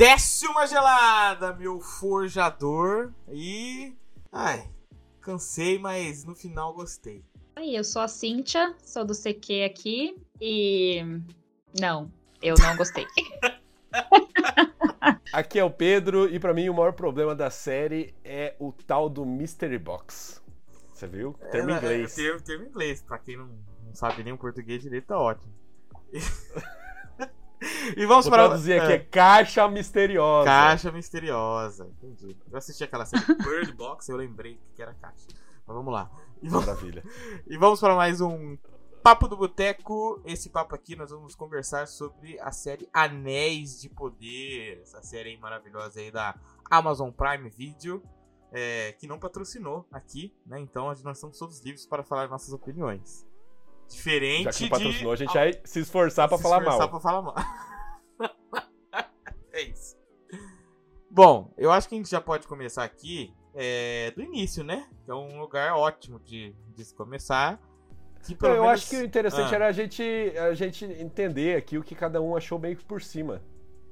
Desce 0.00 0.46
uma 0.46 0.66
gelada, 0.66 1.52
meu 1.52 1.78
forjador. 1.78 3.12
E. 3.28 3.94
Ai, 4.32 4.66
cansei, 5.20 5.78
mas 5.78 6.24
no 6.24 6.34
final 6.34 6.72
gostei. 6.72 7.22
Aí, 7.54 7.76
eu 7.76 7.84
sou 7.84 8.00
a 8.00 8.08
Cíntia, 8.08 8.74
sou 8.82 9.04
do 9.04 9.12
CQ 9.12 9.62
aqui 9.62 10.16
e. 10.40 11.02
Não, 11.78 12.10
eu 12.40 12.54
não 12.58 12.74
gostei. 12.78 13.06
Aqui 15.32 15.58
é 15.58 15.64
o 15.64 15.70
Pedro 15.70 16.28
e 16.28 16.40
pra 16.40 16.54
mim 16.54 16.68
o 16.68 16.74
maior 16.74 16.92
problema 16.92 17.34
da 17.36 17.50
série 17.50 18.14
é 18.24 18.56
o 18.58 18.72
tal 18.72 19.08
do 19.08 19.24
Mystery 19.26 19.78
Box. 19.78 20.42
Você 20.92 21.06
viu? 21.06 21.34
Termo 21.52 21.70
É, 21.70 21.76
inglês. 21.76 22.18
É, 22.18 22.22
termo, 22.22 22.40
termo 22.40 22.64
inglês. 22.64 23.02
Pra 23.02 23.18
quem 23.18 23.36
não, 23.36 23.46
não 23.84 23.94
sabe 23.94 24.24
nem 24.24 24.32
o 24.32 24.38
português 24.38 24.82
direito, 24.82 25.06
tá 25.06 25.18
ótimo. 25.18 25.52
e 27.96 28.06
vamos 28.06 28.24
Vou 28.26 28.32
para. 28.32 28.46
traduzir 28.46 28.80
aqui, 28.80 28.92
é 28.92 28.98
caixa 28.98 29.68
misteriosa. 29.68 30.46
Caixa 30.46 30.92
misteriosa. 30.92 31.90
Entendi. 32.02 32.36
Eu 32.50 32.58
assisti 32.58 32.84
aquela 32.84 33.04
série 33.04 33.24
Bird 33.36 33.72
Box 33.72 34.08
eu 34.08 34.16
lembrei 34.16 34.58
que 34.74 34.82
era 34.82 34.94
caixa. 34.94 35.26
Mas 35.66 35.76
vamos 35.76 35.92
lá. 35.92 36.10
E 36.42 36.48
vamos, 36.48 36.66
Maravilha. 36.66 37.04
e 37.46 37.56
vamos 37.56 37.78
para 37.80 37.94
mais 37.94 38.20
um 38.20 38.56
Papo 39.02 39.28
do 39.28 39.36
Boteco. 39.36 40.20
Esse 40.24 40.50
papo 40.50 40.74
aqui 40.74 40.96
nós 40.96 41.10
vamos 41.10 41.34
conversar 41.34 41.86
sobre 41.86 42.38
a 42.40 42.50
série 42.52 42.88
Anéis 42.92 43.80
de 43.80 43.88
Poder. 43.88 44.80
Essa 44.82 45.02
série 45.02 45.30
aí 45.30 45.36
maravilhosa 45.38 46.00
aí 46.00 46.10
da 46.10 46.34
Amazon 46.70 47.10
Prime 47.10 47.48
Video. 47.50 48.02
é, 48.52 48.92
que 48.98 49.06
não 49.06 49.18
patrocinou 49.18 49.86
aqui, 49.92 50.34
né? 50.44 50.58
Então 50.58 50.86
nós 50.86 50.98
estamos 50.98 51.38
todos 51.38 51.60
livres 51.60 51.86
para 51.86 52.02
falar 52.02 52.28
nossas 52.28 52.52
opiniões. 52.52 53.24
Diferente 53.90 54.44
Já 54.44 54.50
que 54.52 54.60
não 54.60 54.66
de 54.66 54.70
patrocinou, 54.70 55.12
a 55.12 55.16
gente 55.16 55.34
vai 55.34 55.52
se 55.64 55.80
esforçar 55.80 56.28
pra 56.28 56.36
se 56.36 56.42
falar 56.42 56.58
esforçar 56.58 56.78
mal. 56.80 56.88
Pra 56.88 57.00
falar 57.00 57.22
mal. 57.22 57.34
é 59.52 59.62
isso. 59.62 59.96
Bom, 61.10 61.52
eu 61.58 61.72
acho 61.72 61.88
que 61.88 61.94
a 61.94 61.98
gente 61.98 62.10
já 62.10 62.20
pode 62.20 62.46
começar 62.46 62.84
aqui 62.84 63.34
é, 63.54 64.12
do 64.12 64.22
início, 64.22 64.62
né? 64.62 64.86
É 65.08 65.14
um 65.14 65.40
lugar 65.40 65.74
ótimo 65.74 66.20
de, 66.20 66.54
de 66.74 66.84
se 66.84 66.94
começar. 66.94 67.60
Que 68.24 68.34
pelo 68.34 68.54
eu 68.54 68.62
menos- 68.62 68.80
acho 68.82 68.90
que 68.90 68.96
o 68.96 69.04
interessante 69.04 69.52
Ah, 69.52 69.56
era 69.56 69.66
a 69.66 69.72
gente, 69.72 70.02
a 70.38 70.54
gente 70.54 70.84
entender 70.84 71.56
aqui 71.56 71.78
o 71.78 71.82
que 71.82 71.94
cada 71.94 72.20
um 72.20 72.36
achou 72.36 72.58
meio 72.58 72.76
que 72.76 72.84
por 72.84 73.02
cima. 73.02 73.42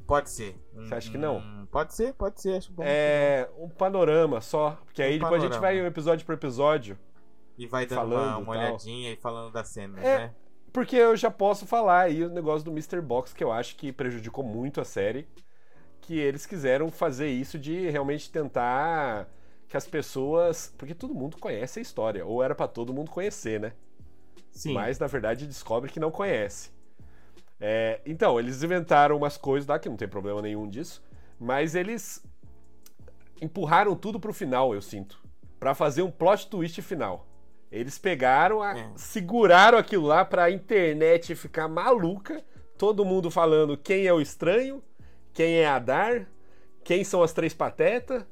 Pode 0.07 0.31
ser. 0.31 0.57
Você 0.75 0.95
acha 0.95 1.11
que 1.11 1.19
não? 1.19 1.39
Hum, 1.39 1.67
Pode 1.71 1.95
ser, 1.95 2.15
pode 2.15 2.41
ser. 2.41 2.57
Acho 2.57 2.73
bom. 2.73 2.83
É 2.87 3.49
um 3.59 3.69
panorama 3.69 4.41
só. 4.41 4.79
Porque 4.85 5.03
aí 5.03 5.17
Um 5.17 5.23
depois 5.23 5.43
a 5.43 5.47
gente 5.47 5.55
panorama. 5.59 5.81
vai 5.83 5.87
episódio 5.87 6.25
por 6.25 6.35
episódio. 6.35 6.99
E 7.59 7.67
vai 7.67 7.85
dando 7.85 7.99
falando 7.99 8.29
uma, 8.29 8.39
uma 8.39 8.53
olhadinha 8.53 9.13
e 9.13 9.17
falando 9.17 9.53
das 9.53 9.69
cenas, 9.69 10.03
É. 10.03 10.19
né? 10.19 10.35
Porque 10.73 10.97
eu 10.97 11.17
já 11.17 11.31
posso 11.31 11.67
falar 11.67 12.03
aí 12.03 12.23
o 12.23 12.29
negócio 12.31 12.65
do 12.65 12.71
Mr. 12.71 13.01
Box, 13.01 13.33
que 13.35 13.43
eu 13.43 13.51
acho 13.51 13.75
que 13.77 13.91
prejudicou 13.93 14.45
muito 14.45 14.81
a 14.81 14.85
série. 14.85 15.27
Que 16.01 16.19
eles 16.19 16.47
quiseram 16.47 16.91
fazer 16.91 17.29
isso 17.29 17.59
de 17.59 17.91
realmente 17.91 18.31
tentar 18.31 19.29
que 19.67 19.77
as 19.77 19.87
pessoas. 19.87 20.73
Porque 20.79 20.95
todo 20.95 21.15
mundo 21.15 21.37
conhece 21.39 21.79
a 21.79 21.83
história. 21.83 22.25
Ou 22.25 22.43
era 22.43 22.55
pra 22.55 22.69
todo 22.69 22.93
mundo 22.95 23.11
conhecer, 23.11 23.59
né? 23.59 23.73
Sim. 24.53 24.75
Mas 24.75 24.99
na 24.99 25.07
verdade 25.07 25.47
descobre 25.47 25.91
que 25.91 25.99
não 25.99 26.11
conhece. 26.11 26.71
É, 27.59 28.01
então, 28.07 28.39
eles 28.39 28.63
inventaram 28.63 29.17
umas 29.17 29.37
coisas 29.37 29.67
lá 29.67 29.79
que 29.79 29.89
não 29.89 29.97
tem 29.97 30.07
problema 30.07 30.41
nenhum 30.43 30.69
disso. 30.69 31.03
Mas 31.41 31.75
eles 31.75 32.23
empurraram 33.41 33.97
tudo 33.97 34.21
pro 34.21 34.33
final, 34.33 34.75
eu 34.75 34.83
sinto. 34.83 35.21
Pra 35.59 35.75
fazer 35.75 36.03
um 36.03 36.11
plot 36.11 36.49
twist 36.49 36.81
final. 36.83 37.27
Eles 37.71 37.99
pegaram, 37.99 38.63
a- 38.63 38.79
É. 38.79 38.91
seguraram 38.97 39.77
aquilo 39.79 40.07
lá 40.07 40.25
pra 40.25 40.51
internet 40.51 41.35
ficar 41.35 41.69
maluca. 41.69 42.43
Todo 42.79 43.05
mundo 43.05 43.31
falando 43.31 43.77
quem 43.77 44.07
é 44.07 44.13
o 44.13 44.21
estranho, 44.21 44.83
quem 45.33 45.57
é 45.57 45.67
Adar, 45.69 46.27
quem 46.85 47.05
são 47.05 47.23
as 47.23 47.33
três 47.35 47.53
patetas, 47.53 48.25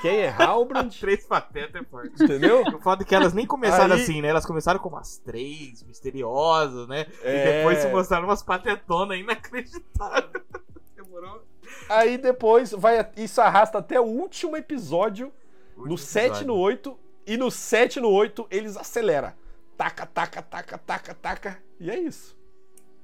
quem 0.00 0.18
é 0.18 0.28
Halbrand, 0.28 0.90
Três 1.00 1.26
patetas 1.26 1.82
é 1.82 1.84
forte. 1.84 2.22
entendeu? 2.22 2.62
O 2.62 2.78
foda 2.80 3.02
é 3.02 3.06
que 3.06 3.14
elas 3.14 3.32
nem 3.32 3.46
começaram 3.46 3.94
Aí- 3.96 4.02
assim, 4.02 4.22
né? 4.22 4.28
Elas 4.28 4.46
começaram 4.46 4.78
como 4.78 4.96
as 4.96 5.18
três, 5.18 5.82
misteriosas, 5.82 6.86
né? 6.86 7.06
E 7.24 7.26
É. 7.28 7.56
depois 7.58 7.78
se 7.78 7.88
mostraram 7.88 8.26
umas 8.28 8.42
patetonas 8.42 9.18
inacreditáveis. 9.18 10.44
Demorou? 10.94 11.42
Aí 11.88 12.16
depois 12.18 12.70
vai 12.70 13.10
isso 13.16 13.40
arrasta 13.40 13.78
até 13.78 13.98
o 14.00 14.04
último 14.04 14.56
episódio, 14.56 15.32
no 15.76 15.82
Último 15.82 15.98
7 15.98 16.26
episódio. 16.26 16.46
no 16.46 16.54
8, 16.56 16.98
e 17.26 17.36
no 17.36 17.50
7 17.50 18.00
no 18.00 18.08
8 18.10 18.46
eles 18.50 18.76
aceleram. 18.76 19.32
Taca, 19.76 20.06
taca, 20.06 20.40
taca, 20.42 20.78
taca, 20.78 21.14
taca. 21.14 21.62
E 21.80 21.90
é 21.90 21.98
isso. 21.98 22.36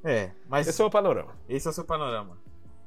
É, 0.04 0.30
mas 0.48 0.66
Esse 0.68 0.80
é 0.80 0.84
o 0.84 0.90
panorama. 0.90 1.36
esse 1.48 1.66
é 1.66 1.70
o 1.70 1.72
seu 1.72 1.84
panorama. 1.84 2.38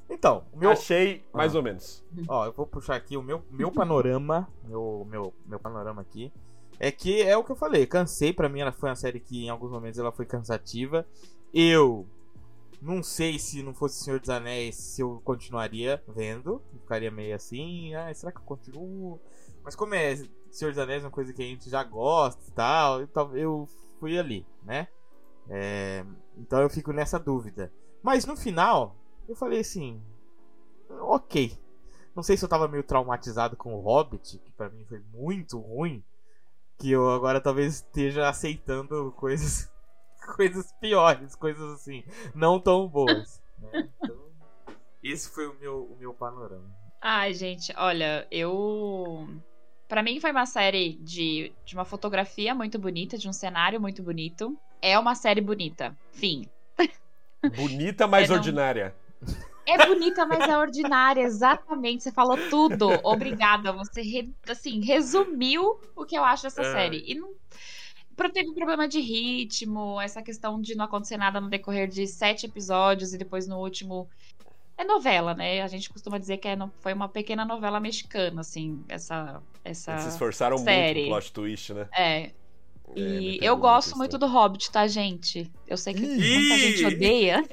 Então, 0.08 0.44
o 0.52 0.58
meu. 0.58 0.70
Achei 0.70 1.24
mais 1.32 1.54
Ah. 1.54 1.58
ou 1.58 1.62
menos. 1.64 2.04
Ó, 2.28 2.46
eu 2.46 2.52
vou 2.52 2.66
puxar 2.66 2.96
aqui 2.96 3.16
o 3.16 3.22
meu, 3.22 3.42
meu 3.50 3.70
panorama. 3.70 4.48
Meu, 4.64 5.06
meu, 5.08 5.32
meu 5.46 5.58
panorama 5.60 6.02
aqui. 6.02 6.32
É 6.78 6.90
que 6.90 7.22
é 7.22 7.36
o 7.36 7.44
que 7.44 7.52
eu 7.52 7.56
falei. 7.56 7.86
Cansei, 7.86 8.32
pra 8.32 8.48
mim 8.48 8.60
ela 8.60 8.72
foi 8.72 8.88
uma 8.90 8.96
série 8.96 9.20
que 9.20 9.44
em 9.44 9.48
alguns 9.48 9.70
momentos 9.70 9.98
ela 9.98 10.10
foi 10.12 10.26
cansativa. 10.26 11.06
Eu 11.52 12.06
não 12.82 13.02
sei 13.02 13.38
se 13.38 13.62
não 13.62 13.72
fosse 13.72 14.02
Senhor 14.02 14.18
dos 14.18 14.28
Anéis 14.28 14.74
se 14.76 15.00
eu 15.00 15.20
continuaria 15.24 16.02
vendo. 16.08 16.60
Ficaria 16.80 17.10
meio 17.10 17.34
assim. 17.34 17.94
Ah, 17.94 18.12
será 18.12 18.32
que 18.32 18.38
eu 18.38 18.44
continuo? 18.44 19.20
Mas 19.62 19.74
como 19.76 19.94
é 19.94 20.14
Senhor 20.56 20.70
dos 20.72 20.78
Anéis, 20.78 21.02
uma 21.04 21.10
coisa 21.10 21.32
que 21.32 21.42
a 21.42 21.46
gente 21.46 21.68
já 21.68 21.82
gosta 21.82 22.42
e 22.48 22.52
tal, 22.52 23.00
eu, 23.00 23.08
tal- 23.08 23.36
eu 23.36 23.68
fui 23.98 24.18
ali, 24.18 24.46
né? 24.62 24.88
É, 25.50 26.04
então 26.36 26.60
eu 26.60 26.70
fico 26.70 26.92
nessa 26.92 27.18
dúvida. 27.18 27.72
Mas 28.02 28.24
no 28.24 28.36
final, 28.36 28.96
eu 29.28 29.34
falei 29.36 29.60
assim: 29.60 30.02
ok. 30.88 31.58
Não 32.14 32.22
sei 32.22 32.36
se 32.36 32.44
eu 32.44 32.48
tava 32.48 32.68
meio 32.68 32.84
traumatizado 32.84 33.56
com 33.56 33.74
o 33.74 33.80
Hobbit, 33.80 34.38
que 34.38 34.52
pra 34.52 34.70
mim 34.70 34.84
foi 34.84 35.00
muito 35.12 35.58
ruim. 35.58 36.02
Que 36.78 36.90
eu 36.90 37.10
agora 37.10 37.40
talvez 37.40 37.74
esteja 37.76 38.28
aceitando 38.28 39.12
coisas 39.12 39.68
coisas 40.36 40.72
piores, 40.80 41.34
coisas 41.34 41.72
assim, 41.72 42.04
não 42.34 42.60
tão 42.60 42.88
boas. 42.88 43.42
né? 43.58 43.88
Então, 44.00 44.16
esse 45.02 45.28
foi 45.30 45.46
o 45.48 45.54
meu, 45.54 45.84
o 45.84 45.96
meu 45.96 46.14
panorama. 46.14 46.70
Ai, 47.00 47.34
gente, 47.34 47.72
olha, 47.76 48.26
eu. 48.30 49.26
Pra 49.94 50.02
mim 50.02 50.18
foi 50.18 50.32
uma 50.32 50.44
série 50.44 50.94
de, 51.02 51.52
de 51.64 51.72
uma 51.76 51.84
fotografia 51.84 52.52
muito 52.52 52.80
bonita, 52.80 53.16
de 53.16 53.28
um 53.28 53.32
cenário 53.32 53.80
muito 53.80 54.02
bonito. 54.02 54.58
É 54.82 54.98
uma 54.98 55.14
série 55.14 55.40
bonita. 55.40 55.96
Fim. 56.10 56.48
Bonita, 57.56 58.08
mas 58.08 58.28
não- 58.28 58.34
ordinária. 58.34 58.92
É 59.64 59.86
bonita, 59.86 60.26
mas 60.26 60.48
é 60.48 60.58
ordinária, 60.58 61.20
exatamente. 61.22 62.02
Você 62.02 62.10
falou 62.10 62.36
tudo. 62.50 62.88
Obrigada. 63.04 63.70
Você, 63.72 64.02
re- 64.02 64.34
assim, 64.48 64.80
resumiu 64.84 65.78
o 65.94 66.04
que 66.04 66.18
eu 66.18 66.24
acho 66.24 66.42
dessa 66.42 66.62
É. 66.62 66.72
série. 66.72 67.04
E 67.06 67.14
não. 67.14 67.32
Teve 68.32 68.50
um 68.50 68.54
problema 68.54 68.88
de 68.88 68.98
ritmo, 68.98 70.00
essa 70.00 70.22
questão 70.22 70.60
de 70.60 70.74
não 70.74 70.86
acontecer 70.86 71.16
nada 71.16 71.40
no 71.40 71.48
decorrer 71.48 71.86
de 71.86 72.04
sete 72.08 72.46
episódios 72.46 73.14
e 73.14 73.18
depois 73.18 73.46
no 73.46 73.58
último. 73.60 74.08
É 74.76 74.84
novela, 74.84 75.34
né? 75.34 75.62
A 75.62 75.68
gente 75.68 75.88
costuma 75.88 76.18
dizer 76.18 76.38
que 76.38 76.48
é 76.48 76.56
foi 76.80 76.92
uma 76.92 77.08
pequena 77.08 77.44
novela 77.44 77.78
mexicana, 77.78 78.40
assim, 78.40 78.82
essa. 78.88 79.40
essa 79.64 79.92
Eles 79.92 80.02
se 80.02 80.08
esforçaram 80.10 80.58
série. 80.58 81.00
muito 81.00 81.10
no 81.10 81.14
plot 81.16 81.32
twist, 81.32 81.72
né? 81.74 81.88
É. 81.96 82.20
É, 82.22 82.32
E 82.96 83.38
eu 83.40 83.56
gosto 83.56 83.96
muito 83.96 84.18
do 84.18 84.26
Hobbit, 84.26 84.70
tá, 84.70 84.86
gente? 84.86 85.50
Eu 85.66 85.76
sei 85.76 85.94
que 85.94 86.04
Ih! 86.04 86.38
muita 86.38 86.58
gente 86.58 86.84
odeia. 86.86 87.44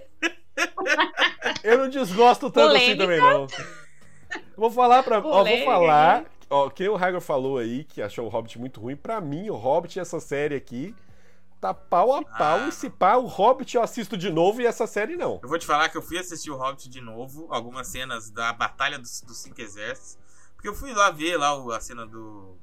Eu 1.63 1.77
não 1.77 1.89
desgosto 1.89 2.49
tanto 2.51 2.75
assim 2.75 2.95
Polêmica. 2.95 3.03
também, 3.03 3.19
não. 3.19 3.47
Vou 4.57 4.69
falar 4.71 5.03
pra. 5.03 5.19
Ó, 5.19 5.43
vou 5.43 5.65
falar. 5.65 6.25
Ó, 6.49 6.69
que 6.69 6.87
o 6.87 6.95
Hagor 6.97 7.21
falou 7.21 7.57
aí 7.57 7.83
que 7.85 8.01
achou 8.01 8.25
o 8.25 8.29
Hobbit 8.29 8.59
muito 8.59 8.81
ruim. 8.81 8.95
Pra 8.95 9.21
mim, 9.21 9.49
o 9.49 9.55
Hobbit, 9.55 9.99
essa 9.99 10.19
série 10.19 10.55
aqui, 10.55 10.93
tá 11.61 11.73
pau 11.73 12.13
a 12.15 12.23
pau. 12.25 12.57
Ah. 12.59 12.67
E 12.67 12.71
se 12.71 12.89
pá, 12.89 13.15
o 13.15 13.27
Hobbit 13.27 13.77
eu 13.77 13.83
assisto 13.83 14.17
de 14.17 14.31
novo 14.31 14.59
e 14.61 14.65
essa 14.65 14.87
série 14.87 15.15
não. 15.15 15.39
Eu 15.43 15.47
vou 15.47 15.59
te 15.59 15.65
falar 15.65 15.87
que 15.89 15.97
eu 15.97 16.01
fui 16.01 16.17
assistir 16.17 16.49
o 16.49 16.57
Hobbit 16.57 16.89
de 16.89 16.99
novo, 16.99 17.47
algumas 17.51 17.87
cenas 17.87 18.31
da 18.31 18.51
Batalha 18.51 18.97
dos, 18.97 19.21
dos 19.21 19.37
Cinco 19.37 19.61
Exércitos. 19.61 20.17
Porque 20.55 20.67
eu 20.67 20.73
fui 20.73 20.91
lá 20.93 21.11
ver 21.11 21.37
lá 21.37 21.53
a 21.75 21.79
cena 21.79 22.05
do 22.05 22.57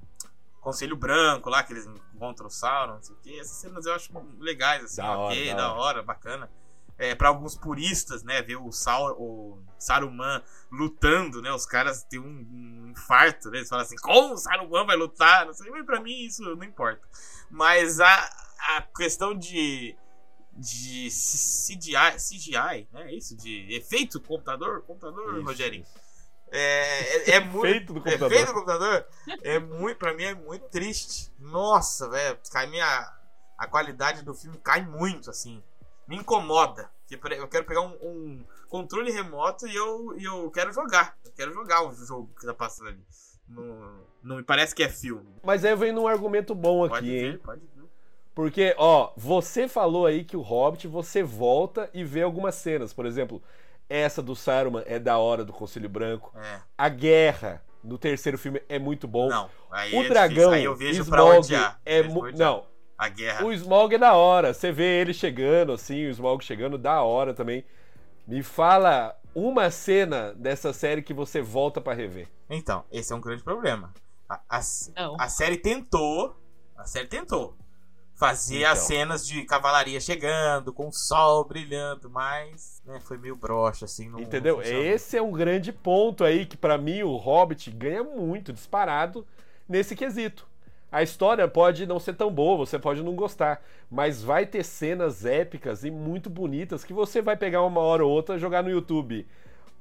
Conselho 0.61 0.97
Branco, 0.97 1.49
lá 1.49 1.63
que 1.63 1.73
eles 1.73 1.87
encontram 1.87 2.49
o 2.49 2.51
Sauron, 2.51 2.95
não 2.95 3.03
sei 3.03 3.15
o 3.15 3.19
quê. 3.21 3.39
Essas 3.41 3.57
cenas 3.59 3.87
eu 3.87 3.95
acho 3.95 4.11
legais, 4.39 4.85
assim, 4.85 4.97
Da 5.01 5.17
hora, 5.17 5.33
ok, 5.33 5.49
da 5.51 5.55
da 5.57 5.73
hora. 5.73 5.81
hora, 5.81 6.03
bacana. 6.03 6.51
É, 6.99 7.15
para 7.15 7.29
alguns 7.29 7.57
puristas, 7.57 8.25
né, 8.25 8.43
ver 8.43 8.57
o, 8.57 8.73
Sau, 8.73 9.13
o 9.21 9.63
Saruman 9.79 10.43
lutando, 10.69 11.41
né, 11.41 11.53
os 11.53 11.65
caras 11.65 12.03
têm 12.03 12.19
um, 12.19 12.25
um 12.27 12.89
infarto, 12.91 13.51
né, 13.53 13.59
eles 13.59 13.69
falam 13.69 13.85
assim, 13.85 13.95
como 14.03 14.35
o 14.35 14.37
Saruman 14.37 14.85
vai 14.85 14.97
lutar? 14.97 15.47
Não 15.47 15.55
sei, 15.55 15.71
mas 15.71 15.87
pra 15.87 16.01
mim 16.01 16.27
isso 16.27 16.43
não 16.43 16.65
importa. 16.65 17.01
Mas 17.49 18.01
a, 18.01 18.48
a 18.59 18.83
questão 18.83 19.35
de 19.37 19.97
de 20.61 21.09
CGI, 21.09 22.17
CGI, 22.17 22.89
né? 22.93 23.13
Isso, 23.15 23.37
de 23.37 23.73
efeito 23.75 24.21
computador, 24.21 24.83
computador, 24.83 25.37
Isso, 25.37 25.45
Rogerinho. 25.47 25.83
isso. 25.85 25.95
É, 26.51 27.31
é, 27.31 27.31
é 27.37 27.41
muito. 27.41 27.67
Efeito 27.67 27.93
do 27.93 28.01
computador. 28.01 28.33
Efeito 28.33 28.47
do 28.49 28.55
computador 28.55 29.07
é 29.43 29.59
muito, 29.59 29.97
pra 29.99 30.15
mim 30.15 30.25
é 30.25 30.35
muito 30.35 30.67
triste. 30.69 31.33
Nossa, 31.39 32.09
velho, 32.09 32.39
cai 32.51 32.67
minha 32.67 33.13
a 33.57 33.67
qualidade 33.67 34.23
do 34.23 34.35
filme 34.35 34.59
cai 34.59 34.83
muito 34.85 35.31
assim. 35.31 35.63
Me 36.07 36.17
incomoda. 36.17 36.91
Eu 37.11 37.49
quero 37.49 37.65
pegar 37.65 37.81
um, 37.83 37.93
um 38.03 38.45
controle 38.69 39.11
remoto 39.11 39.67
e 39.67 39.75
eu, 39.75 40.19
e 40.19 40.25
eu 40.25 40.51
quero 40.51 40.73
jogar. 40.73 41.17
Eu 41.25 41.33
quero 41.33 41.53
jogar 41.53 41.83
o 41.83 41.93
jogo 41.95 42.31
que 42.39 42.47
tá 42.47 42.55
passando 42.55 42.89
ali. 42.89 43.05
Não, 43.49 44.05
não 44.23 44.37
me 44.37 44.43
parece 44.43 44.75
que 44.75 44.83
é 44.83 44.89
filme. 44.89 45.35
Mas 45.43 45.65
aí 45.65 45.75
vem 45.75 45.93
num 45.93 46.07
argumento 46.07 46.55
bom 46.55 46.85
aqui, 46.85 46.95
Pode 46.95 47.11
hein? 47.11 47.33
ver, 47.33 47.39
pode 47.39 47.61
ver. 47.61 47.78
Porque, 48.39 48.73
ó, 48.79 49.11
você 49.17 49.67
falou 49.67 50.07
aí 50.07 50.23
que 50.23 50.37
o 50.37 50.43
Hobbit, 50.43 50.87
você 50.87 51.25
volta 51.25 51.91
e 51.93 52.05
vê 52.05 52.23
algumas 52.23 52.55
cenas. 52.55 52.93
Por 52.93 53.05
exemplo, 53.05 53.43
essa 53.89 54.23
do 54.23 54.37
Saruman 54.37 54.85
é 54.87 54.97
da 54.97 55.19
hora 55.19 55.45
do 55.45 55.53
Conselho 55.53 55.89
Branco. 55.89 56.33
É. 56.39 56.61
A 56.79 56.89
guerra 56.89 57.65
no 57.83 57.99
terceiro 57.99 58.39
filme 58.39 58.63
é 58.69 58.79
muito 58.79 59.09
bom. 59.09 59.29
Não, 59.29 59.51
aí 59.73 59.93
o 59.93 60.05
é 60.05 60.09
dragão. 60.09 60.53
Aí 60.53 60.63
eu 60.63 60.77
vejo 60.77 61.03
odiar. 61.13 61.81
é 61.85 62.05
mu-. 62.05 62.31
Não, 62.31 62.65
A 62.97 63.09
guerra. 63.09 63.45
o 63.45 63.53
Smaug 63.53 63.93
é 63.97 63.99
da 63.99 64.15
hora. 64.15 64.55
Você 64.55 64.71
vê 64.71 65.01
ele 65.01 65.13
chegando, 65.13 65.73
assim, 65.73 66.07
o 66.07 66.11
Smaug 66.11 66.45
chegando, 66.45 66.79
da 66.79 67.03
hora 67.03 67.35
também. 67.35 67.65
Me 68.25 68.45
fala 68.45 69.19
uma 69.35 69.69
cena 69.69 70.33
dessa 70.35 70.73
série 70.73 71.03
que 71.03 71.13
você 71.13 71.43
volta 71.43 71.81
pra 71.81 71.93
rever. 71.93 72.29
Então, 72.49 72.85
esse 72.93 73.13
é 73.13 73.17
um 73.17 73.21
grande 73.21 73.43
problema. 73.43 73.93
A, 74.29 74.41
a, 74.49 74.61
Não. 74.95 75.17
a 75.19 75.29
série 75.29 75.57
tentou. 75.57 76.41
A 76.77 76.85
série 76.85 77.09
tentou. 77.09 77.57
Fazer 78.19 78.59
Então. 78.59 78.73
as 78.73 78.79
cenas 78.81 79.25
de 79.27 79.45
cavalaria 79.45 80.01
chegando, 80.01 80.73
com 80.73 80.89
o 80.89 80.93
sol 80.93 81.45
brilhando, 81.45 82.11
mas 82.11 82.83
né, 82.85 82.99
foi 83.01 83.17
meio 83.17 83.37
broxa, 83.37 83.85
assim. 83.85 84.09
Não, 84.09 84.19
Entendeu? 84.19 84.57
não. 84.57 84.63
Esse 84.65 85.17
é 85.17 85.23
um 85.23 85.31
grande 85.31 85.73
ponto 85.73 86.25
aí 86.25 86.45
que 86.45 86.57
pra 86.57 86.77
mim 86.77 87.03
o 87.05 87.17
Hobbit 87.17 87.71
ganha 87.71 88.03
muito 88.03 88.53
disparado 88.53 89.25
nesse 89.69 89.95
quesito. 89.95 90.47
A 90.91 91.01
história 91.03 91.47
pode 91.47 91.87
não 91.87 92.01
ser 92.01 92.15
tão 92.15 92.29
boa, 92.31 92.57
você 92.57 92.77
pode 92.79 93.03
não 93.05 93.15
gostar, 93.15 93.63
mas 93.91 94.21
vai 94.23 94.45
ter 94.47 94.65
cenas 94.65 95.25
épicas 95.25 95.85
e 95.85 95.91
muito 95.91 96.29
bonitas 96.29 96.83
que 96.83 96.93
você 96.95 97.23
vai 97.23 97.37
pegar 97.37 97.63
uma 97.63 97.81
hora 97.83 98.05
ou 98.05 98.11
outra 98.11 98.35
e 98.37 98.39
jogar 98.41 98.63
no 98.65 98.71
YouTube. 98.71 99.27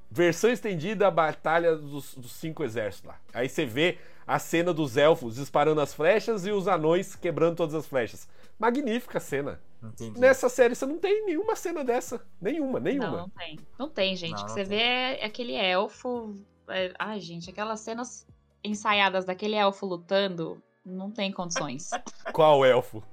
Versão 0.09 0.50
estendida, 0.50 1.07
a 1.07 1.12
Batalha 1.12 1.75
dos, 1.75 2.15
dos 2.15 2.31
Cinco 2.31 2.63
Exércitos 2.63 3.09
lá. 3.09 3.19
Aí 3.33 3.50
você 3.50 3.65
vê 3.65 3.98
a 4.25 4.39
cena 4.39 4.74
dos 4.74 4.95
elfos 4.98 5.36
disparando 5.36 5.81
as 5.81 5.94
flechas 5.94 6.45
e 6.45 6.51
os 6.51 6.68
anões 6.68 7.15
quebrando 7.15 7.56
todas 7.56 7.75
as 7.75 7.86
flechas. 7.86 8.27
Magnífica 8.57 9.19
cena. 9.19 9.59
Entendi. 9.83 10.19
Nessa 10.19 10.50
série 10.50 10.74
você 10.75 10.86
não 10.86 10.98
tem 10.98 11.25
nenhuma 11.25 11.56
cena 11.56 11.83
dessa. 11.83 12.25
Nenhuma, 12.42 12.80
nenhuma. 12.80 13.07
Não, 13.12 13.18
não 13.18 13.30
tem. 13.30 13.59
Não 13.77 13.89
tem, 13.89 14.15
gente. 14.15 14.36
Não, 14.38 14.42
O 14.44 14.45
que 14.45 14.51
você 14.51 14.65
tem. 14.65 14.77
vê 14.77 14.83
é 15.19 15.25
aquele 15.25 15.54
elfo. 15.54 16.36
é- 16.69 16.94
Ai, 16.98 17.19
gente, 17.19 17.50
aquelas 17.50 17.80
cenas 17.81 18.25
ensaiadas 18.63 19.24
daquele 19.25 19.56
elfo 19.56 19.86
lutando. 19.86 20.62
Não 20.86 21.12
tem 21.12 21.31
condições. 21.31 21.89
Qual 22.33 22.65
elfo? 22.65 23.03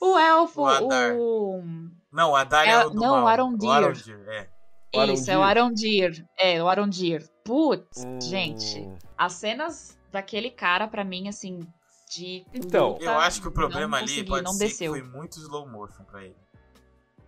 O 0.00 0.18
elfo, 0.18 0.62
O 0.62 0.66
Adar. 0.66 1.12
o. 1.16 1.62
Não, 2.10 2.34
a 2.34 2.44
Daria 2.44 2.72
é, 2.72 2.74
É- 2.82 2.86
o 2.86 2.90
do 2.90 2.96
não, 3.00 3.16
mal. 3.16 3.24
o 3.24 3.26
Arondir. 3.26 3.68
O 3.68 3.72
Arondir, 3.72 4.20
é. 4.28 4.48
Isso, 4.92 5.30
é 5.30 5.38
o 5.38 5.42
Arondir. 5.42 6.24
É, 6.38 6.62
o 6.62 6.68
Arondir. 6.68 7.28
Putz, 7.44 8.04
Hum, 8.04 8.20
gente. 8.20 8.86
As 9.16 9.34
cenas 9.34 9.98
daquele 10.10 10.50
cara, 10.50 10.86
pra 10.86 11.04
mim, 11.04 11.28
assim, 11.28 11.60
de. 12.10 12.44
Então, 12.52 12.92
luta, 12.92 13.04
Eu 13.04 13.18
acho 13.18 13.40
que 13.40 13.48
o 13.48 13.52
problema 13.52 13.88
não 13.88 13.98
ali 13.98 14.08
consegui, 14.08 14.28
pode 14.28 14.44
não 14.44 14.52
ser 14.52 14.64
desceu. 14.66 14.92
que 14.92 15.00
foi 15.00 15.08
muito 15.08 15.38
slow 15.38 15.66
motion 15.68 16.04
pra 16.04 16.24
ele. 16.24 16.36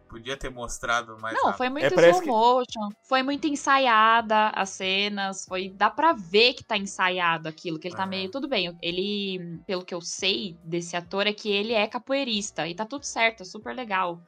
Podia 0.08 0.36
ter 0.36 0.48
mostrado 0.50 1.18
mais 1.20 1.34
Não, 1.36 1.46
rápido. 1.46 1.56
foi 1.56 1.68
muito 1.70 2.00
É, 2.00 2.10
slow 2.10 2.26
motion, 2.26 2.88
foi 3.08 3.22
muito 3.22 3.46
ensaiada 3.48 4.48
as 4.50 4.70
cenas, 4.70 5.44
foi 5.44 5.70
dá 5.70 5.90
pra 5.90 6.12
ver 6.12 6.54
que 6.54 6.62
tá 6.62 6.76
ensaiado 6.76 7.48
aquilo, 7.48 7.80
que 7.80 7.88
ele 7.88 7.96
tá 7.96 8.02
Aham. 8.02 8.10
meio 8.10 8.30
tudo 8.30 8.46
bem. 8.48 8.76
Ele, 8.80 9.60
pelo 9.66 9.84
que 9.84 9.92
eu 9.94 10.00
sei 10.00 10.56
desse 10.62 10.96
ator 10.96 11.26
é 11.26 11.32
que 11.32 11.50
ele 11.50 11.72
é 11.72 11.88
capoeirista 11.88 12.68
e 12.68 12.74
tá 12.76 12.84
tudo 12.86 13.04
certo, 13.04 13.42
é 13.42 13.44
super 13.44 13.74
legal. 13.74 14.20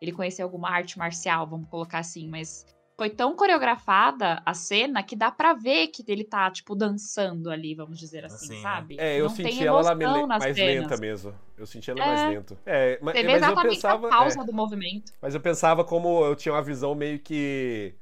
Ele 0.00 0.12
conheceu 0.12 0.46
alguma 0.46 0.70
arte 0.70 0.96
marcial, 0.96 1.46
vamos 1.46 1.68
colocar 1.68 1.98
assim, 1.98 2.28
mas 2.28 2.64
foi 2.96 3.10
tão 3.10 3.36
coreografada 3.36 4.42
a 4.44 4.54
cena 4.54 5.02
que 5.02 5.14
dá 5.14 5.30
pra 5.30 5.52
ver 5.52 5.88
que 5.88 6.02
ele 6.08 6.24
tá 6.24 6.50
tipo 6.50 6.74
dançando 6.74 7.50
ali, 7.50 7.74
vamos 7.74 7.98
dizer 7.98 8.24
assim, 8.24 8.46
Assim, 8.46 8.54
né? 8.56 8.62
sabe? 8.62 8.96
É, 8.98 9.18
eu 9.20 9.24
Não 9.24 9.28
senti 9.28 9.58
tem 9.58 9.66
ela 9.66 9.82
nas 10.26 10.38
mais 10.42 10.56
cenas. 10.56 10.82
lenta 10.82 10.96
mesmo. 10.96 11.34
Eu 11.58 11.66
senti 11.66 11.90
ela 11.90 12.02
É. 12.02 12.06
mais 12.06 12.28
lento. 12.28 12.58
É, 12.64 12.98
ma- 13.02 13.12
Você 13.12 13.22
vê 13.22 13.28
mas 13.28 13.34
eu 13.34 13.38
exatamente 13.48 13.74
pensava. 13.74 14.06
a 14.06 14.10
pausa 14.10 14.40
é, 14.40 14.44
do 14.44 14.52
movimento. 14.52 15.12
mas 15.20 15.34
eu 15.34 15.40
pensava 15.40 15.84
como 15.84 16.24
eu 16.24 16.34
tinha 16.34 16.52
uma 16.54 16.62
visão 16.62 16.94
meio 16.94 17.18
que. 17.18 17.94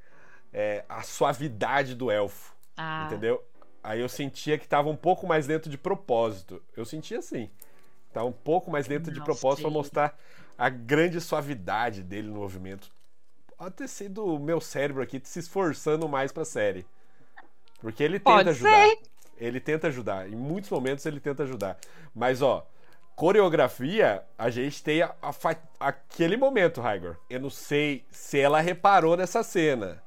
é, 0.52 0.84
a 0.88 1.02
suavidade 1.02 1.94
do 1.94 2.10
elfo. 2.10 2.54
Ah, 2.76 3.06
Entendeu? 3.06 3.42
Aí 3.82 4.00
eu 4.00 4.08
sentia 4.08 4.56
que 4.56 4.66
tava 4.66 4.88
um 4.88 4.96
pouco 4.96 5.26
mais 5.26 5.46
lento 5.46 5.68
de 5.68 5.76
propósito. 5.76 6.62
Eu 6.76 6.84
sentia 6.84 7.18
assim. 7.18 7.50
Tava 8.12 8.26
um 8.26 8.32
pouco 8.32 8.70
mais 8.70 8.86
lento 8.86 9.10
de 9.10 9.18
Não 9.18 9.24
propósito 9.24 9.62
pra 9.62 9.70
sei. 9.70 9.78
mostrar 9.78 10.18
a 10.56 10.68
grande 10.68 11.20
suavidade 11.20 12.02
dele 12.02 12.28
no 12.28 12.36
movimento. 12.36 12.93
Pode 13.64 13.76
ter 13.76 13.88
sido 13.88 14.26
o 14.26 14.38
meu 14.38 14.60
cérebro 14.60 15.02
aqui 15.02 15.18
se 15.24 15.38
esforçando 15.38 16.06
mais 16.06 16.30
pra 16.30 16.44
série. 16.44 16.84
Porque 17.80 18.02
ele 18.02 18.18
tenta 18.18 18.30
Pode 18.30 18.48
ajudar. 18.50 18.88
ser. 18.88 18.98
Ele 19.38 19.58
tenta 19.58 19.86
ajudar. 19.88 20.28
Em 20.30 20.36
muitos 20.36 20.68
momentos 20.68 21.06
ele 21.06 21.18
tenta 21.18 21.44
ajudar. 21.44 21.78
Mas, 22.14 22.42
ó, 22.42 22.66
coreografia, 23.16 24.22
a 24.36 24.50
gente 24.50 24.82
tem 24.82 25.00
a- 25.00 25.14
a 25.22 25.32
fa- 25.32 25.56
aquele 25.80 26.36
momento, 26.36 26.82
Raigor. 26.82 27.16
Eu 27.30 27.40
não 27.40 27.48
sei 27.48 28.04
se 28.10 28.38
ela 28.38 28.60
reparou 28.60 29.16
nessa 29.16 29.42
cena. 29.42 30.02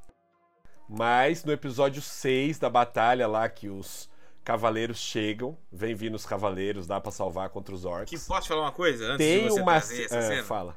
Mas 0.87 1.43
no 1.43 1.51
episódio 1.51 1.99
6 1.99 2.59
da 2.59 2.69
batalha 2.69 3.27
lá 3.27 3.49
que 3.49 3.69
os 3.69 4.07
cavaleiros 4.43 4.99
chegam, 4.99 5.57
vem 5.71 5.95
vindo 5.95 6.13
os 6.13 6.27
cavaleiros, 6.27 6.85
dá 6.85 7.01
pra 7.01 7.11
salvar 7.11 7.49
contra 7.49 7.73
os 7.73 7.85
orcs. 7.85 8.09
Que 8.21 8.27
posso 8.27 8.47
falar 8.49 8.61
uma 8.61 8.71
coisa? 8.71 9.03
Antes 9.13 9.17
tem 9.17 9.43
de 9.45 9.49
você 9.49 9.61
uma 9.61 9.71
trazer 9.71 10.03
essa 10.03 10.15
é, 10.17 10.21
cena? 10.21 10.43
fala. 10.43 10.75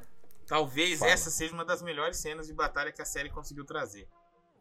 Talvez 0.51 0.99
Fala. 0.99 1.11
essa 1.11 1.31
seja 1.31 1.53
uma 1.53 1.63
das 1.63 1.81
melhores 1.81 2.17
cenas 2.17 2.45
de 2.47 2.53
batalha 2.53 2.91
que 2.91 3.01
a 3.01 3.05
série 3.05 3.29
conseguiu 3.29 3.63
trazer. 3.63 4.05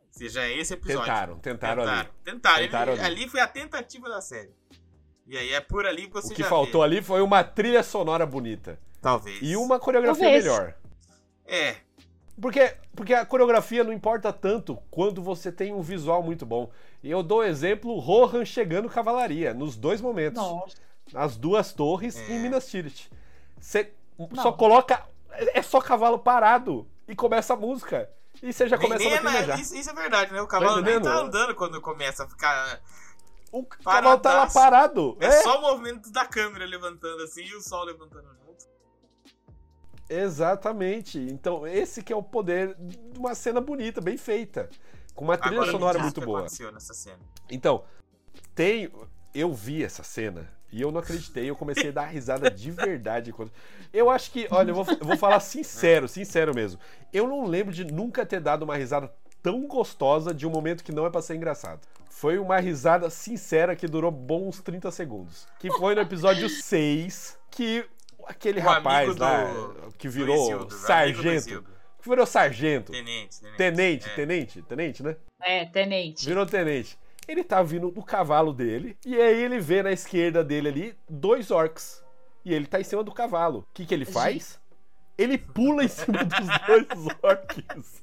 Seja 0.08 0.48
esse 0.48 0.74
episódio. 0.74 1.02
Tentaram, 1.04 1.38
tentaram, 1.40 1.82
ali. 1.82 2.08
Tentaram. 2.24 2.58
Tentaram 2.64 2.92
Ele- 2.92 3.02
ali. 3.02 3.22
ali. 3.22 3.28
foi 3.28 3.40
a 3.40 3.48
tentativa 3.48 4.08
da 4.08 4.20
série. 4.20 4.54
E 5.26 5.36
aí 5.36 5.52
é 5.52 5.60
por 5.60 5.84
ali 5.84 6.06
que 6.06 6.12
você 6.12 6.32
O 6.32 6.36
que 6.36 6.42
já 6.42 6.48
faltou 6.48 6.82
vê. 6.82 6.86
ali 6.86 7.02
foi 7.02 7.20
uma 7.22 7.42
trilha 7.42 7.82
sonora 7.82 8.24
bonita 8.24 8.78
Talvez. 9.02 9.38
e 9.42 9.56
uma 9.56 9.80
coreografia 9.80 10.22
Talvez. 10.22 10.44
melhor. 10.44 10.74
É. 11.44 11.76
Porque, 12.40 12.76
porque 12.94 13.12
a 13.12 13.26
coreografia 13.26 13.82
não 13.82 13.92
importa 13.92 14.32
tanto 14.32 14.76
quando 14.92 15.20
você 15.20 15.50
tem 15.50 15.72
um 15.72 15.82
visual 15.82 16.22
muito 16.22 16.46
bom. 16.46 16.70
E 17.02 17.10
eu 17.10 17.20
dou 17.22 17.42
exemplo 17.44 17.98
Rohan 17.98 18.44
chegando 18.44 18.88
cavalaria, 18.88 19.52
nos 19.52 19.76
dois 19.76 20.00
momentos. 20.00 20.40
Nossa. 20.40 20.76
Nas 21.12 21.36
duas 21.36 21.72
torres 21.72 22.16
É. 22.16 22.32
em 22.32 22.38
Minas 22.38 22.68
Tirith. 22.70 23.10
Você 23.58 23.92
só 24.36 24.52
coloca. 24.52 25.04
É 25.32 25.62
só 25.62 25.80
cavalo 25.80 26.18
parado 26.18 26.88
e 27.08 27.14
começa 27.14 27.54
a 27.54 27.56
música. 27.56 28.10
E 28.42 28.52
você 28.52 28.68
já 28.68 28.76
Nem- 28.76 28.86
começa 28.86 29.04
nem 29.04 29.12
a 29.12 29.56
é 29.56 29.60
isso, 29.60 29.74
isso 29.74 29.90
é 29.90 29.92
verdade, 29.94 30.32
né? 30.32 30.40
O 30.40 30.46
cavalo 30.46 30.80
nem 30.80 30.94
entendendo? 30.94 31.04
tá 31.12 31.20
andando 31.20 31.54
quando 31.54 31.80
começa 31.80 32.24
a 32.24 32.28
ficar. 32.28 32.80
O 33.52 33.64
cavalo 33.64 34.18
tá 34.18 34.30
lá 34.34 34.46
paradaço. 34.46 34.54
parado. 34.54 35.16
É, 35.20 35.26
É, 35.26 35.42
só 35.42 35.58
o 35.58 35.62
movimento 35.62 36.10
da 36.12 36.24
câmera 36.24 36.64
levantando 36.64 37.22
assim 37.22 37.42
e 37.44 37.54
o 37.54 37.60
sol 37.60 37.84
levantando 37.84 38.28
junto. 38.28 38.64
Exatamente. 40.08 41.18
Então, 41.18 41.66
esse 41.66 42.02
que 42.02 42.12
é 42.12 42.16
o 42.16 42.22
poder 42.22 42.74
de 42.78 42.98
uma 43.18 43.34
cena 43.34 43.60
bonita, 43.60 44.00
bem 44.00 44.16
feita. 44.16 44.68
Com 45.14 45.24
uma 45.24 45.36
trilha 45.36 45.56
Agora 45.58 45.72
sonora 45.72 45.98
muito 45.98 46.20
boa. 46.20 46.42
nessa 46.72 46.94
cena. 46.94 47.18
Então, 47.50 47.84
tem. 48.54 48.90
Eu 49.34 49.52
vi 49.52 49.84
essa 49.84 50.02
cena 50.02 50.50
e 50.72 50.80
eu 50.80 50.90
não 50.92 51.00
acreditei. 51.00 51.48
Eu 51.48 51.56
comecei 51.56 51.88
a 51.90 51.92
dar 51.92 52.06
risada 52.06 52.50
de 52.50 52.70
verdade. 52.70 53.32
quando- 53.32 53.52
Eu 53.92 54.08
acho 54.10 54.30
que, 54.30 54.46
olha, 54.50 54.70
eu 54.70 54.74
vou, 54.74 54.86
eu 54.88 55.04
vou 55.06 55.16
falar 55.16 55.40
sincero, 55.40 56.06
sincero 56.08 56.54
mesmo. 56.54 56.80
Eu 57.12 57.26
não 57.26 57.44
lembro 57.46 57.72
de 57.72 57.84
nunca 57.84 58.24
ter 58.26 58.40
dado 58.40 58.62
uma 58.62 58.76
risada 58.76 59.12
tão 59.42 59.66
gostosa 59.66 60.32
de 60.34 60.46
um 60.46 60.50
momento 60.50 60.84
que 60.84 60.92
não 60.92 61.06
é 61.06 61.10
pra 61.10 61.22
ser 61.22 61.34
engraçado. 61.34 61.80
Foi 62.10 62.38
uma 62.38 62.58
risada 62.60 63.08
sincera 63.08 63.74
que 63.74 63.86
durou 63.86 64.10
bons 64.10 64.60
30 64.60 64.90
segundos. 64.90 65.46
Que 65.58 65.70
foi 65.72 65.94
no 65.94 66.02
episódio 66.02 66.48
6 66.48 67.38
que 67.50 67.84
aquele 68.26 68.60
O 68.60 68.62
rapaz 68.62 69.16
lá 69.16 69.44
do- 69.44 69.94
que 69.96 70.08
virou 70.08 70.36
Isildo, 70.36 70.74
sargento. 70.74 71.64
Que 72.02 72.08
virou 72.08 72.26
sargento. 72.26 72.92
Tenente, 72.92 73.40
tenente. 73.40 73.56
Tenente, 73.56 74.08
É. 74.08 74.12
tenente, 74.14 74.62
tenente, 74.62 75.02
né? 75.02 75.16
É, 75.42 75.64
tenente. 75.66 76.26
Virou 76.26 76.44
tenente. 76.46 76.98
Ele 77.28 77.44
tá 77.44 77.62
vindo 77.62 77.90
do 77.90 78.02
cavalo 78.02 78.52
dele, 78.52 78.96
e 79.04 79.14
aí 79.20 79.42
ele 79.42 79.60
vê 79.60 79.82
na 79.82 79.92
esquerda 79.92 80.42
dele 80.42 80.68
ali 80.68 80.98
dois 81.08 81.50
orcs. 81.50 82.02
E 82.44 82.52
ele 82.54 82.66
tá 82.66 82.80
em 82.80 82.84
cima 82.84 83.04
do 83.04 83.12
cavalo. 83.12 83.60
O 83.70 83.74
que, 83.74 83.84
que 83.84 83.94
ele 83.94 84.04
faz? 84.04 84.58
Ele 85.18 85.36
pula 85.36 85.84
em 85.84 85.88
cima 85.88 86.24
dos 86.24 86.48
dois 86.66 86.86
orcs. 87.22 88.02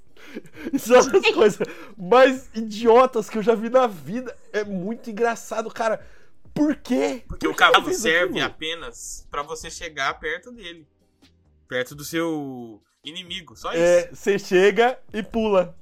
Isso 0.72 0.94
é 0.94 1.02
uma 1.02 1.12
das 1.12 1.32
coisas 1.34 1.68
mais 1.98 2.50
idiotas 2.54 3.30
que 3.30 3.38
eu 3.38 3.44
já 3.44 3.56
vi 3.56 3.70
na 3.70 3.88
vida. 3.88 4.36
É 4.54 4.64
muito 4.64 5.10
engraçado, 5.10 5.70
cara. 5.72 6.06
Por 6.54 6.76
quê? 6.76 7.24
Porque 7.28 7.46
Por 7.46 7.50
o 7.50 7.52
ele 7.52 7.58
cavalo 7.58 7.94
serve 7.94 8.40
aquilo? 8.40 8.46
apenas 8.46 9.28
pra 9.30 9.44
você 9.44 9.70
chegar 9.70 10.20
perto 10.20 10.52
dele. 10.52 10.88
Perto 11.68 11.96
do 11.96 12.04
seu 12.04 12.82
inimigo. 13.04 13.56
Só 13.56 13.72
isso. 13.72 13.82
É, 13.82 14.10
você 14.14 14.38
chega 14.40 15.00
e 15.14 15.22
pula. 15.24 15.76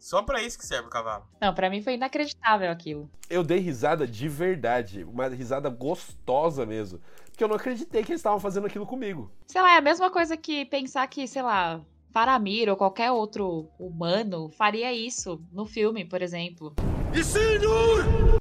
Só 0.00 0.22
pra 0.22 0.42
isso 0.42 0.58
que 0.58 0.64
serve 0.66 0.86
o 0.86 0.90
cavalo. 0.90 1.26
Não, 1.38 1.54
pra 1.54 1.68
mim 1.68 1.82
foi 1.82 1.92
inacreditável 1.94 2.70
aquilo. 2.70 3.08
Eu 3.28 3.44
dei 3.44 3.58
risada 3.58 4.06
de 4.06 4.28
verdade. 4.30 5.04
Uma 5.04 5.28
risada 5.28 5.68
gostosa 5.68 6.64
mesmo. 6.64 6.98
Porque 7.26 7.44
eu 7.44 7.48
não 7.48 7.56
acreditei 7.56 8.02
que 8.02 8.10
eles 8.12 8.20
estavam 8.20 8.40
fazendo 8.40 8.66
aquilo 8.66 8.86
comigo. 8.86 9.30
Sei 9.46 9.60
lá, 9.60 9.74
é 9.74 9.76
a 9.76 9.80
mesma 9.82 10.10
coisa 10.10 10.38
que 10.38 10.64
pensar 10.64 11.06
que, 11.06 11.28
sei 11.28 11.42
lá, 11.42 11.82
Faramir 12.12 12.68
ou 12.70 12.76
qualquer 12.76 13.12
outro 13.12 13.68
humano 13.78 14.48
faria 14.48 14.90
isso 14.92 15.40
no 15.52 15.66
filme, 15.66 16.02
por 16.04 16.22
exemplo. 16.22 16.74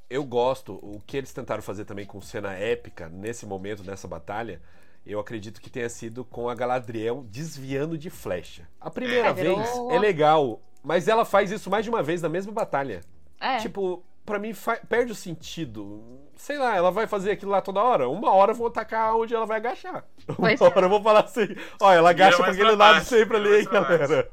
Eu 0.10 0.24
gosto, 0.24 0.74
o 0.82 1.02
que 1.06 1.18
eles 1.18 1.34
tentaram 1.34 1.62
fazer 1.62 1.84
também 1.86 2.06
com 2.06 2.22
cena 2.22 2.54
épica 2.54 3.10
nesse 3.10 3.46
momento, 3.46 3.84
nessa 3.84 4.08
batalha, 4.08 4.62
eu 5.06 5.20
acredito 5.20 5.62
que 5.62 5.70
tenha 5.70 5.90
sido 5.90 6.24
com 6.24 6.50
a 6.50 6.56
Galadriel 6.56 7.24
desviando 7.30 7.98
de 7.98 8.10
flecha. 8.10 8.68
A 8.80 8.90
primeira 8.90 9.28
É, 9.28 9.34
virou- 9.34 9.58
vez 9.58 9.70
é 9.92 10.00
legal, 10.00 10.62
mas 10.84 11.08
ela 11.08 11.26
faz 11.26 11.52
isso 11.52 11.70
mais 11.70 11.84
de 11.84 11.90
uma 11.90 12.02
vez 12.04 12.22
na 12.22 12.30
mesma 12.30 12.52
batalha. 12.52 13.02
É, 13.40 13.58
Tipo, 13.58 14.04
pra 14.26 14.38
mim 14.40 14.54
perde 14.88 15.12
o 15.12 15.16
sentido. 15.16 16.20
Sei 16.36 16.58
lá, 16.58 16.76
ela 16.76 16.92
vai 16.92 17.08
fazer 17.08 17.32
aquilo 17.32 17.52
lá 17.52 17.62
toda 17.62 17.82
hora. 17.82 18.08
Uma 18.10 18.32
hora 18.34 18.52
eu 18.52 18.56
vou 18.56 18.68
atacar 18.68 19.16
onde 19.16 19.34
ela 19.34 19.46
vai 19.46 19.58
agachar. 19.58 20.06
Pois 20.38 20.60
Uma 20.60 20.70
hora 20.70 20.86
eu 20.86 20.90
vou 20.90 21.02
falar 21.02 21.22
assim: 21.24 21.48
ó, 21.82 21.92
ela 21.92 22.10
agacha 22.12 22.38
pra 22.38 22.52
aquele 22.52 22.76
lado 22.76 23.04
sempre 23.06 23.38
ali, 23.38 23.60
hein, 23.62 23.66
galera. 23.72 24.32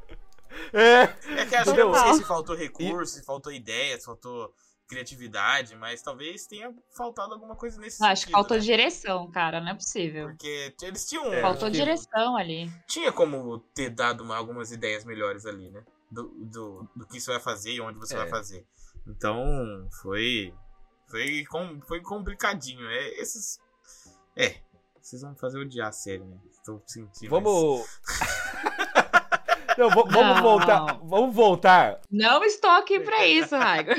É. 0.73 1.01
É 1.41 1.45
que 1.45 1.55
acho 1.55 1.73
que 1.73 1.79
eu 1.81 1.89
não 1.91 1.95
sei 2.03 2.13
se 2.15 2.23
faltou 2.25 2.55
recurso, 2.55 3.13
se 3.13 3.23
faltou 3.25 3.51
ideia, 3.51 3.97
se 3.99 4.05
faltou 4.05 4.51
criatividade, 4.87 5.75
mas 5.75 6.01
talvez 6.01 6.47
tenha 6.47 6.73
faltado 6.95 7.33
alguma 7.33 7.55
coisa 7.55 7.79
nesse 7.79 8.03
acho 8.03 8.13
que 8.25 8.31
sentido, 8.31 8.31
faltou 8.33 8.57
né? 8.57 8.63
direção, 8.63 9.29
cara, 9.31 9.59
não 9.59 9.71
é 9.71 9.73
possível. 9.75 10.27
Porque 10.27 10.73
eles 10.81 11.05
tinham. 11.07 11.31
É, 11.33 11.41
Faltou 11.41 11.69
que- 11.69 11.75
direção 11.77 12.37
ali. 12.37 12.71
Tinha 12.87 13.11
como 13.11 13.59
ter 13.75 13.89
dado 13.89 14.23
uma- 14.23 14.37
algumas 14.37 14.71
ideias 14.71 15.03
melhores 15.05 15.45
ali, 15.45 15.69
né? 15.69 15.83
Do, 16.09 16.23
do, 16.37 16.87
do 16.95 17.05
que 17.05 17.19
você 17.19 17.31
vai 17.31 17.39
fazer 17.39 17.71
e 17.71 17.81
onde 17.81 17.99
você 17.99 18.13
É. 18.15 18.17
vai 18.17 18.29
fazer. 18.29 18.65
Então, 19.05 19.87
foi. 20.01 20.53
Foi, 21.07 21.45
com, 21.45 21.81
foi 21.81 22.01
complicadinho. 22.01 22.85
É, 22.87 23.09
esses. 23.21 23.59
É. 24.35 24.55
Vocês 25.01 25.21
vão 25.21 25.35
fazer 25.35 25.59
odiar 25.59 25.87
a 25.87 25.91
série, 25.91 26.23
né? 26.23 26.37
Estou 26.51 26.81
sentindo. 26.85 27.29
Vamos. 27.29 27.85
Não, 29.77 29.89
vamos 29.91 30.11
Não. 30.11 30.41
voltar. 30.41 30.99
Vamos 31.03 31.35
voltar. 31.35 32.01
Não 32.09 32.43
estou 32.43 32.71
aqui 32.71 32.99
pra 32.99 33.27
isso, 33.27 33.55
Raigo. 33.55 33.91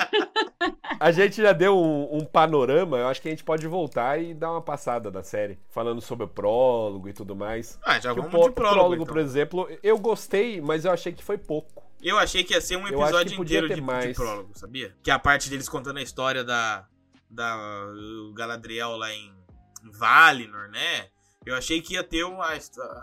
A 0.98 1.12
gente 1.12 1.40
já 1.40 1.52
deu 1.52 1.78
um, 1.78 2.16
um 2.18 2.24
panorama. 2.24 2.98
Eu 2.98 3.06
acho 3.06 3.22
que 3.22 3.28
a 3.28 3.30
gente 3.30 3.44
pode 3.44 3.64
voltar 3.68 4.20
e 4.20 4.34
dar 4.34 4.50
uma 4.50 4.60
passada 4.60 5.08
da 5.08 5.22
série, 5.22 5.56
falando 5.70 6.00
sobre 6.00 6.24
o 6.24 6.28
prólogo 6.28 7.08
e 7.08 7.12
tudo 7.12 7.36
mais. 7.36 7.78
Ah, 7.84 8.00
já 8.00 8.12
Que 8.12 8.18
o 8.18 8.22
vamos 8.24 8.30
pró- 8.36 8.48
de 8.48 8.54
prólogo. 8.54 8.94
então. 8.94 9.06
por 9.06 9.18
exemplo, 9.18 9.68
eu 9.80 9.96
gostei, 9.98 10.60
mas 10.60 10.84
eu 10.84 10.90
achei 10.90 11.12
que 11.12 11.22
foi 11.22 11.38
pouco. 11.38 11.84
Eu 12.00 12.18
achei 12.18 12.44
que 12.44 12.54
ia 12.54 12.60
ser 12.60 12.76
um 12.76 12.86
episódio 12.86 13.40
inteiro 13.40 13.68
de, 13.68 13.74
de 13.74 14.14
prólogo, 14.14 14.56
sabia? 14.56 14.96
Que 15.02 15.10
é 15.10 15.14
a 15.14 15.18
parte 15.18 15.50
deles 15.50 15.68
contando 15.68 15.98
a 15.98 16.02
história 16.02 16.44
da, 16.44 16.86
da 17.28 17.56
o 18.28 18.32
Galadriel 18.32 18.96
lá 18.96 19.12
em 19.12 19.34
Valinor, 19.82 20.68
né? 20.68 21.08
Eu 21.44 21.56
achei 21.56 21.80
que 21.80 21.94
ia 21.94 22.04
ter 22.04 22.24
uma, 22.24 22.46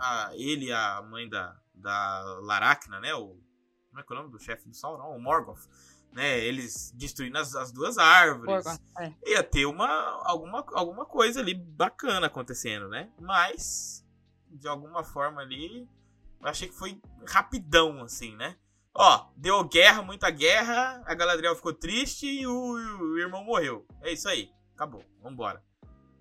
a, 0.00 0.30
ele 0.34 0.66
e 0.66 0.72
a 0.72 1.02
mãe 1.02 1.28
da, 1.28 1.56
da 1.74 2.38
Laracna, 2.42 3.00
né? 3.00 3.14
O, 3.14 3.36
como 3.88 4.00
é 4.00 4.02
que 4.02 4.12
é 4.12 4.16
o 4.16 4.18
nome 4.18 4.30
do 4.30 4.38
chefe 4.38 4.68
do 4.68 4.74
Sauron? 4.74 5.16
O 5.16 5.20
Morgoth. 5.20 5.68
Né? 6.12 6.38
Eles 6.38 6.92
destruindo 6.94 7.36
as, 7.38 7.54
as 7.54 7.72
duas 7.72 7.98
árvores. 7.98 8.64
Porra, 8.64 8.80
é. 9.00 9.32
Ia 9.32 9.42
ter 9.42 9.66
uma, 9.66 9.88
alguma, 10.24 10.64
alguma 10.72 11.04
coisa 11.04 11.40
ali 11.40 11.54
bacana 11.54 12.26
acontecendo, 12.26 12.88
né? 12.88 13.10
Mas, 13.20 14.06
de 14.50 14.66
alguma 14.66 15.04
forma 15.04 15.42
ali, 15.42 15.88
eu 16.40 16.48
achei 16.48 16.68
que 16.68 16.74
foi 16.74 17.00
rapidão, 17.26 18.02
assim, 18.02 18.34
né? 18.36 18.56
Ó, 18.98 19.26
deu 19.36 19.62
guerra, 19.64 20.00
muita 20.00 20.30
guerra, 20.30 21.02
a 21.04 21.14
Galadriel 21.14 21.54
ficou 21.54 21.72
triste 21.72 22.26
e 22.26 22.46
o, 22.46 22.52
o 22.52 23.18
irmão 23.18 23.44
morreu. 23.44 23.86
É 24.00 24.10
isso 24.10 24.26
aí, 24.26 24.50
acabou, 24.74 25.02
vambora. 25.22 25.62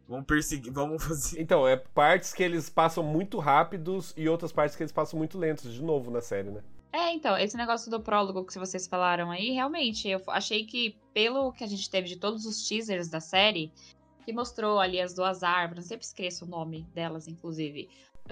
Vamos 0.07 0.25
perseguir, 0.25 0.73
vamos 0.73 1.01
fazer. 1.03 1.41
Então, 1.41 1.65
é 1.65 1.77
partes 1.77 2.33
que 2.33 2.43
eles 2.43 2.69
passam 2.69 3.01
muito 3.01 3.39
rápidos 3.39 4.13
e 4.17 4.27
outras 4.27 4.51
partes 4.51 4.75
que 4.75 4.83
eles 4.83 4.91
passam 4.91 5.17
muito 5.17 5.37
lentos, 5.37 5.73
de 5.73 5.81
novo 5.81 6.11
na 6.11 6.19
série, 6.21 6.51
né? 6.51 6.61
É, 6.91 7.11
então, 7.11 7.37
esse 7.37 7.57
negócio 7.57 7.89
do 7.89 7.99
prólogo 7.99 8.45
que 8.45 8.57
vocês 8.59 8.87
falaram 8.87 9.31
aí, 9.31 9.51
realmente, 9.51 10.07
eu 10.07 10.21
achei 10.27 10.65
que, 10.65 10.97
pelo 11.13 11.51
que 11.53 11.63
a 11.63 11.67
gente 11.67 11.89
teve 11.89 12.07
de 12.07 12.17
todos 12.17 12.45
os 12.45 12.67
teasers 12.67 13.09
da 13.09 13.19
série, 13.19 13.71
que 14.25 14.33
mostrou 14.33 14.79
ali 14.79 14.99
as 14.99 15.13
duas 15.13 15.43
árvores, 15.43 15.85
eu 15.85 15.89
sempre 15.89 16.05
esqueço 16.05 16.45
o 16.45 16.47
nome 16.47 16.83
delas, 16.93 17.27
inclusive. 17.27 17.89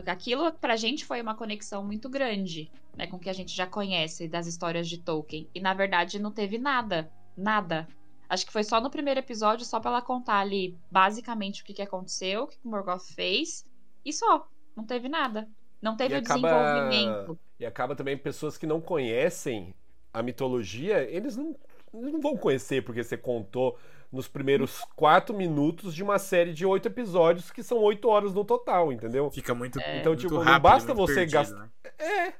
Aquilo 0.07 0.51
pra 0.53 0.75
gente 0.75 1.05
foi 1.05 1.21
uma 1.21 1.35
conexão 1.35 1.83
muito 1.85 2.09
grande, 2.09 2.71
né, 2.97 3.05
com 3.05 3.17
o 3.17 3.19
que 3.19 3.29
a 3.29 3.33
gente 3.33 3.55
já 3.55 3.67
conhece 3.67 4.27
das 4.27 4.47
histórias 4.47 4.89
de 4.89 4.97
Tolkien. 4.99 5.47
E 5.53 5.59
na 5.59 5.73
verdade 5.73 6.19
não 6.19 6.31
teve 6.31 6.57
nada, 6.57 7.11
nada. 7.37 7.87
Acho 8.27 8.45
que 8.45 8.51
foi 8.51 8.63
só 8.63 8.81
no 8.81 8.89
primeiro 8.89 9.19
episódio, 9.19 9.65
só 9.65 9.79
pra 9.79 9.91
ela 9.91 10.01
contar 10.01 10.39
ali 10.39 10.75
basicamente 10.89 11.61
o 11.61 11.65
que, 11.65 11.73
que 11.73 11.81
aconteceu, 11.81 12.43
o 12.43 12.47
que, 12.47 12.57
que 12.57 12.67
o 12.67 12.71
Morgoth 12.71 13.03
fez, 13.13 13.65
e 14.03 14.11
só. 14.11 14.47
Não 14.75 14.83
teve 14.83 15.07
nada. 15.07 15.47
Não 15.79 15.95
teve 15.95 16.15
E 16.15 16.17
o 16.17 16.21
acaba- 16.21 16.49
desenvolvimento. 16.49 17.39
E 17.59 17.65
acaba 17.65 17.95
também 17.95 18.17
pessoas 18.17 18.57
que 18.57 18.65
não 18.65 18.81
conhecem 18.81 19.75
a 20.11 20.23
mitologia, 20.23 21.03
eles 21.03 21.37
não, 21.37 21.55
eles 21.93 22.11
não 22.13 22.19
vão 22.21 22.35
conhecer 22.35 22.83
porque 22.83 23.03
você 23.03 23.15
contou 23.15 23.77
nos 24.13 24.27
primeiros 24.27 24.79
quatro 24.95 25.35
minutos 25.35 25.93
de 25.93 26.03
uma 26.03 26.19
série 26.19 26.53
de 26.53 26.65
oito 26.65 26.87
episódios 26.87 27.49
que 27.49 27.63
são 27.63 27.79
oito 27.79 28.07
horas 28.07 28.31
no 28.33 28.45
total, 28.45 28.93
entendeu? 28.93 29.31
Fica 29.31 29.55
muito. 29.55 29.79
Então, 29.79 30.11
muito 30.11 30.21
tipo, 30.21 30.35
não 30.35 30.41
rápido, 30.43 30.61
basta 30.61 30.93
muito 30.93 31.07
você 31.11 31.25
gastar- 31.25 31.57
né? 31.57 31.69
É. 31.97 32.33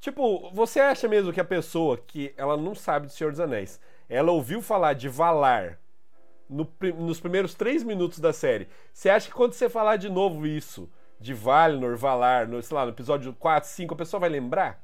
Tipo, 0.00 0.50
você 0.52 0.80
acha 0.80 1.06
mesmo 1.06 1.32
que 1.32 1.40
a 1.40 1.44
pessoa 1.44 1.98
que 1.98 2.32
ela 2.36 2.56
não 2.56 2.74
sabe 2.74 3.06
do 3.06 3.12
Senhor 3.12 3.30
dos 3.30 3.40
Anéis, 3.40 3.78
ela 4.08 4.32
ouviu 4.32 4.62
falar 4.62 4.94
de 4.94 5.08
Valar 5.08 5.78
no 6.48 6.66
nos 6.98 7.20
primeiros 7.20 7.52
três 7.52 7.82
minutos 7.82 8.18
da 8.18 8.32
série, 8.32 8.68
você 8.90 9.10
acha 9.10 9.28
que 9.28 9.34
quando 9.34 9.52
você 9.52 9.68
falar 9.68 9.96
de 9.96 10.08
novo 10.08 10.46
isso, 10.46 10.88
de 11.20 11.34
Valinor, 11.34 11.94
Valar, 11.98 12.48
no, 12.48 12.62
sei 12.62 12.74
lá, 12.74 12.86
no 12.86 12.92
episódio 12.92 13.34
4, 13.34 13.68
5, 13.68 13.92
a 13.92 13.96
pessoa 13.96 14.20
vai 14.20 14.30
lembrar? 14.30 14.82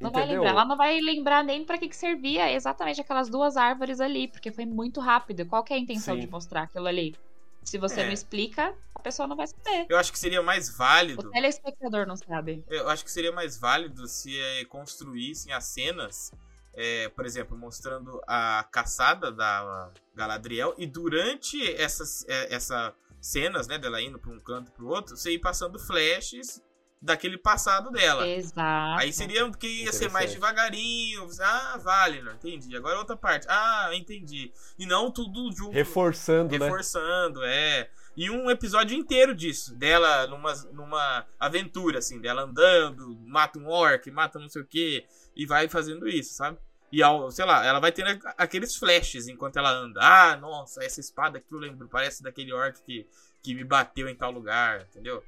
Não 0.00 0.10
vai 0.10 0.26
lembrar. 0.26 0.50
Ela 0.50 0.64
não 0.64 0.76
vai 0.76 1.00
lembrar 1.00 1.42
nem 1.44 1.64
pra 1.64 1.78
que, 1.78 1.88
que 1.88 1.96
servia 1.96 2.50
exatamente 2.52 3.00
aquelas 3.00 3.28
duas 3.28 3.56
árvores 3.56 4.00
ali, 4.00 4.28
porque 4.28 4.50
foi 4.52 4.66
muito 4.66 5.00
rápido. 5.00 5.46
Qual 5.46 5.62
que 5.62 5.72
é 5.72 5.76
a 5.76 5.78
intenção 5.78 6.14
Sim. 6.14 6.20
de 6.22 6.26
mostrar 6.26 6.62
aquilo 6.62 6.86
ali? 6.86 7.14
Se 7.62 7.78
você 7.78 8.02
É. 8.02 8.06
não 8.06 8.12
explica, 8.12 8.74
a 8.94 8.98
pessoa 9.00 9.26
não 9.26 9.36
vai 9.36 9.46
saber. 9.46 9.86
Eu 9.88 9.96
acho 9.96 10.12
que 10.12 10.18
seria 10.18 10.42
mais 10.42 10.68
válido. 10.76 11.28
O 11.28 11.30
telespectador 11.30 12.06
não 12.06 12.16
sabe. 12.16 12.62
Eu 12.68 12.88
acho 12.88 13.04
que 13.04 13.10
seria 13.10 13.32
mais 13.32 13.56
válido 13.56 14.06
se 14.06 14.38
eh, 14.38 14.64
construíssem 14.66 15.52
as 15.52 15.64
cenas, 15.64 16.30
eh, 16.74 17.08
por 17.10 17.24
exemplo, 17.24 17.56
mostrando 17.56 18.20
a 18.26 18.66
caçada 18.70 19.32
da 19.32 19.90
Galadriel 20.14 20.74
e 20.76 20.86
durante 20.86 21.56
essas 21.80 22.26
eh, 22.28 22.54
essa 22.54 22.94
cenas, 23.20 23.66
né, 23.66 23.78
dela 23.78 24.02
indo 24.02 24.18
para 24.18 24.30
um 24.30 24.38
canto 24.40 24.70
para 24.70 24.84
o 24.84 24.88
outro, 24.88 25.16
você 25.16 25.30
ir 25.32 25.38
passando 25.38 25.78
flashes 25.78 26.62
daquele 27.04 27.36
passado 27.36 27.90
dela. 27.90 28.26
Exato. 28.26 29.00
Aí 29.00 29.12
seria 29.12 29.48
que 29.52 29.66
ia 29.66 29.92
ser 29.92 30.10
mais 30.10 30.32
devagarinho. 30.32 31.28
Ah, 31.40 31.78
Valinor, 31.78 32.34
entendi. 32.34 32.74
Agora 32.76 32.98
outra 32.98 33.16
parte. 33.16 33.46
Ah, 33.48 33.90
entendi. 33.92 34.50
E 34.78 34.86
não 34.86 35.10
tudo 35.10 35.52
junto. 35.52 35.72
Reforçando, 35.72 36.58
né? 36.58 36.64
Reforçando, 36.64 37.44
é. 37.44 37.90
E 38.16 38.30
um 38.30 38.50
episódio 38.50 38.96
inteiro 38.96 39.34
disso. 39.34 39.74
Dela 39.74 40.26
numa, 40.26 40.54
numa 40.72 41.26
aventura, 41.38 41.98
assim, 41.98 42.20
dela 42.20 42.42
andando, 42.42 43.16
mata 43.26 43.58
um 43.58 43.68
orc, 43.68 44.10
mata 44.10 44.38
não 44.38 44.48
sei 44.48 44.62
o 44.62 44.66
que, 44.66 45.04
e 45.36 45.44
vai 45.44 45.68
fazendo 45.68 46.08
isso, 46.08 46.32
sabe? 46.34 46.56
E 46.90 47.02
ao, 47.02 47.30
sei 47.30 47.44
lá, 47.44 47.66
ela 47.66 47.80
vai 47.80 47.90
tendo 47.90 48.08
aqueles 48.38 48.76
flashes 48.76 49.26
enquanto 49.26 49.58
ela 49.58 49.70
anda. 49.70 50.00
Ah, 50.00 50.36
nossa, 50.36 50.82
essa 50.82 51.00
espada 51.00 51.38
aqui 51.38 51.52
eu 51.52 51.58
lembro, 51.58 51.88
parece 51.88 52.22
daquele 52.22 52.52
orc 52.52 52.80
que, 52.82 53.06
que 53.42 53.52
me 53.52 53.64
bateu 53.64 54.08
em 54.08 54.14
tal 54.14 54.30
lugar, 54.30 54.86
entendeu? 54.90 55.22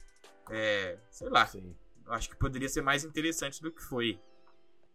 É, 0.50 0.98
sei 1.10 1.28
lá, 1.28 1.46
Sim, 1.46 1.74
eu 2.06 2.12
acho 2.12 2.28
que 2.28 2.36
poderia 2.36 2.68
ser 2.68 2.82
mais 2.82 3.04
interessante 3.04 3.62
do 3.62 3.72
que 3.72 3.82
foi 3.82 4.20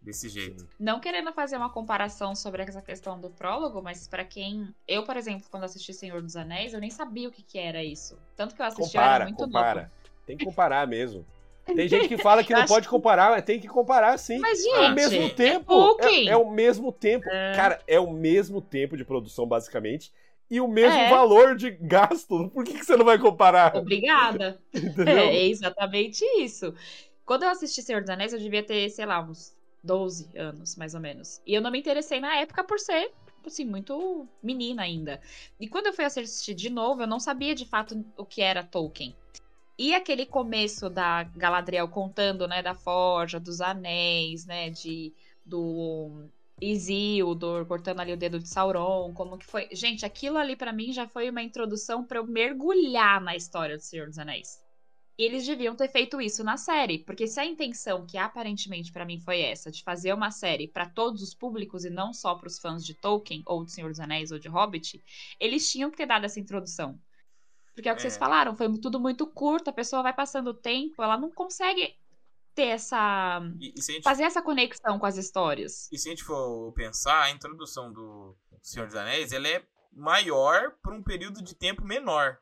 desse 0.01 0.27
jeito. 0.29 0.62
sim. 0.62 0.67
Não 0.79 1.00
querendo 1.00 1.31
fazer 1.31 1.58
uma 1.58 1.70
comparação 1.70 2.34
sobre 2.36 2.63
essa 2.63 2.81
questão 2.81 3.20
do 3.20 3.29
prólogo, 3.29 3.81
mas 3.81 4.08
pra 4.08 4.25
quem. 4.25 4.74
Eu, 4.88 5.03
por 5.03 5.15
exemplo, 5.15 5.46
quando 5.50 5.63
assisti 5.63 5.93
Senhor 5.93 6.22
dos 6.22 6.36
Anéis, 6.36 6.74
eu 6.74 6.79
nem 6.79 6.89
sabia 6.89 7.29
o 7.29 7.31
que, 7.31 7.43
que 7.43 7.60
era 7.60 7.84
isso. 7.84 8.17
Tanto 8.36 8.55
que 8.55 8.62
eu 8.62 8.65
assisti, 8.65 8.98
eu 8.98 9.01
era 9.01 9.12
Compara, 9.12 9.25
muito 9.25 9.38
compara. 9.38 9.91
Tem 10.25 10.38
que 10.38 10.46
comparar 10.46 10.88
mesmo. 10.88 11.25
Tem 11.65 11.88
gente 11.88 12.08
que 12.08 12.17
fala 12.17 12.43
que 12.43 12.53
não 12.53 12.65
pode 12.65 12.88
comparar, 12.88 13.31
mas 13.31 13.43
tem 13.43 13.60
que 13.60 13.67
comparar 13.67 14.17
sim. 14.17 14.39
Mas, 14.39 14.65
É 14.65 14.70
o 14.70 14.84
gente, 14.84 14.96
mesmo 14.96 15.24
é 15.24 15.29
tempo. 15.29 15.65
Tolkien. 15.67 16.27
É, 16.27 16.31
é 16.31 16.38
o 16.38 16.50
mesmo 16.50 16.91
tempo. 16.91 17.29
É. 17.29 17.53
Cara, 17.55 17.81
é 17.88 18.00
o 18.00 18.12
mesmo 18.12 18.62
tempo 18.62 18.98
de 18.98 19.05
produção, 19.05 19.46
basicamente. 19.46 20.12
E 20.51 20.60
o 20.60 20.67
mesmo 20.67 21.00
É. 21.00 21.10
valor 21.10 21.55
de 21.55 21.72
gasto. 21.72 22.50
Por 22.50 22.65
que, 22.65 22.74
que 22.74 22.84
você 22.86 22.98
não 22.98 23.05
vai 23.05 23.17
comparar? 23.17 23.74
Obrigada. 23.77 24.60
Entendeu? 24.75 25.17
É, 25.17 25.38
é 25.38 25.48
exatamente 25.48 26.25
isso. 26.38 26.74
Quando 27.25 27.43
eu 27.43 27.50
assisti 27.50 27.81
Senhor 27.81 28.01
dos 28.01 28.10
Anéis, 28.10 28.34
eu 28.34 28.39
devia 28.39 28.62
ter, 28.62 28.89
sei 28.89 29.05
lá, 29.05 29.22
uns 29.22 29.55
12 29.81 30.27
anos, 30.38 30.75
mais 30.75 30.93
ou 30.93 31.00
menos. 31.00 31.41
E 31.48 31.53
eu 31.53 31.62
não 31.62 31.72
me 31.72 31.79
interessei 31.79 32.20
na 32.20 32.36
época 32.36 32.65
por 32.65 32.77
ser, 32.79 33.12
assim, 33.46 33.63
muito 33.63 34.27
menina 34.43 34.81
ainda. 34.81 35.22
E 35.58 35.70
quando 35.70 35.88
eu 35.88 35.93
fui 35.93 36.03
assistir 36.03 36.53
de 36.53 36.70
novo, 36.70 37.01
eu 37.01 37.08
não 37.08 37.20
sabia 37.20 37.55
de 37.55 37.65
fato 37.65 38.03
o 38.17 38.25
que 38.25 38.41
era 38.41 38.62
Tolkien. 38.62 39.15
E 39.77 39.96
aquele 39.96 40.25
começo 40.25 40.89
da 40.89 41.24
Galadriel 41.24 41.88
contando, 41.88 42.46
né, 42.46 42.62
da 42.62 42.75
forja, 42.75 43.39
dos 43.39 43.62
anéis, 43.62 44.46
né, 44.46 44.70
de 44.70 45.13
do 45.46 46.25
Isildur 46.62 47.65
cortando 47.65 48.01
ali 48.01 48.13
o 48.13 48.18
dedo 48.18 48.39
de 48.39 48.48
Sauron, 48.48 49.13
como 49.13 49.38
que 49.38 49.46
foi. 49.46 49.68
Gente, 49.72 50.06
aquilo 50.06 50.38
ali 50.38 50.56
pra 50.56 50.72
mim 50.72 50.94
já 50.94 51.08
foi 51.08 51.30
uma 51.30 51.41
introdução 51.41 52.06
pra 52.06 52.20
eu 52.20 52.27
mergulhar 52.27 53.20
na 53.20 53.36
história 53.36 53.77
do 53.77 53.84
Senhor 53.84 54.08
dos 54.08 54.20
Anéis. 54.20 54.62
eles 55.18 55.46
deviam 55.46 55.75
ter 55.75 55.88
feito 55.89 56.20
isso 56.22 56.44
na 56.44 56.58
série, 56.58 57.00
porque 57.00 57.27
se 57.27 57.39
a 57.39 57.46
intenção, 57.46 58.06
que 58.08 58.18
aparentemente 58.18 58.91
para 58.91 59.06
mim 59.06 59.20
foi 59.20 59.41
essa, 59.41 59.72
de 59.72 59.84
fazer 59.84 60.13
uma 60.13 60.32
série 60.32 60.68
para 60.68 60.89
todos 60.89 61.22
os 61.22 61.34
públicos 61.36 61.86
e 61.86 61.89
não 61.89 62.13
só 62.13 62.36
para 62.36 62.48
os 62.48 62.60
fãs 62.60 62.84
de 62.86 62.96
Tolkien 62.96 63.44
ou 63.46 63.63
de 63.63 63.72
Senhor 63.72 63.89
dos 63.89 64.00
Anéis 64.00 64.32
ou 64.32 64.39
de 64.39 64.48
Hobbit, 64.48 65.03
eles 65.39 65.70
tinham 65.72 65.91
que 65.91 65.98
ter 65.98 66.08
dado 66.08 66.25
essa 66.25 66.39
introdução. 66.39 67.00
Porque 67.74 67.88
é 67.88 67.91
o 67.94 67.96
que 67.96 68.01
é. 68.01 68.03
vocês 68.03 68.18
falaram, 68.18 68.56
foi 68.56 68.68
tudo 68.80 69.00
muito 69.00 69.27
curto, 69.27 69.70
a 69.70 69.74
pessoa 69.74 70.03
vai 70.03 70.13
passando 70.13 70.50
o 70.50 70.56
tempo, 70.56 71.03
ela 71.03 71.18
não 71.18 71.32
consegue 71.32 71.96
ter 72.53 72.67
essa. 72.67 73.41
E, 73.60 73.74
e 73.77 73.81
gente... 73.81 74.03
fazer 74.03 74.24
essa 74.24 74.41
conexão 74.41 75.00
com 75.00 75.05
as 75.05 75.17
histórias. 75.17 75.89
E 75.91 75.98
se 75.98 76.08
a 76.08 76.12
gente 76.12 76.24
for 76.24 76.72
pensar, 76.74 77.24
a 77.24 77.31
introdução 77.31 77.91
do 77.91 78.36
Senhor 78.62 78.88
dos 78.88 78.96
Anéis, 78.96 79.31
ela 79.31 79.48
é 79.48 79.63
maior 79.91 80.74
por 80.84 80.93
um 80.93 81.03
período 81.03 81.43
de 81.43 81.55
tempo 81.55 81.84
menor 81.84 82.38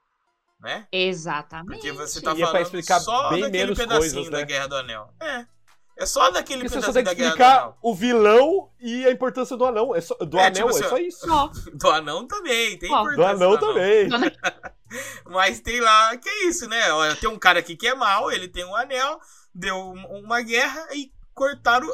né? 0.59 0.87
Exatamente. 0.91 1.81
Porque 1.81 1.91
você 1.91 2.21
tá 2.21 2.33
e 2.33 2.39
falando 2.39 2.57
é 2.57 2.61
explicar 2.61 2.99
só 2.99 3.29
bem 3.29 3.41
daquele 3.41 3.63
menos 3.63 3.77
pedacinho 3.77 4.13
coisas, 4.13 4.31
né? 4.31 4.37
da 4.39 4.43
Guerra 4.43 4.67
do 4.67 4.75
Anel. 4.75 5.13
É. 5.21 5.45
É 5.97 6.05
só 6.05 6.31
daquele 6.31 6.63
Porque 6.63 6.75
pedacinho 6.75 6.81
você 6.81 6.85
só 6.85 6.93
tem 6.93 7.03
que 7.03 7.21
explicar 7.21 7.75
o 7.81 7.93
vilão 7.93 8.71
e 8.79 9.05
a 9.05 9.11
importância 9.11 9.57
do 9.57 9.65
anão. 9.65 9.95
É 9.95 10.01
só, 10.01 10.15
do 10.15 10.37
é, 10.37 10.47
anel, 10.47 10.67
tipo, 10.69 10.85
é 10.85 10.89
só 10.89 10.97
isso. 10.97 11.27
Do 11.75 11.89
anão 11.89 12.25
também, 12.25 12.77
tem 12.77 12.89
importância. 12.89 13.17
Do 13.17 13.25
anão, 13.25 13.57
do 13.57 13.65
anão. 13.65 13.73
também. 13.73 14.09
Mas 15.25 15.59
tem 15.59 15.79
lá, 15.81 16.15
que 16.17 16.27
é 16.27 16.47
isso, 16.47 16.67
né? 16.67 16.91
Olha, 16.93 17.15
tem 17.15 17.29
um 17.29 17.37
cara 17.37 17.59
aqui 17.59 17.75
que 17.75 17.87
é 17.87 17.93
mal, 17.93 18.31
ele 18.31 18.47
tem 18.47 18.65
um 18.65 18.75
anel, 18.75 19.19
deu 19.59 19.77
uma 19.77 20.41
guerra 20.41 20.87
e 20.93 21.11
cortaram 21.33 21.89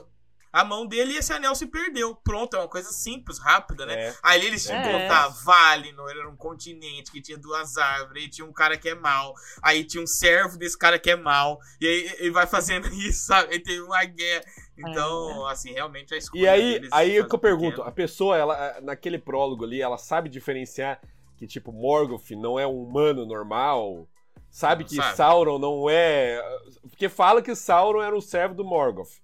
a 0.55 0.63
mão 0.63 0.87
dele 0.87 1.11
e 1.11 1.17
esse 1.17 1.33
anel 1.33 1.53
se 1.53 1.65
perdeu. 1.67 2.15
Pronto, 2.15 2.55
é 2.55 2.59
uma 2.59 2.69
coisa 2.69 2.89
simples, 2.89 3.37
rápida, 3.39 3.85
né? 3.85 4.05
É. 4.05 4.15
Aí 4.23 4.45
eles 4.45 4.65
tinham 4.65 4.81
que 4.81 4.87
é. 4.87 5.01
botar 5.01 5.27
Valinor, 5.27 6.09
era 6.09 6.29
um 6.29 6.35
continente 6.37 7.11
que 7.11 7.21
tinha 7.21 7.37
duas 7.37 7.75
árvores, 7.75 8.23
aí 8.23 8.29
tinha 8.29 8.47
um 8.47 8.53
cara 8.53 8.77
que 8.77 8.87
é 8.87 8.95
mal, 8.95 9.33
aí 9.61 9.83
tinha 9.83 10.01
um 10.01 10.07
servo 10.07 10.57
desse 10.57 10.77
cara 10.77 10.97
que 10.97 11.11
é 11.11 11.15
mal, 11.17 11.59
e 11.81 11.85
aí 11.85 12.15
ele 12.19 12.31
vai 12.31 12.47
fazendo 12.47 12.87
isso, 12.95 13.25
sabe? 13.25 13.53
Aí 13.53 13.59
tem 13.59 13.81
uma 13.81 14.05
guerra. 14.05 14.45
Então, 14.77 15.49
é. 15.49 15.51
assim, 15.51 15.73
realmente 15.73 16.13
a 16.13 16.17
escolha 16.17 16.41
E 16.41 16.47
aí, 16.47 16.87
aí 16.89 17.17
é 17.17 17.23
que 17.23 17.35
eu 17.35 17.39
pergunto, 17.39 17.71
pequeno. 17.71 17.89
a 17.89 17.91
pessoa, 17.91 18.37
ela, 18.37 18.79
naquele 18.81 19.19
prólogo 19.19 19.65
ali, 19.65 19.81
ela 19.81 19.97
sabe 19.97 20.29
diferenciar 20.29 21.01
que, 21.35 21.45
tipo, 21.45 21.73
Morgoth 21.73 22.31
não 22.31 22.57
é 22.57 22.65
um 22.65 22.81
humano 22.81 23.25
normal, 23.25 24.07
sabe 24.55 24.85
que 24.85 24.95
sabe. 24.95 25.17
Sauron 25.17 25.59
não 25.59 25.89
é... 25.89 26.41
Porque 26.89 27.09
fala 27.09 27.41
que 27.41 27.53
Sauron 27.53 28.01
era 28.01 28.15
um 28.15 28.21
servo 28.21 28.55
do 28.55 28.63
Morgoth. 28.63 29.21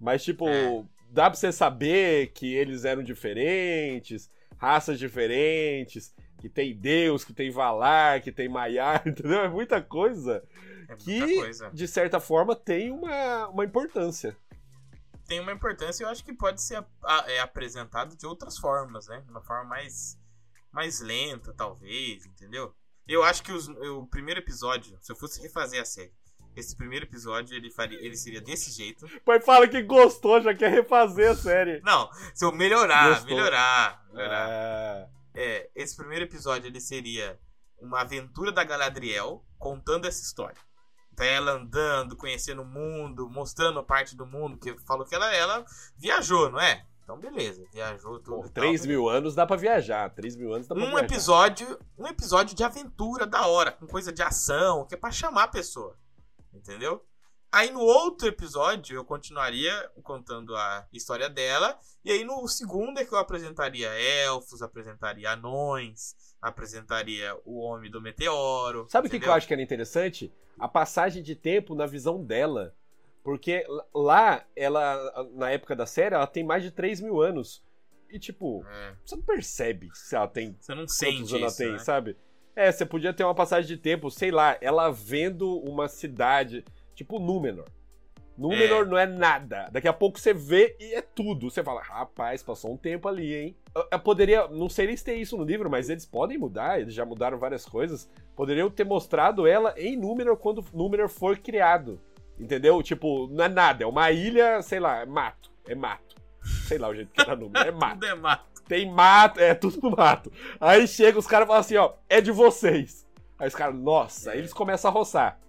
Mas, 0.00 0.22
tipo, 0.22 0.48
é. 0.48 0.84
dá 1.10 1.28
pra 1.28 1.38
você 1.38 1.50
saber 1.50 2.28
que 2.28 2.54
eles 2.54 2.84
eram 2.84 3.02
diferentes, 3.02 4.30
raças 4.56 4.96
diferentes, 4.96 6.14
que 6.38 6.48
tem 6.48 6.72
Deus, 6.76 7.24
que 7.24 7.32
tem 7.32 7.50
Valar, 7.50 8.22
que 8.22 8.30
tem 8.30 8.48
Maiar, 8.48 9.02
entendeu? 9.08 9.40
É 9.40 9.48
muita 9.48 9.82
coisa 9.82 10.40
é 10.86 10.94
muita 10.94 10.98
que, 10.98 11.36
coisa. 11.36 11.70
de 11.70 11.88
certa 11.88 12.20
forma, 12.20 12.54
tem 12.54 12.92
uma, 12.92 13.48
uma 13.48 13.64
importância. 13.64 14.36
Tem 15.26 15.40
uma 15.40 15.52
importância 15.52 16.02
e 16.02 16.06
eu 16.06 16.10
acho 16.10 16.24
que 16.24 16.32
pode 16.32 16.62
ser 16.62 16.84
é 17.26 17.40
apresentado 17.40 18.16
de 18.16 18.24
outras 18.24 18.56
formas, 18.56 19.08
né? 19.08 19.20
De 19.20 19.30
uma 19.30 19.42
forma 19.42 19.64
mais, 19.64 20.16
mais 20.70 21.00
lenta, 21.00 21.52
talvez, 21.52 22.24
entendeu? 22.24 22.72
Eu 23.06 23.22
acho 23.24 23.42
que 23.42 23.52
os, 23.52 23.68
o 23.68 24.06
primeiro 24.06 24.40
episódio, 24.40 24.96
se 25.00 25.10
eu 25.10 25.16
fosse 25.16 25.40
refazer 25.42 25.80
a 25.80 25.84
série, 25.84 26.12
esse 26.56 26.76
primeiro 26.76 27.04
episódio 27.04 27.56
ele 27.56 27.70
faria, 27.70 27.98
ele 28.00 28.16
seria 28.16 28.40
desse 28.40 28.70
jeito. 28.70 29.06
Pai 29.24 29.40
fala 29.40 29.68
que 29.68 29.82
gostou, 29.82 30.40
já 30.40 30.54
quer 30.54 30.70
refazer 30.70 31.30
a 31.30 31.36
série. 31.36 31.80
Não, 31.80 32.10
se 32.34 32.44
eu 32.44 32.52
melhorar, 32.52 33.10
gostou. 33.10 33.28
melhorar, 33.28 34.04
melhorar. 34.12 34.48
É... 34.48 35.08
é, 35.34 35.70
esse 35.74 35.96
primeiro 35.96 36.24
episódio 36.24 36.66
ele 36.66 36.80
seria 36.80 37.38
uma 37.80 38.00
aventura 38.00 38.52
da 38.52 38.64
Galadriel 38.64 39.44
contando 39.58 40.06
essa 40.06 40.22
história. 40.22 40.60
Então 41.12 41.26
ela 41.26 41.52
andando, 41.52 42.16
conhecendo 42.16 42.62
o 42.62 42.66
mundo, 42.66 43.28
mostrando 43.28 43.82
parte 43.84 44.16
do 44.16 44.26
mundo, 44.26 44.58
que 44.58 44.76
falou 44.86 45.06
que 45.06 45.14
ela, 45.14 45.34
ela 45.34 45.64
viajou, 45.96 46.50
não 46.50 46.60
é? 46.60 46.86
Então, 47.02 47.18
beleza, 47.18 47.64
viajou 47.72 48.20
tudo. 48.20 48.42
Pô, 48.42 48.48
3 48.48 48.86
mil 48.86 49.08
anos 49.08 49.34
dá 49.34 49.46
pra 49.46 49.56
viajar. 49.56 50.08
3 50.10 50.36
mil 50.36 50.52
anos 50.52 50.68
dá 50.68 50.74
pra 50.74 50.84
um 50.84 50.88
viajar. 50.88 51.04
Episódio, 51.04 51.78
um 51.98 52.06
episódio 52.06 52.54
de 52.54 52.62
aventura 52.62 53.26
da 53.26 53.46
hora, 53.46 53.72
com 53.72 53.86
coisa 53.86 54.12
de 54.12 54.22
ação, 54.22 54.86
que 54.86 54.94
é 54.94 54.98
pra 54.98 55.10
chamar 55.10 55.44
a 55.44 55.48
pessoa. 55.48 55.96
Entendeu? 56.52 57.04
Aí 57.52 57.72
no 57.72 57.80
outro 57.80 58.28
episódio 58.28 58.96
eu 58.96 59.04
continuaria 59.04 59.90
contando 60.04 60.54
a 60.54 60.86
história 60.92 61.28
dela. 61.28 61.76
E 62.04 62.12
aí 62.12 62.24
no 62.24 62.46
segundo 62.46 63.00
é 63.00 63.04
que 63.04 63.12
eu 63.12 63.18
apresentaria 63.18 63.88
elfos, 63.88 64.62
apresentaria 64.62 65.32
anões, 65.32 66.14
apresentaria 66.40 67.36
o 67.44 67.58
Homem 67.58 67.90
do 67.90 68.00
Meteoro. 68.00 68.86
Sabe 68.88 69.08
o 69.08 69.10
que, 69.10 69.18
que 69.18 69.28
eu 69.28 69.32
acho 69.32 69.48
que 69.48 69.52
era 69.52 69.62
interessante? 69.62 70.32
A 70.60 70.68
passagem 70.68 71.24
de 71.24 71.34
tempo 71.34 71.74
na 71.74 71.86
visão 71.86 72.24
dela. 72.24 72.72
Porque 73.22 73.64
lá, 73.94 74.44
ela, 74.56 75.28
na 75.34 75.50
época 75.50 75.76
da 75.76 75.86
série, 75.86 76.14
ela 76.14 76.26
tem 76.26 76.42
mais 76.42 76.62
de 76.62 76.70
3 76.70 77.00
mil 77.00 77.20
anos. 77.20 77.62
E 78.10 78.18
tipo, 78.18 78.64
é. 78.66 78.94
você 79.04 79.16
não 79.16 79.22
percebe 79.22 79.88
se 79.94 80.16
ela 80.16 80.26
tem. 80.26 80.56
Você 80.58 80.74
não 80.74 80.88
sente 80.88 81.44
isso, 81.44 81.56
tem, 81.56 81.72
né? 81.72 81.78
sabe? 81.78 82.16
É, 82.56 82.70
você 82.70 82.84
podia 82.84 83.12
ter 83.12 83.24
uma 83.24 83.34
passagem 83.34 83.68
de 83.68 83.76
tempo, 83.76 84.10
sei 84.10 84.30
lá, 84.30 84.58
ela 84.60 84.90
vendo 84.90 85.58
uma 85.60 85.88
cidade, 85.88 86.64
tipo 86.94 87.18
Númenor. 87.18 87.66
Númenor 88.36 88.86
é. 88.86 88.88
não 88.88 88.98
é 88.98 89.06
nada. 89.06 89.68
Daqui 89.70 89.86
a 89.86 89.92
pouco 89.92 90.18
você 90.18 90.32
vê 90.32 90.74
e 90.80 90.94
é 90.94 91.02
tudo. 91.02 91.50
Você 91.50 91.62
fala, 91.62 91.82
rapaz, 91.82 92.42
passou 92.42 92.72
um 92.72 92.76
tempo 92.76 93.06
ali, 93.06 93.34
hein? 93.34 93.56
Eu, 93.74 93.86
eu 93.92 93.98
poderia, 94.00 94.48
não 94.48 94.68
sei 94.68 94.96
se 94.96 95.04
tem 95.04 95.20
isso 95.20 95.36
no 95.36 95.44
livro, 95.44 95.70
mas 95.70 95.90
eles 95.90 96.06
podem 96.06 96.38
mudar, 96.38 96.80
eles 96.80 96.94
já 96.94 97.04
mudaram 97.04 97.38
várias 97.38 97.66
coisas. 97.66 98.10
Poderiam 98.34 98.70
ter 98.70 98.84
mostrado 98.84 99.46
ela 99.46 99.74
em 99.76 99.94
Númenor 99.94 100.38
quando 100.38 100.64
Númenor 100.72 101.08
for 101.08 101.38
criado. 101.38 102.00
Entendeu? 102.40 102.82
Tipo, 102.82 103.28
não 103.28 103.44
é 103.44 103.48
nada, 103.48 103.84
é 103.84 103.86
uma 103.86 104.10
ilha, 104.10 104.62
sei 104.62 104.80
lá, 104.80 105.02
é 105.02 105.06
mato. 105.06 105.52
É 105.68 105.74
mato. 105.74 106.16
Sei 106.66 106.78
lá 106.78 106.88
o 106.88 106.94
jeito 106.94 107.12
que 107.12 107.20
era 107.20 107.36
Númenor, 107.36 107.66
é 107.66 107.70
mato. 107.70 108.00
Tudo 108.00 108.06
é 108.06 108.14
mato 108.14 108.50
tem 108.70 108.88
mato, 108.88 109.40
é 109.40 109.52
tudo 109.52 109.80
no 109.82 109.96
mato. 109.96 110.32
Aí 110.60 110.86
chega, 110.86 111.18
os 111.18 111.26
caras 111.26 111.48
falam 111.48 111.60
assim, 111.60 111.76
ó, 111.76 111.94
é 112.08 112.20
de 112.20 112.30
vocês. 112.30 113.04
Aí 113.36 113.48
os 113.48 113.54
caras, 113.54 113.74
nossa, 113.74 114.30
aí 114.30 114.38
eles 114.38 114.52
começam 114.52 114.88
a 114.88 114.94
roçar. 114.94 115.40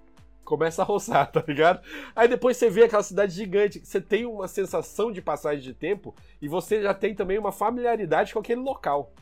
Começa 0.44 0.82
a 0.82 0.86
roçar, 0.86 1.32
tá 1.32 1.44
ligado? 1.48 1.82
Aí 2.16 2.28
depois 2.28 2.58
você 2.58 2.68
vê 2.68 2.86
aquela 2.86 3.04
cidade 3.04 3.36
gigante, 3.36 3.80
você 3.80 4.02
tem 4.02 4.26
uma 4.26 4.48
sensação 4.48 5.12
de 5.12 5.22
passagem 5.22 5.62
de 5.62 5.72
tempo 5.72 6.16
e 6.42 6.48
você 6.48 6.82
já 6.82 6.96
tem 6.96 7.14
também 7.14 7.38
uma 7.38 7.52
familiaridade 7.52 8.34
com 8.34 8.40
aquele 8.40 8.60
local. 8.60 9.14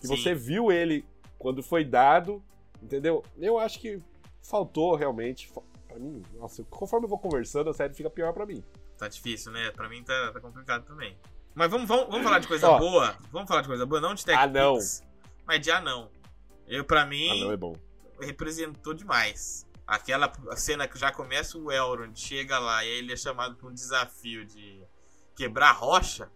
Que 0.00 0.06
você 0.06 0.34
viu 0.34 0.72
ele 0.72 1.04
quando 1.38 1.62
foi 1.62 1.84
dado, 1.84 2.42
entendeu? 2.82 3.22
Eu 3.36 3.58
acho 3.58 3.78
que 3.78 4.00
faltou 4.40 4.94
realmente. 4.94 5.52
Pra 5.98 6.06
mim, 6.06 6.22
nossa, 6.34 6.62
conforme 6.70 7.06
eu 7.06 7.10
vou 7.10 7.18
conversando, 7.18 7.70
a 7.70 7.74
série 7.74 7.92
fica 7.92 8.08
pior 8.08 8.32
para 8.32 8.46
mim. 8.46 8.62
Tá 8.96 9.08
difícil, 9.08 9.50
né? 9.50 9.70
Pra 9.72 9.88
mim 9.88 10.02
tá, 10.04 10.32
tá 10.32 10.40
complicado 10.40 10.84
também. 10.84 11.18
Mas 11.54 11.68
vamos, 11.70 11.88
vamos, 11.88 12.06
vamos 12.06 12.22
falar 12.22 12.38
de 12.38 12.46
coisa 12.46 12.68
Ó, 12.68 12.78
boa. 12.78 13.16
Vamos 13.32 13.48
falar 13.48 13.62
de 13.62 13.68
coisa 13.68 13.84
boa, 13.84 14.00
não 14.00 14.14
de 14.14 14.24
Tech 14.24 14.38
Anão. 14.38 14.78
mas 15.44 15.60
de 15.60 15.70
anão. 15.72 16.08
Eu, 16.68 16.84
pra 16.84 17.04
mim, 17.04 17.42
anão 17.42 17.52
é 17.52 17.56
bom. 17.56 17.74
representou 18.20 18.94
demais. 18.94 19.66
Aquela 19.86 20.30
cena 20.54 20.86
que 20.86 20.98
já 20.98 21.10
começa 21.10 21.58
o 21.58 21.72
Elrond, 21.72 22.14
chega 22.14 22.58
lá 22.58 22.84
e 22.84 22.88
ele 22.88 23.12
é 23.12 23.16
chamado 23.16 23.56
pra 23.56 23.68
um 23.68 23.72
desafio 23.72 24.44
de 24.44 24.84
quebrar 25.34 25.72
rocha, 25.72 26.30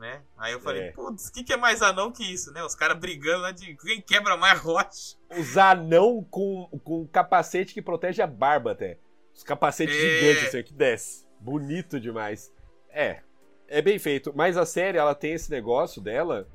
né? 0.00 0.22
Aí 0.38 0.52
eu 0.52 0.60
falei, 0.60 0.84
é. 0.84 0.92
putz, 0.92 1.28
o 1.28 1.32
que, 1.32 1.44
que 1.44 1.52
é 1.52 1.56
mais 1.56 1.82
anão 1.82 2.10
que 2.10 2.24
isso, 2.24 2.50
né? 2.52 2.64
Os 2.64 2.74
caras 2.74 2.98
brigando 2.98 3.42
lá 3.42 3.52
de 3.52 3.76
quem 3.76 4.00
quebra 4.00 4.36
mais 4.36 4.58
rocha. 4.58 5.16
Os 5.38 5.58
anão 5.58 6.26
com, 6.28 6.66
com 6.82 7.06
capacete 7.06 7.74
que 7.74 7.82
protege 7.82 8.22
a 8.22 8.26
barba 8.26 8.72
até. 8.72 8.98
Os 9.34 9.44
capacetes 9.44 9.94
é... 9.94 10.00
gigantes, 10.00 10.48
assim, 10.48 10.62
que 10.62 10.72
desce. 10.72 11.26
Bonito 11.38 12.00
demais. 12.00 12.52
É, 12.88 13.20
é 13.68 13.82
bem 13.82 13.98
feito. 13.98 14.32
Mas 14.34 14.56
a 14.56 14.64
série, 14.64 14.98
ela 14.98 15.14
tem 15.14 15.34
esse 15.34 15.50
negócio 15.50 16.00
dela 16.00 16.48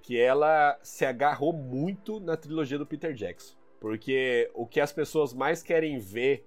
que 0.00 0.18
ela 0.18 0.78
se 0.82 1.04
agarrou 1.04 1.52
muito 1.52 2.20
na 2.20 2.36
trilogia 2.36 2.78
do 2.78 2.86
Peter 2.86 3.12
Jackson. 3.12 3.56
Porque 3.80 4.50
o 4.54 4.66
que 4.66 4.80
as 4.80 4.92
pessoas 4.92 5.34
mais 5.34 5.62
querem 5.62 5.98
ver 5.98 6.46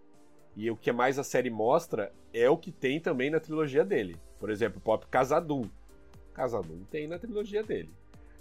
e 0.55 0.71
o 0.71 0.77
que 0.77 0.91
mais 0.91 1.19
a 1.19 1.23
série 1.23 1.49
mostra 1.49 2.11
é 2.33 2.49
o 2.49 2.57
que 2.57 2.71
tem 2.71 2.99
também 2.99 3.29
na 3.29 3.39
trilogia 3.39 3.83
dele. 3.83 4.17
Por 4.39 4.49
exemplo, 4.49 4.79
o 4.79 4.81
Pop 4.81 5.05
Casadum. 5.07 5.69
Casadum 6.37 6.83
tem 6.91 7.07
na 7.07 7.17
trilogia 7.17 7.63
dele. 7.63 7.89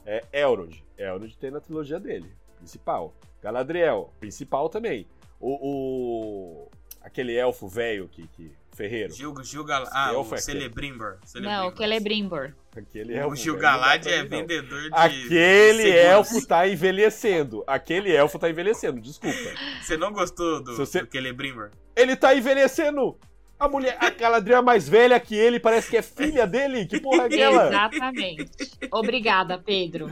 É 0.05 0.23
Elrond. 0.31 0.85
Elrond 0.99 1.35
tem 1.41 1.51
na 1.51 1.61
trilogia 1.61 1.99
dele. 1.99 2.31
Principal. 2.59 3.15
Galadriel. 3.43 4.13
Principal 4.21 4.69
também. 4.69 5.07
O, 5.41 5.51
o... 5.51 6.71
aquele 7.01 7.35
elfo 7.35 7.67
velho 7.67 8.07
que, 8.07 8.29
que 8.29 8.53
Ferreiro. 8.75 9.15
Gil, 9.15 9.35
Gil 9.43 9.65
Galad. 9.65 9.89
Ah, 9.91 10.13
o 10.13 10.37
Celebrimbor. 10.37 11.17
Não, 11.37 11.69
o 11.69 11.77
Celebrimbor. 11.77 12.53
Aquele 12.77 13.15
elfo. 13.15 13.33
O 13.33 13.37
Gil 13.37 13.57
Galad 13.57 14.07
é 14.07 14.23
vendedor 14.23 14.83
de. 14.83 14.91
Aquele 14.93 15.89
elfo 15.91 16.47
tá 16.47 16.69
envelhecendo. 16.69 17.65
Aquele 17.67 18.15
elfo 18.15 18.39
tá 18.39 18.51
envelhecendo, 18.51 19.01
desculpa. 19.01 19.39
Você 19.83 19.97
não 19.97 20.13
gostou 20.13 20.63
do, 20.63 20.77
você... 20.77 21.01
do 21.01 21.11
Celebrimbor? 21.11 21.71
Ele 21.97 22.15
tá 22.15 22.35
envelhecendo! 22.35 23.19
A 23.59 23.69
mulher, 23.69 23.97
a 23.99 24.11
Galadriel 24.11 24.59
é 24.59 24.63
mais 24.63 24.87
velha 24.89 25.19
que 25.19 25.35
ele, 25.35 25.59
parece 25.59 25.89
que 25.91 25.97
é 25.97 26.03
filha 26.03 26.47
dele. 26.47 26.85
Que 26.85 27.01
porra 27.01 27.23
é 27.23 27.27
aquela? 27.27 27.69
Exatamente. 27.69 28.51
Obrigada, 28.93 29.59
Pedro. 29.59 30.11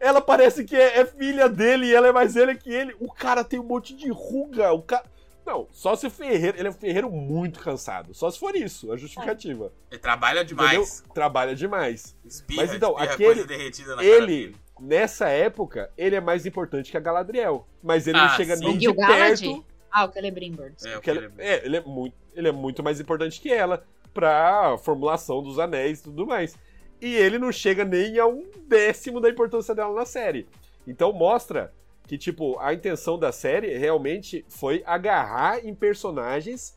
Ela 0.00 0.20
parece 0.22 0.64
que 0.64 0.74
é, 0.74 1.00
é 1.00 1.04
filha 1.04 1.48
dele 1.48 1.86
e 1.86 1.94
ela 1.94 2.08
é 2.08 2.12
mais 2.12 2.34
velha 2.34 2.54
que 2.54 2.72
ele. 2.72 2.96
O 2.98 3.12
cara 3.12 3.44
tem 3.44 3.58
um 3.60 3.64
monte 3.64 3.94
de 3.94 4.08
ruga. 4.10 4.72
O 4.72 4.80
cara. 4.82 5.04
Não, 5.44 5.66
só 5.70 5.96
se 5.96 6.06
o 6.06 6.10
ferreiro. 6.10 6.58
Ele 6.58 6.68
é 6.68 6.70
um 6.70 6.74
ferreiro 6.74 7.10
muito 7.10 7.60
cansado. 7.60 8.14
Só 8.14 8.30
se 8.30 8.38
for 8.38 8.54
isso, 8.56 8.90
a 8.92 8.96
justificativa. 8.96 9.70
Ele 9.90 10.00
trabalha 10.00 10.44
demais. 10.44 10.98
Entendeu? 11.00 11.14
Trabalha 11.14 11.54
demais. 11.54 12.16
Espirra, 12.24 12.62
Mas 12.62 12.74
então, 12.74 12.96
aquele- 12.96 13.16
coisa 13.34 13.46
derretida 13.46 13.90
na 13.90 13.96
cara 13.96 14.06
Ele, 14.06 14.56
nessa 14.80 15.28
época, 15.28 15.90
ele 15.96 16.16
é 16.16 16.20
mais 16.20 16.46
importante 16.46 16.90
que 16.90 16.96
a 16.96 17.00
Galadriel. 17.00 17.66
Mas 17.82 18.06
ele 18.06 18.18
Ah, 18.18 18.28
não 18.28 18.36
chega 18.36 18.56
sim. 18.56 18.64
nem 18.64 18.76
O 18.76 18.78
de 18.78 18.94
perto. 18.94 19.64
Ah, 19.90 20.04
o 20.04 20.12
Celebrimbor. 20.12 20.72
É, 20.84 20.96
o 20.96 21.00
é, 21.38 21.64
ele 21.64 21.76
é 21.76 21.80
muito, 21.80 22.16
ele 22.34 22.48
é 22.48 22.52
muito 22.52 22.82
mais 22.82 23.00
importante 23.00 23.40
que 23.40 23.52
ela 23.52 23.84
pra 24.12 24.76
formulação 24.78 25.42
dos 25.42 25.58
anéis 25.58 26.00
e 26.00 26.04
tudo 26.04 26.26
mais. 26.26 26.56
E 27.00 27.14
ele 27.14 27.38
não 27.38 27.52
chega 27.52 27.84
nem 27.84 28.18
a 28.18 28.26
um 28.26 28.50
décimo 28.66 29.20
da 29.20 29.30
importância 29.30 29.74
dela 29.74 29.94
na 29.94 30.04
série. 30.04 30.48
Então 30.86 31.12
mostra 31.12 31.72
que, 32.06 32.18
tipo, 32.18 32.58
a 32.58 32.72
intenção 32.72 33.18
da 33.18 33.30
série 33.30 33.76
realmente 33.76 34.44
foi 34.48 34.82
agarrar 34.86 35.64
em 35.64 35.74
personagens 35.74 36.76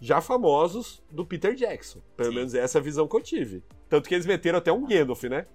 já 0.00 0.20
famosos 0.20 1.02
do 1.10 1.24
Peter 1.24 1.54
Jackson. 1.54 2.00
Pelo 2.16 2.30
Sim. 2.30 2.34
menos 2.34 2.54
essa 2.54 2.78
é 2.78 2.80
a 2.80 2.82
visão 2.82 3.08
que 3.08 3.16
eu 3.16 3.22
tive. 3.22 3.62
Tanto 3.88 4.08
que 4.08 4.14
eles 4.14 4.26
meteram 4.26 4.58
até 4.58 4.72
um 4.72 4.84
Gandalf, 4.84 5.22
né? 5.24 5.46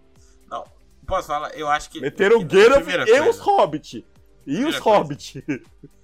Não, 0.50 0.64
posso 1.06 1.28
falar? 1.28 1.54
Eu 1.56 1.68
acho 1.68 1.90
que. 1.90 2.00
Meteram 2.00 2.38
o 2.38 2.46
Gandalf 2.46 2.88
e 2.88 3.06
coisa, 3.06 3.30
os 3.30 3.40
Hobbit. 3.40 3.98
E 3.98 4.04
Primeira 4.46 4.70
os 4.70 4.80
coisa. 4.80 4.98
Hobbit. 5.00 5.44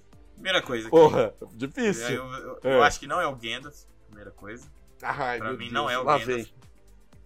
Primeira 0.46 0.62
coisa. 0.62 0.88
Porra, 0.88 1.34
Eu, 1.40 1.48
difícil. 1.54 2.08
eu- 2.14 2.24
eu- 2.32 2.60
É. 2.62 2.74
eu 2.76 2.82
acho 2.84 3.00
que 3.00 3.06
não 3.08 3.20
é 3.20 3.26
o 3.26 3.34
Gandalf. 3.34 3.74
Primeira 4.06 4.30
coisa. 4.30 4.70
Ai, 5.02 5.38
pra 5.38 5.50
mim 5.52 5.58
Deus, 5.58 5.72
não 5.72 5.90
é 5.90 5.98
o 5.98 6.04
lá 6.04 6.18
Gandalf. 6.18 6.36
vem. 6.44 6.54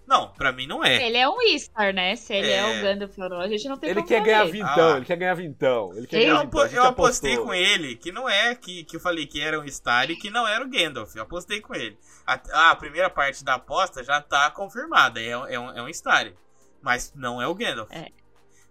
Não, 0.06 0.28
pra 0.32 0.50
mim 0.52 0.66
não 0.66 0.82
é. 0.82 1.06
Ele 1.06 1.18
é 1.18 1.28
um 1.28 1.40
Istar, 1.42 1.92
né? 1.92 2.16
Se 2.16 2.32
ele 2.34 2.50
é, 2.50 2.56
É. 2.56 2.78
o 2.78 2.82
Gandalf 2.82 3.18
ou 3.18 3.28
não, 3.28 3.40
a 3.40 3.46
gente 3.46 3.68
não 3.68 3.76
tem 3.76 3.90
Ele 3.90 3.96
como 4.02 4.08
quer 4.08 4.46
vintão, 4.50 4.92
Ah. 4.94 4.96
ele 4.96 5.04
quer 5.04 5.16
ganhar 5.16 5.34
vintão. 5.34 5.92
Ele 5.94 6.06
quer 6.06 6.18
ganhar 6.20 6.42
vintão. 6.44 6.60
eu 6.66 6.82
apostei 6.84 7.32
apostou. 7.34 7.46
com 7.46 7.54
ele 7.54 7.94
que 7.94 8.10
não 8.10 8.26
é 8.28 8.54
que, 8.54 8.84
que 8.84 8.96
eu 8.96 9.00
falei 9.00 9.26
que 9.26 9.38
era 9.40 9.60
um 9.60 9.68
Star 9.68 10.10
e 10.10 10.16
que 10.16 10.30
não 10.30 10.48
era 10.48 10.64
o 10.64 10.68
Gandalf. 10.70 11.14
Eu 11.14 11.22
apostei 11.22 11.60
com 11.60 11.74
ele. 11.74 11.98
A, 12.26 12.70
a 12.70 12.74
primeira 12.74 13.10
parte 13.10 13.44
da 13.44 13.54
aposta 13.56 14.02
já 14.02 14.20
tá 14.22 14.50
confirmada. 14.50 15.20
É, 15.20 15.36
um- 15.36 15.46
é 15.46 15.60
um, 15.60 15.70
é 15.76 15.82
um 15.82 15.92
Star. 15.92 16.32
Mas 16.80 17.12
não 17.14 17.40
é 17.40 17.46
o 17.46 17.54
Gandalf. 17.54 17.90
É. 17.92 18.08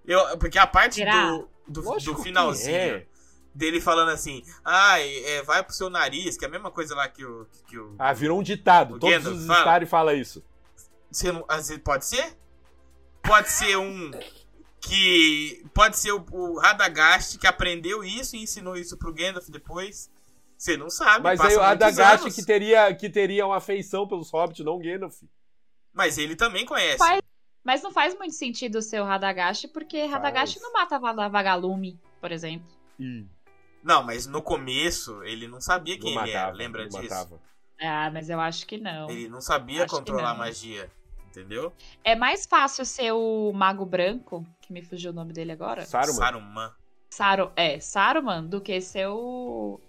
Eu, 0.05 0.37
porque 0.39 0.57
a 0.57 0.65
parte 0.65 0.95
Será? 0.95 1.29
do, 1.29 1.47
do, 1.67 1.81
do 1.83 2.15
que 2.15 2.23
finalzinho 2.23 2.75
é. 2.75 3.05
Dele 3.53 3.81
falando 3.81 4.09
assim: 4.09 4.43
ai, 4.63 5.07
é, 5.25 5.43
vai 5.43 5.63
pro 5.63 5.73
seu 5.73 5.89
nariz, 5.89 6.37
que 6.37 6.45
é 6.45 6.47
a 6.47 6.51
mesma 6.51 6.71
coisa 6.71 6.95
lá 6.95 7.07
que 7.07 7.23
o. 7.25 7.45
Que 7.67 7.77
o 7.77 7.95
Ah, 7.99 8.13
virou 8.13 8.39
um 8.39 8.43
ditado. 8.43 8.95
O 8.95 8.99
Todos 8.99 9.15
Gandalf 9.17 9.37
os 9.37 9.45
fala. 9.47 9.59
Stars 9.59 9.89
falam 9.89 10.15
isso. 10.15 10.43
Você 11.11 11.31
não, 11.31 11.45
pode 11.83 12.05
ser? 12.05 12.37
Pode 13.23 13.49
ser 13.49 13.77
um 13.77 14.11
que. 14.81 15.63
Pode 15.73 15.97
ser 15.97 16.11
o, 16.13 16.25
o 16.31 16.59
Radagast 16.59 17.37
que 17.37 17.47
aprendeu 17.47 18.03
isso 18.03 18.35
e 18.35 18.43
ensinou 18.43 18.75
isso 18.75 18.97
pro 18.97 19.13
Gandalf 19.13 19.47
depois. 19.49 20.09
Você 20.57 20.75
não 20.75 20.89
sabe. 20.89 21.23
Mas 21.23 21.39
aí 21.39 21.55
o 21.55 21.59
Radagast 21.59 22.29
que 22.31 22.45
teria, 22.45 22.93
que 22.93 23.09
teria 23.09 23.45
uma 23.45 23.57
afeição 23.57 24.07
pelos 24.07 24.29
Hobbits, 24.31 24.63
não 24.65 24.75
o 24.75 24.79
Gandalf. 24.79 25.15
Mas 25.93 26.17
ele 26.17 26.35
também 26.35 26.65
conhece. 26.65 26.97
Faz- 26.97 27.21
Mas 27.63 27.81
não 27.81 27.91
faz 27.91 28.17
muito 28.17 28.33
sentido 28.35 28.77
o 28.77 28.81
seu 28.81 29.03
Radagast, 29.05 29.67
porque 29.69 30.05
Radagast 30.05 30.59
não 30.61 30.71
mata 30.73 30.99
Vagalume, 30.99 31.99
por 32.21 32.31
exemplo. 32.31 32.67
Não, 33.83 34.03
mas 34.03 34.25
no 34.27 34.41
começo 34.41 35.23
ele 35.23 35.47
não 35.47 35.61
sabia 35.61 35.95
Não 35.95 36.01
quem 36.01 36.11
ele 36.17 36.31
era. 36.31 36.39
matava, 36.41 36.57
Lembra 36.57 36.81
não 36.83 36.89
disso? 36.89 37.03
matava. 37.03 37.39
Ah, 37.81 38.09
mas 38.11 38.29
eu 38.29 38.39
acho 38.39 38.65
que 38.67 38.77
não. 38.77 39.09
Ele 39.09 39.29
não 39.29 39.39
sabia 39.41 39.85
Acho 39.85 39.95
controlar 39.95 40.31
a 40.31 40.33
não. 40.33 40.39
magia. 40.39 40.89
Entendeu? 41.27 41.71
É 42.03 42.15
mais 42.15 42.45
fácil 42.45 42.83
ser 42.85 43.11
o 43.13 43.51
Mago 43.53 43.85
Branco, 43.85 44.45
que 44.61 44.73
me 44.73 44.81
fugiu 44.81 45.11
o 45.11 45.13
nome 45.13 45.31
dele 45.31 45.51
agora. 45.51 45.85
Saruman. 45.85 46.13
Saruman. 46.17 46.71
Saru, 47.11 47.51
é, 47.55 47.79
Saruman, 47.79 48.45
do 48.45 48.59
que 48.59 48.81
ser 48.81 49.07
o. 49.07 49.79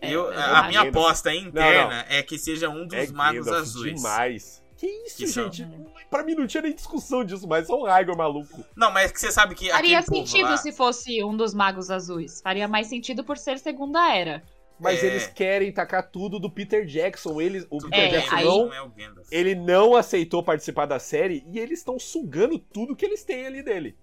É, 0.00 0.10
Eu, 0.10 0.32
eu 0.32 0.40
a 0.40 0.64
minha 0.68 0.82
aposta 0.82 1.32
interna 1.34 2.04
é 2.08 2.22
que 2.22 2.36
seja 2.36 2.68
um 2.68 2.84
dos 2.86 2.98
É 2.98 3.06
magos 3.12 3.46
Gandalf 3.46 3.62
azuis. 3.62 3.94
demais. 3.94 4.62
Que 4.76 4.86
isso, 4.86 5.16
Que 5.18 5.26
são- 5.28 5.52
gente? 5.52 5.64
Pra 6.12 6.22
mim 6.22 6.34
não 6.34 6.46
tinha 6.46 6.62
nem 6.62 6.74
discussão 6.74 7.24
disso, 7.24 7.48
mas 7.48 7.66
só 7.66 7.74
o 7.80 7.86
Raigor 7.86 8.14
maluco. 8.16 8.62
Não, 8.76 8.92
mas 8.92 9.10
que 9.10 9.18
você 9.18 9.32
sabe 9.32 9.54
que. 9.54 9.70
Faria 9.70 10.02
sentido 10.02 10.50
lá- 10.50 10.56
se 10.58 10.70
fosse 10.70 11.24
um 11.24 11.34
dos 11.36 11.54
Magos 11.54 11.90
Azuis. 11.90 12.40
Faria 12.42 12.68
mais 12.68 12.86
sentido 12.86 13.24
por 13.24 13.38
ser 13.38 13.58
Segunda 13.58 14.14
Era. 14.14 14.42
Mas 14.78 15.02
É. 15.02 15.06
eles 15.06 15.26
querem 15.28 15.72
tacar 15.72 16.10
tudo 16.10 16.38
do 16.38 16.50
Peter 16.50 16.84
Jackson. 16.84 17.40
Eles, 17.40 17.66
o 17.70 17.78
Peter 17.78 17.98
É, 17.98 18.08
Jackson 18.08 18.34
aí- 18.36 18.44
não, 18.44 18.72
é 18.72 18.90
ele 19.30 19.54
não 19.54 19.96
aceitou 19.96 20.42
participar 20.42 20.86
da 20.86 20.98
série 20.98 21.44
e 21.50 21.58
eles 21.58 21.78
estão 21.78 21.98
sugando 21.98 22.58
tudo 22.58 22.94
que 22.94 23.06
eles 23.06 23.24
têm 23.24 23.46
ali 23.46 23.62
dele. 23.62 23.96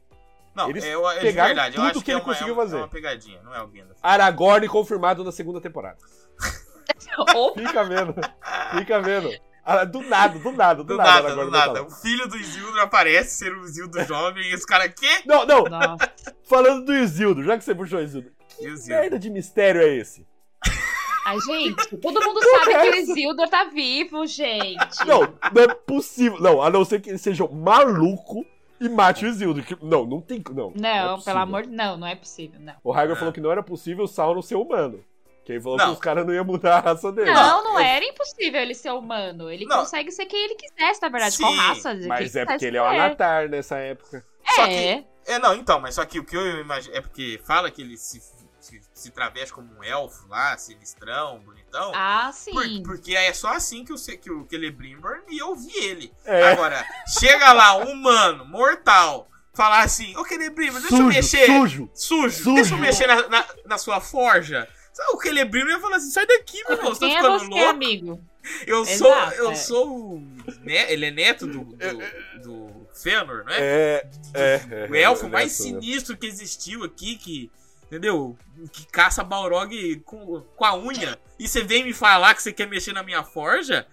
Não, 0.55 0.69
Eles 0.69 0.83
é, 0.83 0.95
eu- 0.95 1.07
é 1.07 1.15
de 1.15 1.21
pegaram 1.21 1.47
verdade. 1.49 1.75
eu 1.75 1.81
tudo 1.81 1.85
acho 1.91 1.99
que 1.99 2.05
que, 2.05 2.11
ele 2.11 2.19
é 2.19 2.21
uma, 2.21 2.25
conseguiu 2.25 2.53
é 2.53 2.57
uma- 2.57 2.63
fazer. 2.63 2.75
É 2.77 2.79
uma 2.79 2.87
pegadinha, 2.87 3.41
não 3.43 3.53
é 3.53 3.61
o 3.61 3.67
Gandalf. 3.67 3.97
Aragorn 4.01 4.67
confirmado 4.67 5.23
na 5.23 5.31
segunda 5.31 5.61
temporada. 5.61 5.97
Fica 7.55 7.83
vendo. 7.83 8.15
Fica 8.77 9.01
vendo. 9.01 9.29
Ah, 9.71 9.83
Do 9.85 10.01
nada, 10.01 10.39
do 10.39 10.51
nada, 10.51 10.75
do, 10.83 10.83
Do 10.83 10.97
nada. 10.97 11.21
nada, 11.29 11.35
do 11.45 11.51
nada. 11.51 11.75
falar. 11.75 11.87
O 11.87 11.91
filho 11.91 12.27
do 12.27 12.35
Isildur 12.37 12.79
aparece 12.79 13.37
ser 13.37 13.53
o 13.55 13.63
Isildur 13.65 14.03
jovem 14.05 14.43
e 14.49 14.53
esse 14.53 14.65
cara, 14.65 14.89
quê? 14.89 15.21
Não, 15.25 15.45
não, 15.45 15.63
Nossa. 15.65 16.11
falando 16.43 16.85
do 16.85 16.95
Isildo, 16.95 17.43
já 17.43 17.57
que 17.57 17.63
você 17.63 17.75
puxou 17.75 17.99
o 17.99 18.01
Isildo. 18.01 18.29
O 18.29 18.57
Que 18.57 18.67
Isildur. 18.67 19.01
merda 19.01 19.19
de 19.19 19.29
mistério 19.29 19.81
é 19.81 19.95
esse? 19.95 20.25
Ai, 21.25 21.37
gente, 21.41 21.95
todo 21.97 22.19
mundo 22.23 22.39
sabe 22.41 22.71
que 22.81 22.89
o 22.89 22.95
Isildur 22.95 23.47
tá 23.47 23.65
vivo, 23.65 24.25
gente. 24.25 25.05
Não, 25.05 25.21
não 25.53 25.61
é 25.63 25.67
possível. 25.67 26.39
Não, 26.39 26.61
a 26.61 26.69
não 26.71 26.83
ser 26.83 26.99
que 27.01 27.09
ele 27.09 27.17
seja 27.19 27.43
um 27.43 27.53
maluco 27.53 28.43
e 28.79 28.89
mate 28.89 29.25
o 29.25 29.27
Isildo. 29.27 29.61
que- 29.61 29.77
Não, 29.83 30.05
não 30.05 30.19
tem. 30.21 30.41
Não, 30.51 30.73
Não, 30.75 30.89
é 30.89 31.03
possível. 31.09 31.23
pelo 31.25 31.39
amor 31.39 31.61
de 31.63 31.69
Não, 31.69 31.97
não 31.97 32.07
é 32.07 32.15
possível, 32.15 32.59
não. 32.59 32.73
O 32.83 32.91
Raigor 32.91 33.15
É. 33.15 33.19
falou 33.19 33.31
que 33.33 33.41
não 33.41 33.51
era 33.51 33.61
possível 33.61 34.05
o 34.05 34.07
Sauron 34.07 34.41
ser 34.41 34.55
humano. 34.55 35.03
Que 35.49 35.53
ele 35.53 35.61
falou 35.61 35.79
Não. 35.79 35.85
que 35.87 35.91
os 35.93 35.99
caras 35.99 36.27
não 36.27 36.31
iam 36.31 36.45
mudar 36.45 36.77
a 36.77 36.79
raça 36.79 37.11
dele. 37.11 37.31
Não, 37.33 37.63
não 37.63 37.73
eu- 37.79 37.79
era 37.79 38.05
impossível 38.05 38.61
ele 38.61 38.75
ser 38.75 38.91
humano. 38.91 39.49
Ele 39.49 39.65
Não. 39.65 39.79
consegue 39.79 40.11
ser 40.11 40.27
quem 40.27 40.45
ele 40.45 40.53
quisesse, 40.53 41.01
na 41.01 41.09
verdade, 41.09 41.35
Sim, 41.37 41.41
qual 41.43 41.53
raça. 41.55 41.95
Mas 42.07 42.31
quem 42.33 42.41
é 42.41 42.45
porque 42.45 42.65
ele 42.67 42.77
é 42.77 42.81
o. 42.83 42.85
Anatar 42.85 43.49
nessa 43.49 43.77
época. 43.77 44.23
Só 44.53 44.65
É. 44.67 45.03
É, 45.25 45.39
não, 45.39 45.55
então, 45.55 45.79
mas 45.79 45.95
só 45.95 46.05
que 46.05 46.19
o 46.19 46.23
que 46.23 46.37
eu 46.37 46.59
imagino 46.61 46.95
é 46.95 47.01
porque 47.01 47.41
fala 47.43 47.71
que 47.71 47.81
ele 47.81 47.97
se, 47.97 48.21
se, 48.59 48.79
se 48.93 49.09
traveste 49.09 49.51
como 49.51 49.67
um 49.75 49.83
elfo 49.83 50.27
lá, 50.27 50.55
sinistrão, 50.55 51.39
bonitão. 51.39 51.91
Ah, 51.95 52.29
Por- 52.51 52.63
sim. 52.63 52.83
porque 52.83 53.15
é 53.15 53.33
só 53.33 53.47
assim 53.53 53.83
que 53.83 53.91
o, 53.91 53.97
Ce- 53.97 54.17
que 54.17 54.29
o 54.31 54.45
Celebrimbor 54.47 55.23
ia 55.29 55.47
ouvir 55.47 55.75
ele. 55.83 56.13
É. 56.25 56.51
Agora, 56.51 56.85
chega 57.19 57.51
lá 57.53 57.75
um 57.77 57.91
humano, 57.91 58.45
mortal, 58.45 59.27
falar 59.53 59.79
assim, 59.81 60.15
ô 60.15 60.23
Celebrimbor, 60.25 60.79
deixa 60.79 60.93
eu 60.95 60.97
Sujo, 60.99 61.07
mexer. 61.15 61.45
sujo. 61.47 61.89
Sujo, 61.95 62.29
Sujo. 62.43 62.53
deixa 62.55 62.73
eu 62.75 62.77
mexer 62.77 63.07
na, 63.07 63.27
na, 63.27 63.45
na 63.65 63.77
sua 63.79 63.99
forja. 63.99 64.67
O 65.13 65.21
Celebrimbor 65.21 65.69
ia 65.69 65.79
falar 65.79 65.97
assim, 65.97 66.11
sai 66.11 66.25
daqui, 66.25 66.63
meu 66.67 66.77
irmão, 66.77 66.93
você 66.93 66.99
tá 67.01 67.07
é 67.07 67.15
ficando 67.15 67.39
você, 67.39 67.45
louco? 67.47 67.65
amigo? 67.65 68.21
Eu 68.65 68.85
sou, 68.85 69.07
Exato, 69.07 69.35
eu 69.35 69.51
é. 69.51 69.55
sou 69.55 70.15
o... 70.15 70.19
né, 70.61 70.91
ele 70.91 71.05
é 71.05 71.11
neto 71.11 71.45
do, 71.45 71.63
do, 71.63 72.41
do 72.41 72.87
Fëanor, 72.93 73.43
não 73.45 73.53
é? 73.53 73.59
É, 73.59 74.05
é, 74.33 74.61
é. 74.71 74.87
o 74.89 74.95
elfo 74.95 75.25
é, 75.25 75.29
mais 75.29 75.59
é, 75.59 75.63
sinistro 75.63 76.17
que 76.17 76.25
existiu 76.25 76.83
aqui, 76.83 77.15
que. 77.15 77.51
Entendeu? 77.85 78.37
Que 78.71 78.85
caça 78.85 79.23
Balrog 79.23 79.99
com, 80.05 80.41
com 80.41 80.65
a 80.65 80.77
unha. 80.77 81.17
E 81.39 81.47
você 81.47 81.63
vem 81.63 81.83
me 81.83 81.91
falar 81.91 82.35
que 82.35 82.43
você 82.43 82.53
quer 82.53 82.67
mexer 82.67 82.93
na 82.93 83.01
minha 83.01 83.23
forja? 83.23 83.87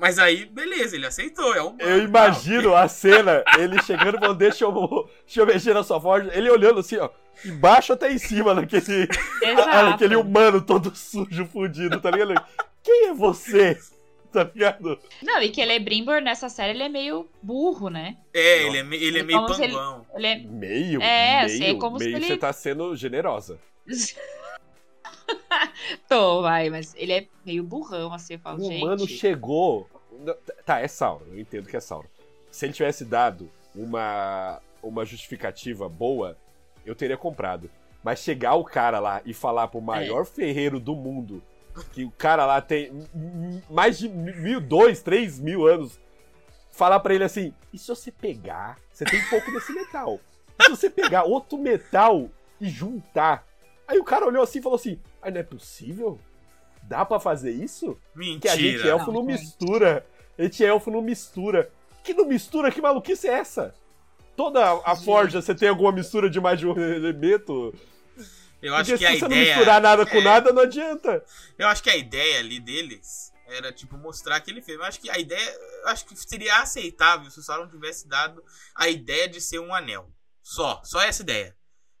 Mas 0.00 0.18
aí, 0.18 0.44
beleza, 0.46 0.96
ele 0.96 1.06
aceitou. 1.06 1.54
É 1.54 1.62
um 1.62 1.76
Eu 1.78 2.02
imagino 2.02 2.74
a 2.74 2.86
cena, 2.88 3.42
ele 3.58 3.80
chegando 3.82 4.16
e 4.16 4.20
falando, 4.20 4.38
deixa 4.38 4.64
eu, 4.64 5.08
deixa 5.26 5.40
eu 5.40 5.46
mexer 5.46 5.74
na 5.74 5.82
sua 5.82 6.00
forja. 6.00 6.30
Ele 6.34 6.50
olhando 6.50 6.80
assim, 6.80 6.96
ó, 6.98 7.08
embaixo 7.44 7.92
até 7.92 8.12
em 8.12 8.18
cima 8.18 8.52
naquele, 8.54 9.08
Exato. 9.42 9.94
aquele 9.94 10.16
humano 10.16 10.60
todo 10.60 10.94
sujo, 10.94 11.46
fudido, 11.46 12.00
tá 12.00 12.10
ligado? 12.10 12.34
Quem 12.82 13.06
é 13.08 13.14
você? 13.14 13.78
Tá 14.32 14.44
ligado? 14.44 14.96
Não, 15.24 15.42
e 15.42 15.48
que 15.48 15.56
Celebrimbor 15.60 16.20
nessa 16.20 16.48
série 16.48 16.70
ele 16.70 16.84
é 16.84 16.88
meio 16.88 17.28
burro, 17.42 17.88
né? 17.90 18.16
É, 18.32 18.62
ele 18.64 18.78
é, 18.78 18.82
me- 18.84 18.96
ele 18.96 19.18
é 19.18 19.20
É 19.22 19.24
meio 19.24 19.48
se 19.54 19.64
ele- 19.64 19.72
panguão. 19.72 20.06
Ele 20.14 20.26
é. 20.28 20.38
Meio, 20.38 21.02
É, 21.02 21.34
meio, 21.42 21.46
assim, 21.46 21.64
é 21.64 21.74
como 21.74 21.98
se 21.98 22.04
meio 22.04 22.16
ele- 22.16 22.26
você 22.28 22.36
tá 22.36 22.52
sendo 22.52 22.94
generosa. 22.94 23.58
Tô, 26.08 26.42
vai, 26.42 26.70
mas 26.70 26.94
ele 26.96 27.12
é 27.12 27.26
meio 27.44 27.62
burrão, 27.62 28.12
assim, 28.12 28.34
eu 28.34 28.38
falo, 28.38 28.60
O 28.60 28.64
gente. 28.64 28.82
humano 28.82 29.06
chegou. 29.06 29.88
Tá, 30.64 30.80
é 30.80 30.88
Sauron, 30.88 31.24
eu 31.28 31.38
entendo 31.38 31.68
que 31.68 31.76
é 31.76 31.80
Sauron. 31.80 32.08
Se 32.50 32.66
ele 32.66 32.72
tivesse 32.72 33.04
dado 33.04 33.50
uma, 33.74 34.60
uma 34.82 35.04
justificativa 35.04 35.88
boa, 35.88 36.36
eu 36.84 36.94
teria 36.94 37.16
comprado. 37.16 37.70
Mas 38.02 38.20
chegar 38.20 38.54
o 38.54 38.64
cara 38.64 38.98
lá 38.98 39.20
e 39.24 39.32
falar 39.34 39.68
pro 39.68 39.80
maior 39.80 40.24
ferreiro 40.24 40.80
do 40.80 40.94
mundo 40.96 41.42
que 41.92 42.04
o 42.04 42.10
cara 42.10 42.44
lá 42.46 42.60
tem 42.60 43.06
mais 43.68 43.98
de 43.98 44.08
mil, 44.08 44.60
dois, 44.60 45.02
três 45.02 45.38
mil 45.38 45.66
anos, 45.66 45.98
falar 46.70 47.00
pra 47.00 47.14
ele 47.14 47.24
assim: 47.24 47.54
e 47.72 47.78
se 47.78 47.88
você 47.88 48.10
pegar? 48.10 48.78
Você 48.92 49.04
tem 49.04 49.22
pouco 49.28 49.50
desse 49.52 49.72
metal. 49.72 50.18
E 50.58 50.64
se 50.64 50.70
você 50.70 50.90
pegar 50.90 51.24
outro 51.24 51.58
metal 51.58 52.28
e 52.60 52.68
juntar? 52.68 53.46
Aí 53.90 53.98
o 53.98 54.04
cara 54.04 54.24
olhou 54.24 54.42
assim 54.42 54.60
e 54.60 54.62
falou 54.62 54.76
assim: 54.76 55.00
ah, 55.20 55.30
não 55.32 55.40
é 55.40 55.42
possível? 55.42 56.20
Dá 56.84 57.04
pra 57.04 57.18
fazer 57.18 57.50
isso? 57.50 57.98
Que 58.40 58.48
a 58.48 58.54
gente 58.54 58.72
Mentira. 58.74 58.88
elfo 58.88 59.06
não, 59.12 59.14
Não, 59.20 59.22
mistura. 59.24 60.06
A 60.38 60.42
gente 60.42 60.64
elfo 60.64 60.90
não 60.92 61.02
mistura. 61.02 61.70
Que 62.04 62.14
não 62.14 62.24
mistura? 62.24 62.70
Que 62.70 62.80
maluquice 62.80 63.26
é 63.28 63.32
essa? 63.32 63.74
Toda 64.36 64.64
a 64.84 64.94
Gente. 64.94 65.04
forja, 65.04 65.42
você 65.42 65.54
tem 65.54 65.68
alguma 65.68 65.90
mistura 65.92 66.30
de 66.30 66.40
mais 66.40 66.58
de 66.58 66.66
um 66.66 66.70
elemento? 66.78 67.74
Eu 68.62 68.74
acho 68.74 68.90
Porque 68.92 69.04
que 69.04 69.10
se 69.10 69.16
a 69.16 69.18
você 69.18 69.26
ideia. 69.26 69.44
não 69.44 69.54
misturar 69.56 69.80
nada 69.82 70.06
com 70.06 70.16
é, 70.18 70.22
nada, 70.22 70.52
não 70.52 70.62
adianta. 70.62 71.24
Eu 71.58 71.66
acho 71.66 71.82
que 71.82 71.90
a 71.90 71.96
ideia 71.96 72.38
ali 72.38 72.60
deles 72.60 73.32
era, 73.48 73.72
tipo, 73.72 73.96
mostrar 73.98 74.40
que 74.40 74.50
ele 74.50 74.62
fez. 74.62 74.78
Eu 74.78 74.84
acho 74.84 75.00
que 75.00 75.10
a 75.10 75.18
ideia. 75.18 75.50
Eu 75.82 75.88
acho 75.88 76.06
que 76.06 76.14
seria 76.16 76.58
aceitável 76.58 77.28
se 77.30 77.40
o 77.40 77.42
Sauron 77.42 77.68
tivesse 77.68 78.06
dado 78.08 78.42
a 78.74 78.88
ideia 78.88 79.28
de 79.28 79.40
ser 79.40 79.58
um 79.58 79.74
anel. 79.74 80.08
Só. 80.42 80.80
Só 80.84 81.02
essa 81.02 81.22
ideia. 81.22 81.56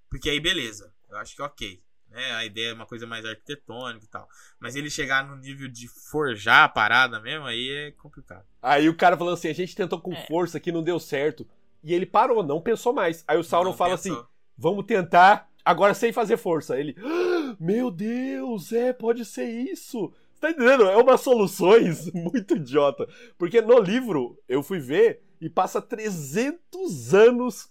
Porque 0.08 0.30
aí, 0.30 0.40
beleza. 0.40 0.92
Eu 1.10 1.16
acho 1.18 1.34
que 1.36 1.42
ok. 1.42 1.82
Né? 2.08 2.32
A 2.32 2.44
ideia 2.44 2.70
é 2.70 2.74
uma 2.74 2.86
coisa 2.86 3.06
mais 3.06 3.24
arquitetônica 3.24 4.04
e 4.04 4.08
tal. 4.08 4.28
Mas 4.58 4.74
ele 4.74 4.90
chegar 4.90 5.24
no 5.26 5.36
nível 5.36 5.68
de 5.68 5.86
forjar 6.10 6.64
a 6.64 6.68
parada 6.68 7.20
mesmo, 7.20 7.46
aí 7.46 7.70
é 7.70 7.90
complicado. 7.92 8.44
Aí 8.60 8.88
o 8.88 8.96
cara 8.96 9.16
falando 9.16 9.34
assim: 9.34 9.48
a 9.48 9.54
gente 9.54 9.76
tentou 9.76 10.00
com 10.00 10.12
É. 10.12 10.26
força 10.26 10.58
que 10.58 10.72
não 10.72 10.82
deu 10.82 10.98
certo. 10.98 11.46
E 11.82 11.94
ele 11.94 12.04
parou, 12.06 12.42
não 12.42 12.60
pensou 12.60 12.92
mais. 12.92 13.24
Aí 13.28 13.38
o 13.38 13.44
Sauron 13.44 13.70
Não 13.70 13.76
fala 13.76 13.96
pensou. 13.96 14.18
assim: 14.20 14.26
vamos 14.56 14.84
tentar, 14.86 15.48
agora 15.64 15.94
sem 15.94 16.12
fazer 16.12 16.36
força. 16.36 16.78
Ele, 16.78 16.94
"Ah, 16.98 17.56
meu 17.60 17.90
Deus, 17.90 18.72
é, 18.72 18.92
pode 18.92 19.24
ser 19.24 19.46
isso. 19.48 20.12
Você 20.34 20.40
tá 20.40 20.50
entendendo? 20.50 20.84
É 20.88 20.96
umas 20.96 21.20
soluções 21.20 22.10
muito 22.12 22.56
idiota. 22.56 23.06
Porque 23.38 23.60
no 23.62 23.78
livro, 23.78 24.36
eu 24.48 24.62
fui 24.62 24.78
ver 24.80 25.22
e 25.40 25.48
passa 25.48 25.80
300 25.80 27.14
anos 27.14 27.70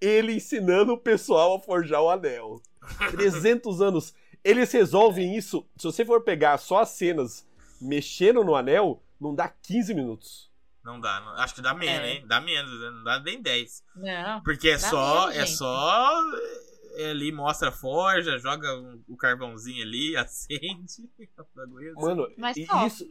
ele 0.00 0.32
ensinando 0.34 0.92
o 0.92 0.98
pessoal 0.98 1.56
a 1.56 1.60
forjar 1.60 2.02
o 2.02 2.08
anel. 2.10 2.62
300 3.10 3.80
anos. 3.80 4.14
Eles 4.42 4.72
resolvem 4.72 5.36
isso. 5.36 5.66
Se 5.76 5.84
você 5.84 6.04
for 6.04 6.22
pegar 6.22 6.58
só 6.58 6.80
as 6.80 6.90
cenas 6.90 7.46
mexendo 7.80 8.42
no 8.44 8.54
anel, 8.54 9.02
não 9.20 9.34
dá 9.34 9.48
15 9.48 9.94
minutos. 9.94 10.50
Não 10.82 10.98
dá. 10.98 11.20
não- 11.20 11.32
acho 11.34 11.54
que 11.54 11.60
dá 11.60 11.74
menos, 11.74 12.06
É. 12.08 12.12
hein? 12.14 12.24
Dá 12.26 12.40
menos, 12.40 12.80
né? 12.80 12.90
não 12.90 13.04
dá 13.04 13.20
nem 13.20 13.40
10. 13.42 13.84
Não. 13.94 14.42
Porque 14.42 14.70
é 14.70 14.78
só. 14.78 15.26
menos, 15.26 15.36
é 15.36 15.46
gente. 15.46 15.56
só. 15.58 16.22
é 16.96 17.10
ali 17.10 17.30
mostra 17.30 17.68
a 17.68 17.72
forja, 17.72 18.38
joga 18.38 18.66
o 19.06 19.16
carvãozinho 19.16 19.82
ali, 19.82 20.16
acende. 20.16 21.08
Mano, 21.96 22.26
Mas 22.36 22.56
isso, 22.56 23.08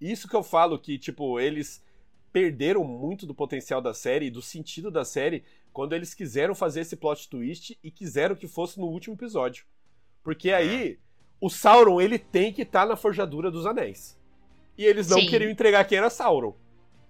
isso 0.00 0.28
que 0.28 0.36
eu 0.36 0.42
falo 0.42 0.78
que, 0.78 0.98
tipo, 0.98 1.40
eles 1.40 1.82
perderam 2.32 2.84
muito 2.84 3.26
do 3.26 3.34
potencial 3.34 3.80
da 3.80 3.94
série 3.94 4.26
e 4.26 4.30
do 4.30 4.42
sentido 4.42 4.90
da 4.90 5.04
série 5.04 5.42
quando 5.72 5.92
eles 5.92 6.14
quiseram 6.14 6.54
fazer 6.54 6.80
esse 6.80 6.96
plot 6.96 7.28
twist 7.28 7.78
e 7.82 7.90
quiseram 7.90 8.34
que 8.34 8.48
fosse 8.48 8.78
no 8.78 8.86
último 8.86 9.14
episódio. 9.14 9.64
Porque 10.22 10.50
aí, 10.50 10.98
o 11.40 11.48
Sauron, 11.48 12.00
ele 12.00 12.18
tem 12.18 12.52
que 12.52 12.62
estar 12.62 12.86
na 12.86 12.96
forjadura 12.96 13.50
dos 13.50 13.66
anéis. 13.66 14.18
E 14.76 14.84
eles 14.84 15.08
não 15.08 15.20
Sim. 15.20 15.26
queriam 15.28 15.50
entregar 15.50 15.84
quem 15.84 15.98
era 15.98 16.10
Sauron. 16.10 16.54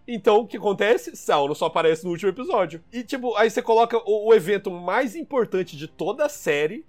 Então, 0.07 0.39
o 0.39 0.47
que 0.47 0.57
acontece? 0.57 1.15
Sauron 1.15 1.55
só 1.55 1.67
aparece 1.67 2.05
no 2.05 2.11
último 2.11 2.31
episódio. 2.31 2.83
E, 2.91 3.03
tipo, 3.03 3.37
aí 3.37 3.51
você 3.51 3.61
coloca 3.61 3.99
o, 4.07 4.29
o 4.29 4.35
evento 4.35 4.71
mais 4.71 5.15
importante 5.15 5.77
de 5.77 5.87
toda 5.87 6.25
a 6.25 6.29
série. 6.29 6.87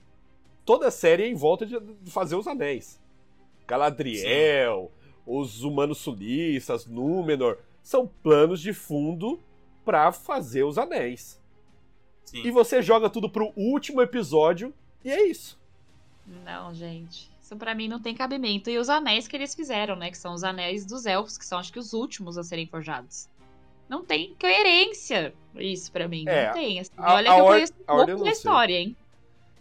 Toda 0.63 0.87
a 0.87 0.91
série 0.91 1.23
é 1.23 1.27
em 1.27 1.35
volta 1.35 1.65
de, 1.65 1.77
de 1.79 2.11
fazer 2.11 2.35
os 2.35 2.47
anéis. 2.47 2.99
Galadriel, 3.67 4.89
os 5.25 5.63
humanos 5.63 5.97
sulistas, 5.97 6.85
Númenor. 6.85 7.57
São 7.83 8.07
planos 8.07 8.61
de 8.61 8.73
fundo 8.73 9.39
pra 9.83 10.11
fazer 10.11 10.63
os 10.63 10.77
anéis. 10.77 11.38
Sim. 12.29 12.41
E 12.45 12.51
você 12.51 12.81
joga 12.81 13.09
tudo 13.09 13.29
pro 13.29 13.51
último 13.55 14.01
episódio 14.01 14.73
e 15.03 15.09
é 15.11 15.27
isso. 15.27 15.59
Não, 16.45 16.73
gente. 16.73 17.29
Isso 17.41 17.55
pra 17.55 17.73
mim 17.73 17.87
não 17.87 17.99
tem 17.99 18.13
cabimento. 18.13 18.69
E 18.69 18.77
os 18.77 18.89
anéis 18.89 19.27
que 19.27 19.35
eles 19.35 19.55
fizeram, 19.55 19.95
né? 19.95 20.11
Que 20.11 20.17
são 20.17 20.33
os 20.33 20.43
anéis 20.43 20.85
dos 20.85 21.05
elfos, 21.07 21.37
que 21.37 21.45
são 21.45 21.57
acho 21.57 21.73
que 21.73 21.79
os 21.79 21.93
últimos 21.93 22.37
a 22.37 22.43
serem 22.43 22.67
forjados. 22.67 23.27
Não 23.87 24.05
tem 24.05 24.35
coerência 24.39 25.33
isso 25.55 25.91
pra 25.91 26.07
mim. 26.07 26.23
É, 26.27 26.47
não 26.47 26.53
tem. 26.53 26.79
assim. 26.79 26.91
a- 26.95 27.13
Olha 27.15 27.31
a 27.31 27.35
que 27.35 27.41
eu 27.41 27.45
conheço 27.45 27.73
eu 27.79 27.85
pouco 28.05 28.23
da 28.23 28.31
história, 28.31 28.75
hein? 28.75 28.95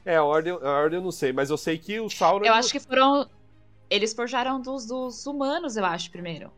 É, 0.04 0.16
a 0.16 0.24
ordem, 0.24 0.52
a 0.52 0.70
ordem 0.70 0.98
eu 0.98 1.02
não 1.04 1.10
sei, 1.10 1.32
mas 1.32 1.48
eu 1.48 1.56
sei 1.56 1.78
que 1.78 1.98
o 1.98 2.10
Sauron. 2.10 2.44
Eu 2.44 2.52
acho 2.54 2.70
que 2.70 2.80
foram. 2.80 3.28
Eles 3.88 4.12
forjaram 4.12 4.60
dos, 4.60 4.84
dos 4.86 5.26
humanos, 5.26 5.76
eu 5.78 5.84
acho, 5.86 6.10
primeiro. 6.10 6.52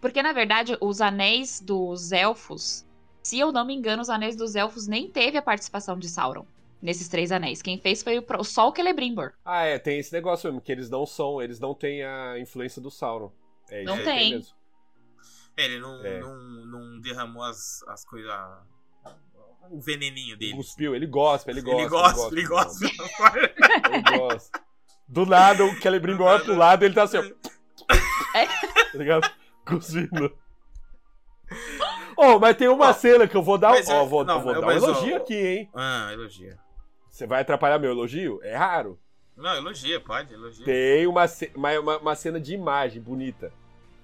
Porque, 0.00 0.20
na 0.20 0.32
verdade, 0.32 0.76
os 0.80 1.00
anéis 1.00 1.60
dos 1.60 2.10
elfos, 2.10 2.84
se 3.22 3.38
eu 3.38 3.52
não 3.52 3.64
me 3.64 3.74
engano, 3.74 4.02
os 4.02 4.10
anéis 4.10 4.36
dos 4.36 4.54
elfos 4.56 4.86
nem 4.86 5.08
teve 5.10 5.38
a 5.38 5.42
participação 5.42 5.98
de 5.98 6.08
Sauron 6.08 6.44
nesses 6.80 7.08
três 7.08 7.30
anéis. 7.30 7.62
Quem 7.62 7.78
fez 7.78 8.02
foi 8.02 8.18
o, 8.18 8.44
só 8.44 8.68
o 8.68 8.74
Celebrimbor. 8.74 9.32
Ah, 9.44 9.62
é, 9.64 9.78
tem 9.78 9.98
esse 9.98 10.12
negócio 10.12 10.48
mesmo, 10.50 10.60
que 10.60 10.72
eles 10.72 10.90
não 10.90 11.06
são, 11.06 11.40
eles 11.40 11.60
não 11.60 11.74
têm 11.74 12.02
a 12.02 12.38
influência 12.38 12.82
do 12.82 12.90
Sauron. 12.90 13.30
É, 13.70 13.84
Não 13.84 14.02
tem. 14.02 14.32
mesmo. 14.34 14.54
É, 15.56 15.64
ele 15.64 15.78
não, 15.78 16.04
É. 16.04 16.20
não, 16.20 16.36
não 16.66 17.00
derramou 17.00 17.42
as, 17.44 17.82
as 17.88 18.04
coisas. 18.04 18.30
O 19.70 19.80
veneninho 19.80 20.36
dele. 20.36 20.54
Cuspiu, 20.56 20.94
ele 20.94 21.06
gosta, 21.06 21.50
ele 21.50 21.62
gosta. 21.62 21.80
Ele 21.80 21.88
gosta, 21.88 22.34
ele 22.34 22.46
gosta. 22.46 22.86
Ele 23.92 24.18
gosta. 24.18 24.60
Do 25.08 25.24
nada, 25.24 25.64
o 25.64 25.80
Celebrimbor 25.80 26.26
olha 26.26 26.44
pro 26.44 26.56
lado 26.56 26.82
e 26.82 26.86
ele 26.86 26.94
tá 26.94 27.04
assim, 27.04 27.18
ó. 27.18 27.22
É. 28.36 28.46
Tá 28.46 28.98
ligado? 28.98 29.30
Cuspindo. 29.64 30.36
Oh, 32.24 32.38
mas 32.38 32.56
tem 32.56 32.68
uma 32.68 32.90
Ó, 32.90 32.92
cena 32.92 33.26
que 33.26 33.36
eu 33.36 33.42
vou 33.42 33.58
dar, 33.58 33.70
mas 33.70 33.88
ó, 33.88 34.02
é- 34.02 34.06
vou, 34.06 34.24
não, 34.24 34.36
eu 34.36 34.40
vou 34.40 34.54
dar 34.60 34.66
um 34.66 34.70
elogio 34.70 35.16
aqui, 35.16 35.34
hein? 35.34 35.70
ah, 35.74 36.10
elogia. 36.12 36.56
Você 37.10 37.26
vai 37.26 37.40
atrapalhar 37.42 37.78
meu 37.78 37.90
elogio? 37.90 38.38
É 38.42 38.54
raro. 38.56 38.98
Não, 39.36 39.54
elogia, 39.56 39.98
pode, 40.00 40.32
elogia. 40.32 40.64
Tem 40.64 41.06
uma, 41.06 41.24
uma, 41.56 41.98
uma, 41.98 42.14
cena 42.14 42.38
de 42.40 42.54
imagem 42.54 43.00
bonita, 43.02 43.52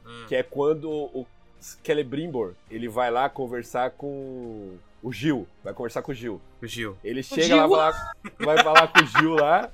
Hum. 0.07 0.24
que 0.26 0.35
é 0.35 0.42
quando 0.42 0.90
o 0.90 1.26
Celebrimbor, 1.61 2.54
ele 2.70 2.88
vai 2.88 3.11
lá 3.11 3.28
conversar 3.28 3.90
com 3.92 4.76
o 5.02 5.12
Gil, 5.12 5.46
vai 5.62 5.72
conversar 5.74 6.02
com 6.02 6.12
o 6.12 6.14
Gil. 6.14 6.40
O 6.62 6.66
Gil. 6.66 6.96
Ele 7.04 7.22
chega 7.22 7.42
Gil. 7.42 7.57
lá, 7.57 7.66
vai 7.66 7.92
falar, 7.92 8.12
vai 8.38 8.64
falar 8.64 8.88
com 8.88 9.00
o 9.00 9.07
Gil 9.07 9.35
lá, 9.35 9.70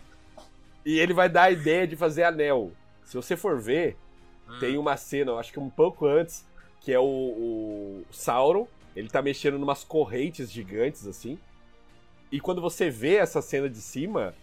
e 0.85 0.99
ele 0.99 1.13
vai 1.15 1.29
dar 1.29 1.45
a 1.45 1.51
ideia 1.51 1.87
de 1.87 1.97
fazer 1.97 2.25
anel. 2.25 2.73
Se 3.05 3.17
você 3.17 3.37
for 3.37 3.59
ver, 3.61 3.97
Hum. 4.49 4.59
tem 4.61 4.77
uma 4.77 4.97
cena, 4.97 5.31
eu 5.33 5.39
acho 5.39 5.53
que 5.53 5.59
um 5.61 5.71
pouco 5.71 6.07
antes, 6.07 6.45
que 6.85 6.93
é 6.93 6.99
o, 6.99 7.03
o 7.05 8.05
Sauron, 8.11 8.67
ele 8.95 9.09
tá 9.09 9.23
mexendo 9.23 9.59
numas 9.59 9.83
correntes 9.83 10.51
gigantes, 10.53 11.07
assim. 11.07 11.39
E 12.31 12.39
quando 12.39 12.61
você 12.61 12.91
vê 12.91 13.17
essa 13.17 13.41
cena 13.41 13.69
de 13.71 13.79
cima, 13.81 14.35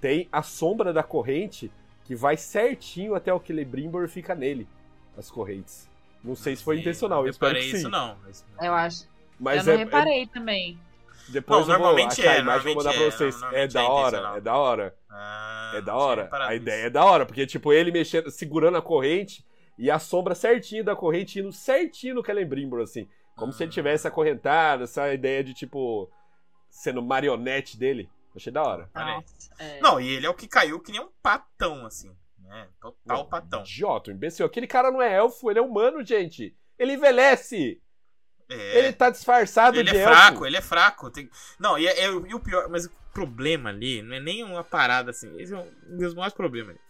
tem 0.00 0.26
a 0.32 0.42
sombra 0.42 0.92
da 0.92 1.02
corrente 1.02 1.70
que 2.04 2.16
vai 2.16 2.36
certinho 2.36 3.14
até 3.14 3.32
o 3.32 3.40
Celebrimbor 3.40 4.04
e 4.04 4.08
fica 4.08 4.34
nele, 4.34 4.66
as 5.16 5.30
correntes. 5.30 5.88
Não 6.24 6.34
sei 6.34 6.56
se 6.56 6.62
foi 6.64 6.76
Sim, 6.76 6.80
intencional, 6.82 7.18
eu 7.20 7.24
não 7.24 7.30
espero 7.30 7.52
reparei 7.52 7.70
que 7.70 7.76
sim. 7.76 7.82
isso 7.82 7.90
não. 7.90 8.16
Isso- 8.30 8.44
Eu 8.60 8.72
acho. 8.72 9.06
Mas 9.38 9.66
eu 9.66 9.72
não 9.74 9.80
é- 9.80 9.82
é, 9.82 9.84
reparei 9.84 10.26
também. 10.28 10.78
depois 11.28 11.66
Não, 11.66 11.74
eu 11.74 11.78
vou 11.78 11.86
normalmente 11.88 12.20
achar 12.20 12.30
a 12.32 12.36
é, 12.36 12.40
imagem 12.40 12.70
e 12.70 12.74
vou 12.74 12.82
mandar 12.84 12.96
pra 12.96 13.06
é, 13.06 13.10
vocês. 13.10 13.42
É, 13.52 13.66
da 13.66 13.80
é 13.80 13.84
hora, 13.84 14.32
é 14.36 14.40
da 14.40 14.56
hora. 14.56 14.94
Ah, 15.10 15.72
É 15.76 15.80
da 15.80 15.94
hora. 15.94 16.28
A 16.32 16.54
isso. 16.54 16.62
ideia 16.62 16.86
é 16.86 16.90
da 16.90 17.04
hora, 17.04 17.26
porque, 17.26 17.46
tipo, 17.46 17.72
ele 17.72 17.90
mexendo, 17.92 18.30
segurando 18.30 18.76
a 18.78 18.82
corrente 18.82 19.44
e 19.78 19.90
a 19.90 19.98
sombra 19.98 20.34
certinho 20.34 20.84
da 20.84 20.94
corrente 20.96 21.40
indo 21.40 21.52
certinho 21.52 22.14
no 22.16 22.24
Celebrimbor, 22.24 22.80
assim. 22.82 23.08
Como 23.36 23.52
se 23.52 23.62
ele 23.62 23.70
Hum. 23.70 23.74
tivesse 23.74 24.06
acorrentado, 24.06 24.84
essa 24.84 25.12
ideia 25.12 25.42
de, 25.42 25.54
tipo, 25.54 26.10
sendo 26.68 27.02
marionete 27.02 27.78
dele. 27.78 28.08
Achei 28.34 28.52
da 28.52 28.62
hora. 28.62 28.90
Nossa, 28.94 29.50
é. 29.58 29.80
Não, 29.80 30.00
e 30.00 30.08
ele 30.08 30.26
é 30.26 30.30
o 30.30 30.34
que 30.34 30.46
caiu 30.48 30.80
que 30.80 30.92
nem 30.92 31.00
um 31.00 31.10
patão, 31.22 31.84
assim. 31.86 32.14
Né? 32.38 32.68
Total 32.80 33.18
Não, 33.18 33.26
patão. 33.26 33.60
Idiota, 33.60 34.10
um 34.10 34.14
imbecil. 34.14 34.44
Aquele 34.46 34.66
cara 34.66 34.90
não 34.90 35.00
é 35.02 35.14
elfo, 35.16 35.50
ele 35.50 35.58
é 35.58 35.62
humano, 35.62 36.02
gente. 36.04 36.54
Ele 36.78 36.94
envelhece. 36.94 37.80
É. 38.48 38.78
Ele 38.78 38.92
tá 38.92 39.08
disfarçado 39.10 39.78
Ele 39.78 39.90
de 39.90 39.96
é 39.96 40.00
elfo. 40.02 40.14
fraco, 40.14 40.46
ele 40.46 40.56
é 40.56 40.60
fraco. 40.60 41.10
Tem- 41.10 41.30
Não, 41.58 41.78
e, 41.78 41.86
é- 41.86 42.04
é 42.04 42.10
o- 42.10 42.26
e 42.26 42.34
o 42.34 42.40
pior, 42.40 42.68
mas 42.68 42.86
o 42.86 42.90
problema 43.12 43.70
ali 43.70 44.02
não 44.02 44.14
é 44.16 44.20
nem 44.20 44.42
uma 44.42 44.62
parada 44.64 45.10
assim. 45.10 45.34
Esse 45.40 45.54
é 45.54 45.58
um 45.58 45.96
dos 45.98 46.14
maiores 46.14 46.34
problemas 46.34 46.70
ali. 46.76 46.80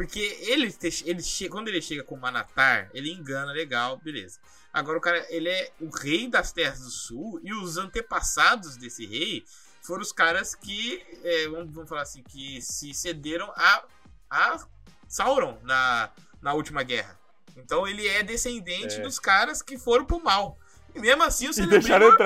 Porque 0.00 0.18
ele, 0.40 0.74
ele 1.04 1.22
che- 1.22 1.48
quando 1.50 1.68
ele 1.68 1.82
chega 1.82 2.02
com 2.02 2.14
o 2.14 2.18
Manatar, 2.18 2.88
ele 2.94 3.12
engana 3.12 3.52
legal, 3.52 3.98
beleza. 3.98 4.40
Agora 4.72 4.96
o 4.96 5.00
cara, 5.00 5.26
ele 5.28 5.46
é 5.50 5.70
o 5.78 5.90
rei 5.90 6.26
das 6.26 6.52
terras 6.52 6.80
do 6.80 6.88
sul 6.90 7.38
e 7.44 7.52
os 7.52 7.76
antepassados 7.76 8.78
desse 8.78 9.04
rei 9.04 9.44
foram 9.82 10.00
os 10.00 10.10
caras 10.10 10.54
que, 10.54 11.04
é, 11.22 11.48
vamos, 11.48 11.74
vamos 11.74 11.88
falar 11.90 12.00
assim, 12.02 12.22
que 12.22 12.62
se 12.62 12.94
cederam 12.94 13.52
a, 13.54 13.84
a 14.30 14.66
Sauron 15.06 15.58
na, 15.64 16.10
na 16.40 16.54
última 16.54 16.82
guerra. 16.82 17.18
Então 17.54 17.86
ele 17.86 18.08
é 18.08 18.22
descendente 18.22 18.94
É. 18.94 19.00
dos 19.02 19.18
caras 19.18 19.60
que 19.60 19.76
foram 19.76 20.06
pro 20.06 20.22
mal. 20.22 20.58
E 20.94 20.98
mesmo 21.00 21.22
assim 21.24 21.46
o 21.46 21.52
Celebrimbor 21.52 22.16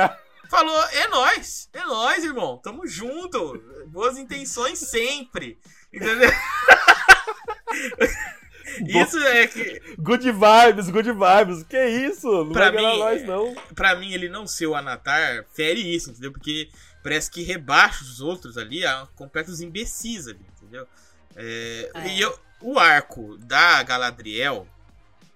falou: 0.49 0.81
é 0.93 1.09
nós, 1.09 1.69
é 1.73 1.83
nós, 1.87 2.23
irmão. 2.23 2.57
Tamo 2.59 2.87
junto. 2.87 3.59
Boas 3.89 4.17
intenções 4.17 4.79
sempre. 4.79 5.59
Entendeu? 5.93 6.31
Isso 8.87 9.19
é 9.19 9.47
que, 9.47 9.81
Good 9.99 10.33
vibes, 10.33 10.89
good 10.91 11.13
vibes. 11.13 11.63
Que 11.65 11.87
isso? 11.87 12.45
Não 12.45 12.53
Pra 12.53 12.71
vai 12.71 12.83
mim, 12.83 12.99
nós, 12.99 13.25
não. 13.25 13.55
pra 13.75 13.95
mim, 13.95 14.13
ele 14.13 14.29
não 14.29 14.47
ser 14.47 14.67
o 14.67 14.75
Anatar 14.75 15.45
fere 15.55 15.81
isso, 15.95 16.11
entendeu? 16.11 16.33
Porque 16.33 16.69
parece 17.03 17.31
que 17.31 17.43
rebaixa 17.43 18.03
os 18.03 18.21
outros 18.21 18.57
ali 18.59 18.85
a 18.85 19.07
completos 19.15 19.61
imbecis 19.61 20.27
ali, 20.27 20.41
entendeu? 20.57 20.87
É, 21.37 21.91
É. 21.95 22.09
E 22.09 22.21
eu, 22.21 22.37
o 22.61 22.79
arco 22.79 23.37
da 23.39 23.83
Galadriel 23.83 24.67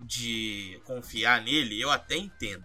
de 0.00 0.80
confiar 0.84 1.40
nele, 1.42 1.80
eu 1.80 1.90
até 1.90 2.16
entendo. 2.16 2.64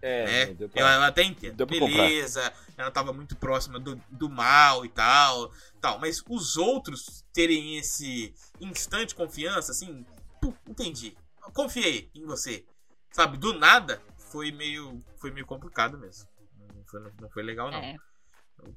É, 0.00 0.46
né? 0.46 0.68
pra... 0.68 0.94
eu 0.94 1.02
até 1.02 1.22
entendo. 1.22 1.56
Deu 1.56 1.66
pra 1.66 1.78
Beleza, 1.78 2.52
ela 2.76 2.90
tava 2.90 3.12
muito 3.12 3.36
próxima 3.36 3.78
do, 3.78 4.00
do 4.10 4.28
mal 4.28 4.84
e 4.84 4.88
tal, 4.88 5.52
tal. 5.80 5.98
Mas 5.98 6.22
os 6.28 6.56
outros 6.56 7.24
terem 7.32 7.78
esse 7.78 8.34
instante 8.60 9.08
de 9.08 9.14
confiança, 9.14 9.72
assim, 9.72 10.04
pô, 10.40 10.54
entendi. 10.68 11.16
Confiei 11.52 12.10
em 12.14 12.24
você. 12.24 12.64
Sabe, 13.10 13.38
do 13.38 13.52
nada, 13.52 14.02
foi 14.30 14.52
meio, 14.52 15.02
foi 15.16 15.30
meio 15.30 15.46
complicado 15.46 15.98
mesmo. 15.98 16.28
Não 16.74 16.84
foi, 16.84 17.00
não 17.20 17.30
foi 17.30 17.42
legal, 17.42 17.70
não. 17.70 17.78
É. 17.78 17.96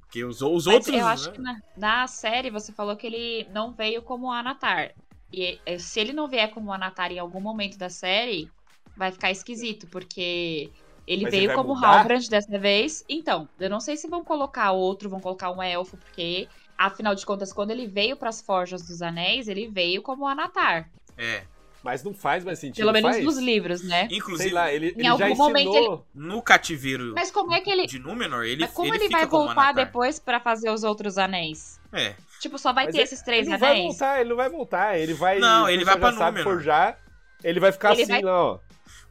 Porque 0.00 0.24
os, 0.24 0.40
os 0.40 0.66
Mas 0.66 0.74
outros. 0.74 0.94
eu 0.94 1.06
acho 1.06 1.28
né? 1.28 1.32
que 1.32 1.40
na, 1.40 1.62
na 1.76 2.06
série 2.06 2.50
você 2.50 2.72
falou 2.72 2.96
que 2.96 3.06
ele 3.06 3.48
não 3.50 3.72
veio 3.72 4.02
como 4.02 4.30
Anatar. 4.30 4.94
E 5.32 5.60
eh, 5.64 5.78
se 5.78 5.98
ele 5.98 6.12
não 6.12 6.28
vier 6.28 6.50
como 6.50 6.72
Anatar 6.72 7.10
em 7.10 7.18
algum 7.18 7.40
momento 7.40 7.76
da 7.78 7.88
série, 7.88 8.50
vai 8.96 9.10
ficar 9.10 9.30
esquisito, 9.30 9.86
porque 9.88 10.70
ele 11.06 11.24
Mas 11.24 11.32
ele 11.32 11.46
veio 11.46 11.48
vai 11.48 11.56
como 11.64 11.74
mudar? 11.74 11.98
Halbrand 11.98 12.28
dessa 12.28 12.58
vez. 12.58 13.04
Então, 13.08 13.48
eu 13.58 13.68
não 13.70 13.80
sei 13.80 13.96
se 13.96 14.08
vão 14.08 14.22
colocar 14.24 14.72
outro, 14.72 15.08
vão 15.10 15.20
colocar 15.20 15.50
um 15.50 15.62
elfo, 15.62 15.96
porque 15.96 16.48
afinal 16.78 17.14
de 17.14 17.24
contas, 17.26 17.52
quando 17.52 17.70
ele 17.70 17.86
veio 17.86 18.16
para 18.16 18.28
as 18.28 18.40
Forjas 18.40 18.82
dos 18.86 19.02
Anéis, 19.02 19.48
ele 19.48 19.68
veio 19.68 20.02
como 20.02 20.26
Anatar. 20.26 20.88
É. 21.16 21.44
Mas 21.84 22.04
não 22.04 22.14
faz 22.14 22.44
mais 22.44 22.60
sentido. 22.60 22.76
Pelo 22.76 22.92
menos 22.92 23.10
faz? 23.10 23.24
nos 23.24 23.38
livros, 23.38 23.82
né? 23.82 24.06
Inclusive, 24.08 24.50
Sei 24.50 24.52
lá, 24.52 24.72
ele, 24.72 24.94
ele 24.96 25.04
algum 25.04 25.18
já 25.18 25.30
ensinou... 25.30 25.48
momento 25.48 26.04
no 26.14 26.40
cativeiro 26.40 27.12
Mas 27.12 27.28
como 27.32 27.52
é 27.52 27.60
que 27.60 27.68
ele. 27.68 27.86
de 27.88 27.98
Númenor, 27.98 28.44
ele, 28.44 28.60
Mas 28.62 28.70
como 28.72 28.86
ele 28.94 28.98
ele, 28.98 29.06
fica 29.08 29.18
vai 29.18 29.26
como 29.26 29.46
voltar 29.46 29.62
Anatar. 29.62 29.86
depois 29.86 30.20
pra 30.20 30.38
fazer 30.38 30.70
os 30.70 30.84
outros 30.84 31.18
anéis? 31.18 31.80
É. 31.92 32.14
Tipo, 32.40 32.56
só 32.56 32.72
vai 32.72 32.84
Mas 32.84 32.92
ter 32.94 32.98
ele- 33.00 33.04
esses 33.04 33.22
três 33.22 33.42
Ele 33.46 33.50
não 33.50 33.58
vai 33.58 33.70
anéis? 33.72 33.86
voltar, 33.98 34.20
ele 34.20 34.28
não 34.30 34.36
vai 34.36 34.48
voltar. 34.48 34.96
Ele 34.98 35.12
vai. 35.14 35.38
Não, 35.40 35.68
ele 35.68 35.84
vai 35.84 35.98
pra 35.98 36.12
Númenor. 36.12 36.44
forjar. 36.44 36.98
Ele 37.42 37.58
vai 37.58 37.72
ficar 37.72 37.92
Ele 37.94 38.02
assim, 38.02 38.12
vai- 38.12 38.22
não. 38.22 38.60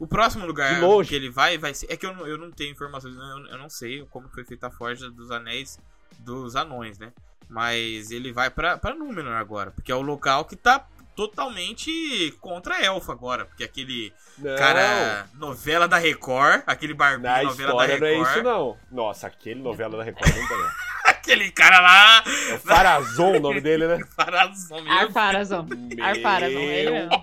O 0.02 0.08
próximo 0.08 0.48
lugar 0.48 0.82
que 1.08 1.14
ele 1.14 1.30
vai, 1.30 1.60
vai 1.60 1.76
ser. 1.76 1.86
É 1.88 1.96
que 1.96 2.04
eu 2.04 2.12
não, 2.16 2.26
eu 2.26 2.36
não 2.36 2.50
tenho 2.50 2.72
informações, 2.72 3.14
eu, 3.16 3.46
eu 3.52 3.58
não 3.60 3.70
sei 3.70 4.04
como 4.10 4.28
foi 4.30 4.44
feita 4.44 4.66
a 4.66 4.72
forja 4.72 5.12
dos 5.12 5.30
anéis 5.30 5.78
dos 6.18 6.56
anões, 6.56 6.98
né? 6.98 7.14
Mas 7.48 8.10
ele 8.10 8.32
vai 8.32 8.50
pra, 8.50 8.80
pra 8.80 8.96
Númenor 8.96 9.36
agora, 9.36 9.70
porque 9.70 9.92
é 9.92 9.96
o 9.96 10.02
local 10.02 10.46
que 10.46 10.56
tá 10.56 10.88
totalmente 11.16 12.36
contra 12.42 12.84
Elfo 12.84 13.12
agora. 13.12 13.46
Porque 13.46 13.64
aquele 13.64 14.12
Não. 14.40 14.56
cara, 14.56 15.28
novela 15.36 15.88
da 15.88 15.98
Record, 15.98 16.64
aquele 16.66 16.96
barbinho 16.96 17.32
Na 17.32 17.44
novela 17.44 17.56
da 17.56 17.94
história 17.94 18.00
não 18.00 18.08
é 18.08 18.12
Record. 18.12 18.32
isso, 18.32 18.44
não. 18.44 18.78
Nossa, 18.92 19.28
aquele 19.28 19.62
novela 19.62 19.98
da 19.98 20.04
Record 20.04 20.36
não 20.36 20.48
tá 20.48 20.58
não. 20.58 20.72
aquele 21.22 21.52
cara 21.52 21.80
lá, 21.80 22.24
É 22.50 22.56
o 22.56 22.60
Farazon 22.60 23.38
o 23.38 23.40
nome 23.40 23.62
dele, 23.62 23.88
né? 23.88 24.00
Farazão 24.16 24.82
mesmo. 24.82 24.92
Arfarazon. 25.00 25.68
Arfarazon, 26.02 26.60
ele 26.60 26.92
mesmo. 26.92 27.21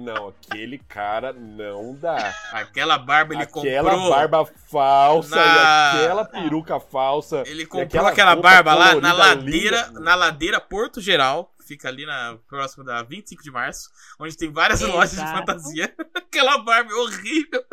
Não, 0.00 0.28
aquele 0.28 0.78
cara 0.78 1.32
não 1.32 1.94
dá. 1.94 2.34
Aquela 2.52 2.96
barba 2.96 3.34
ele 3.34 3.42
aquela 3.42 3.90
comprou. 3.90 4.10
barba 4.10 4.46
falsa 4.70 5.36
na- 5.36 5.92
e 5.94 6.04
aquela 6.04 6.24
peruca 6.24 6.80
falsa. 6.80 7.42
Ele 7.46 7.66
comprou 7.66 7.84
aquela 7.86 8.08
aquela 8.10 8.36
barba 8.36 8.74
lá 8.74 8.94
na 8.94 9.12
ladeira, 9.12 9.86
linda. 9.88 10.00
na 10.00 10.14
ladeira 10.14 10.60
Porto 10.60 11.00
Geral, 11.00 11.52
fica 11.70 11.88
ali 11.88 12.04
na 12.04 12.36
próximo 12.48 12.82
da 12.84 13.00
25 13.02 13.42
de 13.44 13.50
março, 13.52 13.88
onde 14.18 14.36
tem 14.36 14.50
várias 14.50 14.80
Exato. 14.80 14.96
lojas 14.96 15.12
de 15.12 15.20
fantasia. 15.26 15.94
aquela 16.16 16.58
barba 16.58 16.90
é 16.90 16.94
horrível. 16.96 17.64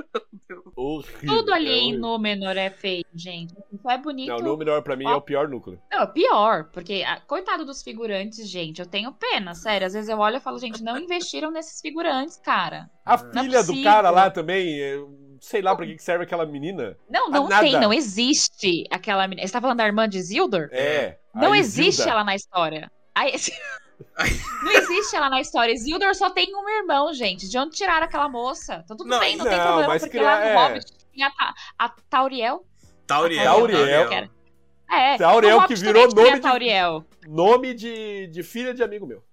Horrível, 0.75 1.27
Tudo 1.35 1.51
ali 1.53 1.69
é 1.69 1.73
em 1.73 1.81
horrível. 1.87 1.99
Númenor 2.01 2.55
é 2.57 2.69
feio, 2.69 3.03
gente. 3.15 3.55
Só 3.81 3.89
é 3.91 3.97
bonito. 3.97 4.29
Não, 4.29 4.37
o 4.37 4.41
Númenor 4.43 4.83
pra 4.83 4.95
mim 4.95 5.05
é 5.05 5.15
o 5.15 5.21
pior 5.21 5.47
núcleo. 5.47 5.81
Não, 5.91 6.03
é 6.03 6.07
pior, 6.07 6.65
porque, 6.71 7.03
ah, 7.05 7.19
coitado 7.21 7.65
dos 7.65 7.81
figurantes, 7.81 8.47
gente, 8.47 8.79
eu 8.79 8.85
tenho 8.85 9.11
pena, 9.13 9.55
sério. 9.55 9.87
Às 9.87 9.93
vezes 9.93 10.09
eu 10.09 10.19
olho 10.19 10.37
e 10.37 10.39
falo, 10.39 10.59
gente, 10.59 10.83
não 10.83 10.97
investiram 10.97 11.49
nesses 11.49 11.81
figurantes, 11.81 12.37
cara. 12.37 12.89
A 13.03 13.17
Não 13.17 13.41
é 13.41 13.43
filha 13.45 13.61
do 13.63 13.67
possível. 13.67 13.83
cara 13.91 14.09
lá 14.11 14.29
também, 14.29 14.79
é, 14.79 14.99
sei 15.41 15.61
lá 15.61 15.75
pra 15.75 15.85
que 15.85 15.97
serve 15.97 16.25
aquela 16.25 16.45
menina. 16.45 16.95
Não, 17.09 17.29
não 17.29 17.47
nada. 17.47 17.63
tem, 17.63 17.73
não 17.79 17.91
existe 17.91 18.85
aquela 18.91 19.27
menina. 19.27 19.47
Você 19.47 19.53
tá 19.53 19.61
falando 19.61 19.77
da 19.77 19.85
irmã 19.87 20.07
de 20.07 20.17
Isildur? 20.19 20.69
É. 20.71 21.17
a 21.33 21.39
Não 21.41 21.55
existe 21.55 22.01
Isilda. 22.01 22.11
ela 22.11 22.23
na 22.23 22.35
história. 22.35 22.91
Aí, 23.15 23.31
não 24.63 24.71
existe 24.71 25.15
ela 25.15 25.29
na 25.29 25.39
história. 25.41 25.73
Isildur 25.73 26.13
só 26.15 26.29
tem 26.29 26.53
um 26.55 26.67
irmão, 26.69 27.13
gente. 27.13 27.47
De 27.49 27.57
onde 27.57 27.75
tiraram 27.75 28.05
aquela 28.05 28.29
moça? 28.29 28.83
Tá 28.87 28.95
tudo 28.95 29.05
Não, 29.05 29.19
bem, 29.19 29.35
não, 29.37 29.45
tem 29.45 29.57
não, 29.57 29.63
problema, 29.65 29.87
mas 29.93 30.01
porque 30.01 30.17
criar- 30.17 30.35
lá 30.35 30.39
no 30.39 30.45
é. 30.45 30.55
Hobbit 30.55 30.85
tinha 31.13 31.31
a, 31.39 31.53
a 31.85 31.89
Tauriel. 32.09 32.65
Tauriel. 33.05 33.43
Tauriel. 33.43 34.07
que 34.09 34.15
era- 34.15 34.29
É, 34.89 35.17
Tauriel 35.17 35.67
que 35.67 35.75
virou 35.75 36.07
nome 36.13 36.33
de- 36.35 36.39
Tauriel. 36.39 37.05
Nome 37.27 37.73
de, 37.73 38.27
de 38.27 38.43
filha 38.43 38.73
de 38.73 38.81
amigo 38.83 39.05
meu. 39.05 39.23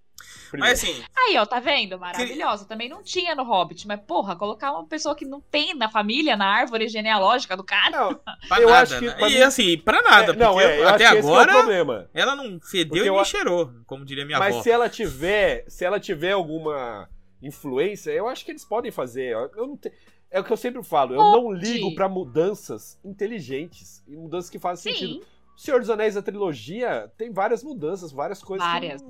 Mas 0.61 0.83
assim, 0.83 1.03
Aí, 1.17 1.37
ó, 1.39 1.45
tá 1.47 1.61
vendo? 1.61 1.99
Maravilhosa. 1.99 2.65
Também 2.67 2.89
não 2.89 3.03
tinha 3.03 3.35
no 3.35 3.43
Hobbit, 3.45 3.87
mas 3.87 4.01
porra, 4.01 4.37
colocar 4.37 4.73
uma 4.73 4.87
pessoa 4.87 5.15
que 5.15 5.25
não 5.25 5.41
tem 5.41 5.75
na 5.75 5.91
família, 5.91 6.37
na 6.37 6.47
árvore 6.47 6.89
genealógica 6.89 7.57
do 7.57 7.65
cara. 7.65 7.91
Não, 7.91 8.15
pra 8.49 8.61
Eu 8.61 8.69
nada. 8.69 8.83
acho 8.83 8.99
que 8.99 9.07
né? 9.07 9.13
pra 9.13 9.29
E 9.29 9.35
mim- 9.35 9.43
assim, 9.43 9.79
pra 9.79 10.03
nada. 10.03 10.33
é, 10.33 10.37
não, 10.37 10.53
porque 10.53 10.67
é, 10.67 10.81
eu 10.81 10.89
até 10.89 11.05
que 11.05 11.11
que 11.13 11.17
é 11.19 11.21
o 11.23 11.27
agora 11.29 11.53
problema. 11.53 12.11
ela 12.15 12.37
não 12.37 12.59
fedeu 12.61 12.89
Porque 12.89 13.05
e 13.05 13.07
eu 13.09 13.13
nem 13.13 13.21
a- 13.21 13.25
cheirou, 13.25 13.71
como 13.87 14.05
diria 14.05 14.25
minha 14.25 14.39
Mas 14.39 14.55
avó. 14.55 14.63
se 14.63 14.71
ela 14.71 14.89
tiver, 14.89 15.65
se 15.69 15.85
ela 15.85 15.99
tiver 16.01 16.33
alguma 16.33 17.09
influência, 17.43 18.11
eu 18.11 18.29
acho 18.29 18.45
que 18.45 18.51
eles 18.51 18.65
podem 18.65 18.91
fazer. 18.91 19.33
Eu 19.33 19.67
não 19.67 19.77
te- 19.77 19.93
É 20.31 20.41
o 20.41 20.45
que 20.45 20.53
eu 20.53 20.57
sempre 20.57 20.83
falo, 20.83 21.15
eu 21.15 21.19
não 21.23 21.43
Pode. 21.45 21.61
ligo 21.61 21.95
pra 21.95 22.09
mudanças 22.09 22.99
inteligentes 23.05 24.03
e 24.09 24.17
mudanças 24.17 24.51
que 24.51 24.59
fazem 24.59 24.93
Sim, 24.93 24.99
sentido. 24.99 25.27
O 25.57 25.61
Senhor 25.61 25.79
dos 25.79 25.89
Anéis 25.89 26.15
da 26.17 26.23
trilogia 26.23 27.09
tem 27.17 27.33
várias 27.33 27.63
mudanças, 27.63 28.11
várias 28.11 28.43
coisas. 28.43 28.67
que- 28.67 28.73
Várias. 28.73 29.03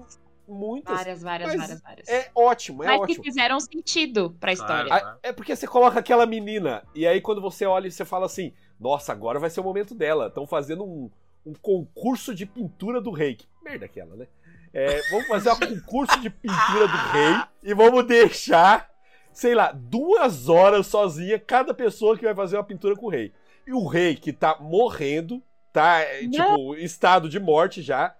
Muitas. 0.48 0.94
várias, 0.94 1.22
várias, 1.22 1.48
Mas 1.48 1.58
várias, 1.58 1.82
várias. 1.82 2.08
É 2.08 2.30
ótimo, 2.34 2.82
é 2.82 2.86
mas 2.86 3.00
ótimo. 3.00 3.22
que 3.22 3.22
fizeram 3.28 3.60
sentido 3.60 4.36
pra 4.38 4.52
história. 4.52 4.86
Claro. 4.86 5.06
Ah, 5.06 5.18
É 5.22 5.32
porque 5.32 5.54
você 5.54 5.66
coloca 5.66 5.98
aquela 5.98 6.26
menina, 6.26 6.82
e 6.94 7.06
aí 7.06 7.20
quando 7.20 7.40
você 7.40 7.64
olha 7.66 7.88
e 7.88 7.90
você 7.90 8.04
fala 8.04 8.26
assim, 8.26 8.52
nossa, 8.78 9.12
agora 9.12 9.38
vai 9.38 9.50
ser 9.50 9.60
o 9.60 9.64
momento 9.64 9.94
dela. 9.94 10.26
Estão 10.26 10.46
fazendo 10.46 10.84
um, 10.84 11.10
um 11.46 11.54
concurso 11.54 12.34
de 12.34 12.46
pintura 12.46 13.00
do 13.00 13.10
rei. 13.10 13.36
Que 13.36 13.46
merda 13.62 13.86
aquela, 13.86 14.16
né? 14.16 14.26
É, 14.72 15.00
vamos 15.10 15.28
fazer 15.28 15.52
um 15.52 15.56
concurso 15.56 16.20
de 16.20 16.28
pintura 16.28 16.88
do 16.88 16.96
rei 17.12 17.34
e 17.62 17.72
vamos 17.74 18.04
deixar, 18.06 18.90
sei 19.32 19.54
lá, 19.54 19.70
duas 19.72 20.48
horas 20.48 20.88
sozinha 20.88 21.38
cada 21.38 21.72
pessoa 21.72 22.18
que 22.18 22.24
vai 22.24 22.34
fazer 22.34 22.56
uma 22.56 22.64
pintura 22.64 22.96
com 22.96 23.06
o 23.06 23.10
rei. 23.10 23.32
E 23.66 23.72
o 23.72 23.86
rei 23.86 24.16
que 24.16 24.32
tá 24.32 24.58
morrendo, 24.60 25.40
tá, 25.72 26.00
é, 26.00 26.26
tipo, 26.28 26.74
em 26.74 26.84
estado 26.84 27.28
de 27.28 27.38
morte 27.38 27.82
já, 27.82 28.14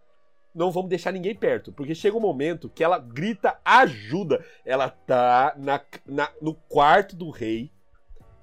não 0.55 0.71
vamos 0.71 0.88
deixar 0.88 1.12
ninguém 1.12 1.35
perto. 1.35 1.73
Porque 1.73 1.95
chega 1.95 2.17
um 2.17 2.21
momento 2.21 2.69
que 2.69 2.85
ela 2.85 2.99
grita 2.99 3.59
ajuda. 3.64 4.45
Ela 4.64 4.88
tá 4.88 5.55
na, 5.59 5.81
na- 6.07 6.33
no 6.40 6.55
quarto 6.55 7.17
do 7.17 7.31
rei. 7.31 7.71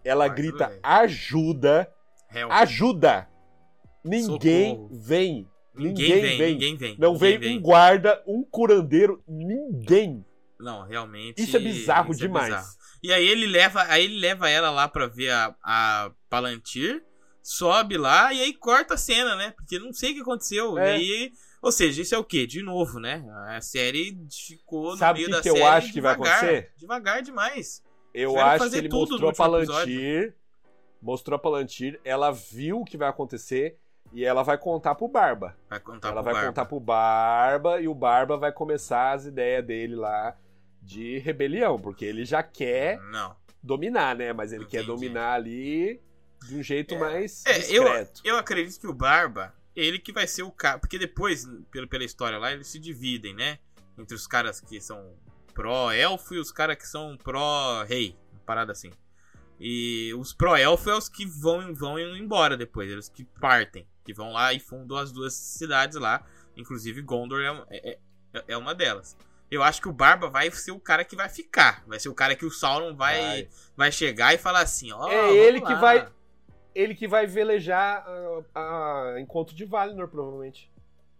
Ela 0.03 0.25
Quarto 0.25 0.35
grita 0.37 0.79
ajuda. 0.83 1.91
Help. 2.33 2.51
Ajuda! 2.51 3.27
Ninguém 4.03 4.75
Socorro. 4.75 4.89
vem. 4.99 5.47
Ninguém, 5.73 5.93
ninguém 5.93 6.21
vem, 6.21 6.37
vem. 6.37 6.51
ninguém 6.53 6.75
vem. 6.77 6.95
Não 6.99 7.13
ninguém 7.13 7.37
vem 7.37 7.57
um 7.57 7.61
guarda, 7.61 8.21
um 8.27 8.43
curandeiro, 8.43 9.23
ninguém. 9.27 10.25
Não, 10.59 10.83
realmente. 10.85 11.41
Isso 11.41 11.55
é 11.55 11.59
bizarro 11.59 12.11
isso 12.11 12.23
é 12.23 12.27
demais. 12.27 12.47
bizarro. 12.53 12.67
E 13.03 13.11
aí 13.13 13.25
ele 13.27 13.47
leva, 13.47 13.83
aí 13.83 14.03
ele 14.03 14.19
leva 14.19 14.49
ela 14.49 14.69
lá 14.69 14.87
pra 14.87 15.07
ver 15.07 15.31
a, 15.31 15.55
a 15.63 16.11
Palantir, 16.29 17.03
sobe 17.41 17.97
lá 17.97 18.31
e 18.33 18.41
aí 18.41 18.53
corta 18.53 18.93
a 18.95 18.97
cena, 18.97 19.35
né? 19.35 19.51
Porque 19.55 19.79
não 19.79 19.93
sei 19.93 20.11
o 20.11 20.15
que 20.15 20.21
aconteceu. 20.21 20.77
É. 20.77 20.97
E 20.97 20.99
aí, 20.99 21.31
ou 21.61 21.71
seja, 21.71 22.01
isso 22.01 22.15
é 22.15 22.17
o 22.17 22.23
quê? 22.23 22.47
De 22.47 22.61
novo, 22.61 22.99
né? 22.99 23.23
A 23.49 23.61
série 23.61 24.17
ficou 24.47 24.91
no 24.91 24.97
Sabe 24.97 25.19
meio 25.19 25.27
que 25.29 25.35
da 25.35 25.41
que 25.41 25.49
eu 25.49 25.53
série 25.55 25.65
acho 25.67 25.93
que 25.93 26.01
vai 26.01 26.13
devagar, 26.13 26.37
acontecer? 26.37 26.71
Devagar 26.77 27.21
demais. 27.21 27.83
Eu 28.13 28.31
Tiveram 28.31 28.49
acho 28.49 28.69
que 28.69 28.77
ele 28.77 28.89
mostrou 28.89 29.29
a 29.29 29.33
Palantir. 29.33 30.35
Mostrou 31.01 31.35
a 31.35 31.39
Palantir, 31.39 31.99
ela 32.03 32.31
viu 32.31 32.81
o 32.81 32.85
que 32.85 32.97
vai 32.97 33.09
acontecer 33.09 33.77
e 34.13 34.23
ela 34.25 34.43
vai 34.43 34.57
contar 34.57 34.93
pro 34.95 35.07
Barba. 35.07 35.57
Vai 35.69 35.79
contar 35.79 36.09
ela 36.09 36.15
pro 36.17 36.25
vai 36.25 36.33
Barba. 36.33 36.47
contar 36.49 36.65
pro 36.65 36.79
Barba 36.79 37.81
e 37.81 37.87
o 37.87 37.95
Barba 37.95 38.37
vai 38.37 38.51
começar 38.51 39.13
as 39.13 39.25
ideias 39.25 39.65
dele 39.65 39.95
lá 39.95 40.37
de 40.81 41.17
rebelião, 41.19 41.79
porque 41.79 42.03
ele 42.05 42.25
já 42.25 42.43
quer 42.43 42.99
Não. 43.11 43.35
dominar, 43.63 44.15
né? 44.15 44.33
Mas 44.33 44.51
ele 44.51 44.65
quer 44.65 44.83
Entendi. 44.83 44.87
dominar 44.87 45.33
ali 45.33 46.01
de 46.47 46.57
um 46.57 46.61
jeito 46.63 46.95
É. 46.95 46.97
mais 46.99 47.45
É, 47.45 47.51
eu, 47.71 47.83
discreto. 47.83 48.21
eu 48.23 48.37
acredito 48.37 48.79
que 48.79 48.87
o 48.87 48.93
Barba, 48.93 49.53
ele 49.75 49.99
que 49.99 50.11
vai 50.11 50.27
ser 50.27 50.43
o 50.43 50.51
cara. 50.51 50.79
Porque 50.79 50.97
depois, 50.97 51.45
pelo, 51.71 51.87
pela 51.87 52.03
história 52.03 52.37
lá, 52.37 52.51
eles 52.51 52.67
se 52.67 52.79
dividem, 52.79 53.33
né? 53.33 53.59
Entre 53.97 54.15
os 54.15 54.25
caras 54.27 54.59
que 54.61 54.79
são 54.81 55.13
pró-elfo 55.53 56.33
e 56.35 56.39
os 56.39 56.51
caras 56.51 56.77
que 56.77 56.87
são 56.87 57.17
pró-rei. 57.17 58.17
Uma 58.31 58.41
parada 58.45 58.71
assim. 58.71 58.91
E 59.59 60.11
os 60.17 60.33
pró-elfo 60.33 60.89
é 60.89 60.95
os 60.97 61.07
que 61.07 61.25
vão, 61.25 61.73
vão 61.73 61.99
embora 61.99 62.57
depois, 62.57 62.89
eles 62.89 63.07
que 63.09 63.23
partem. 63.39 63.87
Que 64.03 64.13
vão 64.13 64.31
lá 64.33 64.51
e 64.53 64.59
fundam 64.59 64.97
as 64.97 65.11
duas 65.11 65.33
cidades 65.33 65.97
lá. 65.99 66.25
Inclusive 66.57 67.01
Gondor 67.01 67.41
é, 67.41 67.51
uma- 67.51 67.67
é, 67.69 67.99
é- 68.33 68.43
é 68.49 68.57
uma 68.57 68.73
delas. 68.73 69.15
Eu 69.51 69.61
acho 69.61 69.81
que 69.81 69.89
o 69.89 69.93
Barba 69.93 70.29
vai 70.29 70.49
ser 70.51 70.71
o 70.71 70.79
cara 70.79 71.03
que 71.03 71.15
vai 71.15 71.27
ficar. 71.29 71.83
Vai 71.85 71.99
ser 71.99 72.09
o 72.09 72.13
cara 72.15 72.35
que 72.35 72.45
o 72.45 72.49
Sauron 72.51 72.95
vai, 72.95 73.19
vai. 73.21 73.49
Vai. 73.75 73.91
chegar 73.91 74.33
e 74.33 74.37
falar 74.37 74.61
assim: 74.61 74.91
ó. 74.93 75.07
É 75.11 75.21
vamos 75.21 75.35
ele 75.35 75.59
que 75.61 75.73
lá. 75.73 75.79
vai- 75.79 76.09
Ele 76.73 76.95
que 76.95 77.07
vai 77.07 77.27
velejar 77.27 78.05
a, 78.53 79.13
a 79.15 79.19
encontro 79.19 79.55
de 79.55 79.65
Valinor, 79.65 80.07
provavelmente. 80.07 80.71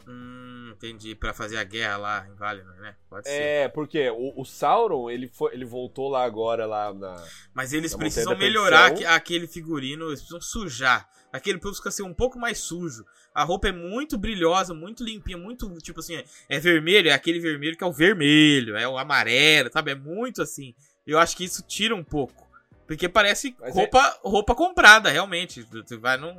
Hum, 0.07 0.71
entendi. 0.73 1.13
Pra 1.13 1.33
fazer 1.33 1.57
a 1.57 1.63
guerra 1.63 1.97
lá 1.97 2.27
em 2.27 2.35
Valinor, 2.35 2.75
né? 2.77 2.95
Pode 3.09 3.27
ser. 3.27 3.33
É, 3.33 3.67
porque 3.67 4.09
o, 4.09 4.41
o 4.41 4.45
Sauron, 4.45 5.09
ele, 5.09 5.27
foi, 5.27 5.53
ele 5.53 5.65
voltou 5.65 6.09
lá 6.09 6.23
agora, 6.23 6.65
lá 6.65 6.93
na... 6.93 7.23
Mas 7.53 7.73
eles 7.73 7.91
Na 7.91 7.99
precisam 7.99 8.37
melhorar 8.37 8.91
aquele 9.07 9.47
figurino, 9.47 10.07
eles 10.07 10.19
precisam 10.21 10.41
sujar. 10.41 11.07
Aquele 11.31 11.59
precisa 11.59 11.91
ser 11.91 12.03
um 12.03 12.13
pouco 12.13 12.37
mais 12.39 12.57
sujo. 12.59 13.05
A 13.33 13.43
roupa 13.43 13.69
é 13.69 13.71
muito 13.71 14.17
brilhosa, 14.17 14.73
muito 14.73 15.03
limpinha, 15.03 15.37
muito, 15.37 15.69
tipo 15.77 15.99
assim, 16.01 16.15
é- 16.15 16.25
é 16.49 16.59
vermelho, 16.59 17.09
é 17.09 17.13
aquele 17.13 17.39
vermelho 17.39 17.77
que 17.77 17.83
é 17.83 17.87
o 17.87 17.93
vermelho, 17.93 18.75
é 18.75 18.85
o 18.87 18.97
amarelo, 18.97 19.71
sabe? 19.71 19.91
É 19.91 19.95
muito 19.95 20.41
assim. 20.41 20.73
Eu 21.07 21.17
acho 21.17 21.37
que 21.37 21.45
isso 21.45 21.63
tira 21.65 21.95
um 21.95 22.03
pouco. 22.03 22.40
Porque 22.91 23.07
parece 23.07 23.55
Mas 23.57 23.73
roupa, 23.73 24.19
roupa 24.21 24.53
comprada, 24.53 25.09
realmente. 25.09 25.61
Você 25.63 25.95
vai 25.95 26.17
num, 26.17 26.35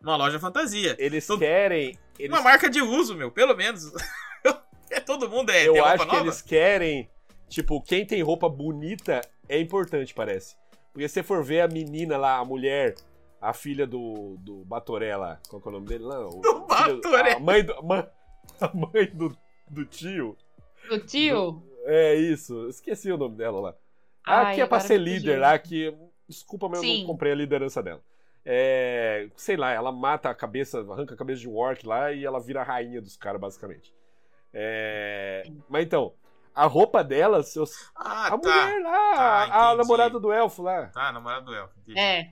numa 0.00 0.16
loja 0.16 0.40
fantasia. 0.40 0.96
Eles 0.98 1.26
Todo- 1.26 1.40
querem... 1.40 1.98
Eles, 2.18 2.34
Uma 2.34 2.40
marca 2.42 2.70
de 2.70 2.80
uso, 2.80 3.14
meu, 3.14 3.30
pelo 3.30 3.54
menos. 3.54 3.92
é, 4.90 5.00
todo 5.00 5.28
mundo 5.28 5.50
é 5.50 5.68
eu 5.68 5.74
tem 5.74 5.82
roupa 5.82 5.94
acho 5.94 6.06
que 6.06 6.12
nova. 6.14 6.26
eles 6.26 6.40
querem... 6.40 7.10
Tipo, 7.46 7.82
quem 7.82 8.06
tem 8.06 8.22
roupa 8.22 8.48
bonita 8.48 9.20
é 9.46 9.60
importante, 9.60 10.14
parece. 10.14 10.56
Porque 10.94 11.06
se 11.06 11.12
você 11.12 11.22
for 11.22 11.44
ver 11.44 11.60
a 11.60 11.68
menina 11.68 12.16
lá, 12.16 12.38
a 12.38 12.44
mulher, 12.44 12.94
a 13.38 13.52
filha 13.52 13.86
do, 13.86 14.38
do 14.38 14.64
Batoré 14.64 15.14
lá, 15.14 15.38
qual 15.46 15.60
que 15.60 15.68
é 15.68 15.70
o 15.70 15.74
nome 15.74 15.88
dele 15.88 16.04
lá? 16.04 16.26
O, 16.26 16.40
Do 16.40 16.60
Batoré. 16.66 17.34
A 17.34 17.38
mãe 17.38 17.62
do, 17.62 17.74
a 17.74 17.82
mãe, 17.82 18.06
a 18.62 18.70
mãe 18.74 19.10
do, 19.12 19.36
do 19.68 19.84
tio. 19.84 20.38
O 20.90 20.98
tio? 21.00 21.62
É 21.84 22.14
isso, 22.14 22.66
esqueci 22.70 23.12
o 23.12 23.18
nome 23.18 23.36
dela 23.36 23.60
lá. 23.60 23.74
A 24.24 24.40
Ai, 24.48 24.54
que 24.54 24.60
é 24.60 24.66
pra 24.66 24.80
ser 24.80 24.98
líder 24.98 25.38
lá, 25.38 25.58
que. 25.58 25.94
Desculpa, 26.28 26.68
mas 26.68 26.78
eu 26.78 26.84
Sim. 26.88 27.00
não 27.00 27.06
comprei 27.06 27.32
a 27.32 27.34
liderança 27.34 27.82
dela. 27.82 28.00
É, 28.44 29.28
sei 29.36 29.56
lá, 29.56 29.70
ela 29.72 29.92
mata 29.92 30.28
a 30.30 30.34
cabeça, 30.34 30.80
arranca 30.80 31.14
a 31.14 31.16
cabeça 31.18 31.40
de 31.40 31.48
um 31.48 31.54
orc 31.56 31.86
lá 31.86 32.10
e 32.12 32.24
ela 32.24 32.40
vira 32.40 32.60
a 32.60 32.64
rainha 32.64 33.00
dos 33.00 33.16
caras, 33.16 33.40
basicamente. 33.40 33.94
É, 34.52 35.44
mas 35.68 35.84
então, 35.84 36.12
a 36.54 36.66
roupa 36.66 37.02
dela, 37.02 37.42
seus, 37.42 37.90
Ah, 37.96 38.26
a 38.26 38.30
tá. 38.30 38.36
mulher 38.38 38.82
lá, 38.82 39.14
Tá, 39.14 39.22
a- 39.54 39.70
a 39.70 39.76
namorada 39.76 40.18
do 40.20 40.32
elfo 40.32 40.62
lá. 40.62 40.86
Tá, 40.88 41.12
namorado 41.12 41.46
do 41.46 41.54
Elfo. 41.54 41.74
entendi. 41.80 41.98
É. 41.98 42.30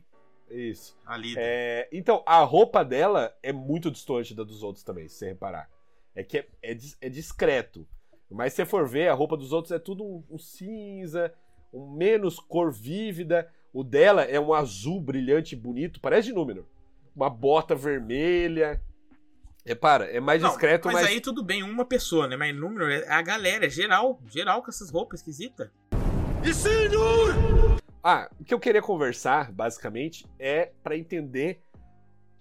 Isso. 0.51 0.97
A 1.07 1.17
líder. 1.17 1.41
É, 1.41 1.89
então, 1.93 2.23
a 2.27 2.39
roupa 2.41 2.85
dela 2.85 3.33
é 3.43 3.53
muito 3.53 3.91
distante 3.91 4.35
da 4.35 4.43
dos 4.43 4.63
outros 4.65 4.85
também, 4.85 5.09
se 5.09 5.15
você 5.17 5.29
reparar. 5.29 5.69
É 6.15 6.25
que 6.25 6.39
é, 6.39 6.47
é, 6.63 6.77
é 7.03 7.09
discreto. 7.09 7.87
Mas 8.29 8.53
se 8.53 8.57
você 8.57 8.67
for 8.67 8.87
ver, 8.89 9.09
a 9.09 9.15
roupa 9.15 9.37
dos 9.37 9.53
outros 9.53 9.71
é 9.73 9.79
tudo 9.79 10.05
um, 10.05 10.25
um 10.31 10.39
cinza, 10.39 11.33
um 11.73 11.91
menos 11.91 12.39
cor 12.39 12.73
vívida. 12.73 13.49
O 13.73 13.85
dela 13.85 14.23
é 14.23 14.39
um 14.39 14.53
azul 14.53 15.01
brilhante, 15.01 15.55
bonito, 15.55 16.01
parece 16.01 16.29
de 16.29 16.35
Númenor. 16.35 16.65
Uma 17.15 17.31
bota 17.31 17.75
vermelha. 17.75 18.81
Repara, 19.65 20.07
é 20.07 20.19
mais 20.19 20.43
Não, 20.43 20.49
discreto, 20.49 20.87
mas, 20.87 20.95
mas. 20.95 21.07
aí 21.07 21.21
tudo 21.21 21.45
bem, 21.45 21.63
uma 21.63 21.85
pessoa, 21.85 22.27
né? 22.27 22.37
Mas 22.37 22.55
número 22.57 22.91
é 22.91 23.09
a 23.09 23.23
galera, 23.23 23.67
é 23.67 23.71
geral. 23.71 24.21
Geral 24.29 24.63
com 24.63 24.71
essas 24.71 24.91
roupas 24.91 25.21
esquisitas. 25.21 25.71
Ah, 28.03 28.31
o 28.41 28.45
que 28.45 28.55
eu 28.55 28.59
queria 28.59 28.81
conversar, 28.81 29.53
basicamente, 29.53 30.27
é 30.39 30.73
pra 30.83 30.97
entender 30.97 31.63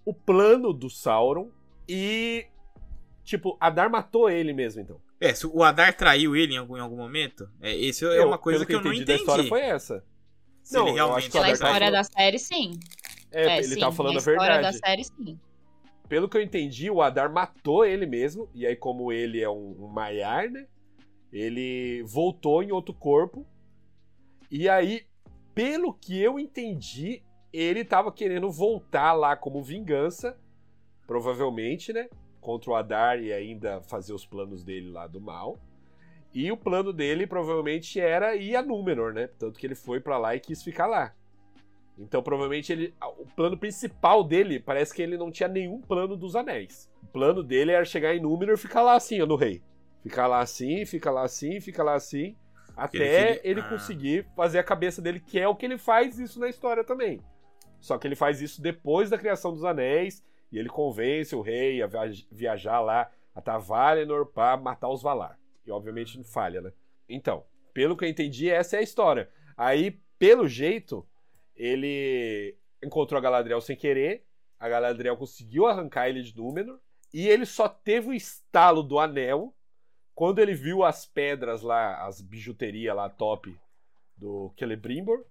o 0.06 0.14
plano 0.14 0.74
do 0.74 0.90
Sauron 0.90 1.50
e. 1.88 2.48
Tipo, 3.24 3.58
Adar 3.60 3.92
matou 3.92 4.30
ele 4.30 4.54
mesmo, 4.54 4.82
então. 4.82 5.00
É, 5.20 5.34
se 5.34 5.46
o 5.46 5.64
Adar 5.64 5.96
traiu 5.96 6.36
ele 6.36 6.54
em 6.54 6.58
algum, 6.58 6.78
em 6.78 6.80
algum 6.80 6.96
momento, 6.96 7.50
é, 7.62 7.76
isso 7.76 8.06
é 8.08 8.20
Eu- 8.20 8.28
uma 8.28 8.38
coisa 8.38 8.66
pelo 8.66 8.68
que 8.82 8.88
eu 8.88 8.92
não 8.92 8.94
entendi 8.94 9.06
da 9.06 9.16
história 9.16 9.44
foi 9.46 9.62
essa. 9.62 10.04
Se 10.64 10.76
Não, 10.76 10.88
ele 10.88 11.00
eu 11.00 11.14
acho 11.14 11.30
que 11.30 11.38
o 11.38 11.42
Pela 11.42 11.46
Adar 11.48 11.60
tá 11.60 11.66
história 11.68 11.92
da 11.92 12.04
série, 12.04 12.40
sim. 12.40 12.80
É, 13.32 13.58
ele 13.58 13.68
sim, 13.68 13.80
tava 13.80 13.96
falando 13.96 14.14
na 14.14 14.18
a 14.18 14.20
história 14.20 14.40
verdade. 14.54 14.80
da 14.80 14.88
série, 14.88 15.04
sim. 15.04 15.40
Pelo 16.08 16.28
que 16.30 16.38
eu 16.38 16.42
entendi, 16.42 16.90
o 16.90 17.02
Adar 17.02 17.32
matou 17.32 17.86
ele 17.86 18.06
mesmo. 18.06 18.50
E 18.54 18.66
aí, 18.66 18.76
como 18.76 19.12
ele 19.12 19.42
é 19.42 19.50
um, 19.50 19.76
um 19.80 19.88
Maiar, 19.88 20.50
né? 20.50 20.66
Ele 21.32 22.02
voltou 22.08 22.64
em 22.64 22.72
outro 22.72 22.94
corpo. 22.94 23.46
E 24.50 24.68
aí, 24.68 25.06
pelo 25.54 25.94
que 25.94 26.20
eu 26.20 26.40
entendi, 26.40 27.22
ele 27.54 27.84
tava 27.86 28.12
querendo 28.12 28.52
voltar 28.52 29.14
lá 29.14 29.36
como 29.36 29.62
vingança. 29.62 30.36
Provavelmente, 31.06 31.92
né? 31.94 32.08
Contra 32.42 32.72
o 32.72 32.76
Adar 32.76 33.20
e 33.20 33.32
ainda 33.34 33.82
fazer 33.82 34.14
os 34.14 34.26
planos 34.26 34.64
dele 34.64 34.90
lá 34.92 35.08
do 35.08 35.20
mal. 35.20 35.60
E 36.34 36.52
o 36.52 36.58
plano 36.58 36.94
dele 36.94 37.26
provavelmente 37.26 38.00
era 38.00 38.36
ir 38.36 38.56
a 38.56 38.62
Númenor, 38.62 39.14
né? 39.14 39.28
Tanto 39.40 39.60
que 39.60 39.66
ele 39.66 39.76
foi 39.76 40.00
pra 40.00 40.18
lá 40.18 40.36
e 40.36 40.40
quis 40.40 40.64
ficar 40.64 40.86
lá. 40.88 41.14
Então, 41.98 42.24
provavelmente, 42.24 42.72
ele, 42.72 42.94
o 43.18 43.26
plano 43.36 43.58
principal 43.58 44.24
dele 44.24 44.60
parece 44.60 44.94
que 44.94 45.02
ele 45.02 45.18
não 45.18 45.30
tinha 45.32 45.50
nenhum 45.50 45.82
plano 45.82 46.16
dos 46.16 46.36
anéis. 46.36 46.90
O 47.04 47.08
plano 47.08 47.44
dele 47.44 47.72
era 47.72 47.84
chegar 47.84 48.16
em 48.16 48.22
Númenor 48.22 48.54
e 48.56 48.58
ficar 48.58 48.82
lá 48.82 48.94
assim, 48.94 49.22
ó, 49.22 49.26
no 49.26 49.36
rei. 49.36 49.62
Ficar 50.02 50.28
lá 50.28 50.40
assim, 50.40 50.86
ficar 50.86 51.12
lá 51.12 51.24
assim, 51.24 51.60
ficar 51.60 51.84
lá 51.84 51.96
assim, 51.96 52.38
até 52.78 52.98
Ele 52.98 53.30
ele, 53.30 53.40
queria- 53.40 53.64
ah. 53.64 53.70
conseguir 53.70 54.26
fazer 54.34 54.60
a 54.60 54.64
cabeça 54.64 55.02
dele, 55.02 55.20
que 55.20 55.38
é 55.38 55.46
o 55.48 55.56
que 55.56 55.66
ele 55.66 55.78
faz 55.78 56.18
isso 56.18 56.40
na 56.40 56.48
história 56.48 56.86
também. 56.86 57.20
Só 57.82 57.98
que 57.98 58.08
ele 58.08 58.16
faz 58.16 58.42
isso 58.42 58.62
depois 58.62 59.10
da 59.10 59.18
criação 59.18 59.52
dos 59.52 59.66
anéis, 59.66 60.24
e 60.52 60.58
ele 60.58 60.70
convence 60.70 61.36
o 61.36 61.42
rei 61.42 61.82
a 61.82 61.88
viaj- 61.88 62.28
viajar 62.32 62.80
lá 62.80 63.12
a 63.34 63.58
Valinor 63.58 64.26
pra 64.26 64.58
matar 64.58 64.90
os 64.90 65.02
Valar. 65.02 65.40
E 65.66 65.72
obviamente 65.72 66.18
não 66.18 66.24
falha, 66.24 66.62
né? 66.62 66.74
Então, 67.08 67.46
pelo 67.74 67.96
que 67.96 68.04
eu 68.04 68.10
entendi, 68.10 68.50
essa 68.50 68.76
é 68.76 68.80
a 68.80 68.84
história. 68.84 69.30
Aí, 69.56 70.00
pelo 70.18 70.48
jeito, 70.48 71.08
ele 71.56 72.58
encontrou 72.84 73.18
a 73.18 73.22
Galadriel 73.22 73.62
sem 73.62 73.76
querer. 73.76 74.26
A 74.60 74.68
Galadriel 74.68 75.16
conseguiu 75.16 75.68
arrancar 75.68 76.10
ele 76.10 76.22
de 76.22 76.36
Númenor. 76.36 76.80
E 77.14 77.28
ele 77.28 77.46
só 77.46 77.68
teve 77.68 78.10
o 78.10 78.14
estalo 78.14 78.84
do 78.84 79.00
anel 79.00 79.54
quando 80.14 80.40
ele 80.40 80.54
viu 80.54 80.84
as 80.84 81.06
pedras 81.06 81.62
lá, 81.62 82.06
as 82.06 82.20
bijuterias 82.22 82.96
lá 82.96 83.10
top 83.10 83.58
do 84.18 84.54
Celebrimbor. 84.60 85.24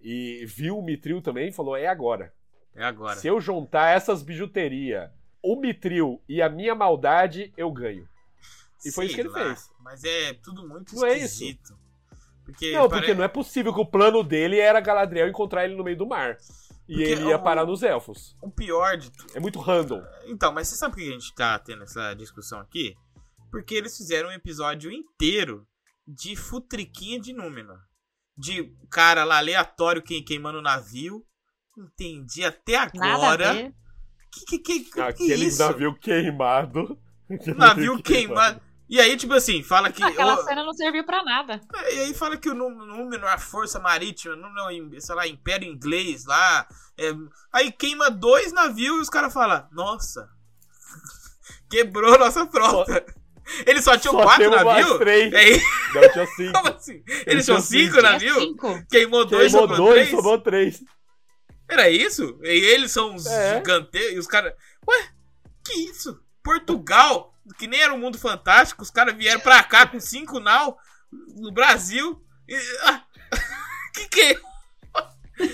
E 0.00 0.44
viu 0.46 0.78
o 0.78 0.82
Mitril 0.82 1.22
também 1.22 1.48
e 1.48 1.52
falou: 1.52 1.76
é 1.76 1.86
agora. 1.86 2.34
É 2.74 2.84
agora. 2.84 3.16
Se 3.16 3.26
eu 3.28 3.40
juntar 3.40 3.88
essas 3.90 4.22
bijuterias, 4.22 5.10
o 5.42 5.56
Mitril 5.60 6.22
e 6.28 6.40
a 6.42 6.48
minha 6.48 6.74
maldade, 6.74 7.52
eu 7.56 7.70
ganho. 7.72 8.08
E 8.84 8.92
foi 8.92 9.06
Sei 9.06 9.06
isso 9.06 9.14
que 9.16 9.20
ele 9.22 9.28
lá, 9.28 9.46
fez. 9.54 9.70
Mas 9.80 10.04
é 10.04 10.34
tudo 10.34 10.66
muito 10.68 10.94
Não 10.94 11.04
é 11.06 11.14
isso? 11.16 11.24
esquisito. 11.44 11.78
Porque 12.44 12.72
Não, 12.72 12.88
pare- 12.88 13.00
porque 13.02 13.14
não 13.14 13.24
é 13.24 13.28
possível 13.28 13.74
que 13.74 13.80
o 13.80 13.86
plano 13.86 14.22
dele 14.22 14.58
era 14.58 14.80
Galadriel 14.80 15.28
encontrar 15.28 15.64
ele 15.64 15.74
no 15.76 15.84
meio 15.84 15.96
do 15.96 16.06
mar. 16.06 16.38
E 16.88 16.94
Porque 16.94 17.02
ele 17.10 17.24
ia 17.28 17.36
o- 17.36 17.42
parar 17.42 17.66
nos 17.66 17.82
elfos. 17.82 18.34
o 18.40 18.50
pior 18.50 18.96
de 18.96 19.10
tudo. 19.10 19.36
É 19.36 19.40
muito 19.40 19.58
random. 19.58 20.02
Então, 20.26 20.52
mas 20.52 20.68
você 20.68 20.76
sabe 20.76 20.94
por 20.94 21.00
que 21.02 21.08
a 21.08 21.12
gente 21.12 21.34
tá 21.34 21.58
tendo 21.58 21.82
essa 21.82 22.14
discussão 22.14 22.60
aqui? 22.60 22.94
Porque 23.50 23.74
eles 23.74 23.96
fizeram 23.96 24.30
um 24.30 24.32
episódio 24.32 24.90
inteiro 24.90 25.66
de 26.06 26.34
futriquinha 26.36 27.20
de 27.20 27.32
Númenor. 27.34 27.78
De 28.36 28.72
cara 28.90 29.24
lá 29.24 29.36
aleatório 29.38 30.02
quem 30.02 30.24
queimando 30.24 30.58
o 30.58 30.62
navio. 30.62 31.26
Entendi 31.78 32.44
até 32.44 32.76
agora. 32.76 33.72
Que 34.32 34.44
que 34.46 34.58
que, 34.58 34.80
que, 34.80 34.90
que 34.92 35.00
Aquele 35.00 35.46
isso? 35.46 35.58
navio 35.62 35.94
queimado. 35.94 36.98
Aquele 37.30 37.56
Navio 37.58 38.02
queimado. 38.02 38.60
E 38.88 38.98
aí, 38.98 39.16
tipo 39.18 39.34
assim, 39.34 39.62
fala 39.62 39.92
que. 39.92 40.02
Aquela 40.02 40.42
cena 40.44 40.64
não 40.64 40.72
serviu 40.72 41.04
pra 41.04 41.22
nada. 41.22 41.60
E 41.92 41.98
aí 42.00 42.14
fala 42.14 42.38
que 42.38 42.48
o 42.48 42.54
Nú- 42.54 42.70
Númenor, 42.70 43.28
a 43.28 43.36
força 43.38 43.78
marítima, 43.78 44.34
Númenor, 44.34 44.98
sei 45.00 45.14
lá, 45.14 45.26
Império 45.28 45.68
Inglês 45.70 46.24
lá. 46.24 46.66
é, 46.98 47.12
aí 47.52 47.70
queima 47.70 48.10
dois 48.10 48.50
navios 48.50 48.96
e 48.98 49.00
os 49.02 49.10
caras 49.10 49.32
falam, 49.32 49.66
nossa, 49.72 50.28
quebrou 51.70 52.18
nossa 52.18 52.46
frota. 52.46 53.04
Eles 53.66 53.84
só 53.84 53.96
tinham 53.98 54.14
Só 54.14 54.22
quatro 54.22 54.50
navios? 54.50 54.98
três. 54.98 55.34
Aí, 55.34 55.60
Não, 55.94 56.12
tinha 56.12 56.26
cinco. 56.26 56.52
como 56.52 56.68
assim? 56.74 57.02
Eles 57.06 57.24
Eles 57.26 57.44
tinham 57.44 57.60
cinco 57.60 57.84
cinco. 57.94 57.98
É 57.98 58.02
navios? 58.02 58.38
cinco. 58.38 58.86
Queimou 58.90 59.24
dois, 59.26 59.52
Queimou 59.52 59.68
sobrou 59.68 59.86
dois, 59.88 59.94
três? 59.94 60.10
sobrou 60.10 60.38
três. 60.40 60.84
Era 61.68 61.88
isso? 61.90 62.38
E 62.42 62.48
eles 62.48 62.90
são 62.92 63.14
uns 63.14 63.26
É. 63.26 63.56
gigantescos. 63.58 64.12
E 64.14 64.18
os 64.18 64.26
caras. 64.26 64.54
Ué, 64.88 65.10
que 65.64 65.72
isso? 65.90 66.20
Portugal, 66.42 67.34
que 67.58 67.66
nem 67.66 67.80
era 67.80 67.92
um 67.92 67.98
mundo 67.98 68.18
fantástico, 68.18 68.82
os 68.82 68.90
caras 68.90 69.14
vieram 69.16 69.40
pra 69.40 69.62
cá 69.62 69.86
com 69.86 70.00
cinco 70.00 70.40
nau 70.40 70.78
no 71.36 71.52
Brasil. 71.52 72.24
E, 72.48 72.54
ah, 72.82 73.04
que 73.94 74.08
que 74.08 74.20
é? 74.20 74.40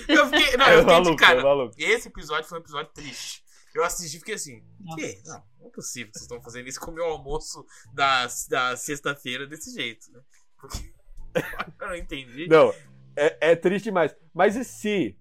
Eu 0.07 0.25
fiquei. 0.29 0.57
Não, 0.57 0.67
eu 0.67 0.79
É 0.79 0.83
fiquei 0.83 1.01
de 1.11 1.15
cara. 1.17 1.39
é 1.39 1.43
maluco. 1.43 1.75
Esse 1.77 2.07
episódio 2.07 2.47
foi 2.49 2.57
um 2.57 2.61
episódio 2.61 2.91
triste. 2.93 3.43
Eu 3.73 3.83
assisti 3.83 4.15
e 4.15 4.19
fiquei 4.19 4.35
assim. 4.35 4.63
Que? 4.95 5.21
Não, 5.25 5.43
não 5.59 5.67
é 5.67 5.69
possível 5.71 6.07
que 6.11 6.17
vocês 6.17 6.23
estão 6.23 6.41
fazendo 6.41 6.67
isso 6.69 6.79
com 6.79 6.91
o 6.91 6.93
meu 6.93 7.05
almoço 7.05 7.65
da, 7.93 8.25
da 8.49 8.77
sexta-feira 8.77 9.45
desse 9.45 9.73
jeito, 9.73 10.09
né? 10.13 10.21
Porque 10.57 10.93
eu 11.81 11.87
não 11.89 11.95
entendi. 11.95 12.47
Não, 12.47 12.73
é, 13.17 13.51
é 13.51 13.55
triste 13.55 13.85
demais. 13.85 14.15
Mas 14.33 14.55
e 14.55 14.63
se 14.63 15.17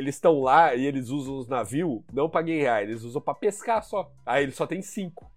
eles 0.00 0.14
estão 0.16 0.40
lá 0.40 0.74
e 0.74 0.84
eles 0.86 1.08
usam 1.08 1.36
os 1.38 1.46
navios 1.48 2.00
não 2.12 2.28
pra 2.28 2.42
guerrear, 2.42 2.82
eles 2.82 3.02
usam 3.02 3.20
pra 3.22 3.34
pescar 3.34 3.82
só. 3.82 4.10
Aí 4.26 4.42
eles 4.42 4.54
só 4.56 4.66
tem 4.66 4.82
cinco 4.82 5.30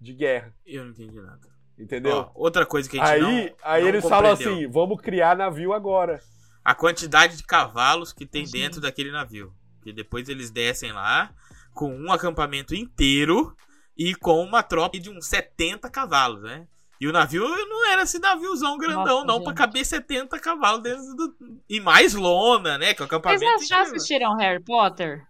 de 0.00 0.12
guerra, 0.14 0.54
Eu 0.66 0.84
não 0.84 0.90
entendi 0.92 1.20
nada. 1.20 1.48
entendeu? 1.78 2.16
Ó, 2.16 2.30
outra 2.34 2.64
coisa 2.66 2.88
que 2.88 2.98
a 2.98 3.04
gente 3.04 3.14
aí 3.26 3.46
não, 3.50 3.56
aí 3.62 3.82
não 3.82 3.88
eles 3.88 4.08
falam 4.08 4.30
compreendeu. 4.30 4.54
assim: 4.58 4.72
vamos 4.72 5.00
criar 5.00 5.36
navio 5.36 5.72
agora. 5.72 6.20
a 6.64 6.74
quantidade 6.74 7.36
de 7.36 7.42
cavalos 7.44 8.12
que 8.12 8.26
tem 8.26 8.46
Sim. 8.46 8.52
dentro 8.52 8.80
daquele 8.80 9.10
navio. 9.12 9.52
Que 9.82 9.92
depois 9.92 10.28
eles 10.28 10.50
descem 10.50 10.92
lá 10.92 11.32
com 11.72 11.94
um 11.94 12.12
acampamento 12.12 12.74
inteiro 12.74 13.54
e 13.96 14.14
com 14.14 14.42
uma 14.42 14.62
tropa 14.62 14.98
de 14.98 15.10
uns 15.10 15.26
70 15.26 15.88
cavalos, 15.90 16.42
né? 16.42 16.66
E 17.00 17.08
o 17.08 17.12
navio 17.12 17.42
não 17.48 17.86
era 17.90 18.02
esse 18.02 18.18
naviozão 18.18 18.76
grandão, 18.76 19.04
Nossa, 19.04 19.24
não, 19.24 19.34
gente. 19.36 19.44
pra 19.44 19.54
caber 19.54 19.84
70 19.86 20.38
cavalos 20.38 20.82
dentro 20.82 21.14
do. 21.14 21.34
E 21.68 21.80
mais 21.80 22.12
lona, 22.14 22.76
né? 22.76 22.92
Que 22.92 23.02
é 23.02 23.06
o 23.06 23.08
Vocês 23.08 23.20
acampamento. 23.20 23.40
já, 23.42 23.56
já 23.58 23.76
incrível. 23.76 23.96
assistiram 23.96 24.36
Harry 24.36 24.62
Potter? 24.62 25.26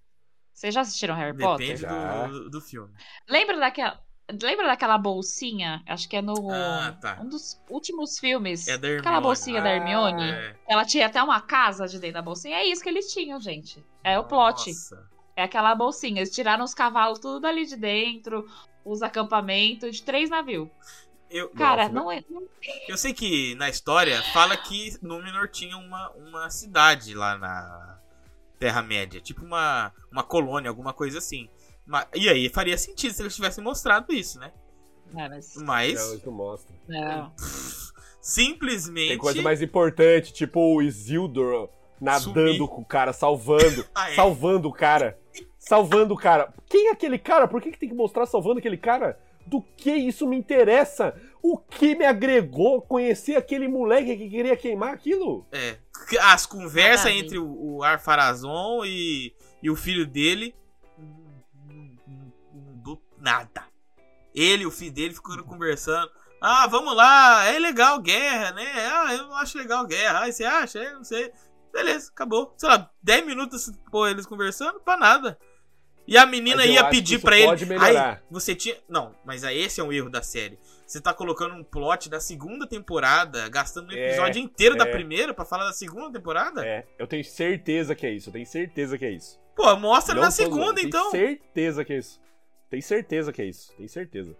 Vocês 0.53 0.75
já 0.75 0.81
assistiram 0.81 1.14
Harry 1.14 1.39
Potter? 1.39 1.79
Depende 1.79 2.29
do, 2.33 2.51
do 2.51 2.61
filme. 2.61 2.93
Lembra 3.29 3.57
daquela. 3.59 4.01
Lembra 4.43 4.66
daquela 4.66 4.97
bolsinha? 4.99 5.83
Acho 5.89 6.09
que 6.09 6.16
é 6.16 6.23
no. 6.23 6.51
Ah, 6.53 6.97
tá. 7.01 7.18
Um 7.21 7.29
dos 7.29 7.61
últimos 7.68 8.18
filmes. 8.18 8.66
É 8.68 8.77
da 8.77 8.87
Hermione. 8.87 9.01
Aquela 9.01 9.21
bolsinha 9.21 9.62
da 9.62 9.71
Hermione. 9.71 10.31
É. 10.31 10.57
Ela 10.68 10.85
tinha 10.85 11.07
até 11.07 11.23
uma 11.23 11.41
casa 11.41 11.87
de 11.87 11.99
dentro 11.99 12.14
da 12.14 12.23
bolsinha. 12.23 12.57
É 12.57 12.64
isso 12.66 12.83
que 12.83 12.89
eles 12.89 13.12
tinham, 13.12 13.41
gente. 13.41 13.85
É 14.05 14.18
o 14.18 14.25
plot. 14.25 14.68
Nossa. 14.71 15.09
É 15.37 15.45
aquela 15.45 15.75
bolsinha. 15.75 16.21
Eles 16.21 16.35
tiraram 16.35 16.64
os 16.64 16.75
cavalos 16.75 17.18
tudo 17.18 17.41
dali 17.41 17.64
de 17.66 17.77
dentro, 17.77 18.47
os 18.85 19.03
acampamentos 19.03 19.97
de 19.97 20.03
três 20.03 20.31
navios. 20.31 20.68
Eu, 21.31 21.49
Cara, 21.51 21.85
Nossa, 21.89 21.95
não 21.95 22.11
é. 22.12 22.24
eu 22.89 22.97
sei 22.97 23.14
que 23.14 23.55
na 23.55 23.68
história 23.68 24.20
fala 24.33 24.57
que 24.57 24.97
Númenor 25.01 25.49
tinha 25.49 25.76
uma, 25.76 26.11
uma 26.11 26.51
cidade 26.51 27.14
lá 27.14 27.39
na 27.39 27.99
Terra-média. 28.59 29.20
Tipo 29.20 29.45
uma, 29.45 29.93
uma 30.11 30.24
colônia, 30.24 30.68
alguma 30.68 30.93
coisa 30.93 31.18
assim. 31.18 31.49
Ma- 31.87 32.07
E 32.14 32.28
aí 32.28 32.49
faria 32.49 32.76
sentido 32.76 33.12
se 33.14 33.22
eles 33.22 33.35
tivessem 33.35 33.62
mostrado 33.62 34.12
isso, 34.12 34.39
né? 34.41 34.53
Não, 35.12 35.28
mas. 35.28 35.57
Mas, 35.57 35.95
Não, 36.09 36.14
isso 36.16 36.26
não 36.26 36.33
mostra. 36.33 36.74
Não. 36.89 37.33
simplesmente. 38.20 39.09
Tem 39.09 39.18
coisa 39.18 39.43
mais 39.43 39.62
importante, 39.62 40.33
tipo 40.33 40.61
o 40.61 40.83
Isildur 40.83 41.68
nadando 42.01 42.55
Sumir. 42.57 42.68
com 42.68 42.81
o 42.83 42.85
cara, 42.85 43.12
salvando. 43.12 43.85
Ah, 43.95 44.11
é? 44.11 44.14
Salvando 44.14 44.68
o 44.68 44.72
cara. 44.72 45.18
Salvando 45.59 46.14
o 46.14 46.16
cara. 46.16 46.53
Quem 46.68 46.89
é 46.89 46.93
aquele 46.93 47.18
cara? 47.18 47.47
Por 47.47 47.61
que, 47.61 47.70
que 47.70 47.78
tem 47.78 47.89
que 47.89 47.95
mostrar 47.95 48.26
salvando 48.26 48.59
aquele 48.59 48.76
cara? 48.78 49.18
Do 49.51 49.61
que 49.76 49.90
isso 49.90 50.28
me 50.28 50.36
interessa? 50.36 51.12
O 51.42 51.59
que 51.59 51.96
me 51.96 52.05
agregou 52.05 52.80
conhecer 52.80 53.34
aquele 53.34 53.66
moleque 53.66 54.16
que 54.16 54.30
queria 54.30 54.57
queimar 54.57 54.94
aquilo? 54.94 55.44
É. 55.51 55.76
As 56.20 56.46
conversas 56.46 57.11
entre 57.11 57.36
o, 57.36 57.78
o 57.78 57.82
Arpharazon 57.82 58.84
e, 58.84 59.34
e 59.61 59.68
o 59.68 59.74
filho 59.74 60.07
dele. 60.07 60.55
Mudou 62.53 63.03
nada. 63.18 63.64
Ele 64.32 64.62
e 64.62 64.66
o 64.66 64.70
filho 64.70 64.92
dele 64.92 65.14
ficando 65.14 65.42
conversando. 65.42 66.12
Ah, 66.40 66.68
vamos 66.68 66.94
lá, 66.94 67.44
é 67.46 67.59
legal 67.59 68.01
guerra, 68.01 68.53
né? 68.53 68.70
Ah, 68.86 69.12
eu 69.12 69.24
não 69.24 69.36
acho 69.36 69.59
legal 69.59 69.84
guerra. 69.84 70.24
Ah, 70.24 70.32
você 70.32 70.44
acha? 70.44 70.78
Eu 70.78 70.98
não 70.98 71.05
sei. 71.05 71.32
Beleza, 71.72 72.12
acabou. 72.12 72.55
Sei 72.57 72.68
lá, 72.68 72.88
10 73.03 73.26
minutos 73.26 73.72
pô, 73.90 74.07
eles 74.07 74.26
conversando 74.26 74.78
pra 74.78 74.96
nada. 74.96 75.36
E 76.11 76.18
a 76.18 76.26
menina 76.26 76.66
ia 76.66 76.84
pedir 76.88 77.20
pra 77.20 77.38
ele. 77.38 77.64
melhorar. 77.64 78.14
Ai, 78.14 78.20
você 78.28 78.52
tinha. 78.54 78.76
Não, 78.88 79.14
mas 79.24 79.44
aí 79.44 79.56
esse 79.62 79.80
é 79.80 79.84
um 79.84 79.92
erro 79.92 80.11
da 80.11 80.20
série. 80.22 80.58
Você 80.84 81.00
tá 81.00 81.14
colocando 81.14 81.54
um 81.54 81.62
plot 81.62 82.11
da 82.11 82.18
segunda 82.18 82.66
temporada, 82.66 83.48
gastando 83.48 83.90
um 83.90 83.96
É, 83.96 84.08
episódio 84.08 84.42
inteiro 84.42 84.74
da 84.76 84.88
é. 84.88 84.90
primeira 84.90 85.32
pra 85.32 85.44
falar 85.44 85.66
da 85.66 85.72
segunda 85.72 86.11
temporada? 86.18 86.66
É, 86.66 86.84
eu 86.98 87.06
tenho 87.06 87.22
certeza 87.24 87.94
que 87.94 88.04
é 88.04 88.11
isso. 88.11 88.28
Eu 88.28 88.32
tenho 88.32 88.44
certeza 88.46 88.98
que 88.98 89.04
é 89.04 89.11
isso. 89.12 89.38
Pô, 89.54 89.76
mostra 89.76 90.16
Não 90.16 90.22
na 90.22 90.32
segunda 90.32 90.80
então. 90.80 91.12
Tenho 91.12 91.28
certeza 91.28 91.84
que 91.84 91.92
é 91.92 91.98
isso. 91.98 92.20
Tem 92.68 92.80
certeza 92.80 93.32
que 93.32 93.40
é 93.40 93.44
isso. 93.44 93.72
Tem 93.76 93.86
certeza. 93.86 94.36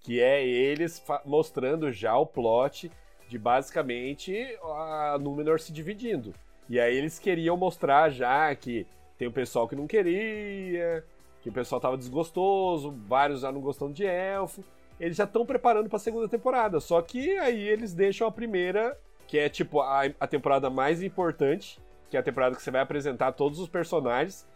Que 0.00 0.22
é 0.22 0.42
eles 0.42 1.02
mostrando 1.26 1.92
já 1.92 2.16
o 2.16 2.24
plot 2.24 2.90
de 3.28 3.38
basicamente 3.38 4.34
a 4.62 5.18
Númenor 5.20 5.60
se 5.60 5.70
dividindo. 5.70 6.32
E 6.68 6.80
aí 6.80 6.96
eles 6.96 7.18
queriam 7.18 7.58
mostrar 7.58 8.08
já 8.08 8.54
que 8.54 8.86
tem 9.18 9.28
o 9.28 9.32
pessoal 9.32 9.68
que 9.68 9.76
não 9.76 9.86
queria, 9.86 11.04
que 11.40 11.48
o 11.48 11.52
pessoal 11.52 11.80
tava 11.80 11.96
desgostoso, 11.96 12.94
vários 13.06 13.40
já 13.40 13.52
não 13.52 13.60
gostando 13.60 13.92
de 13.92 14.04
elfo. 14.04 14.64
Eles 14.98 15.16
já 15.16 15.24
estão 15.24 15.44
preparando 15.44 15.88
pra 15.88 15.98
segunda 15.98 16.28
temporada. 16.28 16.80
Só 16.80 17.00
que 17.02 17.36
aí 17.38 17.60
eles 17.68 17.92
deixam 17.92 18.26
a 18.26 18.32
primeira, 18.32 18.98
que 19.26 19.38
é 19.38 19.48
tipo 19.48 19.80
a, 19.80 20.02
a 20.20 20.26
temporada 20.26 20.70
mais 20.70 21.02
importante, 21.02 21.80
que 22.08 22.16
é 22.16 22.20
a 22.20 22.22
temporada 22.22 22.54
que 22.56 22.62
você 22.62 22.70
vai 22.70 22.80
apresentar 22.80 23.32
todos 23.32 23.58
os 23.58 23.68
personagens. 23.68 24.46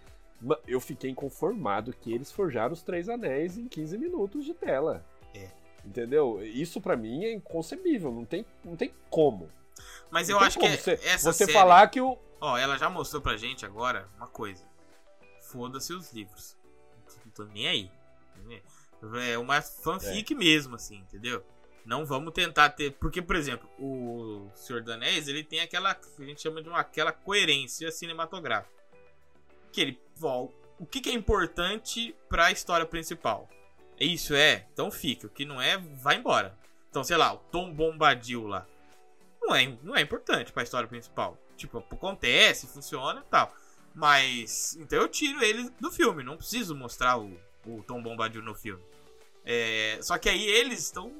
Eu 0.67 0.81
fiquei 0.81 1.11
inconformado 1.11 1.93
que 1.93 2.13
eles 2.15 2.31
forjaram 2.31 2.73
os 2.73 2.83
Três 2.83 3.09
Anéis 3.09 3.59
em 3.59 3.67
15 3.67 3.99
minutos 3.99 4.45
de 4.45 4.55
tela. 4.55 5.05
É. 5.35 5.49
Entendeu? 5.85 6.41
Isso 6.45 6.81
pra 6.81 6.97
mim 6.97 7.25
é 7.25 7.33
inconcebível, 7.33 8.13
não 8.13 8.25
tem, 8.25 8.45
não 8.65 8.77
tem 8.77 8.93
como. 9.11 9.49
Mas 10.11 10.29
Não 10.29 10.37
eu 10.39 10.45
acho 10.45 10.57
que 10.59 10.65
como 10.65 10.75
é- 10.75 10.77
você, 10.77 10.93
essa 10.93 11.33
você 11.33 11.45
série, 11.47 11.53
falar 11.53 11.87
que 11.89 12.01
o 12.01 12.17
ó, 12.41 12.57
ela 12.57 12.76
já 12.76 12.89
mostrou 12.89 13.22
pra 13.22 13.36
gente 13.36 13.64
agora 13.64 14.09
uma 14.16 14.26
coisa. 14.26 14.64
Foda-se 15.41 15.93
os 15.93 16.12
livros. 16.12 16.57
Não 17.24 17.32
tô 17.32 17.45
nem 17.45 17.68
aí. 17.68 17.91
É 19.30 19.39
uma 19.39 19.62
fanfic 19.62 20.34
mesmo, 20.34 20.74
assim, 20.74 20.97
entendeu? 20.97 21.45
Não 21.84 22.05
vamos 22.05 22.34
tentar 22.34 22.70
ter. 22.70 22.93
Porque, 22.93 23.22
por 23.22 23.34
exemplo, 23.34 23.68
o 23.78 24.51
Senhor 24.55 24.82
dos 24.82 24.93
Anéis, 24.93 25.26
ele 25.26 25.43
tem 25.43 25.61
aquela. 25.61 25.95
que 25.95 26.22
a 26.22 26.26
gente 26.26 26.43
chama 26.43 26.62
de 26.62 26.68
uma, 26.68 26.80
aquela 26.80 27.12
coerência 27.12 27.91
cinematográfica. 27.91 28.74
Que 29.72 29.80
ele. 29.80 30.03
Ó, 30.20 30.49
o 30.78 30.86
que, 30.86 31.01
que 31.01 31.09
é 31.09 31.14
importante 31.14 32.14
pra 32.28 32.53
história 32.53 32.84
principal? 32.84 33.49
Isso 33.99 34.34
é? 34.34 34.66
Então 34.72 34.91
fica. 34.91 35.26
O 35.26 35.30
que 35.30 35.45
não 35.45 35.61
é, 35.61 35.78
vai 35.78 36.16
embora. 36.16 36.59
Então, 36.91 37.03
sei 37.03 37.16
lá, 37.16 37.32
o 37.32 37.39
Tom 37.39 37.72
Bombadil 37.72 38.47
lá. 38.47 38.66
Não 39.41 39.55
é, 39.55 39.66
não 39.82 39.97
é 39.97 40.03
importante 40.03 40.53
pra 40.53 40.62
história 40.62 40.89
principal. 40.89 41.39
Tipo, 41.59 41.79
acontece, 41.79 42.67
funciona 42.69 43.21
e 43.21 43.31
tal. 43.31 43.53
Mas. 43.95 44.77
Então 44.81 45.01
eu 45.01 45.09
tiro 45.09 45.43
ele 45.43 45.69
do 45.81 45.91
filme. 45.91 46.23
Não 46.23 46.37
preciso 46.37 46.75
mostrar 46.75 47.19
o, 47.19 47.37
o 47.67 47.83
Tom 47.83 48.01
Bombadil 48.01 48.43
no 48.43 48.55
filme. 48.55 48.83
É, 49.45 49.99
só 50.01 50.17
que 50.17 50.29
aí 50.29 50.47
eles 50.47 50.79
estão 50.79 51.13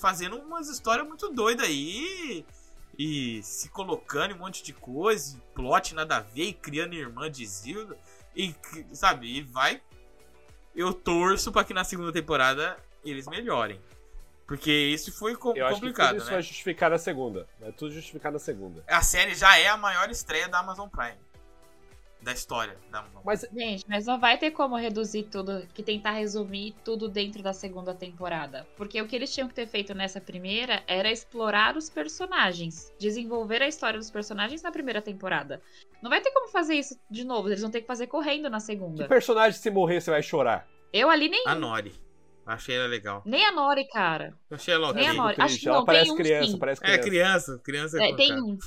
fazendo 0.00 0.36
umas 0.36 0.68
histórias 0.68 1.06
muito 1.06 1.30
doidas 1.32 1.66
aí. 1.66 2.44
E 2.98 3.40
se 3.42 3.68
colocando 3.70 4.32
em 4.32 4.34
um 4.34 4.38
monte 4.40 4.62
de 4.62 4.72
coisa. 4.72 5.40
Plot 5.54 5.94
nada 5.94 6.16
a 6.16 6.20
ver. 6.20 6.48
E 6.48 6.52
criando 6.52 6.94
irmã 6.94 7.30
de 7.30 7.46
Zilda. 7.46 7.96
E, 8.34 8.52
sabe, 8.92 9.38
e 9.38 9.42
vai. 9.42 9.80
Eu 10.74 10.92
torço 10.92 11.52
pra 11.52 11.62
que 11.62 11.72
na 11.72 11.84
segunda 11.84 12.12
temporada 12.12 12.76
eles 13.04 13.28
melhorem. 13.28 13.80
Porque 14.46 14.70
isso 14.70 15.10
foi 15.12 15.34
co- 15.36 15.54
eu 15.56 15.66
acho 15.66 15.76
que 15.76 15.80
complicado, 15.80 16.08
tudo 16.08 16.16
isso 16.18 16.26
né? 16.26 16.32
vai 16.32 16.42
justificar 16.42 16.90
na 16.90 16.98
segunda. 16.98 17.46
Vai 17.60 17.72
tudo 17.72 17.92
justificar 17.92 18.30
na 18.30 18.38
segunda. 18.38 18.84
A 18.86 19.02
série 19.02 19.34
já 19.34 19.56
é 19.58 19.68
a 19.68 19.76
maior 19.76 20.10
estreia 20.10 20.48
da 20.48 20.58
Amazon 20.60 20.88
Prime. 20.88 21.16
Da 22.20 22.32
história 22.32 22.78
da 22.90 23.00
Amazon. 23.00 23.20
Mas 23.22 23.42
Gente, 23.54 23.84
mas 23.86 24.06
não 24.06 24.18
vai 24.18 24.38
ter 24.38 24.50
como 24.50 24.76
reduzir 24.76 25.24
tudo, 25.24 25.66
que 25.74 25.82
tentar 25.82 26.12
resumir 26.12 26.74
tudo 26.82 27.06
dentro 27.06 27.42
da 27.42 27.52
segunda 27.52 27.94
temporada. 27.94 28.66
Porque 28.78 29.00
o 29.00 29.06
que 29.06 29.14
eles 29.14 29.32
tinham 29.32 29.46
que 29.46 29.54
ter 29.54 29.66
feito 29.66 29.94
nessa 29.94 30.22
primeira 30.22 30.82
era 30.86 31.10
explorar 31.10 31.76
os 31.76 31.90
personagens, 31.90 32.90
desenvolver 32.98 33.60
a 33.60 33.68
história 33.68 33.98
dos 33.98 34.10
personagens 34.10 34.62
na 34.62 34.72
primeira 34.72 35.02
temporada. 35.02 35.60
Não 36.02 36.08
vai 36.08 36.22
ter 36.22 36.30
como 36.30 36.48
fazer 36.48 36.74
isso 36.76 36.98
de 37.10 37.24
novo, 37.24 37.48
eles 37.48 37.60
vão 37.60 37.70
ter 37.70 37.82
que 37.82 37.86
fazer 37.86 38.06
correndo 38.06 38.48
na 38.48 38.58
que 38.58 38.64
segunda. 38.64 39.06
personagem 39.06 39.58
se 39.60 39.70
morrer 39.70 40.00
você 40.00 40.10
vai 40.10 40.22
chorar? 40.22 40.66
Eu 40.94 41.10
ali 41.10 41.28
nem, 41.28 41.44
A 41.46 41.54
Nori. 41.54 41.92
Achei 42.46 42.76
ela 42.76 42.86
legal. 42.86 43.22
nem 43.24 43.46
a 43.46 43.52
Nori, 43.52 43.86
cara. 43.88 44.34
Eu 44.50 44.56
achei 44.56 44.74
ela 44.74 44.92
Nem 44.92 45.08
a. 45.08 45.14
Nori. 45.14 45.36
Acho 45.38 45.58
que 45.58 45.68
Ela 45.68 45.78
não, 45.78 45.84
parece 45.84 46.04
tem 46.04 46.12
um 46.12 46.16
criança, 46.16 46.50
sim. 46.50 46.58
parece 46.58 46.80
É 46.84 46.98
criança. 46.98 47.60
criança. 47.64 47.98
Criança 47.98 48.04
É, 48.04 48.14
tem 48.14 48.34
um. 48.42 48.58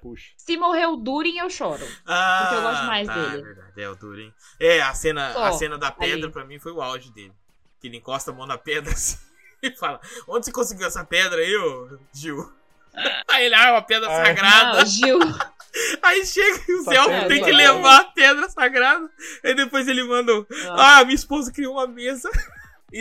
Puxa. 0.00 0.32
Se 0.38 0.56
morrer 0.56 0.86
o 0.86 0.96
Durin, 0.96 1.36
eu 1.38 1.50
choro. 1.50 1.86
Ah, 2.06 2.38
Porque 2.42 2.54
eu 2.56 2.62
gosto 2.62 2.84
mais 2.86 3.06
tá, 3.06 3.14
dele. 3.14 3.42
É 3.42 3.44
verdade, 3.44 3.82
é 3.82 3.88
o 3.90 3.94
Durin. 3.96 4.32
É, 4.58 4.80
a 4.80 4.94
cena, 4.94 5.32
Só, 5.32 5.44
a 5.44 5.52
cena 5.52 5.76
da 5.76 5.90
pedra 5.92 6.24
ali. 6.26 6.32
pra 6.32 6.44
mim 6.44 6.58
foi 6.58 6.72
o 6.72 6.80
auge 6.80 7.12
dele. 7.12 7.32
Que 7.80 7.88
ele 7.88 7.98
encosta 7.98 8.30
a 8.30 8.34
mão 8.34 8.46
na 8.46 8.56
pedra 8.56 8.90
assim 8.94 9.18
e 9.62 9.70
fala: 9.72 10.00
Onde 10.26 10.46
você 10.46 10.52
conseguiu 10.52 10.86
essa 10.86 11.04
pedra 11.04 11.38
aí, 11.38 11.56
ô 11.56 11.98
Gil? 12.12 12.50
Aí 13.28 13.46
ele, 13.46 13.54
ah, 13.56 13.66
é 13.68 13.72
uma 13.72 13.82
pedra 13.82 14.08
Ah. 14.08 14.24
sagrada. 14.24 14.78
Não, 14.78 14.86
Gil. 14.86 15.18
Aí 16.02 16.24
chega 16.24 16.62
e 16.68 16.74
o 16.76 16.84
pedra 16.84 17.28
tem 17.28 17.42
que 17.42 17.50
levar 17.52 18.00
a 18.00 18.04
pedra 18.04 18.48
sagrada. 18.48 19.10
Aí 19.44 19.54
depois 19.54 19.86
ele 19.88 20.04
mandou: 20.04 20.46
Ah, 20.70 21.02
minha 21.04 21.14
esposa 21.16 21.52
criou 21.52 21.74
uma 21.74 21.86
mesa. 21.88 22.30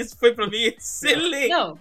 Isso 0.02 0.18
foi 0.18 0.34
pra 0.34 0.48
mim 0.48 0.58
excelente. 0.64 1.50
Não. 1.50 1.78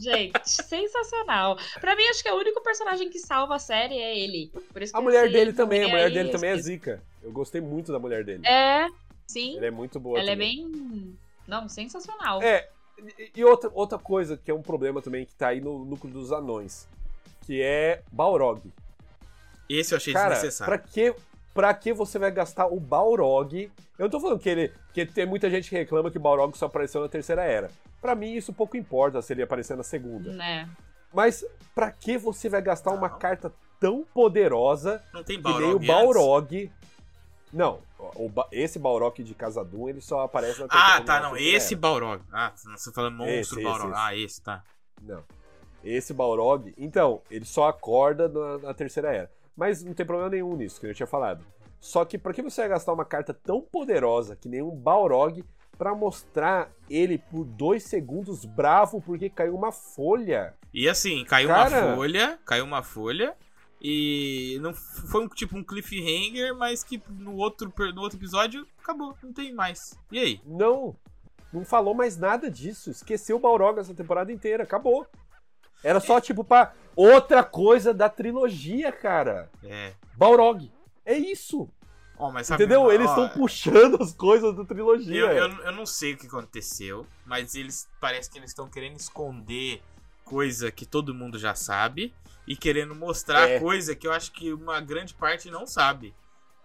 Gente, 0.00 0.48
sensacional. 0.48 1.58
Pra 1.80 1.96
mim, 1.96 2.04
acho 2.04 2.22
que 2.22 2.28
é 2.28 2.32
o 2.32 2.36
único 2.38 2.62
personagem 2.62 3.10
que 3.10 3.18
salva 3.18 3.56
a 3.56 3.58
série 3.58 3.98
é 3.98 4.16
ele. 4.18 4.52
Por 4.72 4.80
isso 4.82 4.96
A 4.96 5.00
que 5.00 5.04
mulher 5.04 5.26
se 5.26 5.32
dele 5.32 5.52
também, 5.52 5.82
a 5.82 5.88
mulher 5.88 6.10
dele 6.12 6.28
eu 6.28 6.32
também 6.32 6.50
é 6.50 6.56
zica. 6.58 7.02
Eu 7.22 7.32
gostei 7.32 7.60
muito 7.60 7.90
da 7.90 7.98
mulher 7.98 8.24
dele. 8.24 8.46
É, 8.46 8.86
sim. 9.26 9.56
Ela 9.56 9.66
é 9.66 9.70
muito 9.70 9.98
boa 9.98 10.18
Ela 10.20 10.30
é 10.30 10.32
também. 10.34 10.70
bem. 10.70 11.18
Não, 11.48 11.68
sensacional. 11.68 12.40
É, 12.40 12.68
e- 13.18 13.32
e 13.34 13.44
outra, 13.44 13.68
outra 13.74 13.98
coisa 13.98 14.36
que 14.36 14.48
é 14.48 14.54
um 14.54 14.62
problema 14.62 15.02
também 15.02 15.26
que 15.26 15.34
tá 15.34 15.48
aí 15.48 15.60
no 15.60 15.84
núcleo 15.84 16.12
dos 16.12 16.30
anões, 16.30 16.86
que 17.44 17.60
é 17.60 18.00
Balrog. 18.12 18.62
Esse 19.68 19.92
eu 19.92 19.96
achei 19.96 20.12
Cara, 20.12 20.34
desnecessário. 20.34 20.72
pra 20.72 20.78
que, 20.78 21.12
pra 21.54 21.72
que 21.74 21.92
você 21.92 22.18
vai 22.18 22.30
gastar 22.30 22.66
o 22.66 22.78
Balrog? 22.78 23.70
Eu 23.98 24.04
não 24.04 24.10
tô 24.10 24.20
falando 24.20 24.38
que 24.38 24.48
ele. 24.48 24.72
que 24.92 25.06
tem 25.06 25.26
muita 25.26 25.50
gente 25.50 25.68
que 25.68 25.76
reclama 25.76 26.10
que 26.10 26.18
o 26.18 26.20
Balrog 26.20 26.56
só 26.56 26.66
apareceu 26.66 27.00
na 27.00 27.08
terceira 27.08 27.44
era. 27.44 27.70
Pra 28.00 28.14
mim, 28.14 28.34
isso 28.34 28.52
pouco 28.52 28.76
importa 28.76 29.20
se 29.20 29.32
ele 29.32 29.42
aparecer 29.42 29.76
na 29.76 29.82
segunda. 29.82 30.32
Né? 30.32 30.68
Mas 31.12 31.44
pra 31.74 31.90
que 31.90 32.16
você 32.16 32.48
vai 32.48 32.62
gastar 32.62 32.92
uma 32.92 33.08
Não. 33.08 33.18
carta 33.18 33.52
tão 33.78 34.04
poderosa 34.14 35.02
Não 35.12 35.24
tem 35.24 35.40
que 35.40 35.48
nem 35.48 35.52
Balrog. 35.52 35.72
o 35.72 35.76
antes? 35.76 35.86
Balrog? 35.86 36.72
Não, 37.52 37.80
o, 37.98 38.30
esse 38.52 38.78
Balrog 38.78 39.22
de 39.22 39.34
Casadum, 39.34 39.88
ele 39.88 40.00
só 40.00 40.20
aparece 40.20 40.60
na 40.60 40.68
Ah, 40.70 41.00
tá, 41.00 41.20
não. 41.20 41.36
Esse 41.36 41.74
Balrog. 41.74 42.22
Ah, 42.32 42.52
você 42.54 42.92
falando 42.92 43.16
monstro 43.16 43.58
esse, 43.58 43.62
Balrog. 43.62 43.90
Esse, 43.90 43.92
esse. 43.92 44.00
Ah, 44.00 44.16
esse, 44.16 44.42
tá. 44.42 44.62
Não. 45.02 45.24
Esse 45.82 46.14
Balrog, 46.14 46.72
então, 46.76 47.22
ele 47.30 47.44
só 47.44 47.68
acorda 47.68 48.28
na, 48.28 48.58
na, 48.58 48.74
terceira 48.74 49.12
era. 49.12 49.30
Mas 49.60 49.84
não 49.84 49.92
tem 49.92 50.06
problema 50.06 50.30
nenhum 50.30 50.56
nisso, 50.56 50.80
que 50.80 50.86
eu 50.86 50.94
tinha 50.94 51.06
falado. 51.06 51.44
Só 51.78 52.02
que 52.06 52.16
pra 52.16 52.32
que 52.32 52.40
você 52.40 52.62
vai 52.62 52.70
gastar 52.70 52.94
uma 52.94 53.04
carta 53.04 53.34
tão 53.34 53.60
poderosa 53.60 54.34
que 54.34 54.48
nem 54.48 54.62
um 54.62 54.74
Balrog 54.74 55.44
para 55.76 55.94
mostrar 55.94 56.72
ele 56.88 57.18
por 57.18 57.44
dois 57.44 57.82
segundos 57.82 58.46
bravo 58.46 59.02
porque 59.02 59.28
caiu 59.28 59.54
uma 59.54 59.70
folha? 59.70 60.54
E 60.72 60.88
assim, 60.88 61.26
caiu 61.26 61.48
Cara... 61.48 61.88
uma 61.88 61.96
folha, 61.96 62.38
caiu 62.46 62.64
uma 62.64 62.82
folha 62.82 63.36
e 63.82 64.58
não 64.62 64.72
foi 64.72 65.26
um 65.26 65.28
tipo 65.28 65.58
um 65.58 65.62
cliffhanger, 65.62 66.54
mas 66.56 66.82
que 66.82 67.02
no 67.10 67.36
outro, 67.36 67.70
no 67.94 68.00
outro 68.00 68.18
episódio 68.18 68.66
acabou, 68.82 69.14
não 69.22 69.30
tem 69.30 69.52
mais. 69.52 69.94
E 70.10 70.18
aí? 70.18 70.40
Não, 70.46 70.96
não 71.52 71.66
falou 71.66 71.92
mais 71.92 72.16
nada 72.16 72.50
disso. 72.50 72.90
Esqueceu 72.90 73.36
o 73.36 73.40
Balrog 73.40 73.78
essa 73.78 73.92
temporada 73.92 74.32
inteira, 74.32 74.62
acabou. 74.62 75.06
Era 75.82 76.00
só 76.00 76.20
tipo 76.20 76.44
pra 76.44 76.72
outra 76.94 77.42
coisa 77.42 77.94
da 77.94 78.08
trilogia, 78.08 78.92
cara. 78.92 79.50
É. 79.64 79.94
Balrog. 80.16 80.70
É 81.04 81.16
isso. 81.16 81.68
Oh, 82.18 82.30
sabe, 82.44 82.62
Entendeu? 82.62 82.92
Eles 82.92 83.08
estão 83.08 83.30
puxando 83.30 84.00
as 84.02 84.12
coisas 84.12 84.54
da 84.54 84.64
trilogia. 84.64 85.20
Eu, 85.20 85.30
eu, 85.30 85.48
eu, 85.64 85.72
não 85.72 85.86
sei 85.86 86.12
o 86.12 86.18
que 86.18 86.26
aconteceu, 86.26 87.06
mas 87.24 87.54
eles 87.54 87.88
parece 87.98 88.30
que 88.30 88.38
eles 88.38 88.50
estão 88.50 88.68
querendo 88.68 88.98
esconder 88.98 89.82
coisa 90.22 90.70
que 90.70 90.84
todo 90.84 91.14
mundo 91.14 91.38
já 91.38 91.54
sabe 91.54 92.14
e 92.46 92.54
querendo 92.54 92.94
mostrar 92.94 93.48
é. 93.48 93.58
coisa 93.58 93.96
que 93.96 94.06
eu 94.06 94.12
acho 94.12 94.32
que 94.32 94.52
uma 94.52 94.80
grande 94.80 95.14
parte 95.14 95.50
não 95.50 95.66
sabe. 95.66 96.14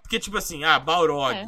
Porque, 0.01 0.19
tipo 0.19 0.37
assim, 0.37 0.65
ah, 0.65 0.77
Balrog. 0.77 1.33
É. 1.33 1.47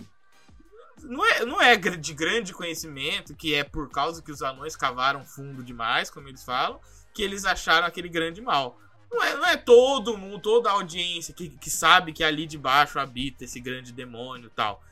Não, 1.03 1.26
é, 1.26 1.45
não 1.45 1.61
é 1.61 1.76
de 1.76 2.13
grande 2.13 2.53
conhecimento, 2.53 3.36
que 3.36 3.53
é 3.53 3.63
por 3.63 3.89
causa 3.89 4.22
que 4.22 4.32
os 4.32 4.41
anões 4.41 4.76
cavaram 4.76 5.24
fundo 5.24 5.63
demais, 5.63 6.09
como 6.09 6.28
eles 6.28 6.43
falam, 6.43 6.80
que 7.18 7.24
eles 7.24 7.45
acharam 7.45 7.88
aquele 7.88 8.07
grande 8.07 8.39
mal. 8.39 8.80
Não 9.11 9.24
é, 9.24 9.36
não 9.36 9.45
é 9.47 9.57
todo 9.57 10.15
mundo, 10.15 10.39
toda 10.39 10.70
a 10.70 10.74
audiência 10.74 11.34
que, 11.34 11.49
que 11.49 11.68
sabe 11.68 12.13
que 12.13 12.24
ali 12.24 12.45
debaixo 12.45 12.99
habita 12.99 13.43
esse 13.43 13.59
grande 13.59 13.91
demônio 13.91 14.45
e 14.45 14.51
tal. 14.51 14.84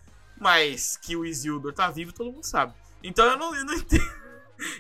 Mas 0.42 0.98
que 0.98 1.16
o 1.16 1.24
Isildur 1.24 1.72
tá 1.72 1.92
vivo, 1.92 2.12
todo 2.12 2.32
mundo 2.32 2.44
sabe. 2.44 2.74
Então 3.04 3.28
eu 3.28 3.38
não, 3.38 3.56
eu 3.56 3.64
não 3.64 3.74
entendo. 3.78 4.26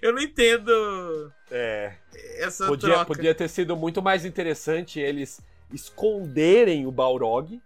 Eu 0.01 0.13
não 0.13 0.21
entendo. 0.21 1.31
É. 1.51 1.93
Essa 2.37 2.65
podia, 2.65 2.89
troca. 2.89 3.05
podia 3.05 3.35
ter 3.35 3.47
sido 3.47 3.77
muito 3.77 4.01
mais 4.01 4.25
interessante 4.25 4.99
eles 4.99 5.39
esconderem 5.71 6.87
o 6.87 6.91
Balrog. 6.91 7.61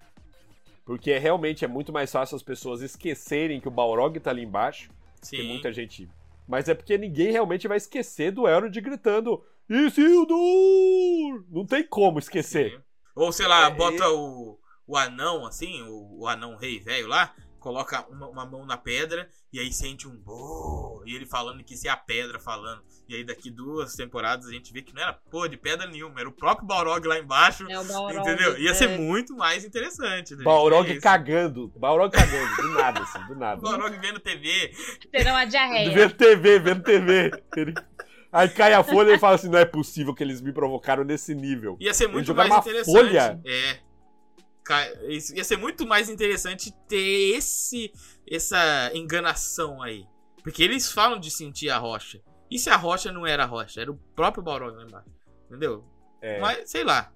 Porque 0.84 1.18
realmente 1.18 1.64
é 1.64 1.68
muito 1.70 1.94
mais 1.94 2.12
fácil 2.12 2.36
as 2.36 2.44
pessoas 2.44 2.82
esquecerem 2.82 3.62
que 3.62 3.68
o 3.68 3.72
Balrog 3.72 4.20
tá 4.20 4.32
ali 4.32 4.44
embaixo. 4.44 4.90
Sim. 5.22 5.38
Tem 5.38 5.48
muita 5.48 5.72
gente. 5.72 6.10
Mas 6.46 6.68
é 6.68 6.74
porque 6.74 6.98
ninguém 6.98 7.32
realmente 7.32 7.68
vai 7.68 7.78
esquecer 7.78 8.32
do 8.32 8.48
Elrond 8.48 8.76
gritando: 8.82 9.42
Isildur! 9.70 11.46
Não 11.50 11.66
tem 11.66 11.86
como 11.86 12.20
esquecer. 12.20 12.72
Sim. 12.72 12.82
Ou 13.16 13.32
sei 13.32 13.48
lá, 13.48 13.68
é, 13.68 13.70
bota 13.70 14.04
é... 14.04 14.08
o, 14.08 14.58
o 14.88 14.98
anão, 14.98 15.46
assim, 15.46 15.82
o, 15.84 16.22
o 16.22 16.28
anão 16.28 16.56
rei 16.56 16.80
velho 16.80 17.08
lá, 17.08 17.34
coloca 17.60 18.06
uma, 18.10 18.28
uma, 18.30 18.46
mão 18.46 18.66
na 18.66 18.78
pedra 18.78 19.30
e 19.52 19.60
aí 19.60 19.72
sente 19.72 20.08
um 20.08 20.16
bo 20.16 21.04
e 21.06 21.14
ele 21.16 21.26
falando 21.26 21.64
que 21.64 21.74
isso 21.74 21.88
é 21.88 21.92
a 21.92 21.98
pedra 21.98 22.40
falando. 22.40 22.82
E 23.08 23.16
aí 23.16 23.24
daqui 23.24 23.52
duas 23.52 23.96
temporadas 23.96 24.48
a 24.48 24.52
gente 24.52 24.72
vê 24.72 24.82
que 24.82 24.94
não 24.94 25.02
era 25.02 25.14
porra 25.14 25.50
de 25.50 25.58
pedra 25.58 25.88
nenhuma, 25.88 26.20
era 26.20 26.30
o 26.30 26.32
próprio 26.32 26.66
Balrog 26.66 27.06
lá 27.08 27.20
embaixo. 27.20 27.70
É 27.70 27.80
o 27.80 27.84
Balrog, 27.84 28.20
entendeu? 28.20 28.58
Ia 28.58 28.74
ser 28.74 28.90
é. 28.90 28.98
muito 28.98 29.36
mais 29.36 29.66
interessante. 29.66 30.36
Né? 30.36 30.44
Balrog 30.44 30.90
é 30.90 31.00
cagando. 31.00 31.72
Balrog 31.76 32.12
cagando, 32.12 32.56
do 32.56 32.70
nada, 32.70 33.02
assim, 33.02 33.26
do 33.28 33.36
nada. 33.36 33.62
Balrog 33.62 33.98
vendo 33.98 34.20
TV. 34.20 34.72
Tendo 35.12 35.30
uma 35.30 35.46
diarreia. 35.46 35.92
Vendo 35.92 36.14
TV, 36.14 36.60
vendo 36.60 36.84
TV. 36.84 37.32
Ele... 37.56 37.74
Aí 38.32 38.50
cai 38.50 38.74
a 38.74 38.84
folha 38.84 39.14
e 39.14 39.20
fala 39.20 39.36
assim: 39.36 39.50
não 39.50 39.60
é 39.60 39.66
possível 39.66 40.14
que 40.14 40.24
eles 40.24 40.42
me 40.42 40.52
provocaram 40.52 41.04
nesse 41.04 41.34
nível. 41.34 41.78
Ia 41.80 41.94
ser 41.94 42.08
muito 42.08 42.34
mais 42.36 42.54
interessante. 42.54 42.92
Folha. 42.92 43.42
É 43.46 43.90
ia 45.34 45.44
ser 45.44 45.58
muito 45.58 45.88
mais 45.88 46.10
interessante 46.10 46.72
ter 46.88 47.36
esse 47.36 47.92
essa 48.30 48.92
enganação 48.94 49.82
aí. 49.82 50.06
Porque 50.44 50.64
eles 50.64 50.92
falam 50.92 51.20
de 51.20 51.32
sentir 51.32 51.70
a 51.70 51.78
rocha. 51.78 52.22
E 52.50 52.58
se 52.58 52.70
a 52.70 52.76
rocha 52.76 53.12
não 53.12 53.26
era 53.26 53.44
a 53.44 53.46
rocha? 53.46 53.82
Era 53.82 53.92
o 53.92 53.96
próprio 54.16 54.44
Balrog 54.44 54.76
lá 54.76 54.84
embaixo. 54.84 55.10
Entendeu? 55.48 55.84
É. 56.22 56.40
Mas, 56.40 56.70
sei 56.70 56.84
lá. 56.84 57.12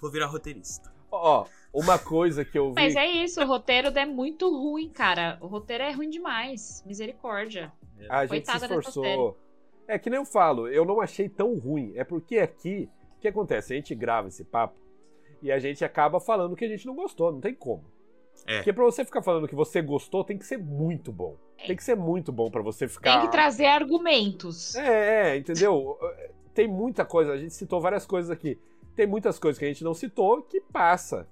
Vou 0.00 0.10
virar 0.10 0.26
roteirista. 0.26 0.94
Ó, 1.10 1.46
oh, 1.72 1.80
uma 1.80 1.98
coisa 1.98 2.44
que 2.44 2.58
eu 2.58 2.68
vi... 2.68 2.74
Mas 2.74 2.94
é 2.94 3.06
isso, 3.06 3.40
o 3.40 3.46
roteiro 3.46 3.88
é 3.88 4.06
muito 4.06 4.48
ruim, 4.50 4.90
cara. 4.90 5.38
O 5.40 5.46
roteiro 5.46 5.84
é 5.84 5.90
ruim 5.92 6.10
demais. 6.10 6.82
Misericórdia. 6.86 7.72
A 8.08 8.26
gente 8.26 8.50
se 8.50 8.56
esforçou. 8.56 9.38
É 9.88 9.98
que 9.98 10.10
nem 10.10 10.18
eu 10.18 10.24
falo, 10.24 10.68
eu 10.68 10.84
não 10.84 11.00
achei 11.00 11.28
tão 11.28 11.56
ruim. 11.58 11.92
É 11.94 12.04
porque 12.04 12.38
aqui, 12.38 12.88
o 13.16 13.20
que 13.20 13.28
acontece? 13.28 13.72
A 13.72 13.76
gente 13.76 13.94
grava 13.94 14.28
esse 14.28 14.44
papo 14.44 14.78
e 15.42 15.52
a 15.52 15.58
gente 15.58 15.84
acaba 15.84 16.18
falando 16.18 16.56
que 16.56 16.64
a 16.64 16.68
gente 16.68 16.86
não 16.86 16.94
gostou, 16.94 17.32
não 17.32 17.40
tem 17.40 17.54
como. 17.54 17.84
É. 18.46 18.56
Porque 18.56 18.72
pra 18.72 18.84
você 18.84 19.04
ficar 19.04 19.22
falando 19.22 19.48
que 19.48 19.54
você 19.54 19.80
gostou, 19.80 20.24
tem 20.24 20.36
que 20.36 20.44
ser 20.44 20.58
muito 20.58 21.12
bom. 21.12 21.36
Tem 21.66 21.76
que 21.76 21.84
ser 21.84 21.96
muito 21.96 22.30
bom 22.32 22.50
para 22.50 22.62
você 22.62 22.86
ficar. 22.86 23.12
Tem 23.12 23.26
que 23.26 23.32
trazer 23.32 23.66
argumentos. 23.66 24.74
É, 24.74 25.32
é, 25.32 25.36
entendeu? 25.36 25.98
tem 26.56 26.66
muita 26.66 27.04
coisa, 27.04 27.32
a 27.32 27.36
gente 27.36 27.52
citou 27.52 27.80
várias 27.80 28.06
coisas 28.06 28.30
aqui. 28.30 28.58
Tem 28.94 29.06
muitas 29.06 29.38
coisas 29.38 29.58
que 29.58 29.64
a 29.66 29.68
gente 29.68 29.84
não 29.84 29.92
citou 29.92 30.42
que 30.42 30.58
passa. 30.60 31.28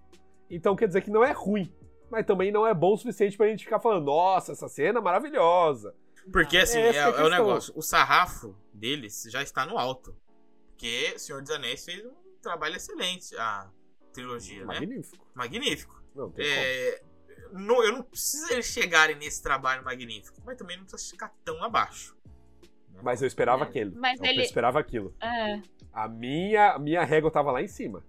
Então 0.51 0.77
quer 0.77 0.87
dizer 0.87 1.01
que 1.01 1.11
não 1.11 1.25
é 1.25 1.33
ruim. 1.33 1.73
Mas 2.11 2.27
também 2.27 2.53
não 2.53 2.67
é 2.67 2.75
bom 2.75 2.93
o 2.93 2.97
suficiente 2.97 3.37
pra 3.37 3.49
gente 3.49 3.65
ficar 3.65 3.81
falando, 3.81 4.05
nossa, 4.05 4.53
essa 4.53 4.69
cena 4.69 4.99
é 4.99 5.03
maravilhosa. 5.03 5.95
Porque 6.33 6.59
assim, 6.59 6.79
é, 6.79 6.97
é, 6.97 6.99
é 6.99 7.22
o 7.22 7.29
negócio. 7.29 7.72
O 7.77 7.83
sarrafo 7.83 8.57
deles 8.72 9.27
já 9.29 9.43
está 9.43 9.66
no 9.66 9.79
alto. 9.79 10.16
Porque 10.70 11.18
Senhor 11.18 11.41
dos 11.41 11.51
Anéis 11.51 11.85
fez 11.85 12.05
um 12.05 12.12
trabalho 12.43 12.77
excelente. 12.77 13.37
Ah, 13.37 13.70
trilogia, 14.12 14.64
magnífico. 14.64 15.25
né? 15.25 15.31
Magnífico. 15.35 16.03
Não, 16.14 16.33
é, 16.39 17.03
não, 17.53 17.83
eu 17.83 17.93
não 17.93 18.03
preciso 18.03 18.53
eles 18.53 18.66
chegarem 18.66 19.16
nesse 19.16 19.43
trabalho 19.43 19.85
magnífico, 19.85 20.41
mas 20.45 20.57
também 20.57 20.77
não 20.77 20.85
precisa 20.85 21.11
ficar 21.11 21.35
tão 21.45 21.62
abaixo. 21.62 22.16
Né? 22.91 23.01
Mas 23.03 23.20
eu 23.20 23.27
esperava 23.27 23.64
é, 23.64 23.68
aquilo. 23.68 23.93
Mas 23.97 24.20
eu 24.20 24.27
ele... 24.27 24.43
esperava 24.43 24.79
aquilo. 24.79 25.14
É. 25.20 25.61
A 25.93 26.09
minha, 26.09 26.72
a 26.72 26.79
minha 26.79 27.05
régua 27.05 27.31
tava 27.31 27.53
lá 27.53 27.62
em 27.62 27.68
cima. 27.68 28.05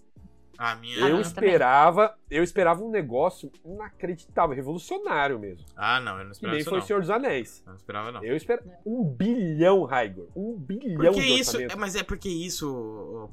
A 0.58 0.76
minha... 0.76 0.98
Eu 0.98 1.20
esperava, 1.20 2.10
também. 2.10 2.24
eu 2.30 2.44
esperava 2.44 2.84
um 2.84 2.90
negócio 2.90 3.52
inacreditável, 3.64 4.56
revolucionário 4.56 5.40
mesmo. 5.40 5.66
Ah, 5.76 6.00
não, 6.00 6.18
eu 6.18 6.26
não 6.26 6.32
esperava. 6.32 6.56
E 6.56 6.60
nem 6.60 6.66
foi 6.66 6.80
o 6.80 6.82
Senhor 6.82 7.00
dos 7.02 7.10
Anéis. 7.10 7.64
Não 7.66 7.76
esperava, 7.76 8.12
não. 8.12 8.24
Eu 8.24 8.36
esperava 8.36 8.70
um 8.86 9.04
bilhão, 9.04 9.84
Raigor. 9.84 10.28
Um 10.36 10.54
bilhão 10.58 11.14
porque 11.14 11.22
de 11.22 11.40
isso, 11.40 11.62
é, 11.62 11.76
Mas 11.76 11.96
é 11.96 12.04
porque 12.04 12.30
isso, 12.30 12.70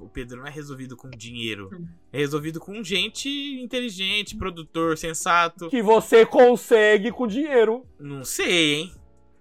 o 0.01 0.09
Pedro, 0.09 0.39
não 0.39 0.47
é 0.47 0.51
resolvido 0.51 0.97
com 0.97 1.09
dinheiro. 1.11 1.70
É 2.12 2.18
resolvido 2.18 2.61
com 2.61 2.83
gente 2.83 3.29
inteligente, 3.62 4.37
produtor, 4.37 4.97
sensato. 4.99 5.68
Que 5.68 5.83
você 5.83 6.27
consegue 6.27 7.11
com 7.11 7.27
dinheiro. 7.27 7.87
Não 7.99 8.25
sei, 8.25 8.75
hein? 8.75 8.95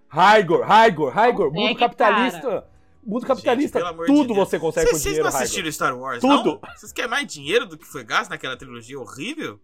Raigor, 0.07 0.61
Raigor, 0.65 1.13
Raigor, 1.13 1.53
mundo 1.53 1.77
capitalista. 1.77 2.41
Cara. 2.41 2.70
Mundo 3.03 3.25
capitalista, 3.25 3.79
Gente, 3.79 4.05
tudo 4.05 4.27
de 4.27 4.39
você 4.39 4.59
consegue 4.59 4.87
Cês, 4.87 4.97
com 4.97 5.03
dinheiro. 5.03 5.23
Vocês 5.23 5.33
não 5.33 5.41
assistiram 5.41 5.71
Star 5.71 5.97
Wars, 5.97 6.21
Tudo. 6.21 6.59
Não? 6.61 6.75
Vocês 6.75 6.91
querem 6.91 7.09
mais 7.09 7.27
dinheiro 7.27 7.65
do 7.65 7.77
que 7.77 7.85
foi 7.85 8.03
gasto 8.03 8.29
naquela 8.29 8.55
trilogia 8.55 8.99
horrível? 8.99 9.59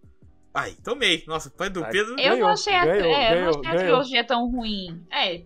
Ai, 0.53 0.75
tomei. 0.83 1.23
Nossa, 1.27 1.51
pai 1.51 1.69
do 1.69 1.85
Pedro... 1.85 2.13
Eu 2.13 2.31
ganhou, 2.31 2.39
não 2.39 2.47
achei, 2.47 2.73
a, 2.73 2.85
ganhou, 2.85 3.15
é, 3.15 3.29
ganhou, 3.35 3.51
não 3.53 3.59
achei 3.59 3.71
a 3.71 3.75
trilogia 3.77 4.23
tão 4.23 4.49
ruim. 4.49 5.05
É, 5.11 5.43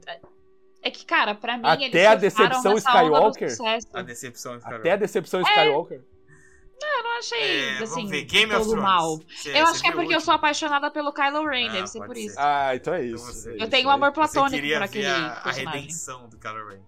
é 0.81 0.89
que, 0.89 1.05
cara, 1.05 1.35
pra 1.35 1.57
mim 1.57 1.65
Até 1.65 2.07
a 2.07 2.15
decepção 2.15 2.77
Skywalker. 2.77 3.49
A 3.93 4.01
decepção 4.01 4.55
Skywalker. 4.55 4.79
Até 4.79 4.91
a 4.91 4.95
decepção 4.95 5.41
Skywalker. 5.41 5.97
É. 5.97 6.11
Não, 6.81 6.97
eu 6.97 7.03
não 7.03 7.17
achei, 7.19 7.39
é, 7.39 7.83
assim, 7.83 8.07
Game 8.25 8.51
todo 8.51 8.77
mal. 8.77 9.19
eu 9.45 9.67
acho 9.67 9.81
que 9.83 9.87
é 9.87 9.91
porque 9.91 10.15
eu 10.15 10.21
sou 10.21 10.33
apaixonada 10.33 10.89
pelo 10.89 11.13
Kylo 11.13 11.45
Ren, 11.45 11.69
ah, 11.69 11.71
deve 11.73 11.87
ser 11.87 12.03
por 12.03 12.15
ser. 12.15 12.21
isso. 12.21 12.35
Ah, 12.39 12.75
então 12.75 12.93
é 12.95 13.03
isso. 13.03 13.49
Então 13.49 13.65
eu 13.65 13.69
tenho 13.69 13.87
um 13.87 13.91
amor 13.91 14.11
platônico 14.11 14.67
por 14.67 14.81
aquele 14.81 15.05
a, 15.05 15.41
a 15.43 15.51
redenção 15.51 16.27
do 16.27 16.39
Kylo 16.39 16.69
Ren. 16.69 16.79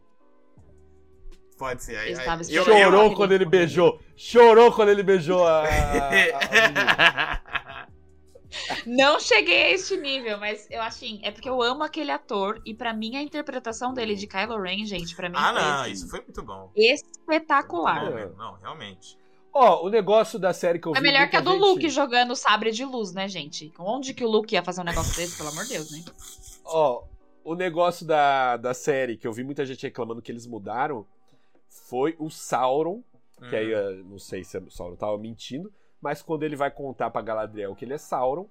Pode 1.58 1.84
ser. 1.84 1.98
Aí, 1.98 2.16
aí, 2.16 2.40
eu, 2.50 2.66
chorou 2.66 3.06
eu, 3.06 3.16
quando 3.16 3.32
ele 3.32 3.46
beijou. 3.46 4.00
Chorou 4.16 4.72
quando 4.72 4.90
ele 4.90 5.04
beijou 5.04 5.46
a. 5.46 5.64
a, 5.64 5.70
a 7.30 7.84
não 8.86 9.20
cheguei 9.20 9.64
a 9.64 9.70
este 9.72 9.98
nível, 9.98 10.38
mas 10.38 10.68
eu 10.70 10.82
assim, 10.82 11.20
é 11.24 11.32
porque 11.32 11.50
eu 11.50 11.62
amo 11.62 11.84
aquele 11.84 12.12
ator 12.12 12.62
e 12.66 12.74
para 12.74 12.94
mim 12.94 13.16
a 13.16 13.22
interpretação 13.22 13.94
dele 13.94 14.16
de 14.16 14.28
Kylo 14.28 14.62
Ren, 14.62 14.86
gente, 14.86 15.16
para 15.16 15.30
mim 15.30 15.36
Ah, 15.38 15.54
foi, 15.54 15.62
não, 15.62 15.82
assim, 15.82 15.92
isso 15.92 16.10
foi 16.10 16.22
muito 16.22 16.44
bom. 16.44 16.72
Espetacular. 16.76 18.12
Muito 18.12 18.30
bom, 18.30 18.38
não, 18.38 18.54
realmente. 18.56 19.18
Ó, 19.54 19.82
oh, 19.82 19.88
o 19.88 19.90
negócio 19.90 20.40
da 20.40 20.52
série 20.52 20.80
que 20.80 20.88
eu 20.88 20.94
vi. 20.94 20.98
É 20.98 21.02
melhor 21.02 21.30
que 21.30 21.36
a 21.36 21.42
do 21.42 21.52
gente... 21.52 21.62
Luke 21.62 21.90
jogando 21.90 22.36
sabre 22.36 22.72
de 22.72 22.84
luz, 22.84 23.14
né, 23.14 23.28
gente? 23.28 23.72
Onde 23.78 24.14
que 24.14 24.26
o 24.26 24.30
Luke 24.30 24.56
ia 24.56 24.64
fazer 24.64 24.82
um 24.82 24.86
negócio 24.86 25.16
desse, 25.16 25.38
pelo 25.38 25.50
amor 25.50 25.64
de 25.66 25.74
Deus, 25.74 25.92
né? 25.92 26.04
Ó, 26.66 27.04
oh, 27.46 27.52
o 27.52 27.56
negócio 27.56 28.06
da, 28.06 28.58
da 28.58 28.74
série 28.74 29.16
que 29.16 29.28
eu 29.28 29.34
vi 29.34 29.44
muita 29.44 29.64
gente 29.64 29.84
reclamando 29.84 30.22
que 30.22 30.32
eles 30.32 30.48
mudaram 30.48 31.06
foi 31.88 32.16
o 32.20 32.30
Sauron, 32.30 33.04
que 33.50 33.56
aí 33.56 33.74
uhum. 33.74 34.04
não 34.06 34.20
sei 34.20 34.44
se 34.44 34.58
o 34.58 34.70
Sauron 34.72 34.96
tava 34.96 35.18
mentindo, 35.18 35.72
mas 36.02 36.22
quando 36.22 36.44
ele 36.44 36.56
vai 36.56 36.70
contar 36.72 37.10
pra 37.10 37.22
Galadriel 37.22 37.76
que 37.76 37.86
ele 37.86 37.94
é 37.94 37.98
Sauron, 37.98 38.48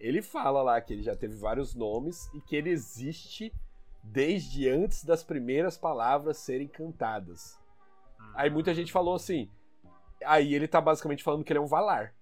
Ele 0.00 0.20
fala 0.20 0.60
lá 0.62 0.80
que 0.80 0.92
ele 0.92 1.02
já 1.02 1.14
teve 1.16 1.34
vários 1.36 1.74
nomes 1.74 2.28
e 2.34 2.40
que 2.40 2.56
ele 2.56 2.68
existe 2.70 3.52
desde 4.02 4.68
antes 4.68 5.04
das 5.04 5.22
primeiras 5.22 5.78
palavras 5.78 6.36
serem 6.38 6.68
cantadas. 6.68 7.58
Aí 8.34 8.50
muita 8.50 8.74
gente 8.74 8.92
falou 8.92 9.14
assim. 9.14 9.48
Aí 10.26 10.52
ele 10.54 10.66
tá 10.68 10.80
basicamente 10.80 11.22
falando 11.22 11.44
que 11.44 11.52
ele 11.52 11.58
é 11.58 11.62
um 11.62 11.66
Valar. 11.66 12.12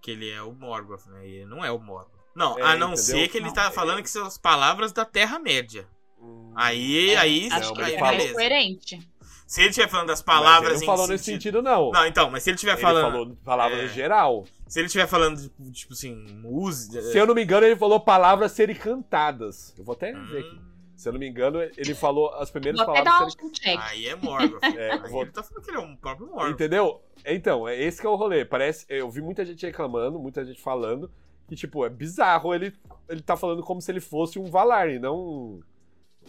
Que 0.00 0.12
ele 0.12 0.30
é 0.30 0.42
o 0.42 0.52
Morgoth, 0.52 1.06
né? 1.06 1.28
E 1.28 1.34
ele 1.36 1.46
não 1.46 1.64
é 1.64 1.70
o 1.70 1.78
Morgoth. 1.78 2.10
Não, 2.34 2.58
É, 2.58 2.62
a 2.62 2.76
não 2.76 2.92
entendeu? 2.92 2.96
ser 2.96 3.28
que 3.28 3.36
ele 3.38 3.46
Não, 3.46 3.52
tá 3.54 3.66
é- 3.66 3.70
falando 3.70 4.02
que 4.02 4.10
são 4.10 4.26
as 4.26 4.38
palavras 4.38 4.92
da 4.92 5.04
Terra-média. 5.04 5.86
Hum, 6.20 6.52
Aí, 6.56 7.14
aí, 7.16 7.48
Acho 7.52 7.68
Não, 7.68 7.74
que 7.74 7.80
mas 7.82 7.90
aí 7.90 7.94
é 7.96 8.00
mais 8.00 8.16
beleza. 8.16 8.34
coerente. 8.34 9.10
Se 9.48 9.62
ele 9.62 9.70
estiver 9.70 9.88
falando 9.88 10.08
das 10.08 10.18
mas 10.20 10.26
palavras 10.26 10.72
ele 10.72 10.80
não 10.80 10.86
falou 10.86 11.08
nesse 11.08 11.24
sentido, 11.24 11.62
não. 11.62 11.90
Não, 11.90 12.04
então, 12.06 12.30
mas 12.30 12.42
se 12.42 12.50
ele 12.50 12.56
estiver 12.56 12.72
ele 12.74 12.82
falando. 12.82 13.10
falou 13.10 13.36
palavras 13.42 13.80
é. 13.80 13.84
em 13.86 13.88
geral. 13.88 14.44
Se 14.66 14.78
ele 14.78 14.88
estiver 14.88 15.06
falando, 15.06 15.40
de, 15.40 15.72
tipo 15.72 15.94
assim, 15.94 16.14
música. 16.34 17.00
Se 17.00 17.16
eu 17.16 17.26
não 17.26 17.34
me 17.34 17.44
engano, 17.44 17.64
ele 17.64 17.74
falou 17.74 17.98
palavras 17.98 18.52
serem 18.52 18.76
cantadas. 18.76 19.74
Eu 19.78 19.84
vou 19.84 19.94
até 19.94 20.12
ver 20.12 20.40
aqui. 20.40 20.54
Hum, 20.54 20.60
Se 20.94 21.08
eu 21.08 21.14
não 21.14 21.18
me 21.18 21.26
engano, 21.26 21.62
ele 21.62 21.94
falou 21.94 22.28
as 22.34 22.50
primeiras 22.50 22.78
Vou 22.78 22.90
até 22.90 23.02
palavras 23.02 23.34
dar 23.34 23.42
um 23.42 23.48
serem 23.54 23.76
check. 23.78 23.80
Aí 23.90 24.06
é 24.06 24.16
Morgoth. 24.16 24.60
É, 24.76 24.92
aí 24.92 25.10
vou- 25.10 25.22
ele 25.22 25.30
tá 25.30 25.42
falando 25.42 25.64
que 25.64 25.70
ele 25.70 25.78
é 25.78 25.80
um 25.80 25.96
próprio 25.96 26.26
Morgoth. 26.26 26.50
Entendeu? 26.50 27.02
Então, 27.24 27.66
é 27.66 27.74
esse 27.82 28.02
que 28.02 28.06
é 28.06 28.10
o 28.10 28.16
rolê. 28.16 28.44
Parece. 28.44 28.84
Eu 28.86 29.08
vi 29.10 29.22
muita 29.22 29.46
gente 29.46 29.64
reclamando, 29.64 30.18
muita 30.18 30.44
gente 30.44 30.60
falando, 30.60 31.10
que, 31.48 31.56
tipo, 31.56 31.86
é 31.86 31.88
bizarro 31.88 32.54
ele, 32.54 32.76
ele 33.08 33.22
tá 33.22 33.34
falando 33.34 33.62
como 33.62 33.80
se 33.80 33.90
ele 33.90 34.00
fosse 34.00 34.38
um 34.38 34.44
Valar 34.44 34.90
e 34.90 34.98
não. 34.98 35.16
um- 35.16 35.60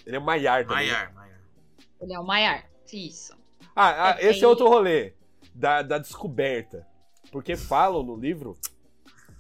Ele 0.06 0.16
é 0.16 0.20
um 0.20 0.24
Maiar 0.24 0.66
também. 0.66 0.88
Maiar, 0.88 1.14
Maiar. 1.14 1.40
Ele 2.00 2.14
é 2.14 2.20
o 2.20 2.24
Maiar. 2.26 2.69
Isso. 2.94 3.34
Ah, 3.76 4.12
ah, 4.12 4.18
É, 4.20 4.28
esse 4.30 4.44
é 4.44 4.48
outro 4.48 4.68
rolê. 4.68 5.14
Da, 5.54 5.82
da 5.82 5.98
descoberta. 5.98 6.88
Porque 7.32 7.56
falam 7.56 8.02
no 8.04 8.16
livro 8.16 8.58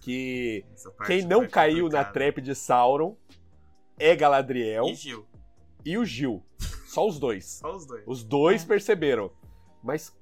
que 0.01 0.63
quem 1.05 1.23
não 1.25 1.47
caiu 1.47 1.89
na 1.89 2.03
trap 2.03 2.41
de 2.41 2.53
Sauron 2.55 3.15
é 3.97 4.15
Galadriel 4.15 4.85
E 4.85 4.95
Gil. 4.95 5.25
e 5.85 5.97
o 5.97 6.05
Gil. 6.05 6.43
Só 6.87 7.07
os 7.07 7.19
dois. 7.19 7.45
Só 7.61 7.75
os 7.75 7.85
dois. 7.85 8.03
Os 8.07 8.23
dois 8.23 8.63
É. 8.63 8.67
perceberam. 8.67 9.31
Mas 9.83 10.15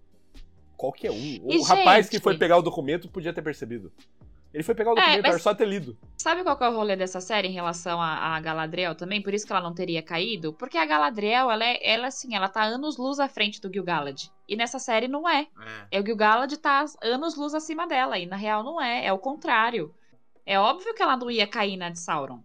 qualquer 0.75 1.11
um. 1.11 1.39
O 1.43 1.51
E, 1.53 1.61
rapaz 1.63 2.07
que 2.09 2.15
gente- 2.17 2.23
foi 2.23 2.37
pegar 2.37 2.57
o 2.57 2.61
documento 2.61 3.09
podia 3.09 3.33
ter 3.33 3.41
percebido. 3.41 3.91
Ele 4.57 4.63
foi 4.63 4.73
pegar 4.73 4.89
o 4.89 4.93
É, 4.93 4.95
documento, 5.01 5.21
mas- 5.21 5.31
era 5.33 5.39
só 5.39 5.53
ter 5.53 5.67
lido. 5.67 5.95
Sabe 6.17 6.41
qual 6.43 6.57
que 6.57 6.63
é 6.63 6.67
o 6.69 6.75
rolê 6.75 6.95
dessa 6.95 7.21
série 7.21 7.47
em 7.47 7.51
relação 7.51 8.01
a, 8.01 8.35
a 8.35 8.39
Galadriel 8.39 8.95
também? 8.95 9.21
Por 9.21 9.31
isso 9.31 9.45
que 9.45 9.53
ela 9.53 9.61
não 9.61 9.71
teria 9.71 10.01
caído? 10.01 10.51
Porque 10.51 10.79
a 10.79 10.85
Galadriel, 10.87 11.51
ela, 11.51 11.63
é, 11.63 11.77
ela 11.87 12.07
assim, 12.07 12.35
ela 12.35 12.49
tá 12.49 12.63
anos-luz 12.63 13.19
à 13.19 13.27
frente 13.29 13.61
do 13.61 13.71
Gil-galad. 13.71 14.31
E 14.49 14.55
nessa 14.55 14.79
série 14.79 15.07
não 15.07 15.29
é. 15.29 15.41
É. 15.91 15.97
É 15.97 16.01
o 16.01 16.03
Gil-galad 16.03 16.51
tá 16.57 16.85
anos-luz 17.03 17.53
acima 17.53 17.85
dela. 17.85 18.17
E 18.17 18.25
na 18.25 18.35
real 18.35 18.63
não 18.63 18.81
é. 18.81 19.05
É 19.05 19.13
o 19.13 19.19
contrário. 19.19 19.93
É 20.43 20.59
óbvio 20.59 20.95
que 20.95 21.03
ela 21.03 21.15
não 21.15 21.29
ia 21.29 21.45
cair 21.45 21.77
na 21.77 21.91
de 21.91 21.99
Sauron. 21.99 22.39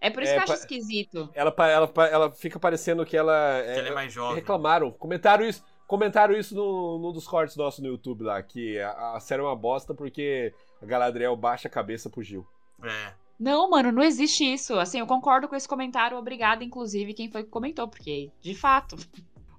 É 0.00 0.10
por 0.10 0.24
isso 0.24 0.32
É, 0.32 0.34
que 0.34 0.40
eu 0.40 0.42
acho 0.54 0.54
esquisito. 0.54 1.30
Ela, 1.34 1.54
ela, 1.70 1.92
ela 2.10 2.32
fica 2.32 2.58
parecendo 2.58 3.06
que 3.06 3.16
ela. 3.16 3.62
Que 3.62 3.78
ele 3.78 3.88
é 3.90 3.94
mais 3.94 4.12
jovem. 4.12 4.34
reclamaram. 4.34 4.90
Comentaram 4.90 5.44
isso. 5.46 5.62
Comentaram 5.86 6.34
isso 6.34 6.54
no, 6.54 6.98
num 6.98 7.12
dos 7.12 7.28
cortes 7.28 7.54
nossos 7.56 7.80
no 7.80 7.88
YouTube 7.90 8.24
lá, 8.24 8.42
que 8.42 8.80
a, 8.80 9.16
a 9.16 9.20
série 9.20 9.42
é 9.42 9.44
uma 9.44 9.54
bosta 9.54 9.94
porque 9.94 10.52
a 10.82 10.86
Galadriel 10.86 11.36
baixa 11.36 11.68
a 11.68 11.70
cabeça 11.70 12.10
pro 12.10 12.22
Gil. 12.22 12.46
É. 12.82 13.12
Não, 13.38 13.68
mano, 13.68 13.90
não 13.90 14.02
existe 14.02 14.44
isso. 14.44 14.78
Assim, 14.78 15.00
eu 15.00 15.06
concordo 15.06 15.48
com 15.48 15.56
esse 15.56 15.68
comentário. 15.68 16.16
Obrigada, 16.16 16.62
inclusive, 16.62 17.14
quem 17.14 17.30
foi 17.30 17.42
que 17.42 17.50
comentou. 17.50 17.88
Porque, 17.88 18.30
de 18.40 18.54
fato, 18.54 18.96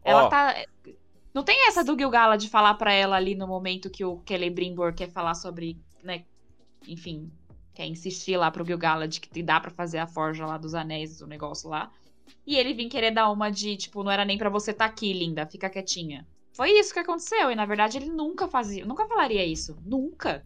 ela 0.04 0.26
Ó. 0.26 0.30
tá... 0.30 0.56
Não 1.34 1.44
tem 1.44 1.68
essa 1.68 1.84
do 1.84 1.98
Gil-galad 1.98 2.42
de 2.42 2.50
falar 2.50 2.76
pra 2.76 2.94
ela 2.94 3.18
ali 3.18 3.36
no 3.36 3.46
momento 3.46 3.90
que 3.90 4.06
o 4.06 4.22
Celebrimbor 4.26 4.94
quer 4.94 5.10
falar 5.10 5.34
sobre, 5.34 5.78
né... 6.02 6.24
Enfim, 6.88 7.30
quer 7.74 7.86
insistir 7.88 8.38
lá 8.38 8.50
pro 8.50 8.66
Gil-galad 8.66 9.20
que 9.20 9.44
dá 9.44 9.60
pra 9.60 9.72
fazer 9.72 9.98
a 9.98 10.08
forja 10.08 10.46
lá 10.46 10.58
dos 10.58 10.74
anéis, 10.74 11.20
o 11.20 11.28
negócio 11.28 11.70
lá. 11.70 11.92
E 12.48 12.56
ele 12.56 12.74
vir 12.74 12.88
querer 12.88 13.12
dar 13.12 13.30
uma 13.30 13.50
de, 13.50 13.76
tipo, 13.76 14.04
não 14.04 14.12
era 14.12 14.24
nem 14.24 14.38
pra 14.38 14.50
você 14.50 14.74
tá 14.74 14.86
aqui, 14.86 15.12
linda, 15.12 15.46
fica 15.46 15.70
quietinha. 15.70 16.26
Foi 16.54 16.72
isso 16.72 16.94
que 16.94 17.00
aconteceu. 17.00 17.52
E, 17.52 17.56
na 17.56 17.66
verdade, 17.66 17.98
ele 17.98 18.10
nunca 18.10 18.48
fazia... 18.48 18.86
Nunca 18.86 19.06
falaria 19.06 19.46
isso. 19.46 19.78
Nunca. 19.86 20.46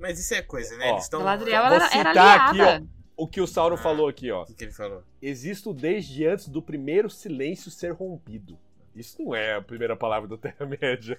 Mas 0.00 0.18
isso 0.18 0.34
é 0.34 0.42
coisa, 0.42 0.76
né? 0.76 0.86
Ó, 0.86 0.92
Eles 0.94 1.04
estão. 1.04 1.20
Galadriel 1.20 1.62
vou 1.66 1.74
era, 1.74 1.84
era 1.84 2.10
citar 2.10 2.40
aqui, 2.40 2.60
aliada. 2.60 2.86
O 3.16 3.28
que 3.28 3.40
o 3.40 3.46
Sauron 3.46 3.74
Ah. 3.74 3.78
falou 3.78 4.08
aqui, 4.08 4.30
ó. 4.30 4.42
O 4.42 4.46
que, 4.46 4.54
que 4.54 4.64
ele 4.64 4.72
falou? 4.72 5.04
Existo 5.20 5.74
desde 5.74 6.26
antes 6.26 6.48
do 6.48 6.62
primeiro 6.62 7.10
silêncio 7.10 7.70
ser 7.70 7.92
rompido. 7.92 8.58
Isso 8.96 9.22
não 9.22 9.34
é 9.34 9.54
a 9.54 9.62
primeira 9.62 9.94
palavra 9.94 10.28
da 10.28 10.36
Terra-média. 10.38 11.18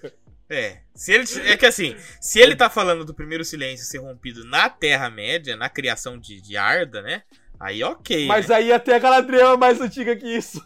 É. 0.50 0.80
Se 0.94 1.12
ele, 1.12 1.24
é 1.48 1.56
que 1.56 1.64
assim, 1.64 1.96
se 2.20 2.38
ele 2.38 2.54
tá 2.54 2.68
falando 2.68 3.04
do 3.04 3.14
primeiro 3.14 3.44
silêncio 3.44 3.86
ser 3.86 3.98
rompido 3.98 4.44
na 4.44 4.68
Terra-média, 4.68 5.56
na 5.56 5.70
criação 5.70 6.18
de, 6.18 6.40
de 6.42 6.56
Arda, 6.56 7.00
né? 7.00 7.22
Aí 7.58 7.82
ok. 7.82 8.26
Mas 8.26 8.48
né? 8.48 8.56
aí 8.56 8.72
até 8.72 8.96
a 8.96 8.98
Galadriel 8.98 9.52
é 9.52 9.56
mais 9.56 9.80
antiga 9.80 10.14
que 10.16 10.26
isso. 10.26 10.60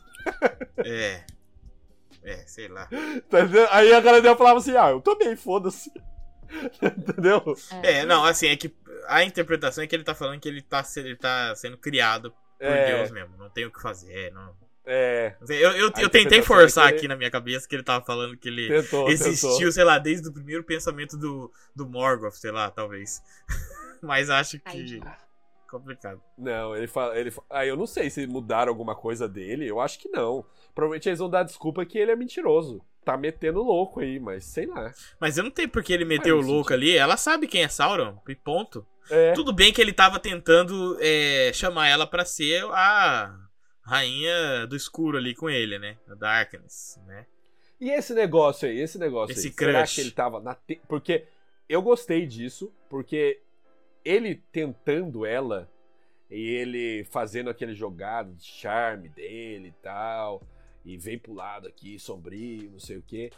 É. 0.79 1.23
É, 2.25 2.37
sei 2.47 2.67
lá. 2.67 2.89
Entendeu? 2.91 3.69
Aí 3.71 3.93
a 3.93 4.01
Galadriel 4.01 4.37
falava 4.37 4.59
assim: 4.59 4.75
ah, 4.77 4.91
eu 4.91 5.01
também, 5.01 5.37
foda-se. 5.37 5.93
Entendeu? 6.82 7.42
É, 7.82 8.05
não, 8.05 8.24
assim, 8.24 8.49
é 8.49 8.57
que 8.57 8.74
a 9.09 9.22
interpretação 9.24 9.82
é 9.84 9.86
que 9.86 9.94
ele 9.94 10.05
tá 10.05 10.14
falando 10.14 10.40
que 10.40 10.49
ele 10.49 10.62
tá, 10.62 10.84
ele 10.97 11.16
tá 11.16 11.55
sendo 11.57 11.76
criado 11.76 12.30
por 12.59 12.66
É. 12.66 12.97
Deus 12.97 13.11
mesmo. 13.11 13.36
Não 13.36 13.51
tem 13.51 13.64
o 13.66 13.70
que 13.72 13.80
fazer. 13.80 14.12
É, 14.12 14.30
não. 14.30 14.55
É, 14.88 15.34
Eu, 15.49 15.57
eu, 15.72 15.92
eu 15.99 16.07
A 16.07 16.09
tentei 16.09 16.40
forçar 16.42 16.84
é 16.86 16.88
ele- 16.90 16.97
aqui 16.99 17.09
na 17.09 17.16
minha 17.16 17.30
cabeça 17.30 17.66
que 17.68 17.74
ele 17.74 17.82
tava 17.82 18.05
falando 18.05 18.36
que 18.36 18.49
ele 18.49 18.68
tentou, 18.68 19.09
existiu, 19.09 19.51
tentou. 19.57 19.72
sei 19.72 19.82
lá, 19.82 19.99
desde 19.99 20.28
o 20.28 20.32
primeiro 20.32 20.62
pensamento 20.62 21.16
do, 21.16 21.51
do 21.74 21.84
Morgoth, 21.88 22.34
sei 22.34 22.53
lá, 22.53 22.70
talvez. 22.70 23.20
Mas 24.01 24.30
acho 24.30 24.61
que. 24.61 25.01
Complicado. 25.68 26.22
Não, 26.38 26.76
ele 26.76 26.86
fala. 26.86 27.18
Ele, 27.18 27.32
ah, 27.51 27.66
eu 27.66 27.76
não 27.76 27.86
sei 27.86 28.09
se 28.09 28.24
mudaram 28.28 28.70
alguma 28.70 28.94
coisa 28.94 29.28
dele. 29.28 29.66
Eu 29.68 29.80
acho 29.80 29.99
que 29.99 30.09
não. 30.09 30.44
Provavelmente 30.72 31.09
eles 31.09 31.18
vão 31.18 31.28
dar 31.28 31.42
desculpa 31.42 31.84
que 31.84 31.99
ele 31.99 32.12
é 32.12 32.16
mentiroso. 32.16 32.80
Tá 33.07 33.17
metendo 33.17 33.63
louco 33.63 34.01
aí, 34.01 34.19
mas 34.19 34.45
sei 34.45 34.67
lá. 34.67 34.93
Mas 35.21 35.39
eu 35.39 35.45
não 35.45 35.51
tenho 35.53 35.69
por 35.69 35.81
que 35.81 35.93
ele 35.93 36.05
meteu 36.05 36.39
o 36.39 36.41
louco 36.41 36.73
ali. 36.73 36.97
Ela 36.97 37.17
sabe 37.17 37.47
quem 37.47 37.63
é 37.63 37.69
Sauron, 37.69 38.19
e 38.29 38.35
ponto. 38.35 38.85
É. 39.09 39.33
Tudo 39.33 39.53
bem 39.53 39.73
que 39.73 39.81
ele 39.81 39.93
tava 39.93 40.19
tentando 40.19 40.99
é, 41.01 41.53
chamar 41.55 41.87
ela 41.87 42.05
pra 42.05 42.25
ser 42.25 42.65
a 42.73 43.33
rainha 43.81 44.67
do 44.67 44.75
escuro 44.75 45.17
ali 45.17 45.37
com 45.37 45.49
ele, 45.49 45.79
né? 45.79 45.97
A 46.11 46.15
Darkness, 46.17 46.99
né? 47.07 47.25
E 47.81 47.91
esse 47.93 48.13
negócio 48.13 48.67
aí, 48.69 48.81
esse 48.81 48.99
negócio 48.99 49.33
Esse 49.33 49.47
aí, 49.47 49.53
será 49.55 49.79
crush. 49.83 49.95
que 49.95 50.01
ele 50.01 50.11
tava 50.11 50.41
na. 50.41 50.57
te- 50.57 50.81
Porque 50.89 51.27
eu 51.69 51.81
gostei 51.81 52.27
disso, 52.27 52.73
porque 52.91 53.39
ele 54.05 54.43
tentando 54.51 55.25
ela 55.25 55.71
e 56.29 56.41
ele 56.57 57.05
fazendo 57.13 57.51
aquele 57.51 57.73
jogado 57.73 58.35
de 58.35 58.45
charme 58.45 59.09
dele 59.11 59.69
e 59.69 59.83
tal, 59.83 60.43
e 60.87 60.97
vem 60.97 61.18
pro 61.18 61.34
lado 61.34 61.66
aqui, 61.66 61.99
sombrio, 61.99 62.70
não 62.70 62.78
sei 62.78 62.97
o 62.97 63.03
que, 63.03 63.30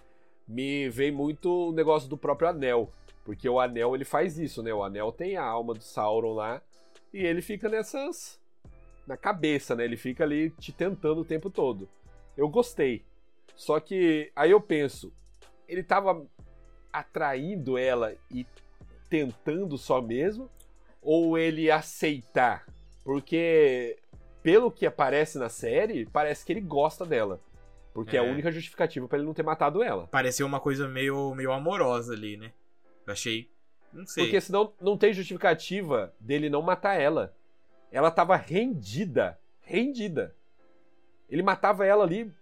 me 0.47 0.91
vem 0.91 1.11
muito 1.11 1.71
o 1.71 1.73
negócio 1.73 2.09
do 2.09 2.17
próprio 2.17 2.51
anel. 2.51 2.93
Porque 3.25 3.49
o 3.49 3.59
anel 3.59 3.95
ele 3.95 4.05
faz 4.05 4.39
isso, 4.39 4.63
né? 4.63 4.73
O 4.73 4.85
anel 4.85 5.11
tem 5.11 5.37
a 5.37 5.45
alma 5.45 5.73
do 5.75 5.83
Sauron 5.83 6.35
lá 6.35 6.63
e 7.13 7.25
ele 7.25 7.41
fica 7.41 7.69
nessas. 7.69 8.39
na 9.07 9.17
cabeça, 9.17 9.75
né? 9.75 9.85
Ele 9.85 9.97
fica 9.97 10.25
ali 10.25 10.51
te 10.51 10.73
tentando 10.73 11.23
o 11.23 11.25
tempo 11.25 11.49
todo. 11.49 11.89
Eu 12.37 12.49
gostei. 12.49 13.03
Só 13.57 13.81
que 13.81 14.31
aí 14.37 14.51
eu 14.51 14.61
penso, 14.61 15.13
ele 15.67 15.83
tava 15.83 16.25
atraindo 16.93 17.77
ela 17.77 18.15
e 18.31 18.47
tentando 19.09 19.77
só 19.79 20.01
mesmo? 20.01 20.51
Ou 21.01 21.39
ele 21.39 21.71
aceitar? 21.71 22.67
Porque, 23.05 23.99
pelo 24.49 24.71
que 24.71 24.87
aparece 24.87 25.37
na 25.39 25.51
série, 25.51 26.07
parece 26.07 26.43
que 26.43 26.51
ele 26.55 26.63
gosta 26.63 27.05
dela. 27.05 27.39
Porque 27.93 28.17
é, 28.17 28.21
a 28.21 28.25
É. 28.25 28.31
única 28.31 28.51
justificativa 28.51 29.07
pra 29.07 29.19
ele 29.19 29.27
não 29.27 29.35
ter 29.35 29.43
matado 29.43 29.83
ela. 29.83 30.07
Pareceu 30.07 30.47
uma 30.47 30.59
coisa 30.59 30.89
meio, 30.89 31.35
meio 31.35 31.53
amorosa 31.53 32.15
ali, 32.15 32.39
né? 32.39 32.51
Eu 33.07 33.13
achei. 33.13 33.51
Não 33.93 34.07
sei. 34.07 34.25
Porque 34.25 34.41
senão 34.41 34.73
não 34.81 34.97
tem 34.97 35.13
justificativa 35.13 36.15
dele 36.19 36.49
não 36.49 36.63
matar 36.63 36.99
ela. 36.99 37.35
Ela 37.93 38.11
tava 38.11 38.37
rendida. 38.37 39.39
Rendida. 39.61 40.35
Ele 41.29 41.43
matava 41.43 41.85
ela 41.85 42.05
ali, 42.05 42.33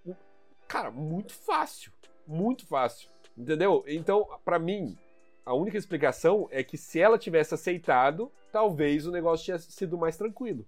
cara, 0.69 0.93
muito 0.93 1.33
fácil. 1.33 1.91
Muito 2.25 2.65
fácil. 2.69 3.09
Entendeu? 3.37 3.83
Então, 3.89 4.29
pra 4.45 4.61
mim, 4.61 4.97
a 5.45 5.53
única 5.55 5.77
explicação 5.77 6.47
é 6.53 6.63
que 6.63 6.77
se 6.79 7.01
ela 7.01 7.19
tivesse 7.19 7.53
aceitado, 7.53 8.31
talvez 8.53 9.09
o 9.09 9.11
negócio 9.11 9.45
tinha 9.47 9.59
sido 9.59 9.99
mais 9.99 10.17
tranquilo. 10.17 10.65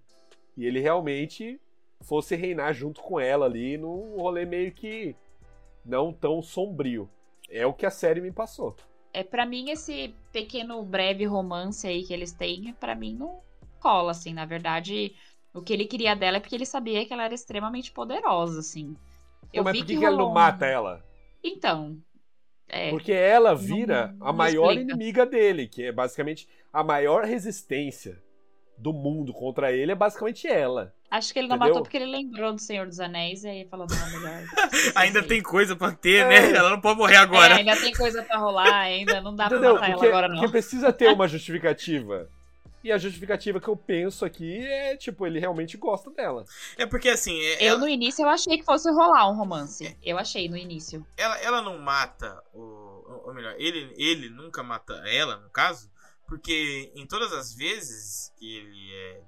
E 0.57 0.65
ele 0.65 0.79
realmente 0.79 1.59
fosse 2.01 2.35
reinar 2.35 2.73
junto 2.73 3.01
com 3.01 3.19
ela 3.19 3.45
ali 3.45 3.77
num 3.77 4.15
rolê 4.17 4.45
meio 4.45 4.71
que 4.71 5.15
não 5.85 6.13
tão 6.13 6.41
sombrio. 6.41 7.09
É 7.49 7.65
o 7.65 7.73
que 7.73 7.85
a 7.85 7.91
série 7.91 8.21
me 8.21 8.31
passou. 8.31 8.75
É, 9.13 9.23
para 9.23 9.45
mim, 9.45 9.69
esse 9.71 10.13
pequeno 10.31 10.83
breve 10.83 11.25
romance 11.25 11.87
aí 11.87 12.03
que 12.03 12.13
eles 12.13 12.31
têm, 12.31 12.73
pra 12.73 12.95
mim 12.95 13.15
não 13.15 13.41
cola, 13.79 14.11
assim. 14.11 14.33
Na 14.33 14.45
verdade, 14.45 15.15
o 15.53 15.61
que 15.61 15.73
ele 15.73 15.85
queria 15.85 16.15
dela 16.15 16.37
é 16.37 16.39
porque 16.39 16.55
ele 16.55 16.65
sabia 16.65 17.05
que 17.05 17.13
ela 17.13 17.25
era 17.25 17.33
extremamente 17.33 17.91
poderosa, 17.91 18.59
assim. 18.59 18.95
Eu 19.51 19.63
mas 19.63 19.73
vi 19.73 19.79
por 19.79 19.87
que, 19.87 19.97
que 19.97 20.05
ele 20.05 20.15
não 20.15 20.29
mata 20.29 20.65
ela? 20.65 21.03
Então. 21.43 21.97
É, 22.67 22.89
Porque 22.91 23.11
ela 23.11 23.55
vira 23.55 24.07
Não- 24.09 24.27
a 24.27 24.31
não 24.31 24.33
maior 24.33 24.73
explica. 24.73 24.91
inimiga 24.93 25.25
dele, 25.25 25.67
que 25.67 25.83
é 25.83 25.91
basicamente 25.91 26.47
a 26.71 26.83
maior 26.83 27.23
resistência 27.25 28.21
do 28.79 28.93
mundo 28.93 29.33
contra 29.33 29.71
ele 29.71 29.91
é 29.91 29.95
basicamente 29.95 30.47
ela. 30.47 30.93
Acho 31.11 31.33
que 31.33 31.39
ele 31.39 31.47
não 31.47 31.55
Entendeu? 31.55 31.73
matou 31.73 31.83
porque 31.83 31.97
ele 31.97 32.05
lembrou 32.05 32.53
do 32.53 32.59
Senhor 32.61 32.85
dos 32.87 32.99
Anéis 32.99 33.43
e 33.43 33.49
aí 33.49 33.65
falou, 33.67 33.85
não, 33.89 34.19
melhor. 34.21 34.43
Ainda 34.95 35.21
tem 35.23 35.41
coisa 35.41 35.75
pra 35.75 35.91
ter, 35.91 36.23
É. 36.25 36.27
né? 36.51 36.55
Ela 36.57 36.69
não 36.69 36.79
pode 36.79 36.97
morrer 36.97 37.17
agora. 37.17 37.55
É, 37.55 37.57
ainda 37.57 37.75
tem 37.75 37.91
coisa 37.93 38.23
pra 38.23 38.37
rolar, 38.37 38.73
ainda 38.81 39.19
não 39.19 39.35
dá 39.35 39.47
Entendeu? 39.47 39.73
pra 39.73 39.81
matar 39.81 39.91
Porque, 39.93 40.05
ela 40.05 40.17
agora, 40.17 40.27
não. 40.29 40.35
porque 40.39 40.51
precisa 40.51 40.93
ter 40.93 41.09
uma 41.13 41.27
justificativa. 41.27 42.29
E 42.81 42.91
a 42.93 42.97
justificativa 42.97 43.59
que 43.59 43.67
eu 43.67 43.75
penso 43.75 44.23
aqui 44.23 44.57
é, 44.65 44.95
tipo, 44.95 45.27
ele 45.27 45.37
realmente 45.39 45.75
gosta 45.75 46.09
dela. 46.11 46.45
É 46.77 46.85
porque 46.85 47.09
assim, 47.09 47.37
é- 47.37 47.63
Eu, 47.65 47.69
ela, 47.71 47.79
no 47.79 47.89
início, 47.89 48.23
eu 48.23 48.29
achei 48.29 48.57
que 48.57 48.63
fosse 48.63 48.89
rolar 48.89 49.29
um 49.29 49.35
romance. 49.35 49.97
Eu 50.01 50.17
achei 50.17 50.47
no 50.47 50.55
início. 50.55 51.05
ela, 51.17 51.37
ela 51.41 51.61
não 51.61 51.77
mata 51.79 52.41
o. 52.53 52.87
Ou 53.25 53.33
melhor, 53.33 53.53
ele, 53.57 53.91
ele 53.97 54.29
nunca 54.29 54.61
mata 54.63 54.93
ela, 55.07 55.35
no 55.37 55.49
caso, 55.49 55.89
porque 56.29 56.93
em 56.95 57.07
todas 57.07 57.33
as 57.33 57.53
vezes 57.53 58.31
que 58.37 58.55
ele 58.55 58.93
é. 58.93 59.23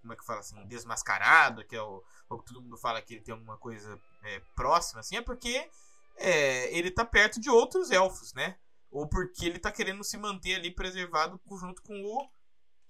Como 0.00 0.12
é 0.12 0.16
que 0.16 0.24
fala 0.24 0.40
assim? 0.40 0.66
Desmascarado, 0.66 1.64
que 1.66 1.76
é 1.76 1.82
o, 1.82 2.02
o 2.30 2.38
que 2.38 2.46
todo 2.46 2.62
mundo 2.62 2.78
fala 2.78 3.02
que 3.02 3.14
ele 3.14 3.22
tem 3.22 3.34
alguma 3.34 3.58
coisa 3.58 4.00
é, 4.24 4.40
próxima, 4.54 5.00
assim, 5.00 5.16
é 5.16 5.20
porque 5.20 5.68
é, 6.16 6.76
ele 6.76 6.90
tá 6.90 7.04
perto 7.04 7.38
de 7.38 7.50
outros 7.50 7.90
elfos, 7.90 8.32
né? 8.32 8.56
Ou 8.90 9.06
porque 9.06 9.44
ele 9.44 9.58
tá 9.58 9.70
querendo 9.70 10.02
se 10.02 10.16
manter 10.16 10.54
ali 10.54 10.70
preservado 10.70 11.38
junto 11.60 11.82
com 11.82 11.94
o 12.02 12.30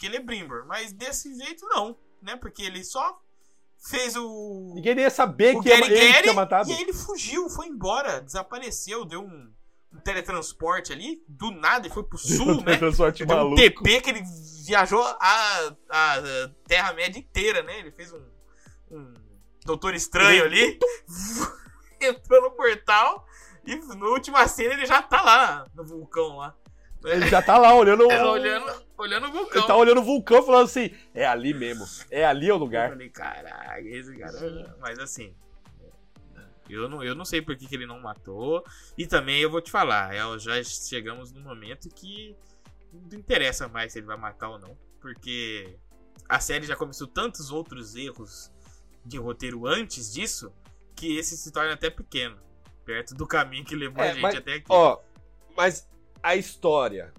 Celebrimbor. 0.01 0.65
Mas 0.67 0.93
desse 0.93 1.35
jeito 1.35 1.67
não, 1.67 1.99
né? 2.23 2.37
Porque 2.37 2.63
ele 2.63 2.85
só 2.85 3.19
fez 3.91 4.15
o. 4.15 4.73
Ninguém 4.77 5.01
ia 5.01 5.11
saber 5.11 5.57
o 5.57 5.63
que 5.63 5.69
Gary 5.69 5.85
ele 5.87 6.01
Gary, 6.01 6.23
tinha 6.23 6.35
matado. 6.35 6.71
E 6.71 6.81
ele 6.81 6.93
fugiu, 6.93 7.49
foi 7.51 7.67
embora, 7.67 8.21
desapareceu, 8.21 9.05
deu 9.05 9.23
um 9.23 9.53
teletransporte 10.05 10.93
ali, 10.93 11.23
do 11.29 11.51
nada, 11.51 11.87
e 11.87 11.91
foi 11.91 12.03
pro 12.05 12.19
sul, 12.19 12.63
né? 12.63 12.77
Transporte 12.77 13.25
Deu 13.25 13.37
um 13.37 13.39
maluco. 13.39 13.57
TP 13.57 14.01
que 14.01 14.11
ele 14.11 14.23
viajou 14.67 15.03
a, 15.03 15.73
a 15.91 16.23
Terra-média 16.67 17.19
inteira, 17.19 17.63
né? 17.63 17.79
Ele 17.81 17.91
fez 17.93 18.13
um, 18.13 18.23
um 18.91 19.15
Doutor 19.65 19.95
Estranho 19.95 20.45
ali, 20.45 20.79
entrou 22.01 22.43
no 22.43 22.51
portal, 22.53 23.27
e 23.67 23.75
na 23.77 24.07
última 24.07 24.47
cena 24.47 24.75
ele 24.75 24.87
já 24.87 25.03
tá 25.03 25.23
lá 25.23 25.67
no 25.75 25.85
vulcão 25.85 26.37
lá. 26.37 26.55
Ele 27.05 27.29
já 27.29 27.41
tá 27.41 27.57
lá 27.57 27.73
olhando, 27.75 28.11
É, 28.11 28.25
olhando, 28.25 28.85
olhando 28.99 29.29
o 29.29 29.33
vulcão. 29.33 29.59
Ele 29.59 29.67
tá 29.67 29.77
olhando 29.77 30.01
o 30.01 30.05
vulcão 30.05 30.43
falando 30.43 30.65
assim: 30.65 30.91
é 31.15 31.25
ali 31.25 31.55
mesmo. 31.55 31.85
É 32.11 32.25
ali 32.25 32.49
é 32.49 32.53
o 32.53 32.57
Eu 32.57 32.59
lugar. 32.59 32.91
falei, 32.91 33.09
caraca, 33.11 33.81
esse 33.81 34.17
cara. 34.17 34.77
Mas 34.81 34.99
assim. 34.99 35.33
Eu 36.69 36.89
não, 36.89 37.03
eu 37.03 37.15
não 37.15 37.25
sei 37.25 37.41
por 37.41 37.57
que, 37.57 37.67
que 37.67 37.75
ele 37.75 37.87
não 37.87 38.01
matou. 38.01 38.65
E 38.97 39.07
também 39.07 39.41
eu 39.41 39.51
vou 39.51 39.61
te 39.61 39.71
falar, 39.71 40.15
é, 40.15 40.39
já 40.39 40.63
chegamos 40.63 41.33
num 41.33 41.43
momento 41.43 41.89
que 41.89 42.37
não 42.93 43.19
interessa 43.19 43.69
mais 43.69 43.93
se 43.93 43.99
ele 43.99 44.07
vai 44.07 44.17
matar 44.17 44.51
ou 44.51 44.59
não. 44.59 44.77
Porque 45.01 45.79
a 46.29 46.41
série 46.41 46.67
já 46.67 46.75
começou 46.77 47.07
tantos 47.07 47.51
outros 47.51 47.95
erros 47.95 48.51
de 49.05 49.19
roteiro 49.19 49.67
antes 49.67 50.13
disso 50.13 50.53
que 50.95 51.17
esse 51.17 51.37
se 51.37 51.53
torna 51.53 51.75
até 51.75 51.91
pequeno. 51.91 52.37
Perto 52.85 53.15
do 53.15 53.27
caminho 53.27 53.65
que 53.65 53.77
levou 53.77 54.03
É, 54.03 54.11
a 54.11 54.13
gente 54.13 54.23
mas, 54.23 54.35
até 54.35 54.55
aqui. 54.55 54.67
Ó, 54.69 54.99
mas 55.57 55.89
a 56.23 56.35
história. 56.37 57.13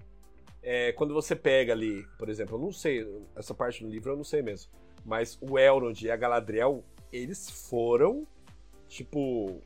é, 0.62 0.92
quando 0.92 1.14
você 1.14 1.36
pega 1.36 1.72
ali, 1.72 2.06
por 2.18 2.28
exemplo, 2.28 2.56
eu 2.56 2.60
não 2.60 2.72
sei, 2.72 3.06
essa 3.36 3.54
parte 3.54 3.84
do 3.84 3.90
livro 3.90 4.12
eu 4.12 4.16
não 4.16 4.24
sei 4.24 4.42
mesmo. 4.42 4.70
Mas 5.04 5.38
o 5.40 5.58
Elrond 5.58 6.02
e 6.02 6.10
a 6.10 6.16
Galadriel, 6.16 6.84
eles 7.12 7.48
foram, 7.68 8.26
tipo, 8.88 9.60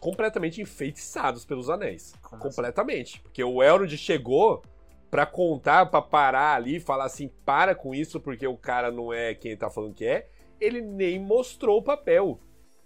completamente 0.00 0.60
enfeitiçados 0.60 1.44
pelos 1.44 1.68
anéis. 1.68 2.14
Como 2.22 2.36
assim? 2.36 2.48
completamente. 2.48 3.20
Porque 3.20 3.42
o 3.42 3.62
Elrond 3.62 3.96
chegou 3.96 4.62
pra 5.10 5.24
contar, 5.26 5.86
pra 5.86 6.02
parar 6.02 6.54
ali, 6.54 6.80
falar 6.80 7.04
assim, 7.04 7.28
para 7.44 7.74
com 7.74 7.94
isso, 7.94 8.20
porque 8.20 8.46
o 8.46 8.56
cara 8.56 8.90
não 8.90 9.12
é 9.12 9.34
quem 9.34 9.56
tá 9.56 9.70
falando 9.70 9.94
que 9.94 10.04
é. 10.04 10.28
Ele 10.60 10.80
nem 10.80 11.18
mostrou 11.18 11.78
o 11.78 11.82
papel. 11.82 12.38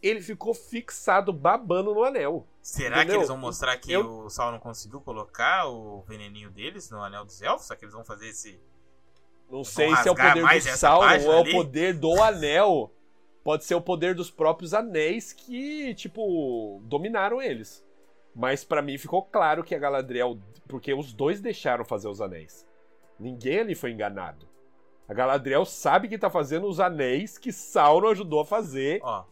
Ele 0.03 0.21
ficou 0.21 0.55
fixado, 0.55 1.33
babando 1.33 1.93
no 1.93 2.05
anel. 2.05 2.47
Será 2.63 2.99
entendeu? 2.99 3.07
que 3.15 3.17
eles 3.19 3.29
vão 3.29 3.37
mostrar 3.39 3.77
que 3.79 3.93
Eu- 3.93 4.27
o 4.27 4.31
Sauron 4.31 4.59
conseguiu 4.61 5.01
colocar 5.01 5.67
o 5.67 6.03
veneninho 6.03 6.51
deles 6.51 6.91
no 6.91 7.03
Anel 7.03 7.25
dos 7.25 7.43
Elfos? 7.43 7.67
Será 7.67 7.79
que 7.79 7.85
eles 7.85 7.95
vão 7.95 8.05
fazer 8.05 8.29
esse. 8.29 8.61
Não 9.51 9.65
sei 9.65 9.97
se 9.97 10.07
é 10.07 10.11
o 10.11 10.15
poder 10.15 10.43
do 10.43 10.77
Sauron 10.77 11.25
ou 11.25 11.33
é 11.33 11.41
o 11.41 11.51
poder 11.51 11.95
do 11.95 12.23
anel. 12.23 12.93
Pode 13.49 13.65
ser 13.65 13.75
o 13.77 13.81
poder 13.81 14.15
dos 14.15 14.31
próprios 14.31 14.75
anéis 14.75 15.33
que, 15.33 15.95
tipo, 15.95 16.83
dominaram 16.85 17.41
eles. 17.41 17.83
Mas 18.37 18.63
pra 18.63 18.83
mim 18.83 18.99
ficou 18.99 19.23
claro 19.23 19.65
que 19.65 19.75
a 19.75 19.79
Galadriel. 19.79 20.39
Porque 20.69 20.93
os 20.93 21.15
dois 21.15 21.41
deixaram 21.41 21.83
fazer 21.83 22.09
os 22.09 22.21
anéis. 22.21 22.67
Ninguém 23.19 23.61
ali 23.61 23.75
foi 23.75 23.91
enganado. 23.93 24.47
A 25.09 25.15
Galadriel 25.15 25.65
sabe 25.65 26.09
que 26.09 26.19
tá 26.19 26.29
fazendo 26.29 26.67
os 26.67 26.79
anéis 26.79 27.39
que 27.39 27.51
Sauron 27.51 28.11
ajudou 28.11 28.41
a 28.41 28.45
fazer. 28.45 29.01
Ó, 29.03 29.25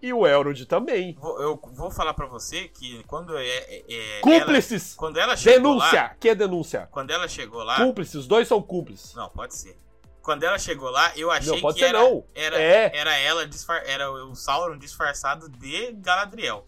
E 0.00 0.12
o 0.12 0.24
Elrond 0.24 0.66
também. 0.66 1.16
vou- 1.20 1.42
eu 1.42 1.58
vou 1.72 1.90
falar 1.90 2.14
pra 2.14 2.26
você 2.26 2.68
que 2.68 3.02
quando 3.08 3.36
é. 3.36 3.44
é- 3.44 3.84
é- 3.88 4.20
ela, 4.20 4.20
Cúmplices! 4.20 4.94
quando 4.94 5.16
ela 5.18 5.36
chegou 5.36 5.72
denúncia! 5.72 6.02
lá. 6.02 6.08
Que 6.20 6.28
é 6.28 6.34
denúncia? 6.36 6.88
Quando 6.92 7.10
ela 7.10 7.26
chegou 7.26 7.64
lá. 7.64 7.78
Cúmplices, 7.78 8.14
os 8.14 8.26
dois 8.28 8.46
são 8.46 8.62
cúmplices. 8.62 9.14
Não, 9.16 9.28
pode 9.30 9.56
ser. 9.56 9.76
Quando 10.24 10.42
ela 10.42 10.58
chegou 10.58 10.88
lá, 10.90 11.12
eu 11.16 11.30
achei 11.30 11.52
Não, 11.52 11.60
pode 11.60 11.74
que 11.78 11.84
ser 11.84 11.90
era, 11.90 11.98
não. 12.00 12.24
Era, 12.34 12.58
É. 12.60 12.90
era 12.96 13.14
ela 13.18 13.46
disfar, 13.46 13.82
era 13.84 14.10
o 14.10 14.34
Sauron 14.34 14.78
disfarçado 14.78 15.50
de 15.50 15.92
Galadriel. 15.92 16.66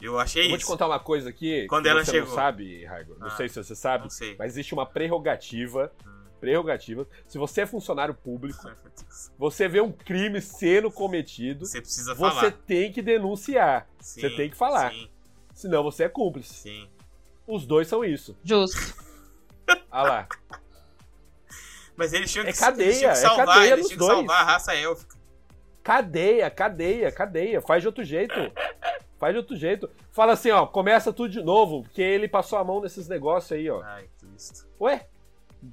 Eu 0.00 0.18
achei 0.18 0.46
Eu 0.46 0.50
vou 0.50 0.58
te 0.58 0.64
contar 0.64 0.86
uma 0.86 1.00
coisa 1.00 1.28
aqui 1.28 1.66
Quando 1.66 1.82
que 1.82 1.88
ela 1.90 2.04
você 2.04 2.12
chegou. 2.12 2.28
não 2.28 2.34
sabe, 2.34 2.84
Raigor. 2.86 3.18
Não 3.18 3.26
Ah, 3.26 3.30
sei 3.30 3.48
se 3.48 3.62
você 3.62 3.74
sabe, 3.74 4.04
Não 4.04 4.10
sei. 4.10 4.36
mas 4.38 4.52
existe 4.52 4.72
uma 4.72 4.86
prerrogativa. 4.86 5.92
Hum. 6.06 6.20
Prerrogativa. 6.40 7.06
Se 7.26 7.36
você 7.36 7.62
é 7.62 7.66
funcionário 7.66 8.14
público, 8.14 8.62
você 9.36 9.68
vê 9.68 9.80
um 9.80 9.90
crime 9.92 10.40
sendo 10.40 10.90
cometido, 10.92 11.66
Você 11.66 11.80
precisa 11.82 12.14
você 12.14 12.34
falar. 12.40 12.52
tem 12.52 12.90
que 12.92 13.02
denunciar. 13.02 13.86
Sim, 13.98 14.20
você 14.22 14.30
tem 14.30 14.48
que 14.48 14.56
falar. 14.56 14.92
Sim, 14.92 15.10
Senão 15.52 15.82
você 15.82 16.04
é 16.04 16.08
cúmplice. 16.08 16.54
sim. 16.54 16.88
Os 17.46 17.66
dois 17.66 17.88
são 17.88 18.04
isso. 18.04 18.38
Justo. 18.44 18.94
Ah 19.90 20.02
lá. 20.04 20.28
Mas 22.00 22.14
eles 22.14 22.32
tinham 22.32 22.44
que, 22.46 22.50
É 22.50 22.54
cadeia, 22.54 22.86
eles 22.86 22.98
tinham 22.98 23.12
que 23.12 23.18
é 23.18 23.20
salvar, 23.20 23.46
cadeia 23.46 23.72
eles 23.74 23.86
tinham 23.88 23.98
que 23.98 24.06
dois. 24.06 24.16
salvar 24.16 24.40
a 24.40 24.44
raça 24.44 24.74
élfica. 24.74 25.16
Cadeia, 25.82 26.50
cadeia, 26.50 27.12
cadeia. 27.12 27.60
Faz 27.60 27.82
de 27.82 27.88
outro 27.88 28.02
jeito. 28.02 28.34
Faz 29.18 29.34
de 29.34 29.38
outro 29.38 29.54
jeito. 29.54 29.90
Fala 30.10 30.32
assim, 30.32 30.50
ó, 30.50 30.66
começa 30.66 31.12
tudo 31.12 31.28
de 31.28 31.42
novo, 31.42 31.82
porque 31.82 32.00
ele 32.00 32.26
passou 32.26 32.58
a 32.58 32.64
mão 32.64 32.80
nesses 32.80 33.06
negócios 33.06 33.52
aí, 33.52 33.68
ó. 33.68 33.82
Ai, 33.82 34.08
Cristo. 34.18 34.66
Ué? 34.80 35.06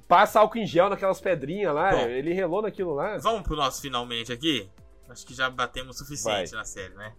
Passa 0.06 0.40
álcool 0.40 0.58
em 0.58 0.66
gel 0.66 0.90
naquelas 0.90 1.18
pedrinhas 1.18 1.74
lá, 1.74 1.92
Bom. 1.92 2.00
ele 2.02 2.34
relou 2.34 2.60
naquilo 2.60 2.92
lá. 2.92 3.16
Vamos 3.16 3.40
pro 3.42 3.56
nosso 3.56 3.80
finalmente 3.80 4.30
aqui? 4.30 4.68
Acho 5.08 5.26
que 5.26 5.32
já 5.32 5.48
batemos 5.48 5.96
o 5.96 5.98
suficiente 6.00 6.50
Vai. 6.50 6.58
na 6.58 6.64
série, 6.66 6.92
né? 6.92 7.14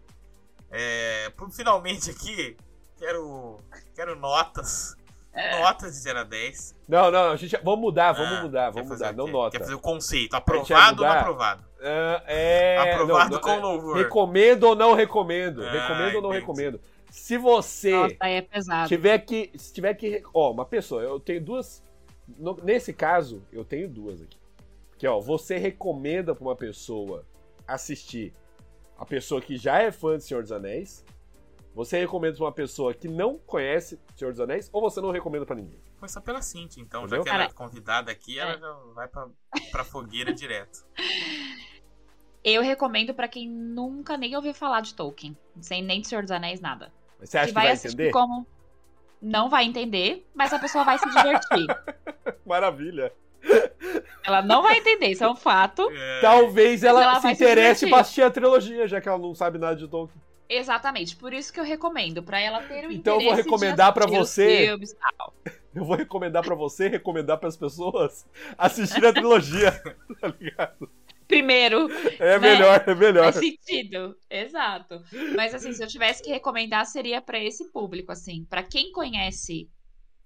É, 0.69 1.31
pro 1.31 1.49
finalmente 1.49 2.11
aqui, 2.11 2.55
quero, 2.95 3.57
quero 3.95 4.15
notas. 4.15 4.95
É. 5.33 5.61
Notas 5.61 5.93
de 5.93 5.99
0 5.99 6.19
a 6.19 6.23
10. 6.23 6.75
Não, 6.87 7.11
não, 7.11 7.31
a 7.31 7.35
gente, 7.35 7.55
vamos 7.63 7.79
mudar, 7.79 8.11
vamos 8.13 8.37
Ah, 8.39 8.41
mudar, 8.41 8.69
vamos 8.71 8.89
mudar, 8.89 9.13
não 9.13 9.27
nota. 9.27 9.51
Quer 9.57 9.63
fazer 9.63 9.75
o 9.75 9.79
conceito, 9.79 10.33
aprovado 10.35 11.01
ou 11.03 11.07
não 11.07 11.15
aprovado? 11.15 11.65
Ah, 11.81 12.23
é... 12.27 12.77
aprovado 12.93 13.31
não, 13.35 13.39
com 13.41 13.49
é- 13.51 13.57
louvor. 13.57 13.97
Recomendo 13.97 14.63
ou 14.63 14.75
não 14.75 14.93
recomendo? 14.95 15.63
Ah, 15.63 15.71
recomendo 15.71 16.15
ou 16.15 16.21
não 16.21 16.29
entendi. 16.29 16.39
recomendo? 16.41 16.81
Se 17.11 17.37
você 17.37 17.91
Nossa, 17.91 18.15
aí 18.19 18.33
é 18.35 18.41
pesado. 18.41 18.87
tiver 18.87 19.19
que, 19.19 19.51
se 19.55 19.73
tiver 19.73 19.93
que, 19.93 20.21
ó, 20.33 20.51
uma 20.51 20.65
pessoa, 20.65 21.01
eu 21.01 21.19
tenho 21.19 21.41
duas, 21.41 21.81
no- 22.37 22.59
nesse 22.63 22.91
caso, 22.93 23.41
eu 23.51 23.63
tenho 23.63 23.87
duas 23.87 24.21
aqui. 24.21 24.37
Que 24.97 25.07
ó, 25.07 25.19
você 25.19 25.57
recomenda 25.57 26.35
pra 26.35 26.43
uma 26.43 26.55
pessoa 26.55 27.23
assistir 27.67 28.33
a 28.97 29.05
pessoa 29.05 29.39
que 29.41 29.57
já 29.57 29.79
é 29.79 29.91
fã 29.91 30.17
de 30.17 30.23
Senhor 30.23 30.41
dos 30.43 30.51
Anéis? 30.51 31.05
Você 31.79 31.97
recomenda 31.97 32.35
pra 32.35 32.43
uma 32.43 32.51
pessoa 32.51 32.93
que 32.93 33.07
não 33.07 33.37
conhece 33.37 33.97
Senhor 34.13 34.31
dos 34.31 34.41
Anéis 34.41 34.69
ou 34.73 34.81
você 34.81 34.99
não 34.99 35.11
recomenda 35.11 35.45
pra 35.45 35.55
ninguém? 35.55 35.79
Começar 35.97 36.19
pela 36.19 36.41
Cintia, 36.41 36.83
então. 36.83 37.03
Entendeu? 37.03 37.19
Já 37.19 37.23
que 37.23 37.29
ela 37.29 37.43
é 37.45 37.53
convidada 37.53 38.11
aqui, 38.11 38.37
ela 38.37 38.51
é. 38.51 38.59
já 38.59 38.73
vai 38.93 39.07
pra, 39.07 39.29
pra 39.71 39.85
fogueira 39.85 40.33
direto. 40.33 40.85
Eu 42.43 42.61
recomendo 42.61 43.13
pra 43.13 43.29
quem 43.29 43.49
nunca 43.49 44.17
nem 44.17 44.35
ouviu 44.35 44.53
falar 44.53 44.81
de 44.81 44.93
Tolkien. 44.93 45.37
Sem 45.61 45.81
nem 45.81 46.01
de 46.01 46.09
Senhor 46.09 46.21
dos 46.21 46.31
Anéis, 46.31 46.59
nada. 46.59 46.91
Você 47.17 47.37
acha 47.37 47.47
que 47.47 47.53
que 47.53 47.55
vai 47.55 47.67
vai 47.67 47.75
entender? 47.75 48.11
como. 48.11 48.45
Não 49.21 49.49
vai 49.49 49.63
entender, 49.63 50.27
mas 50.33 50.51
a 50.51 50.59
pessoa 50.59 50.83
vai 50.83 50.99
se 50.99 51.09
divertir. 51.09 51.65
Maravilha. 52.45 53.13
Ela 54.25 54.41
não 54.41 54.61
vai 54.63 54.79
entender, 54.79 55.07
isso 55.11 55.23
é 55.23 55.29
um 55.29 55.35
fato. 55.35 55.89
É, 55.91 56.19
Talvez 56.19 56.83
ela, 56.83 57.03
ela 57.03 57.15
se 57.15 57.21
se 57.21 57.27
interesse 57.35 57.85
divertir. 57.85 57.89
pra 57.89 57.99
assistir 57.99 58.21
a 58.21 58.31
trilogia, 58.31 58.85
já 58.85 58.99
que 58.99 59.07
ela 59.07 59.17
não 59.17 59.33
sabe 59.33 59.57
nada 59.57 59.77
de 59.77 59.87
Tolkien. 59.87 60.21
Exatamente, 60.49 61.15
por 61.15 61.31
isso 61.31 61.53
que 61.53 61.59
eu 61.59 61.63
recomendo, 61.63 62.23
pra 62.23 62.39
ela 62.39 62.63
ter 62.63 62.87
o 62.87 62.91
Então 62.91 63.19
eu 63.21 63.27
vou 63.27 63.33
recomendar 63.35 63.93
os 63.97 64.11
você- 64.11 64.65
filmes. 64.65 64.95
Eu 65.75 65.85
vou 65.85 65.95
recomendar 65.95 66.43
pra 66.43 66.55
você, 66.55 66.87
recomendar 66.87 67.37
pras 67.37 67.55
pessoas 67.55 68.25
assistir 68.57 69.05
a 69.05 69.13
trilogia, 69.13 69.71
tá 70.19 70.27
ligado? 70.39 70.89
Primeiro, 71.27 71.87
É 72.17 72.39
Né? 72.39 72.39
melhor, 72.39 72.83
é 72.87 72.95
melhor. 72.95 73.31
faz 73.31 73.35
sentido. 73.45 74.17
Exato. 74.27 74.99
Mas 75.35 75.53
assim, 75.53 75.71
se 75.71 75.83
eu 75.83 75.87
tivesse 75.87 76.23
que 76.23 76.31
recomendar, 76.31 76.87
seria 76.87 77.21
pra 77.21 77.37
esse 77.39 77.65
público, 77.71 78.11
assim. 78.11 78.45
Pra 78.49 78.63
quem 78.63 78.91
conhece 78.91 79.69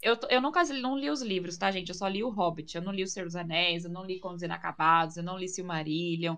Eu, 0.02 0.18
eu 0.30 0.40
nunca 0.42 0.64
não 0.64 0.98
li 0.98 1.10
os 1.10 1.22
livros, 1.22 1.58
tá, 1.58 1.70
gente? 1.72 1.90
Eu 1.90 1.96
só 1.96 2.08
li 2.08 2.24
o 2.24 2.30
Hobbit. 2.30 2.76
Eu 2.76 2.82
não 2.82 2.94
li 2.94 3.04
O 3.04 3.08
Senhor 3.08 3.26
dos 3.26 3.36
Anéis, 3.36 3.84
eu 3.84 3.92
não 3.92 4.06
li 4.06 4.20
Contos 4.22 4.44
Inacabados, 4.44 5.18
eu 5.18 5.24
não 5.24 5.38
li 5.38 5.50
Silmarillion. 5.50 6.36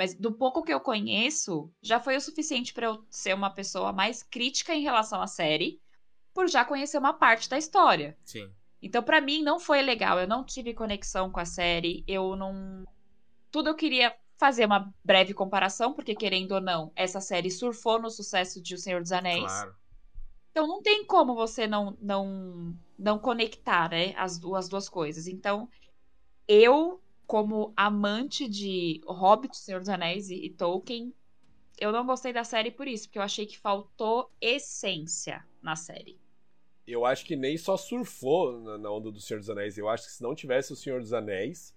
Mas 0.00 0.14
do 0.14 0.32
pouco 0.32 0.62
que 0.62 0.72
eu 0.72 0.80
conheço, 0.80 1.70
já 1.82 2.00
foi 2.00 2.16
o 2.16 2.20
suficiente 2.22 2.72
para 2.72 2.86
eu 2.86 3.04
ser 3.10 3.34
uma 3.34 3.50
pessoa 3.50 3.92
mais 3.92 4.22
crítica 4.22 4.74
em 4.74 4.80
relação 4.80 5.20
à 5.20 5.26
série, 5.26 5.78
por 6.32 6.48
já 6.48 6.64
conhecer 6.64 6.96
uma 6.96 7.12
parte 7.12 7.50
da 7.50 7.58
história. 7.58 8.16
Sim. 8.24 8.50
Então, 8.80 9.02
para 9.02 9.20
mim, 9.20 9.42
não 9.42 9.60
foi 9.60 9.82
legal. 9.82 10.18
Eu 10.18 10.26
não 10.26 10.42
tive 10.42 10.72
conexão 10.72 11.30
com 11.30 11.38
a 11.38 11.44
série. 11.44 12.02
Eu 12.08 12.34
não. 12.34 12.82
Tudo 13.50 13.68
eu 13.68 13.74
queria 13.74 14.16
fazer 14.38 14.64
uma 14.64 14.90
breve 15.04 15.34
comparação, 15.34 15.92
porque 15.92 16.14
querendo 16.14 16.52
ou 16.52 16.62
não, 16.62 16.90
essa 16.96 17.20
série 17.20 17.50
surfou 17.50 18.00
no 18.00 18.08
sucesso 18.08 18.58
de 18.62 18.74
O 18.74 18.78
Senhor 18.78 19.02
dos 19.02 19.12
Anéis. 19.12 19.52
Claro. 19.52 19.76
Então 20.50 20.66
não 20.66 20.80
tem 20.80 21.04
como 21.04 21.34
você 21.34 21.66
não 21.66 21.94
não 22.00 22.74
não 22.98 23.18
conectar, 23.18 23.90
né, 23.90 24.14
as 24.16 24.38
duas, 24.38 24.64
as 24.64 24.70
duas 24.70 24.88
coisas. 24.88 25.26
Então, 25.26 25.68
eu 26.48 27.02
como 27.30 27.72
amante 27.76 28.48
de 28.48 29.00
Hobbit, 29.06 29.56
Senhor 29.56 29.78
dos 29.78 29.88
Anéis 29.88 30.30
e, 30.30 30.46
e 30.46 30.50
Tolkien, 30.50 31.14
eu 31.78 31.92
não 31.92 32.04
gostei 32.04 32.32
da 32.32 32.42
série 32.42 32.72
por 32.72 32.88
isso, 32.88 33.06
porque 33.06 33.20
eu 33.20 33.22
achei 33.22 33.46
que 33.46 33.56
faltou 33.56 34.32
essência 34.40 35.46
na 35.62 35.76
série. 35.76 36.18
Eu 36.84 37.06
acho 37.06 37.24
que 37.24 37.36
nem 37.36 37.56
só 37.56 37.76
surfou 37.76 38.60
na, 38.60 38.78
na 38.78 38.90
onda 38.90 39.12
do 39.12 39.20
Senhor 39.20 39.38
dos 39.38 39.48
Anéis. 39.48 39.78
Eu 39.78 39.88
acho 39.88 40.06
que 40.06 40.12
se 40.12 40.20
não 40.20 40.34
tivesse 40.34 40.72
o 40.72 40.76
Senhor 40.76 40.98
dos 40.98 41.12
Anéis, 41.12 41.72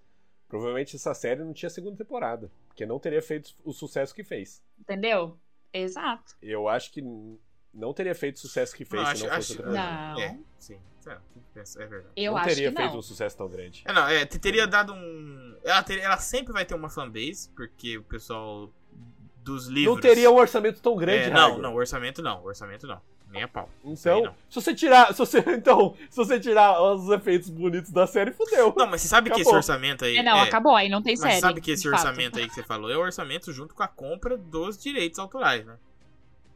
provavelmente 0.48 0.96
essa 0.96 1.14
série 1.14 1.44
não 1.44 1.54
tinha 1.54 1.70
segunda 1.70 1.98
temporada. 1.98 2.52
Porque 2.68 2.84
não 2.84 2.98
teria 2.98 3.22
feito 3.22 3.54
o 3.64 3.72
sucesso 3.72 4.16
que 4.16 4.24
fez. 4.24 4.60
Entendeu? 4.80 5.38
Exato. 5.72 6.36
Eu 6.42 6.68
acho 6.68 6.92
que 6.92 7.00
não 7.74 7.94
teria 7.94 8.14
feito 8.16 8.36
o 8.38 8.40
sucesso 8.40 8.76
que 8.76 8.86
fez 8.86 9.02
Não, 9.02 9.10
se 9.10 9.12
acho- 9.16 9.26
não 9.28 9.36
fosse 9.36 9.54
acho-. 9.54 9.64
Não. 9.72 10.20
É, 10.22 10.38
sim. 10.60 10.78
É, 11.06 11.12
é 11.60 11.86
verdade. 11.86 12.14
Eu 12.16 12.32
não 12.32 12.38
acho 12.38 12.48
teria 12.50 12.70
que 12.72 12.78
feito 12.78 12.92
não. 12.92 13.00
um 13.00 13.02
sucesso 13.02 13.38
tão 13.38 13.50
grande. 13.50 13.84
É, 13.86 13.92
não, 13.94 14.08
é, 14.08 14.26
te- 14.26 14.40
teria 14.40 14.66
dado 14.66 14.94
um. 14.94 15.56
Ela, 15.64 15.84
teria- 15.84 16.04
ela 16.04 16.18
sempre 16.18 16.54
vai 16.54 16.64
ter 16.66 16.74
uma 16.76 16.90
fanbase, 16.90 17.50
porque 17.56 17.98
o 17.98 18.04
pessoal 18.04 18.70
dos 19.44 19.68
livros. 19.68 19.96
Não 19.96 20.02
teria 20.02 20.32
um 20.32 20.36
orçamento 20.36 20.82
tão 20.82 20.96
grande, 20.96 21.26
É, 21.26 21.30
não, 21.30 21.58
não, 21.58 21.76
orçamento 21.76 22.22
não, 22.22 22.44
orçamento 22.46 22.88
não. 22.88 23.02
Nem 23.30 23.42
a 23.44 23.48
pau. 23.48 23.68
Então, 23.84 24.36
se 24.48 24.56
você 24.62 24.76
tirar, 24.76 25.12
se 25.12 25.18
você, 25.18 25.40
então, 25.58 25.96
se 26.10 26.16
você 26.16 26.40
tirar 26.40 26.80
os 26.82 27.10
efeitos 27.10 27.50
bonitos 27.50 27.92
da 27.92 28.06
série, 28.08 28.32
fudeu. 28.32 28.72
Não, 28.78 28.86
mas 28.88 29.02
você 29.02 29.08
sabe 29.08 29.30
que 29.32 29.36
esse 29.38 29.42
Acabou. 29.42 29.58
orçamento 29.58 30.06
aí. 30.06 30.18
É, 30.18 30.24
não, 30.24 30.40
acabou, 30.40 30.76
aí 30.76 30.88
não 30.88 31.02
tem 31.02 31.14
Mas 31.14 31.20
série. 31.22 31.40
sabe 31.42 31.60
que 31.60 31.72
esse 31.72 31.82
de 31.84 31.90
fato. 31.90 32.00
orçamento 32.06 32.38
aí 32.40 32.48
que 32.48 32.54
você 32.54 32.62
falou 32.64 32.92
é 32.92 32.96
o 32.96 33.02
orçamento 33.02 33.52
junto 33.52 33.74
com 33.74 33.82
a 33.84 33.88
compra 33.88 34.38
dos 34.38 34.78
direitos 34.78 35.18
autorais, 35.20 35.66
né? 35.66 35.76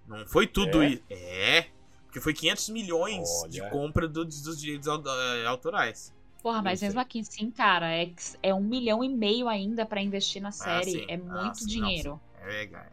Não 0.08 0.26
foi 0.26 0.48
tudo 0.48 0.82
É? 0.82 0.90
isso. 0.90 1.04
É. 1.10 1.68
Porque 2.06 2.22
foi 2.22 2.34
500 2.34 2.70
milhões 2.70 3.28
Olha. 3.42 3.50
de 3.52 3.70
compra 3.70 4.08
do- 4.08 4.24
dos 4.26 4.60
direitos 4.60 4.88
eh, 4.88 5.46
autorais. 5.46 6.14
Porra, 6.42 6.62
mas 6.62 6.82
Não 6.82 6.88
mesmo 6.88 7.00
aqui 7.02 7.24
sim, 7.26 7.52
cara, 7.52 7.92
é, 7.94 8.10
é 8.42 8.54
um 8.54 8.62
milhão 8.62 9.04
e 9.04 9.10
meio 9.10 9.50
ainda 9.50 9.86
pra 9.86 10.02
investir 10.02 10.42
na 10.42 10.52
série. 10.52 10.92
sim. 10.92 11.06
É 11.10 11.16
Ah, 11.16 11.18
muito 11.18 11.58
sim, 11.58 11.80
não, 11.80 11.88
dinheiro. 11.88 12.22
É, 12.42 12.64
é 12.64 12.88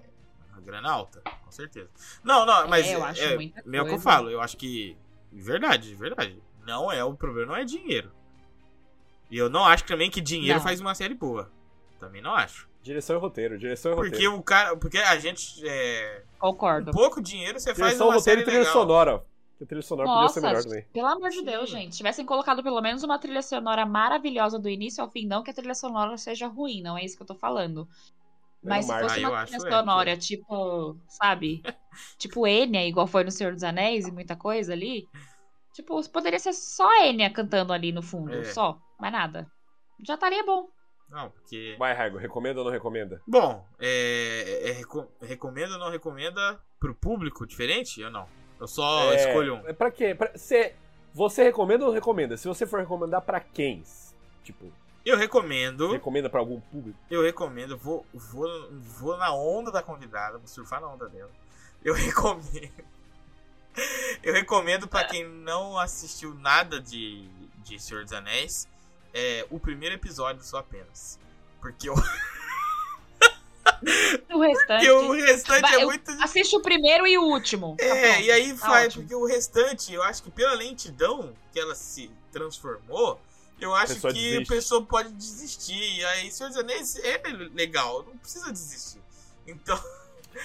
uma 0.52 0.60
grana 0.60 0.90
alta, 0.90 1.20
com 1.44 1.50
certeza. 1.52 1.88
Não, 2.24 2.44
não, 2.44 2.66
mas 2.68 2.90
eu 2.90 3.04
acho 3.04 3.22
é, 3.22 3.34
muita 3.36 3.62
meio 3.64 3.84
que 3.86 3.92
eu 3.92 4.00
falo, 4.00 4.28
eu 4.30 4.40
acho 4.40 4.56
que. 4.56 4.96
Verdade, 5.30 5.94
verdade. 5.94 6.42
Não 6.66 6.90
é 6.90 7.04
o 7.04 7.14
problema, 7.14 7.52
não 7.52 7.56
é 7.56 7.64
dinheiro. 7.64 8.10
E 9.30 9.36
eu 9.38 9.48
não 9.48 9.64
acho 9.64 9.84
também 9.84 10.10
que 10.10 10.20
dinheiro 10.20 10.58
Não. 10.58 10.64
faz 10.64 10.80
uma 10.80 10.94
série 10.94 11.14
boa. 11.14 11.50
Também 12.00 12.20
não 12.22 12.34
acho. 12.34 12.68
Direção 12.82 13.16
e 13.16 13.18
roteiro, 13.18 13.58
direção 13.58 13.92
e 13.92 13.94
Porque 13.94 14.10
roteiro. 14.10 14.36
o 14.36 14.42
cara. 14.42 14.76
Porque 14.76 14.98
a 14.98 15.18
gente. 15.18 15.66
É, 15.66 16.22
com 16.52 16.58
Concordo. 16.58 16.92
pouco 16.92 17.20
dinheiro 17.22 17.58
você 17.58 17.74
faz 17.74 17.98
Direção, 17.98 18.08
uma 18.08 18.14
roteiro 18.16 18.40
série 18.40 18.40
e 18.40 18.44
trilha 18.44 18.58
legal. 18.60 18.72
sonora. 18.72 19.24
A 19.62 19.66
trilha 19.66 19.82
sonora 19.82 20.08
podia 20.08 20.28
ser 20.28 20.40
Nossa, 20.40 20.40
melhor 20.40 20.62
também. 20.62 20.84
pelo 20.92 21.06
amor 21.06 21.30
de 21.30 21.38
Sim. 21.38 21.44
Deus, 21.44 21.70
gente. 21.70 21.92
Se 21.92 21.96
tivessem 21.98 22.26
colocado 22.26 22.62
pelo 22.62 22.80
menos 22.82 23.02
uma 23.02 23.18
trilha 23.18 23.40
sonora 23.42 23.86
maravilhosa 23.86 24.58
do 24.58 24.68
início 24.68 25.02
ao 25.02 25.10
fim, 25.10 25.26
não 25.26 25.42
que 25.42 25.50
a 25.50 25.54
trilha 25.54 25.74
sonora 25.74 26.16
seja 26.18 26.46
ruim, 26.48 26.82
não 26.82 26.98
é 26.98 27.04
isso 27.04 27.16
que 27.16 27.22
eu 27.22 27.26
tô 27.26 27.34
falando. 27.34 27.88
Mas 28.62 28.86
se 28.86 28.92
fosse 29.00 29.24
Ah, 29.24 29.28
uma 29.30 29.46
trilha 29.46 29.56
é, 29.68 29.70
sonora, 29.70 30.16
tipo, 30.16 30.96
sabe? 31.08 31.62
tipo 32.18 32.46
Enya, 32.46 32.84
igual 32.86 33.06
foi 33.06 33.22
no 33.24 33.30
Senhor 33.30 33.52
dos 33.52 33.62
Anéis 33.62 34.06
e 34.08 34.12
muita 34.12 34.34
coisa 34.34 34.72
ali. 34.72 35.06
Tipo, 35.72 36.00
poderia 36.10 36.38
ser 36.38 36.52
só 36.52 36.88
a 36.88 37.06
Enya 37.06 37.30
cantando 37.30 37.72
ali 37.72 37.92
no 37.92 38.02
fundo, 38.02 38.32
É. 38.34 38.44
só. 38.44 38.78
Mais 38.98 39.12
nada. 39.12 39.46
Já 40.06 40.14
estaria 40.14 40.44
bom. 40.44 40.68
Não, 41.08 41.30
porque. 41.30 41.76
Vai, 41.78 41.94
Raigo, 41.94 42.18
recomenda 42.18 42.58
ou 42.60 42.64
não 42.64 42.72
recomenda? 42.72 43.20
Bom, 43.26 43.64
é, 43.78 44.62
é, 44.68 44.72
reco- 44.72 45.06
recomenda 45.22 45.74
ou 45.74 45.78
não 45.78 45.90
recomenda 45.90 46.60
pro 46.80 46.94
público 46.94 47.46
diferente 47.46 48.02
ou 48.02 48.10
não? 48.10 48.26
Eu 48.60 48.66
só 48.66 49.12
é, 49.12 49.16
escolho 49.16 49.56
um. 49.56 49.68
É 49.68 49.72
pra 49.72 49.90
quê? 49.90 50.14
Pra, 50.14 50.36
cê- 50.36 50.74
você 51.12 51.42
recomenda 51.44 51.84
ou 51.84 51.88
não 51.90 51.94
recomenda? 51.94 52.36
Se 52.36 52.48
você 52.48 52.66
for 52.66 52.80
recomendar 52.80 53.20
pra 53.22 53.38
quem? 53.40 53.84
Tipo, 54.42 54.72
Eu 55.04 55.16
recomendo. 55.16 55.92
recomenda 55.92 56.28
pra 56.28 56.40
algum 56.40 56.60
público? 56.60 56.98
Eu 57.10 57.22
recomendo, 57.22 57.76
vou, 57.76 58.04
vou, 58.12 58.48
vou 58.72 59.16
na 59.16 59.32
onda 59.34 59.70
da 59.70 59.82
convidada, 59.82 60.38
vou 60.38 60.46
surfar 60.48 60.80
na 60.80 60.88
onda 60.88 61.08
dela. 61.08 61.30
Eu 61.84 61.94
recomendo. 61.94 62.72
Eu 64.22 64.32
recomendo 64.32 64.86
pra 64.88 65.04
quem 65.04 65.24
não 65.28 65.76
assistiu 65.78 66.32
nada 66.34 66.80
de, 66.80 67.28
de 67.64 67.78
Senhor 67.80 68.04
dos 68.04 68.12
Anéis, 68.12 68.68
é, 69.14 69.46
o 69.50 69.58
primeiro 69.60 69.94
episódio 69.94 70.42
só 70.44 70.58
apenas. 70.58 71.18
Porque 71.60 71.88
o, 71.88 71.94
O 74.32 74.40
restante. 74.40 74.86
porque 74.86 74.90
o 74.90 75.12
restante 75.12 75.74
é 75.74 75.82
eu- 75.82 75.86
muito. 75.86 76.10
Assiste 76.22 76.56
o 76.56 76.60
primeiro 76.60 77.06
e 77.06 77.16
o 77.18 77.22
último. 77.22 77.76
Tá 77.78 77.84
É, 77.84 78.12
pronto. 78.12 78.20
e 78.26 78.30
aí 78.32 78.52
Tá 78.52 78.66
faz, 78.66 78.86
ótimo. 78.88 79.02
porque 79.04 79.14
o 79.14 79.26
restante, 79.26 79.92
eu 79.92 80.02
acho 80.02 80.22
que 80.22 80.30
pela 80.30 80.54
lentidão 80.54 81.32
que 81.52 81.58
ela 81.60 81.74
se 81.74 82.10
transformou, 82.32 83.20
eu 83.60 83.74
acho 83.74 83.94
pessoa 83.94 84.12
que 84.12 84.18
desiste. 84.20 84.52
a 84.52 84.56
pessoa 84.56 84.84
pode 84.84 85.12
desistir. 85.12 85.96
E 85.98 86.04
aí, 86.04 86.30
Senhor 86.30 86.48
dos 86.50 86.58
Anéis 86.58 86.96
é 86.96 87.22
legal, 87.54 88.02
não 88.02 88.16
precisa 88.18 88.50
desistir. 88.52 89.00
Então. 89.46 89.80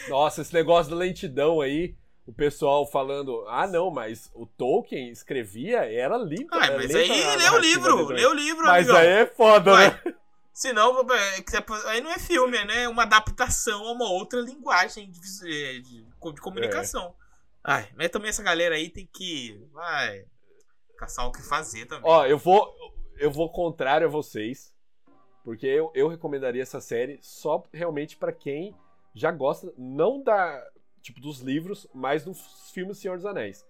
Nossa, 0.07 0.41
esse 0.41 0.53
negócio 0.53 0.91
da 0.91 0.97
lentidão 0.97 1.59
aí, 1.61 1.95
o 2.30 2.34
pessoal 2.34 2.86
falando, 2.86 3.43
ah 3.47 3.65
não, 3.65 3.89
mas 3.89 4.30
o 4.36 4.45
Tolkien 4.45 5.09
escrevia, 5.09 5.80
era 5.91 6.15
lindo. 6.17 6.47
Ah, 6.51 6.71
mas 6.77 6.93
aí 6.93 7.07
lê 7.38 7.49
o 7.49 7.57
livro, 7.57 8.07
lê 8.09 8.25
o 8.25 8.34
livro, 8.34 8.65
Mas 8.65 8.88
amigão. 8.88 8.97
aí 8.97 9.07
é 9.07 9.25
foda, 9.25 9.71
Vai. 9.71 9.89
né? 9.89 10.13
Senão, 10.53 10.99
é, 11.11 11.89
aí 11.89 12.01
não 12.01 12.11
é 12.11 12.19
filme, 12.19 12.55
é 12.57 12.65
né? 12.65 12.88
uma 12.88 13.03
adaptação 13.03 13.88
a 13.88 13.91
uma 13.91 14.09
outra 14.11 14.41
linguagem 14.41 15.09
de, 15.09 15.19
é, 15.47 15.80
de 15.80 16.05
co- 16.19 16.32
de 16.34 16.39
comunicação. 16.41 17.15
Ai, 17.63 17.89
mas 17.95 18.09
também 18.09 18.30
essa 18.30 18.43
galera 18.43 18.75
aí 18.75 18.89
tem 18.89 19.09
que. 19.11 19.59
Vai. 19.73 20.25
Caçar 20.97 21.25
o 21.25 21.32
que 21.32 21.41
fazer 21.41 21.86
também. 21.88 22.09
Ó, 22.11 22.25
eu 22.25 22.38
vou, 22.38 22.71
eu 23.17 23.32
vou 23.32 23.49
contrário 23.49 24.05
a 24.05 24.09
vocês, 24.09 24.71
porque 25.43 25.65
eu, 25.65 25.91
eu 25.95 26.07
recomendaria 26.09 26.61
essa 26.61 26.80
série 26.82 27.17
só 27.21 27.63
realmente 27.73 28.17
pra 28.17 28.32
quem 28.34 28.75
já 29.15 29.32
gosta, 29.32 29.73
não 29.77 30.21
da, 30.21 30.61
tipo, 31.10 31.20
dos 31.20 31.39
livros, 31.39 31.88
mas 31.93 32.24
dos 32.24 32.72
filmes 32.72 32.97
Senhor 32.97 33.18
dos 33.18 33.26
Anéis. 33.26 33.66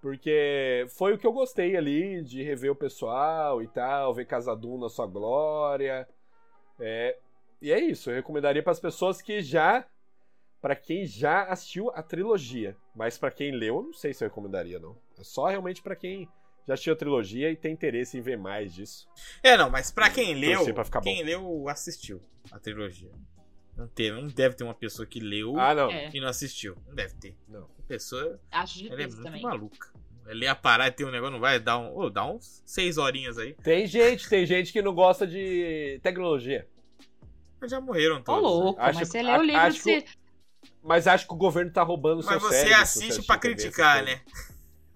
Porque 0.00 0.86
foi 0.90 1.14
o 1.14 1.18
que 1.18 1.26
eu 1.26 1.32
gostei 1.32 1.76
ali, 1.76 2.22
de 2.22 2.42
rever 2.42 2.70
o 2.70 2.76
pessoal 2.76 3.62
e 3.62 3.68
tal, 3.68 4.14
ver 4.14 4.26
Casadum 4.26 4.78
na 4.78 4.88
sua 4.88 5.06
glória. 5.06 6.06
É, 6.78 7.16
e 7.62 7.72
é 7.72 7.80
isso, 7.80 8.10
eu 8.10 8.16
recomendaria 8.16 8.62
para 8.62 8.72
as 8.72 8.80
pessoas 8.80 9.22
que 9.22 9.40
já. 9.40 9.86
Pra 10.60 10.74
quem 10.74 11.06
já 11.06 11.44
assistiu 11.44 11.90
a 11.90 12.02
trilogia. 12.02 12.76
Mas 12.94 13.16
pra 13.16 13.30
quem 13.30 13.52
leu, 13.52 13.76
eu 13.76 13.82
não 13.82 13.92
sei 13.92 14.12
se 14.12 14.24
eu 14.24 14.28
recomendaria, 14.28 14.80
não. 14.80 14.96
É 15.18 15.22
só 15.22 15.46
realmente 15.46 15.82
pra 15.82 15.94
quem 15.94 16.28
já 16.66 16.74
assistiu 16.74 16.94
a 16.94 16.96
trilogia 16.96 17.50
e 17.50 17.56
tem 17.56 17.72
interesse 17.72 18.18
em 18.18 18.20
ver 18.20 18.36
mais 18.36 18.74
disso. 18.74 19.06
É, 19.42 19.56
não, 19.56 19.70
mas 19.70 19.92
pra 19.92 20.10
quem 20.10 20.34
leu, 20.34 20.74
pra 20.74 21.00
quem 21.00 21.18
bom. 21.18 21.24
leu 21.24 21.68
assistiu 21.68 22.20
a 22.50 22.58
trilogia. 22.58 23.12
Não, 23.76 23.86
teve, 23.88 24.20
não 24.20 24.28
deve 24.28 24.54
ter 24.54 24.64
uma 24.64 24.74
pessoa 24.74 25.06
que 25.06 25.20
leu 25.20 25.58
Ah, 25.58 25.74
não. 25.74 25.90
É. 25.90 26.10
e 26.14 26.20
não 26.20 26.28
assistiu. 26.28 26.76
Não 26.86 26.94
deve 26.94 27.14
ter. 27.14 27.36
Não. 27.46 27.64
A 27.78 27.82
pessoa 27.86 28.40
Acho 28.50 28.86
ela 28.86 29.02
é 29.02 29.06
muito 29.06 29.22
também. 29.22 29.42
maluca. 29.42 29.88
Ela 30.26 30.44
ia 30.44 30.54
parar 30.54 30.88
e 30.88 30.90
ter 30.90 31.04
um 31.04 31.10
negócio, 31.10 31.32
não 31.34 31.40
vai 31.40 31.60
dar 31.60 31.78
um. 31.78 31.96
Ô, 31.96 32.10
dá 32.10 32.24
uns 32.24 32.62
seis 32.66 32.96
horinhas 32.98 33.38
aí. 33.38 33.54
Tem 33.62 33.86
gente, 33.86 34.28
tem 34.28 34.44
gente 34.46 34.72
que 34.72 34.80
não 34.82 34.94
gosta 34.94 35.26
de 35.26 36.00
tecnologia. 36.02 36.66
Mas 37.60 37.70
já 37.70 37.80
morreram 37.80 38.16
Ô, 38.16 38.20
todos. 38.20 38.42
né? 38.42 38.48
louco, 38.48 38.80
Acho- 38.80 38.98
mas 38.98 39.08
você 39.08 39.18
a- 39.18 39.22
lê 39.22 39.38
o 39.38 39.42
livro 39.42 39.60
acho 39.60 39.82
que 39.82 40.00
se... 40.00 40.06
Mas 40.82 41.06
acho 41.06 41.26
que 41.28 41.32
o 41.34 41.36
governo 41.36 41.70
tá 41.72 41.82
roubando 41.82 42.20
o 42.20 42.22
seu 42.22 42.32
Mas 42.32 42.42
você 42.42 42.54
cérebro, 42.60 42.82
assiste 42.82 43.26
TV, 43.26 43.38
criticar, 43.38 44.02
né? 44.02 44.20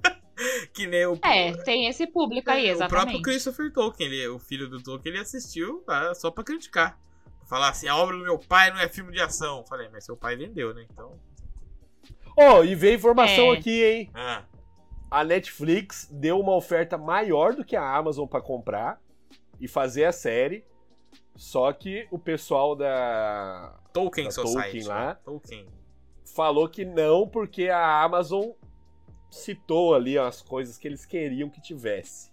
que 0.73 0.87
nem 0.87 1.07
o. 1.07 1.19
É, 1.23 1.53
tem 1.65 1.87
esse 1.87 2.07
público 2.07 2.51
aí, 2.51 2.67
É, 2.67 2.71
exatamente. 2.71 2.93
O 2.93 3.03
próprio 3.03 3.23
Christopher 3.23 3.73
Tolkien, 3.73 4.09
ele, 4.11 4.29
o 4.29 4.39
filho 4.39 4.69
do 4.69 4.83
Tolkien, 4.83 5.13
ele 5.15 5.23
assistiu 5.23 5.85
ah, 5.87 6.13
só 6.15 6.31
pra 6.31 6.43
criticar. 6.43 6.99
Falar 7.51 7.69
assim, 7.71 7.89
a 7.89 7.97
obra 7.97 8.17
do 8.17 8.23
meu 8.23 8.39
pai 8.39 8.71
não 8.71 8.79
é 8.81 8.89
filme 8.89 9.13
de 9.13 9.21
ação. 9.21 9.65
Falei, 9.69 9.89
mas 9.93 10.05
seu 10.05 10.17
pai 10.17 10.37
vendeu, 10.37 10.73
né? 10.73 10.87
Então. 10.91 11.19
Oh, 12.37 12.63
e 12.65 12.75
veio 12.77 12.95
informação 12.95 13.53
É. 13.53 13.59
aqui, 13.59 13.85
hein? 13.85 14.11
Ah, 14.15 14.45
A 15.11 15.25
Netflix 15.25 16.09
deu 16.13 16.39
uma 16.39 16.55
oferta 16.55 16.97
maior 16.97 17.53
do 17.55 17.65
que 17.65 17.75
a 17.75 17.97
Amazon 17.97 18.29
pra 18.29 18.41
comprar 18.41 19.01
e 19.61 19.67
fazer 19.67 20.05
a 20.05 20.13
série. 20.13 20.65
Só 21.35 21.73
que 21.73 22.07
o 22.13 22.19
pessoal 22.21 22.77
da 22.77 23.77
Tolkien 23.93 24.27
Da 24.27 24.31
Society. 24.31 24.55
Tolkien 24.63 24.85
lá. 24.87 25.07
né? 25.09 25.17
Tolkien. 25.25 25.67
falou 26.33 26.69
que 26.69 26.85
não, 26.85 27.27
porque 27.29 27.69
a 27.69 28.03
Amazon 28.05 28.51
citou 29.29 29.95
ali 29.95 30.17
as 30.17 30.41
coisas 30.41 30.79
que 30.79 30.87
eles 30.87 31.05
queriam 31.05 31.51
que 31.51 31.61
tivesse. 31.61 32.31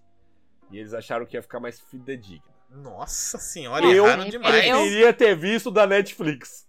E 0.69 0.77
eles 0.77 0.93
acharam 0.93 1.25
que 1.25 1.35
ia 1.35 1.41
ficar 1.41 1.59
mais 1.59 1.79
fidedigna. 1.79 2.46
Nossa 2.69 3.37
senhora, 3.37 3.85
Eu- 3.85 4.05
erraram 4.05 4.25
demais. 4.29 4.65
Eu 4.67 4.83
queria 4.83 5.13
ter 5.13 5.35
visto 5.35 5.71
da 5.71 5.87
Netflix. 5.87 6.65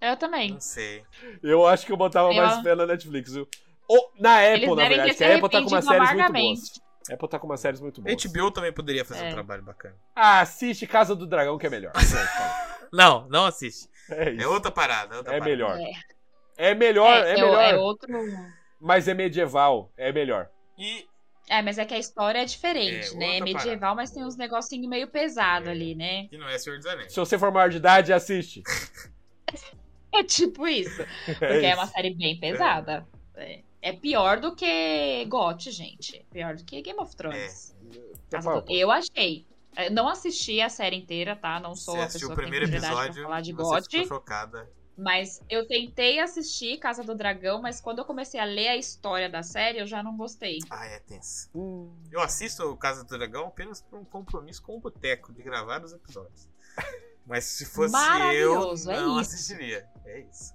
Eu 0.00 0.16
também. 0.16 0.52
Não 0.52 0.60
sei. 0.60 1.04
Eu 1.42 1.66
acho 1.66 1.86
que 1.86 1.92
eu 1.92 1.96
botava 1.96 2.30
Eu- 2.32 2.34
mais 2.42 2.60
fé 2.62 2.74
na 2.74 2.86
Netflix, 2.86 3.32
viu? 3.32 3.46
Ou 3.88 4.12
na 4.18 4.36
Apple, 4.38 4.64
Eles 4.64 4.76
na 4.76 4.88
verdade, 4.88 5.10
que 5.10 5.16
se 5.16 5.24
a 5.24 5.36
Apple 5.36 5.50
tá 5.50 5.60
com 5.62 5.68
umas 5.68 5.86
arrependido 5.86 5.88
séries 5.88 6.08
muito 6.08 6.20
amargamente. 6.20 6.60
boas. 6.60 6.82
A 7.10 7.14
Apple 7.14 7.28
tá 7.28 7.38
com 7.38 7.46
umas 7.46 7.60
séries 7.60 7.80
muito 7.80 8.00
boas. 8.00 8.14
HBO 8.24 8.50
também 8.50 8.72
poderia 8.72 9.04
fazer 9.04 9.24
um 9.24 9.28
É. 9.28 9.32
trabalho 9.32 9.62
bacana. 9.62 9.96
Ah, 10.14 10.40
assiste 10.40 10.86
Casa 10.86 11.14
do 11.14 11.26
Dragão, 11.26 11.58
que 11.58 11.66
é 11.66 11.70
melhor. 11.70 11.92
Não, 12.92 13.26
não 13.28 13.46
assiste. 13.46 13.88
É 14.10 14.42
É 14.42 14.46
outra 14.46 14.70
parada. 14.70 15.14
É, 15.14 15.18
outra 15.18 15.32
É 15.34 15.38
parada. 15.38 15.50
melhor. 15.50 15.78
É, 15.78 16.70
É 16.70 16.74
melhor, 16.74 17.24
é, 17.24 17.30
é, 17.30 17.34
melhor. 17.34 17.60
é 17.62 17.74
outro. 17.76 18.08
Mas 18.80 19.08
é 19.08 19.14
medieval, 19.14 19.90
é 19.96 20.12
melhor. 20.12 20.48
E 20.78 21.06
É, 21.48 21.60
mas 21.60 21.76
é 21.78 21.84
que 21.84 21.92
a 21.94 21.98
história 21.98 22.38
é 22.40 22.44
diferente, 22.44 23.12
É, 23.14 23.16
né? 23.16 23.36
É 23.38 23.40
medieval, 23.40 23.78
parada. 23.78 23.94
mas 23.96 24.10
tem 24.10 24.24
uns 24.24 24.36
negocinhos 24.36 24.88
meio 24.88 25.08
pesado 25.08 25.68
É. 25.68 25.72
ali, 25.72 25.94
né? 25.94 26.26
que 26.28 26.38
não 26.38 26.48
é 26.48 26.56
Senhor 26.58 26.76
dos 26.78 26.86
Anéis. 26.86 27.12
Se 27.12 27.18
você 27.20 27.38
for 27.38 27.50
maior 27.52 27.68
de 27.68 27.76
idade, 27.78 28.12
assiste. 28.12 28.62
É 30.14 30.22
tipo 30.22 30.68
isso. 30.68 31.02
Porque 31.24 31.44
é, 31.66 31.74
uma 31.74 31.86
série 31.86 32.14
bem 32.14 32.38
pesada. 32.38 33.06
É. 33.34 33.60
É 33.80 33.92
pior 33.94 34.38
do 34.38 34.54
que 34.54 35.24
GOT, 35.26 35.70
gente. 35.70 36.24
Pior 36.30 36.54
do 36.54 36.62
que 36.64 36.80
Game 36.82 37.00
of 37.00 37.16
Thrones. 37.16 37.74
Casa 38.30 38.60
do- 38.60 38.70
Eu 38.72 38.90
achei. 38.90 39.46
Eu 39.76 39.90
não 39.90 40.06
assisti 40.06 40.60
a 40.60 40.68
série 40.68 40.96
inteira, 40.96 41.34
tá? 41.34 41.58
Não 41.58 41.74
sou 41.74 41.94
Você 41.94 42.00
a 42.00 42.04
assistiu 42.04 42.28
pessoa 42.28 42.34
o 42.34 42.36
que 42.36 42.42
tem 42.42 42.50
primeiro 42.50 42.66
propriedade 42.70 42.94
pra 42.94 43.04
episódio 43.06 43.22
falar 43.24 43.40
de 43.40 43.52
você 43.54 43.80
ficou 43.80 43.98
GOT. 44.00 44.08
chocada. 44.08 44.70
Mas 45.02 45.40
eu 45.50 45.66
tentei 45.66 46.20
assistir 46.20 46.78
Casa 46.78 47.02
do 47.02 47.14
Dragão, 47.14 47.60
mas 47.60 47.80
quando 47.80 47.98
eu 47.98 48.04
comecei 48.04 48.38
a 48.38 48.44
ler 48.44 48.68
a 48.68 48.76
história 48.76 49.28
da 49.28 49.42
série, 49.42 49.78
eu 49.80 49.86
já 49.86 50.00
não 50.02 50.16
gostei. 50.16 50.58
Ah, 50.70 50.86
é 50.86 51.00
tenso. 51.00 51.50
Hum, 51.52 51.92
Eu 52.10 52.20
assisto 52.20 52.76
Casa 52.76 53.02
do 53.02 53.18
Dragão 53.18 53.46
apenas 53.48 53.80
por 53.82 53.98
um 53.98 54.04
compromisso 54.04 54.62
com 54.62 54.76
o 54.76 54.80
Boteco 54.80 55.32
de 55.32 55.42
gravar 55.42 55.82
os 55.82 55.92
episódios. 55.92 56.48
Mas 57.26 57.44
se 57.44 57.64
fosse 57.64 57.94
eu, 57.94 58.00
Maravilhoso, 58.00 58.90
é 58.90 58.96
não 59.00 59.20
isso. 59.20 59.32
assistiria. 59.32 59.88
É 60.04 60.20
isso. 60.20 60.54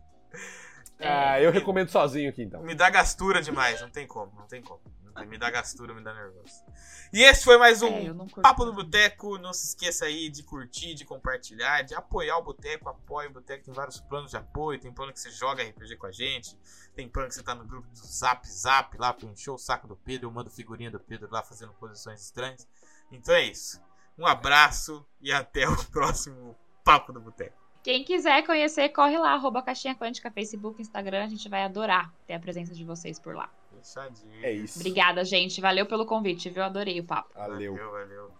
Ah, 0.99 1.39
eu 1.41 1.51
recomendo 1.51 1.89
sozinho 1.89 2.29
aqui 2.29 2.43
então. 2.43 2.61
Me 2.63 2.73
dá 2.73 2.89
gastura 2.89 3.41
demais, 3.41 3.81
não 3.81 3.89
tem 3.89 4.07
como, 4.07 4.31
não 4.35 4.47
tem 4.47 4.61
como. 4.61 4.81
Me 5.25 5.37
dá 5.37 5.49
gastura, 5.49 5.93
me 5.93 6.03
dá 6.03 6.13
nervoso. 6.13 6.63
E 7.11 7.23
esse 7.23 7.43
foi 7.43 7.57
mais 7.57 7.81
um 7.81 7.87
É. 7.87 8.41
Papo 8.41 8.65
do 8.65 8.73
Boteco. 8.73 9.37
Não 9.37 9.53
se 9.53 9.67
esqueça 9.67 10.05
aí 10.05 10.29
de 10.29 10.43
curtir, 10.43 10.93
de 10.93 11.05
compartilhar, 11.05 11.81
de 11.81 11.95
apoiar 11.95 12.37
o 12.37 12.43
Boteco. 12.43 12.89
Apoie 12.89 13.27
o 13.27 13.31
Boteco. 13.31 13.65
Tem 13.65 13.73
vários 13.73 13.99
planos 13.99 14.31
de 14.31 14.37
apoio. 14.37 14.79
Tem 14.79 14.91
plano 14.91 15.13
que 15.13 15.19
você 15.19 15.31
joga 15.31 15.63
RPG 15.63 15.95
com 15.97 16.07
a 16.07 16.11
gente. 16.11 16.57
Tem 16.95 17.07
plano 17.07 17.29
que 17.29 17.35
você 17.35 17.43
tá 17.43 17.55
no 17.55 17.65
grupo 17.65 17.87
do 17.87 17.97
Zap 17.97 18.47
Zap 18.47 18.97
lá 18.97 19.13
pra 19.13 19.27
encher 19.27 19.51
o 19.51 19.57
saco 19.57 19.87
do 19.87 19.95
Pedro. 19.95 20.27
Eu 20.27 20.31
mando 20.31 20.49
figurinha 20.49 20.91
do 20.91 20.99
Pedro 20.99 21.27
lá 21.31 21.41
fazendo 21.41 21.73
posições 21.73 22.21
estranhas. 22.21 22.67
Então 23.11 23.33
é 23.33 23.43
isso. 23.43 23.81
Um 24.17 24.25
abraço 24.25 25.05
e 25.21 25.31
até 25.31 25.67
o 25.67 25.75
próximo 25.91 26.55
Papo 26.83 27.13
do 27.13 27.19
Boteco. 27.19 27.67
Quem 27.83 28.03
quiser 28.03 28.45
conhecer, 28.45 28.89
corre 28.89 29.17
lá, 29.17 29.33
arroba 29.33 29.61
Caixinha 29.61 29.95
Quântica, 29.95 30.29
Facebook, 30.29 30.81
Instagram. 30.81 31.23
A 31.23 31.27
gente 31.27 31.47
vai 31.47 31.63
adorar 31.63 32.13
ter 32.25 32.33
a 32.33 32.39
presença 32.39 32.73
de 32.73 32.83
vocês 32.83 33.17
por 33.17 33.33
lá. 33.33 33.49
Fechadinho. 33.87 34.45
É 34.45 34.51
isso. 34.51 34.79
Obrigada, 34.79 35.23
gente. 35.23 35.61
Valeu 35.61 35.85
pelo 35.85 36.05
convite, 36.05 36.49
viu? 36.49 36.63
Adorei 36.63 36.99
o 36.99 37.05
papo. 37.05 37.33
Valeu. 37.33 37.73
Valeu, 37.73 37.91
valeu. 37.91 38.36